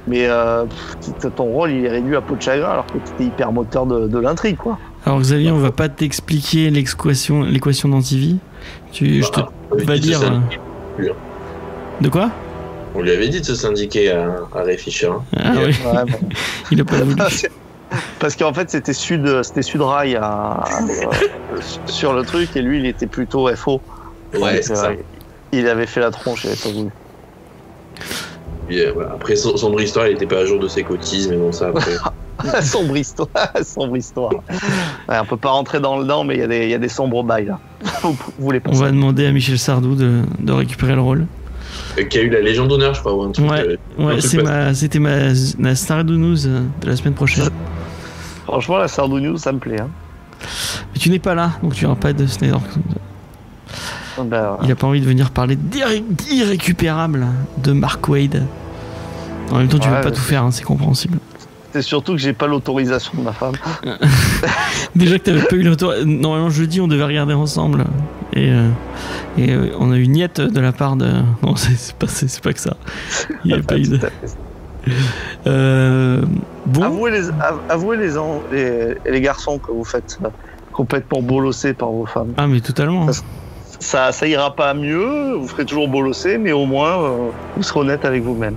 mais 0.07 0.25
euh, 0.27 0.65
pff, 0.65 1.33
ton 1.35 1.45
rôle 1.45 1.71
il 1.71 1.85
est 1.85 1.89
réduit 1.89 2.15
à 2.15 2.21
peau 2.21 2.35
de 2.35 2.41
chagrin 2.41 2.69
alors 2.71 2.85
que 2.87 2.97
t'étais 2.97 3.25
hyper 3.25 3.51
moteur 3.51 3.85
de, 3.85 4.07
de 4.07 4.19
l'intrigue, 4.19 4.57
quoi. 4.57 4.77
Alors, 5.05 5.19
Xavier, 5.21 5.51
on 5.51 5.57
va 5.59 5.71
pas 5.71 5.87
t'expliquer 5.87 6.69
l'équation 6.69 7.41
l'équation 7.43 7.87
d'Antivie. 7.89 8.37
Tu, 8.91 9.23
je 9.23 9.29
te 9.29 9.39
Bah, 9.39 9.49
va 9.71 9.93
des 9.93 9.99
dire. 9.99 10.19
euh, 10.21 11.07
De 12.01 12.09
quoi? 12.09 12.29
On 12.95 13.01
lui 13.01 13.11
avait 13.11 13.29
dit 13.29 13.39
de 13.39 13.45
se 13.45 13.55
syndiquer 13.55 14.11
à, 14.11 14.39
à 14.55 14.63
Ray 14.63 14.77
Fisher. 14.77 15.07
hein. 15.07 15.21
Ah 15.37 15.51
Ouais, 15.53 15.67
oui, 15.67 16.11
bon. 16.11 16.19
il 16.71 16.81
a 16.81 16.85
pas 16.85 16.97
voulu. 16.97 17.15
Parce 18.19 18.35
qu'en 18.35 18.53
fait, 18.53 18.69
c'était 18.69 18.93
Sud, 18.93 19.41
c'était 19.43 19.61
Sud 19.61 19.81
Rail 19.81 20.15
à- 20.15 20.63
euh, 20.81 21.57
sur 21.85 22.13
le 22.13 22.23
truc 22.23 22.55
et 22.55 22.61
lui, 22.61 22.79
il 22.79 22.85
était 22.85 23.07
plutôt 23.07 23.47
FO. 23.55 23.79
Ouais, 24.37 24.61
c'est 24.61 24.73
euh, 24.73 24.75
ça. 24.75 24.89
Il 25.51 25.67
avait 25.67 25.87
fait 25.87 25.99
la 25.99 26.11
tronche, 26.11 26.43
il 26.43 26.47
avait 26.47 26.57
pas 26.57 26.69
voulu. 26.69 26.89
Puis, 28.67 28.81
euh, 28.81 28.91
voilà. 28.93 29.11
Après, 29.13 29.35
son, 29.35 29.57
sombre 29.57 29.81
histoire, 29.81 30.07
il 30.07 30.13
était 30.13 30.27
pas 30.27 30.39
à 30.39 30.45
jour 30.45 30.59
de 30.59 30.67
ses 30.67 30.83
cotises, 30.83 31.27
mais 31.27 31.37
bon, 31.37 31.51
ça 31.51 31.69
après. 31.69 32.61
sombre 32.61 32.95
histoire, 32.95 33.27
sombre 33.63 33.97
histoire. 33.97 34.31
Ouais, 35.09 35.17
on 35.19 35.25
peut 35.25 35.37
pas 35.37 35.49
rentrer 35.49 35.79
dans 35.79 35.97
le 35.97 36.03
dedans, 36.03 36.23
mais 36.23 36.35
il 36.35 36.39
y, 36.39 36.43
a 36.43 36.47
des- 36.47 36.63
il 36.65 36.69
y 36.69 36.73
a 36.73 36.77
des 36.77 36.87
sombres 36.89 37.23
bails 37.23 37.45
là. 37.47 37.59
Vous, 38.03 38.15
vous 38.37 38.51
les 38.51 38.61
On 38.65 38.71
va 38.73 38.91
demander 38.91 39.25
à 39.25 39.31
Michel 39.31 39.57
Sardou 39.59 39.95
de, 39.95 40.21
de 40.39 40.51
récupérer 40.53 40.95
le 40.95 41.01
rôle. 41.01 41.25
Euh, 41.97 42.03
qui 42.03 42.17
a 42.17 42.21
eu 42.21 42.29
la 42.29 42.41
Légion 42.41 42.67
d'honneur, 42.67 42.93
je 42.93 42.99
crois, 42.99 43.13
ou 43.13 43.23
un 43.23 43.31
truc. 43.31 43.49
Ouais. 43.49 43.59
euh, 43.61 43.77
Ouais, 43.97 44.21
ma, 44.43 44.73
c'était 44.73 44.99
ma, 44.99 45.33
de 46.03 46.15
news 46.15 46.35
de 46.37 46.87
la 46.87 46.95
semaine 46.95 47.13
prochaine. 47.13 47.49
Franchement, 48.45 48.77
la 48.77 48.87
Sardou 48.87 49.19
News, 49.19 49.37
ça 49.37 49.51
me 49.51 49.59
plaît. 49.59 49.81
Hein. 49.81 49.89
Mais 50.93 50.99
tu 50.99 51.09
n'es 51.09 51.19
pas 51.19 51.35
là, 51.35 51.51
donc 51.61 51.73
tu 51.73 51.83
n'auras 51.85 51.97
pas 51.99 52.13
de 52.13 52.25
Snyder. 52.25 52.57
Ben, 54.25 54.57
Il 54.63 54.71
a 54.71 54.75
pas 54.75 54.87
envie 54.87 55.01
de 55.01 55.05
venir 55.05 55.31
parler 55.31 55.55
d'irré- 55.55 56.03
d'irrécupérable 56.09 57.25
de 57.63 57.71
Mark 57.71 58.07
Wade. 58.07 58.43
En 59.51 59.57
même 59.57 59.67
temps, 59.67 59.79
tu 59.79 59.87
Ouais, 59.89 59.95
veux 59.95 60.01
pas 60.01 60.09
mais 60.09 60.15
tout 60.15 60.21
faire, 60.21 60.43
hein, 60.43 60.51
c'est 60.51 60.63
compréhensible. 60.63 61.17
c'est 61.73 61.81
surtout 61.81 62.11
que 62.13 62.17
j'ai 62.19 62.33
pas 62.33 62.47
l'autorisation 62.47 63.11
de 63.17 63.21
ma 63.23 63.31
femme. 63.33 63.53
Déjà 64.95 65.17
que 65.17 65.23
t'avais 65.23 65.41
pas 65.43 65.55
eu 65.55 65.63
l'auto. 65.63 65.91
Normalement, 66.05 66.49
jeudi, 66.49 66.81
on 66.81 66.87
devait 66.87 67.03
regarder 67.03 67.33
ensemble. 67.33 67.85
Et, 68.33 68.51
euh, 68.51 68.69
et 69.37 69.51
euh, 69.53 69.69
on 69.79 69.91
a 69.91 69.95
eu 69.97 70.03
une 70.03 70.11
niette 70.11 70.39
de 70.41 70.59
la 70.59 70.71
part 70.71 70.95
de. 70.95 71.07
Non, 71.43 71.55
c'est 71.55 71.93
pas, 71.95 72.05
pas 72.43 72.53
que 72.53 72.59
ça. 72.59 72.75
Il 73.43 73.51
y 73.51 73.53
avait 73.53 73.63
pas 73.63 73.77
eu 73.77 73.83
de. 73.87 73.99
Euh, 75.45 76.21
bon. 76.65 76.81
Avouez 76.83 77.11
les, 77.11 77.29
av- 77.29 77.59
avouez 77.69 77.97
les, 77.97 78.17
en- 78.17 78.41
les, 78.51 78.95
les 79.09 79.21
garçons 79.21 79.59
que 79.59 79.71
vous 79.71 79.83
faites 79.83 80.17
complètement 80.73 81.21
bolossés 81.21 81.73
par 81.73 81.89
vos 81.91 82.05
femmes. 82.05 82.33
Ah, 82.37 82.47
mais 82.47 82.59
totalement. 82.61 83.07
Ça, 83.79 84.11
ça 84.11 84.27
ira 84.27 84.55
pas 84.55 84.73
mieux, 84.73 85.33
vous 85.35 85.47
ferez 85.47 85.65
toujours 85.65 85.87
bolosser, 85.87 86.37
mais 86.37 86.51
au 86.51 86.65
moins 86.65 87.01
euh, 87.01 87.29
vous 87.55 87.63
serez 87.63 87.79
honnête 87.79 88.03
avec 88.05 88.21
vous-même. 88.23 88.55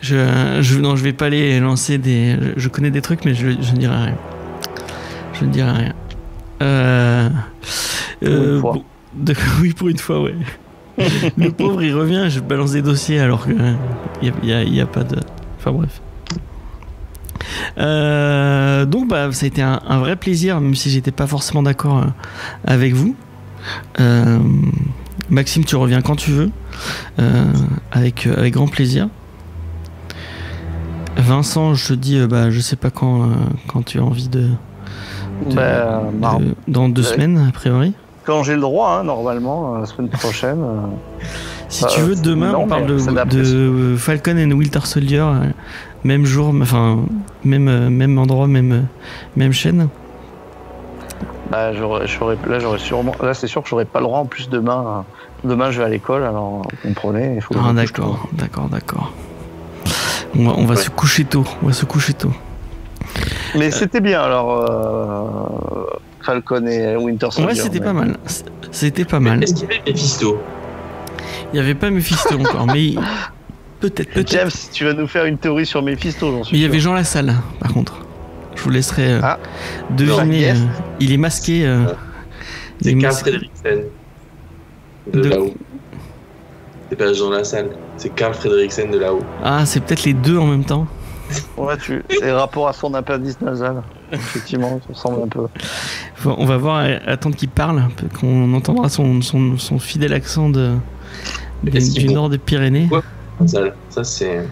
Je, 0.00 0.58
je, 0.62 0.78
non, 0.78 0.96
je 0.96 1.04
vais 1.04 1.12
pas 1.12 1.28
les 1.28 1.60
lancer 1.60 1.98
des. 1.98 2.36
Je, 2.40 2.50
je 2.56 2.68
connais 2.68 2.90
des 2.90 3.02
trucs, 3.02 3.24
mais 3.24 3.34
je, 3.34 3.50
je 3.60 3.72
ne 3.72 3.76
dirai 3.76 3.96
rien. 3.96 4.14
Je 5.38 5.44
ne 5.44 5.50
dirai 5.50 5.70
rien. 5.72 5.92
Euh, 6.62 7.28
une 8.22 8.60
fois. 8.60 8.72
bon, 8.72 8.84
de- 9.14 9.34
oui, 9.60 9.74
pour 9.74 9.88
une 9.88 9.98
fois, 9.98 10.22
ouais. 10.22 10.34
Le 11.36 11.50
pauvre, 11.50 11.82
il 11.82 11.94
revient, 11.94 12.26
je 12.28 12.40
balance 12.40 12.72
des 12.72 12.82
dossiers 12.82 13.20
alors 13.20 13.46
que 13.46 13.52
il 14.22 14.28
y 14.28 14.30
a, 14.30 14.34
y 14.44 14.52
a- 14.52 14.64
y 14.64 14.80
a 14.80 14.86
pas 14.86 15.04
de. 15.04 15.16
Enfin 15.58 15.72
bref. 15.72 16.00
Euh, 17.78 18.84
donc, 18.84 19.08
bah, 19.08 19.30
ça 19.32 19.44
a 19.44 19.48
été 19.48 19.62
un, 19.62 19.80
un 19.88 19.98
vrai 19.98 20.16
plaisir, 20.16 20.60
même 20.60 20.74
si 20.74 20.90
j'étais 20.90 21.10
pas 21.10 21.26
forcément 21.26 21.62
d'accord 21.62 21.98
euh, 21.98 22.06
avec 22.66 22.94
vous. 22.94 23.14
Euh, 24.00 24.38
Maxime, 25.28 25.64
tu 25.64 25.76
reviens 25.76 26.00
quand 26.02 26.16
tu 26.16 26.30
veux, 26.30 26.50
euh, 27.18 27.44
avec, 27.92 28.26
avec 28.26 28.54
grand 28.54 28.68
plaisir. 28.68 29.08
Vincent, 31.16 31.74
je 31.74 31.88
te 31.88 31.92
dis, 31.92 32.18
bah, 32.26 32.50
je 32.50 32.60
sais 32.60 32.76
pas 32.76 32.90
quand, 32.90 33.28
quand 33.66 33.84
tu 33.84 33.98
as 33.98 34.02
envie 34.04 34.28
de. 34.28 34.48
de- 35.46 35.50
de- 35.50 35.54
bah, 35.54 36.38
dans 36.68 36.88
deux 36.88 37.02
ouais. 37.02 37.08
semaines, 37.14 37.46
a 37.48 37.52
priori. 37.52 37.94
quand 38.24 38.42
j'ai 38.42 38.54
le 38.54 38.60
droit, 38.60 38.98
hein, 39.00 39.04
normalement, 39.04 39.76
la 39.78 39.86
semaine 39.86 40.08
prochaine. 40.08 40.58
Si 41.68 41.86
tu 41.86 42.00
veux, 42.00 42.16
demain, 42.16 42.52
non, 42.52 42.62
on 42.62 42.66
parle 42.66 42.86
de, 42.86 43.96
Falcon 43.96 44.36
and 44.36 44.50
Winter 44.52 44.80
Soldier, 44.84 45.24
même 46.04 46.24
jour, 46.24 46.52
enfin, 46.60 46.98
même, 47.44 47.68
euh, 47.68 47.90
même 47.90 48.18
endroit, 48.18 48.46
même, 48.46 48.72
euh, 48.72 48.80
même 49.36 49.52
chaîne. 49.52 49.88
bah, 51.50 51.72
là, 51.72 52.58
j'aurais 52.58 52.78
sûrement, 52.78 53.12
là, 53.22 53.34
c'est 53.34 53.46
sûr 53.46 53.62
que 53.62 53.68
j'aurais 53.68 53.84
pas 53.84 53.98
le 54.00 54.04
droit. 54.06 54.18
En 54.20 54.26
plus, 54.26 54.48
demain, 54.48 55.04
euh, 55.44 55.48
demain, 55.48 55.70
je 55.70 55.78
vais 55.80 55.84
à 55.86 55.88
l'école, 55.88 56.22
alors 56.24 56.62
vous 56.62 56.88
comprenez. 56.88 57.34
Il 57.36 57.40
faut 57.42 57.54
Ah, 57.62 57.72
d'accord, 57.72 58.28
d'accord, 58.32 58.68
d'accord. 58.68 59.12
On 60.38 60.44
va, 60.44 60.52
on 60.56 60.64
va 60.64 60.74
Ouais. 60.74 60.80
se 60.80 60.90
coucher 60.90 61.24
tôt, 61.24 61.44
on 61.62 61.66
va 61.66 61.72
se 61.72 61.84
coucher 61.84 62.12
tôt. 62.14 62.32
Mais 63.56 63.70
c'était 63.72 64.00
bien, 64.00 64.22
alors, 64.22 64.70
euh, 64.70 65.86
Falcon 66.22 66.64
et 66.66 66.96
Winter 66.96 67.28
Soldier. 67.30 67.46
Ouais, 67.46 67.54
c'était 67.54 67.80
mais- 67.80 67.84
pas 67.86 67.92
mal. 67.92 68.16
C'était 68.70 69.04
pas 69.04 69.18
mal. 69.18 69.42
Est-ce 69.42 69.54
qu'il 69.54 69.68
y 69.68 69.72
avait 69.72 69.82
Mephisto? 69.90 70.38
Il 71.52 71.56
y 71.56 71.60
avait 71.60 71.74
pas 71.74 71.90
Mephisto 71.90 72.38
encore, 72.38 72.66
mais 72.68 72.94
peut-être, 73.80 74.10
peut-être. 74.12 74.30
James, 74.32 74.50
tu 74.72 74.84
vas 74.84 74.92
nous 74.92 75.06
faire 75.06 75.24
une 75.24 75.38
théorie 75.38 75.66
sur 75.66 75.82
Mephisto, 75.82 76.30
j'en 76.30 76.44
suis 76.44 76.54
Mais 76.54 76.60
il 76.60 76.62
y 76.62 76.66
avait 76.66 76.80
Jean 76.80 76.92
Lassalle, 76.94 77.34
par 77.60 77.72
contre. 77.72 77.98
Je 78.56 78.62
vous 78.62 78.70
laisserai 78.70 79.12
euh, 79.14 79.20
Ah. 79.22 79.38
deviner. 79.90 80.50
Euh, 80.50 80.54
il 81.00 81.12
est 81.12 81.16
masqué. 81.16 81.66
euh, 81.66 81.84
il 82.80 82.84
C'est 82.84 82.90
est 82.92 82.98
Carl. 82.98 83.14
Fredriksen. 83.14 83.80
De, 85.12 85.20
De- 85.22 85.28
là-haut. 85.28 85.54
C'est 86.90 86.96
pas 86.96 87.12
Jean 87.12 87.30
Lassalle, 87.30 87.70
c'est 87.96 88.14
Carl 88.14 88.34
Fredriksen 88.34 88.90
de 88.90 88.98
là-haut. 88.98 89.22
Ah, 89.44 89.64
c'est 89.64 89.80
peut-être 89.80 90.04
les 90.04 90.12
deux 90.12 90.36
en 90.36 90.46
même 90.46 90.64
temps. 90.64 90.86
Ouais, 91.56 91.76
tu... 91.78 92.02
C'est 92.10 92.32
rapport 92.32 92.66
à 92.68 92.72
son 92.72 92.92
appendice 92.94 93.40
nasal. 93.40 93.82
Effectivement, 94.12 94.80
ça 94.88 94.92
ressemble 94.92 95.22
un 95.22 95.28
peu. 95.28 95.46
Faut- 96.16 96.34
On 96.36 96.44
va 96.44 96.56
voir, 96.56 96.84
attendre 97.06 97.36
qu'il 97.36 97.48
parle, 97.48 97.84
qu'on 98.20 98.52
entendra 98.52 98.88
son, 98.88 99.22
son, 99.22 99.56
son 99.56 99.78
fidèle 99.78 100.12
accent 100.12 100.50
de, 100.50 100.72
de- 101.62 101.94
du 101.94 102.08
nord 102.08 102.28
des 102.28 102.38
Pyrénées. 102.38 102.88
Ouais. 102.90 102.98
Ça, 103.46 103.60
ça 103.88 104.04
c'est. 104.04 104.46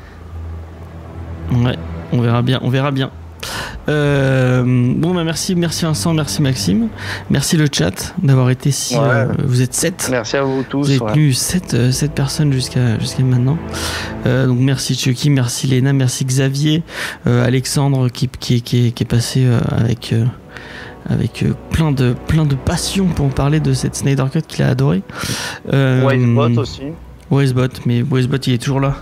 Ouais, 1.52 1.76
on 2.12 2.20
verra 2.20 2.42
bien, 2.42 2.60
on 2.62 2.68
verra 2.70 2.90
bien. 2.90 3.10
Euh, 3.88 4.62
bon, 4.66 5.14
bah 5.14 5.24
merci, 5.24 5.54
merci 5.54 5.86
Vincent, 5.86 6.12
merci 6.12 6.42
Maxime, 6.42 6.88
merci 7.30 7.56
le 7.56 7.66
chat 7.72 8.14
d'avoir 8.22 8.50
été 8.50 8.70
si. 8.70 8.94
Ouais. 8.94 9.00
euh, 9.02 9.26
vous 9.44 9.62
êtes 9.62 9.72
7 9.72 10.08
Merci 10.10 10.36
à 10.36 10.42
vous 10.42 10.62
tous. 10.68 10.80
Vous 10.82 10.90
avez 10.90 11.00
ouais. 11.00 11.12
tenu 11.12 11.32
7, 11.32 12.12
personnes 12.14 12.52
jusqu'à 12.52 12.98
jusqu'à 12.98 13.22
maintenant. 13.22 13.56
Euh, 14.26 14.46
donc 14.46 14.58
merci 14.58 14.94
Chucky, 14.94 15.30
merci 15.30 15.66
Léna, 15.68 15.94
merci 15.94 16.26
Xavier, 16.26 16.82
euh, 17.26 17.46
Alexandre 17.46 18.10
qui, 18.10 18.28
qui, 18.28 18.60
qui, 18.60 18.88
est, 18.88 18.90
qui 18.90 19.04
est 19.04 19.06
passé 19.06 19.46
euh, 19.46 19.58
avec, 19.70 20.12
euh, 20.12 20.26
avec 21.08 21.42
euh, 21.42 21.54
plein, 21.70 21.90
de, 21.90 22.14
plein 22.26 22.44
de 22.44 22.56
passion 22.56 23.06
pour 23.06 23.30
parler 23.30 23.60
de 23.60 23.72
cette 23.72 23.96
Snyder 23.96 24.24
Cut 24.30 24.42
qu'il 24.42 24.64
a 24.64 24.68
adoré. 24.68 25.02
Euh, 25.72 26.06
Wisebot 26.06 26.60
aussi. 26.60 26.82
Wisebot, 27.30 27.68
mais 27.86 28.02
Wisebot 28.02 28.36
il 28.46 28.54
est 28.54 28.58
toujours 28.62 28.80
là. 28.80 28.96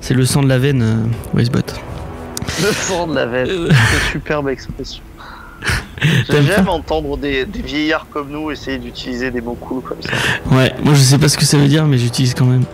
C'est 0.00 0.14
le 0.14 0.24
sang 0.24 0.42
de 0.42 0.48
la 0.48 0.58
veine, 0.58 0.82
euh, 0.82 1.36
Wisebot. 1.38 1.58
Le 2.62 2.72
sang 2.72 3.06
de 3.06 3.14
la 3.14 3.26
veine. 3.26 3.68
C'est 3.70 4.12
superbe 4.12 4.48
expression. 4.48 5.02
J'aime 6.30 6.68
entendre 6.68 7.16
des, 7.18 7.44
des 7.44 7.60
vieillards 7.62 8.06
comme 8.10 8.30
nous 8.30 8.50
essayer 8.52 8.78
d'utiliser 8.78 9.30
des 9.32 9.40
mots 9.40 9.56
cool 9.60 9.82
comme 9.82 10.00
ça. 10.00 10.12
Ouais, 10.54 10.72
moi 10.84 10.94
je 10.94 11.00
sais 11.00 11.18
pas 11.18 11.28
ce 11.28 11.36
que 11.36 11.44
ça 11.44 11.58
veut 11.58 11.66
dire, 11.66 11.84
mais 11.86 11.98
j'utilise 11.98 12.34
quand 12.34 12.44
même. 12.46 12.64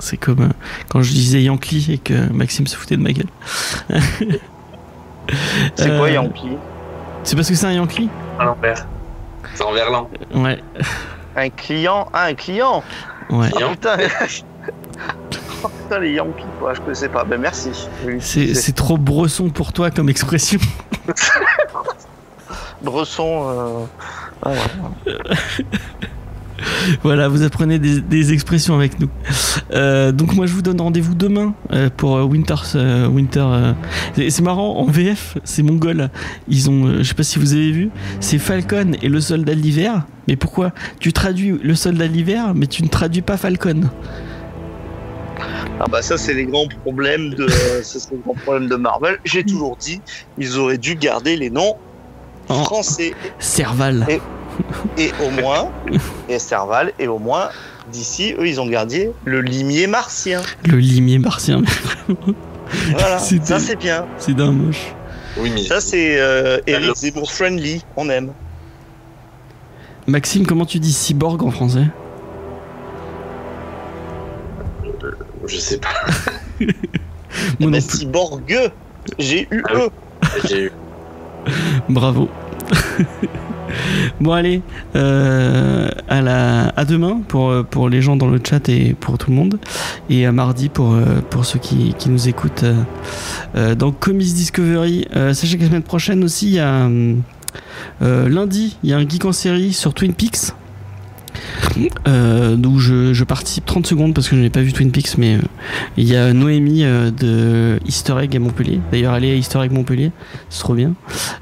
C'est 0.00 0.16
comme 0.16 0.40
euh, 0.40 0.48
quand 0.88 1.02
je 1.02 1.12
disais 1.12 1.42
Yankee 1.42 1.92
et 1.92 1.98
que 1.98 2.30
Maxime 2.32 2.66
se 2.66 2.76
foutait 2.76 2.96
de 2.96 3.02
ma 3.02 3.12
gueule. 3.12 3.28
C'est 5.76 5.88
quoi 5.96 6.08
Euh, 6.08 6.10
Yankee? 6.10 6.56
C'est 7.22 7.36
parce 7.36 7.48
que 7.48 7.54
c'est 7.54 7.66
un 7.66 7.72
Yankee? 7.72 8.10
À 8.38 8.44
l'envers. 8.44 8.86
C'est 9.54 9.62
en 9.64 9.72
verlan. 9.72 10.10
Ouais, 10.34 10.58
Un 11.36 11.48
client? 11.48 12.08
Ah, 12.12 12.24
un 12.26 12.34
client? 12.34 12.82
Ouais. 13.30 13.50
Oh 15.66 15.68
putain, 15.68 15.98
les 15.98 16.12
Yankees, 16.12 16.44
quoi, 16.58 16.74
je 16.74 16.80
connaissais 16.82 17.08
pas. 17.08 17.24
Ben 17.24 17.40
merci. 17.40 17.70
C'est 18.20 18.74
trop 18.74 18.98
bresson 18.98 19.48
pour 19.48 19.72
toi 19.72 19.90
comme 19.90 20.10
expression. 20.10 20.60
Bresson. 22.82 23.48
euh, 23.48 23.86
ah 24.42 24.50
ouais. 24.50 25.14
voilà, 27.02 27.28
vous 27.28 27.42
apprenez 27.42 27.78
des, 27.78 28.32
expressions 28.32 28.74
avec 28.74 29.00
nous. 29.00 29.08
Euh, 29.72 30.12
donc 30.12 30.34
moi 30.34 30.46
je 30.46 30.52
vous 30.52 30.62
donne 30.62 30.80
rendez-vous 30.80 31.14
demain 31.14 31.54
euh, 31.72 31.90
pour 31.94 32.16
euh, 32.16 32.22
Winter. 32.22 32.54
Winter. 33.10 33.74
c'est 34.16 34.42
marrant 34.42 34.78
en 34.78 34.86
VF, 34.86 35.36
c'est 35.44 35.62
mongol. 35.62 36.10
Ils 36.48 36.70
ont, 36.70 36.98
je 36.98 37.02
sais 37.02 37.14
pas 37.14 37.22
si 37.22 37.38
vous 37.38 37.52
avez 37.52 37.70
vu, 37.70 37.90
c'est 38.20 38.38
Falcon 38.38 38.92
et 39.02 39.08
le 39.08 39.20
soldat 39.20 39.54
de 39.54 39.60
l'hiver. 39.60 40.06
Mais 40.28 40.36
pourquoi? 40.36 40.72
Tu 41.00 41.12
traduis 41.12 41.58
le 41.62 41.74
soldat 41.74 42.08
de 42.08 42.12
l'hiver, 42.12 42.54
mais 42.54 42.66
tu 42.66 42.82
ne 42.82 42.88
traduis 42.88 43.22
pas 43.22 43.36
Falcon. 43.36 43.82
Ah 45.80 45.86
bah 45.90 46.02
ça 46.02 46.16
c'est 46.16 46.34
les 46.34 46.44
grands 46.46 46.68
problèmes 46.82 47.30
de 47.30 47.48
ça, 47.82 47.98
les 48.12 48.18
grands 48.18 48.34
problèmes 48.34 48.68
de 48.68 48.76
Marvel. 48.76 49.18
J'ai 49.24 49.44
toujours 49.44 49.76
dit 49.76 50.00
ils 50.38 50.56
auraient 50.58 50.78
dû 50.78 50.94
garder 50.94 51.36
les 51.36 51.50
noms 51.50 51.76
en 52.48 52.64
français. 52.64 53.14
Serval. 53.38 54.06
Et, 54.96 55.10
au 55.24 55.30
moins, 55.30 55.70
et 56.28 56.38
Serval, 56.38 56.92
et 56.98 57.08
au 57.08 57.18
moins, 57.18 57.48
d'ici, 57.90 58.34
eux, 58.38 58.46
ils 58.46 58.60
ont 58.60 58.66
gardé 58.66 59.10
le 59.24 59.40
limier 59.40 59.86
martien. 59.86 60.42
Le 60.64 60.78
limier 60.78 61.18
martien, 61.18 61.62
Voilà, 62.90 63.18
ça 63.44 63.58
c'est 63.58 63.76
bien. 63.76 64.06
C'est 64.18 64.34
d'un 64.34 64.52
moche. 64.52 64.94
Oui, 65.36 65.50
mais... 65.52 65.64
Ça 65.64 65.80
c'est 65.80 66.20
euh, 66.20 66.58
Eric 66.66 66.94
Zemmour 66.96 67.32
friendly, 67.32 67.84
on 67.96 68.08
aime. 68.08 68.32
Maxime, 70.06 70.46
comment 70.46 70.66
tu 70.66 70.78
dis 70.78 70.92
cyborg 70.92 71.42
en 71.42 71.50
français? 71.50 71.86
Euh, 75.02 75.12
je 75.46 75.56
sais 75.56 75.78
pas. 75.78 75.88
Moi 76.60 76.66
eh 77.60 77.66
ben 77.66 77.80
cyborg, 77.80 78.70
G-U-E. 79.18 79.90
Ah 80.22 80.28
Bravo. 81.88 82.28
bon 84.20 84.32
allez, 84.32 84.62
euh, 84.96 85.88
à, 86.08 86.22
la, 86.22 86.68
à 86.68 86.84
demain 86.84 87.20
pour, 87.28 87.50
euh, 87.50 87.62
pour 87.62 87.88
les 87.88 88.00
gens 88.00 88.16
dans 88.16 88.28
le 88.28 88.40
chat 88.42 88.68
et 88.68 88.94
pour 88.94 89.18
tout 89.18 89.30
le 89.30 89.36
monde. 89.36 89.58
Et 90.08 90.26
à 90.26 90.32
mardi 90.32 90.68
pour, 90.68 90.94
euh, 90.94 91.04
pour 91.28 91.44
ceux 91.44 91.58
qui, 91.58 91.94
qui 91.98 92.08
nous 92.08 92.28
écoutent 92.28 92.64
euh, 93.54 93.74
dans 93.74 93.92
Comics 93.92 94.34
Discovery. 94.34 95.06
Sachez 95.32 95.56
que 95.56 95.62
la 95.62 95.68
semaine 95.68 95.82
prochaine 95.82 96.24
aussi, 96.24 96.46
il 96.46 96.54
y 96.54 96.60
a 96.60 96.88
lundi, 98.00 98.76
il 98.82 98.90
y 98.90 98.92
a 98.92 98.96
un 98.96 99.08
geek 99.08 99.24
en 99.24 99.32
série 99.32 99.72
sur 99.72 99.94
Twin 99.94 100.14
Peaks. 100.14 100.52
Euh, 102.06 102.56
d'où 102.56 102.78
je, 102.78 103.24
participe 103.24 103.64
30 103.64 103.86
secondes 103.86 104.14
parce 104.14 104.28
que 104.28 104.36
je 104.36 104.40
n'ai 104.40 104.50
pas 104.50 104.60
vu 104.60 104.72
Twin 104.72 104.90
Peaks 104.90 105.18
mais 105.18 105.36
euh, 105.36 105.40
il 105.96 106.04
y 106.04 106.16
a 106.16 106.32
Noémie 106.32 106.84
euh, 106.84 107.10
de 107.10 107.80
Easter 107.86 108.14
Egg 108.20 108.36
à 108.36 108.38
Montpellier. 108.38 108.80
D'ailleurs 108.92 109.12
allez 109.12 109.32
à 109.32 109.34
Easter 109.34 109.60
Egg 109.62 109.72
Montpellier 109.72 110.12
c'est 110.50 110.60
trop 110.60 110.74
bien. 110.74 110.94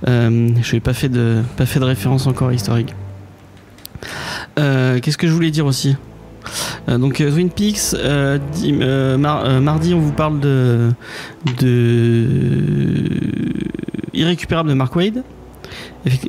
Euh, 0.09 0.51
je 0.63 0.75
n'ai 0.75 0.81
pas 0.81 0.95
fait 0.95 1.09
de 1.09 1.43
pas 1.57 1.67
fait 1.67 1.81
de 1.81 1.85
référence 1.85 2.27
encore 2.27 2.49
à 2.49 2.55
Easter 2.55 2.73
Egg. 2.79 2.95
Qu'est-ce 4.57 5.19
que 5.19 5.27
je 5.27 5.33
voulais 5.33 5.51
dire 5.51 5.67
aussi? 5.67 5.97
Donc 6.89 7.17
Twin 7.17 7.51
Peaks 7.51 7.95
mardi 9.19 9.95
on 9.95 10.01
vous 10.01 10.13
parle 10.13 10.41
de 10.41 10.91
de 11.59 12.27
irrécupérable 14.15 14.69
de 14.69 14.75
Mark 14.75 14.95
Wade 14.97 15.23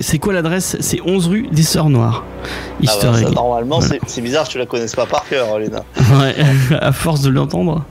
c'est 0.02 0.20
quoi 0.20 0.34
l'adresse? 0.34 0.78
C'est 0.80 1.02
11 1.02 1.28
rue 1.28 1.48
des 1.52 1.64
Sœurs 1.64 1.90
Noires 1.90 2.24
Ah 2.44 2.48
bah, 2.84 2.91
ça, 2.91 3.11
Egg 3.22 3.34
normalement, 3.34 3.80
Voilà. 3.80 3.95
c'est- 4.07 4.22
bizarre 4.22 4.48
tu 4.48 4.57
la 4.57 4.65
connaisses 4.65 4.95
pas 4.95 5.06
par 5.06 5.28
cœur, 5.28 5.57
Léna. 5.60 5.84
Ouais, 5.98 6.36
à 6.82 6.91
force 6.91 7.22
de 7.22 7.30
l'entendre. 7.30 7.84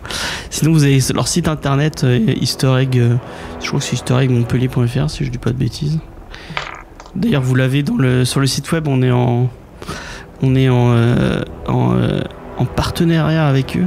Sinon, 0.50 0.72
vous 0.72 0.84
avez 0.84 0.98
leur 1.14 1.26
site 1.28 1.48
internet 1.48 2.04
euh, 2.04 2.18
Egg. 2.78 2.98
euh, 2.98 3.16
je 3.60 3.66
crois 3.68 3.80
que 3.80 3.84
c'est 3.84 3.94
eastereggmontpellier.fr 3.94 5.10
si 5.10 5.24
je 5.24 5.30
dis 5.30 5.38
pas 5.38 5.50
de 5.50 5.56
bêtises. 5.56 5.98
D'ailleurs, 7.16 7.42
vous 7.42 7.54
l'avez 7.54 7.82
dans 7.82 7.96
le 7.96 8.24
sur 8.24 8.40
le 8.40 8.46
site 8.46 8.70
web. 8.72 8.86
On 8.88 9.02
est 9.02 9.10
en 9.10 9.50
on 10.42 10.54
est 10.54 10.68
en 10.68 10.92
euh, 10.92 11.42
en, 11.68 11.94
euh, 11.94 12.20
en 12.58 12.64
partenariat 12.64 13.46
avec 13.48 13.76
eux. 13.76 13.86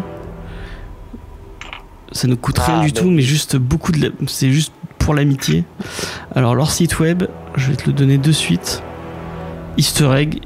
Ça 2.11 2.27
ne 2.27 2.35
coûte 2.35 2.59
rien 2.59 2.79
Ah, 2.81 2.85
du 2.85 2.91
bah 2.91 3.01
tout, 3.01 3.09
mais 3.09 3.21
juste 3.21 3.55
beaucoup 3.57 3.91
de 3.91 4.13
c'est 4.27 4.49
juste 4.51 4.73
pour 5.05 5.13
l'amitié. 5.13 5.63
Alors 6.35 6.55
leur 6.55 6.71
site 6.71 6.99
web, 6.99 7.25
je 7.55 7.69
vais 7.69 7.77
te 7.77 7.85
le 7.85 7.93
donner 7.93 8.17
de 8.17 8.31
suite. 8.31 8.81
Easter 9.77 10.11
egg 10.15 10.39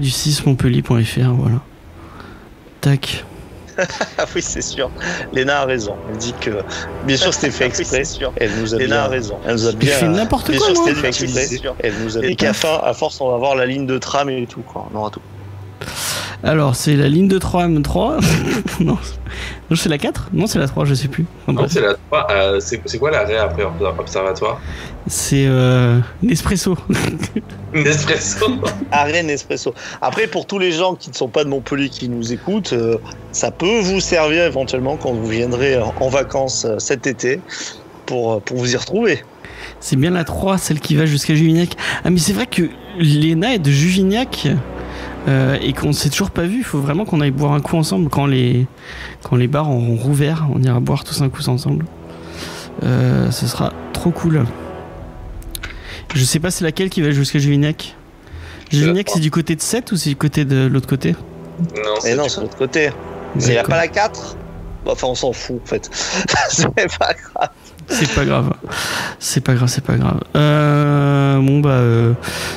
du 0.00 0.10
6 0.10 0.44
montpellier.fr 0.44 1.30
voilà. 1.32 1.60
Tac. 2.80 3.24
Ah 3.78 4.24
oui, 4.34 4.42
c'est 4.42 4.62
sûr. 4.62 4.90
Léna 5.32 5.60
a 5.60 5.64
raison. 5.66 5.94
Elle 6.10 6.16
dit 6.16 6.34
que, 6.40 6.50
bien 7.06 7.16
sûr, 7.16 7.32
c'était 7.32 7.50
fait 7.50 7.66
exprès. 7.80 8.02
Elle 8.36 8.50
nous 8.58 8.74
a 8.74 8.78
Léna 8.78 9.04
a 9.04 9.08
raison. 9.08 9.36
Elle 9.46 9.52
nous 9.52 9.66
a 9.66 9.72
bien. 9.72 9.92
fais 9.92 10.08
n'importe 10.08 10.50
Bien 10.50 10.58
quoi 10.58 10.68
sûr, 10.68 10.76
c'était 10.78 10.94
fait 10.94 11.24
exprès. 11.24 11.60
Elle 11.80 11.94
nous 12.02 12.18
a 12.18 12.24
Et 12.24 12.34
qu'à 12.34 12.54
fin, 12.54 12.80
à 12.82 12.92
force, 12.94 13.20
on 13.20 13.30
va 13.30 13.36
voir 13.36 13.54
la 13.54 13.66
ligne 13.66 13.86
de 13.86 13.98
tram 13.98 14.30
et 14.30 14.46
tout, 14.46 14.62
quoi. 14.62 14.88
On 14.92 14.98
aura 14.98 15.10
tout. 15.10 15.20
Alors, 16.42 16.74
c'est 16.74 16.96
la 16.96 17.08
ligne 17.08 17.28
de 17.28 17.38
3 17.38 17.68
M3. 17.68 18.20
non, 18.80 18.92
Non, 18.92 18.98
c'est 19.74 19.88
la 19.88 19.98
4 19.98 20.28
Non, 20.32 20.46
c'est 20.46 20.58
la 20.60 20.68
3, 20.68 20.84
je 20.84 20.94
sais 20.94 21.08
plus. 21.08 21.26
Enfin, 21.42 21.60
Non, 21.60 21.66
c'est 21.68 21.80
la 21.80 21.94
3. 21.94 22.26
euh, 22.30 22.60
c'est 22.60 22.80
c'est 22.86 22.98
quoi 22.98 23.10
l'arrêt 23.10 23.36
après 23.36 23.64
observatoire 23.98 24.60
c'est 25.08 25.46
euh, 25.46 26.00
Nespresso. 26.22 26.76
Nespresso. 27.74 28.46
Arrêt 28.90 29.22
Nespresso. 29.22 29.74
Après, 30.00 30.26
pour 30.26 30.46
tous 30.46 30.58
les 30.58 30.72
gens 30.72 30.94
qui 30.94 31.10
ne 31.10 31.14
sont 31.14 31.28
pas 31.28 31.44
de 31.44 31.48
Montpellier 31.48 31.88
qui 31.88 32.08
nous 32.08 32.32
écoutent, 32.32 32.72
euh, 32.72 32.98
ça 33.32 33.50
peut 33.50 33.80
vous 33.80 34.00
servir 34.00 34.44
éventuellement 34.44 34.96
quand 34.96 35.12
vous 35.12 35.26
viendrez 35.28 35.78
en 35.80 35.94
en 36.00 36.08
vacances 36.08 36.64
euh, 36.64 36.78
cet 36.78 37.06
été 37.06 37.40
pour, 38.06 38.34
euh, 38.34 38.40
pour 38.40 38.56
vous 38.56 38.72
y 38.72 38.76
retrouver. 38.76 39.22
c'est 39.80 39.96
bien 39.96 40.10
la 40.10 40.24
3, 40.24 40.58
celle 40.58 40.80
qui 40.80 40.96
va 40.96 41.06
jusqu'à 41.06 41.34
Juvignac. 41.34 41.76
Ah, 42.04 42.10
mais 42.10 42.18
c'est 42.18 42.32
vrai 42.32 42.46
que 42.46 42.62
Léna 42.98 43.54
est 43.54 43.58
de 43.58 43.70
Juvignac 43.70 44.48
euh, 45.28 45.58
et 45.60 45.72
qu'on 45.72 45.92
s'est 45.92 46.10
toujours 46.10 46.30
pas 46.30 46.42
vu. 46.42 46.58
Il 46.58 46.64
faut 46.64 46.80
vraiment 46.80 47.04
qu'on 47.04 47.20
aille 47.20 47.30
boire 47.30 47.52
un 47.52 47.60
coup 47.60 47.76
ensemble 47.76 48.08
quand 48.08 48.26
les, 48.26 48.66
quand 49.22 49.36
les 49.36 49.48
bars 49.48 49.70
auront 49.70 49.96
rouvert. 49.96 50.46
On 50.54 50.62
ira 50.62 50.80
boire 50.80 51.04
tous 51.04 51.22
un 51.22 51.28
coup 51.28 51.42
ensemble. 51.48 51.84
Euh, 52.82 53.30
ce 53.30 53.46
sera 53.46 53.72
trop 53.92 54.10
cool. 54.10 54.44
Je 56.14 56.24
sais 56.24 56.38
pas 56.38 56.50
c'est 56.50 56.64
laquelle 56.64 56.90
qui 56.90 57.02
va 57.02 57.10
jusqu'à 57.10 57.38
Juvignac. 57.38 57.96
Juvignac, 58.70 59.06
3. 59.06 59.16
c'est 59.16 59.20
du 59.22 59.30
côté 59.30 59.54
de 59.56 59.60
7 59.60 59.92
ou 59.92 59.96
c'est 59.96 60.10
du 60.10 60.16
côté 60.16 60.44
de 60.44 60.66
l'autre 60.66 60.88
côté? 60.88 61.14
Non, 61.76 61.94
c'est 62.00 62.16
c'est 62.28 62.36
de 62.36 62.42
l'autre 62.42 62.56
côté. 62.56 62.90
Il 63.36 63.44
n'y 63.44 63.50
a 63.52 63.54
D'accord. 63.56 63.70
pas 63.70 63.76
la 63.76 63.88
4 63.88 64.36
Enfin, 64.88 65.08
on 65.08 65.14
s'en 65.14 65.32
fout, 65.32 65.60
en 65.62 65.66
fait. 65.66 65.90
c'est 66.48 66.68
pas 66.98 67.12
grave. 67.12 67.48
C'est 67.88 68.12
pas 68.14 68.24
grave. 68.24 68.52
C'est 69.18 69.40
pas 69.42 69.54
grave, 69.54 69.68
c'est 69.68 69.84
pas 69.84 69.96
grave. 69.96 70.20
Euh, 70.34 71.38
bon 71.40 71.60
bah 71.60 71.70
euh, 71.70 72.12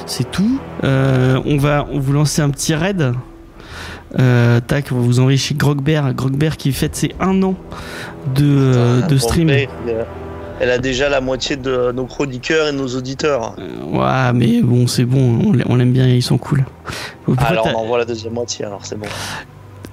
c'est 0.05 0.29
tout. 0.31 0.59
Euh, 0.83 1.39
on 1.45 1.57
va 1.57 1.85
on 1.91 1.99
vous 1.99 2.13
lancer 2.13 2.41
un 2.41 2.49
petit 2.49 2.73
raid. 2.75 3.13
Tac, 4.17 4.87
on 4.91 4.95
va 4.95 5.01
vous 5.01 5.19
envoyer 5.19 5.37
chez 5.37 5.53
Grogbear. 5.55 6.13
Grogbear 6.13 6.57
qui 6.57 6.71
fête 6.71 6.95
ses 6.95 7.13
un 7.19 7.41
an 7.43 7.55
de, 8.35 8.43
euh, 8.43 9.01
de 9.01 9.17
stream. 9.17 9.49
Elle 10.61 10.71
a 10.71 10.77
déjà 10.77 11.07
la 11.07 11.21
moitié 11.21 11.55
de 11.55 11.91
nos 11.93 12.05
chroniqueurs 12.05 12.67
et 12.67 12.71
nos 12.73 12.87
auditeurs. 12.87 13.55
Ouais, 13.87 14.33
mais 14.33 14.61
bon, 14.61 14.87
c'est 14.87 15.05
bon, 15.05 15.39
on 15.45 15.53
l'a- 15.53 15.63
on 15.69 15.75
l'aime 15.77 15.93
bien, 15.93 16.05
ils 16.05 16.21
sont 16.21 16.37
cool. 16.37 16.65
Pourquoi 17.23 17.45
Alors, 17.45 17.67
on 17.73 17.77
envoie 17.77 17.97
la 17.99 18.03
deuxième 18.05 18.33
moitié, 18.33 18.65
alors 18.65 18.85
c'est 18.85 18.97
bon. 18.99 19.05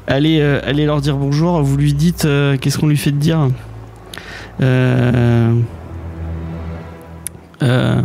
allez, 0.08 0.40
allez 0.42 0.84
leur 0.86 1.00
dire 1.00 1.16
bonjour. 1.16 1.62
Vous 1.62 1.76
lui 1.76 1.92
dites 1.92 2.26
qu'est-ce 2.60 2.78
qu'on 2.78 2.88
lui 2.88 2.96
fait 2.96 3.12
de 3.12 3.18
dire? 3.18 3.48
Euh, 4.60 5.54
euh, 7.62 8.02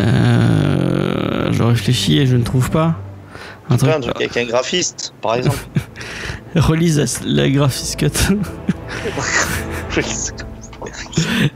euh, 0.00 1.52
je 1.52 1.62
réfléchis 1.62 2.18
et 2.18 2.26
je 2.26 2.36
ne 2.36 2.42
trouve 2.42 2.70
pas. 2.70 2.96
Un 3.68 3.76
truc, 3.76 3.90
un 3.90 4.00
truc 4.00 4.16
avec 4.16 4.36
un 4.36 4.44
graphiste, 4.44 5.14
par 5.20 5.36
exemple. 5.36 5.58
relise 6.56 6.98
la, 6.98 7.04
la 7.44 7.50
graphiste 7.50 7.98
cut. 7.98 8.10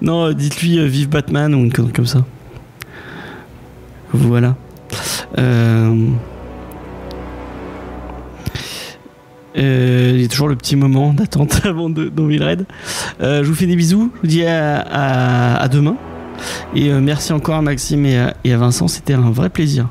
non, 0.02 0.32
dites-lui 0.32 0.86
vive 0.88 1.08
Batman 1.08 1.54
ou 1.54 1.58
une 1.58 1.72
comme 1.72 2.06
ça. 2.06 2.24
Voilà. 4.12 4.54
Euh, 5.38 6.08
euh, 9.56 10.12
Il 10.14 10.22
y 10.22 10.24
a 10.24 10.28
toujours 10.28 10.48
le 10.48 10.56
petit 10.56 10.76
moment 10.76 11.12
d'attente 11.12 11.60
avant 11.64 11.90
de 11.90 12.10
le 12.16 12.38
raid. 12.42 12.66
Euh, 13.20 13.42
je 13.44 13.48
vous 13.48 13.54
fais 13.54 13.66
des 13.66 13.76
bisous. 13.76 14.10
Je 14.16 14.20
vous 14.20 14.26
dis 14.26 14.44
à, 14.46 14.80
à- 14.80 15.56
à 15.62 15.68
demain. 15.68 15.96
Et 16.74 16.90
euh, 16.90 17.00
merci 17.00 17.32
encore 17.32 17.54
à 17.56 17.62
Maxime 17.62 18.04
et 18.06 18.18
à, 18.18 18.34
et 18.44 18.52
à 18.52 18.56
Vincent. 18.56 18.88
C'était 18.88 19.14
un 19.14 19.30
vrai 19.30 19.50
plaisir. 19.50 19.88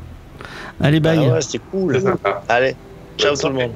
Allez, 0.81 0.99
bye. 0.99 1.19
Ah 1.29 1.33
ouais, 1.35 1.41
c'était 1.41 1.61
cool. 1.71 2.01
Allez, 2.49 2.75
ciao 3.17 3.35
tout 3.35 3.47
le 3.47 3.53
monde. 3.53 3.71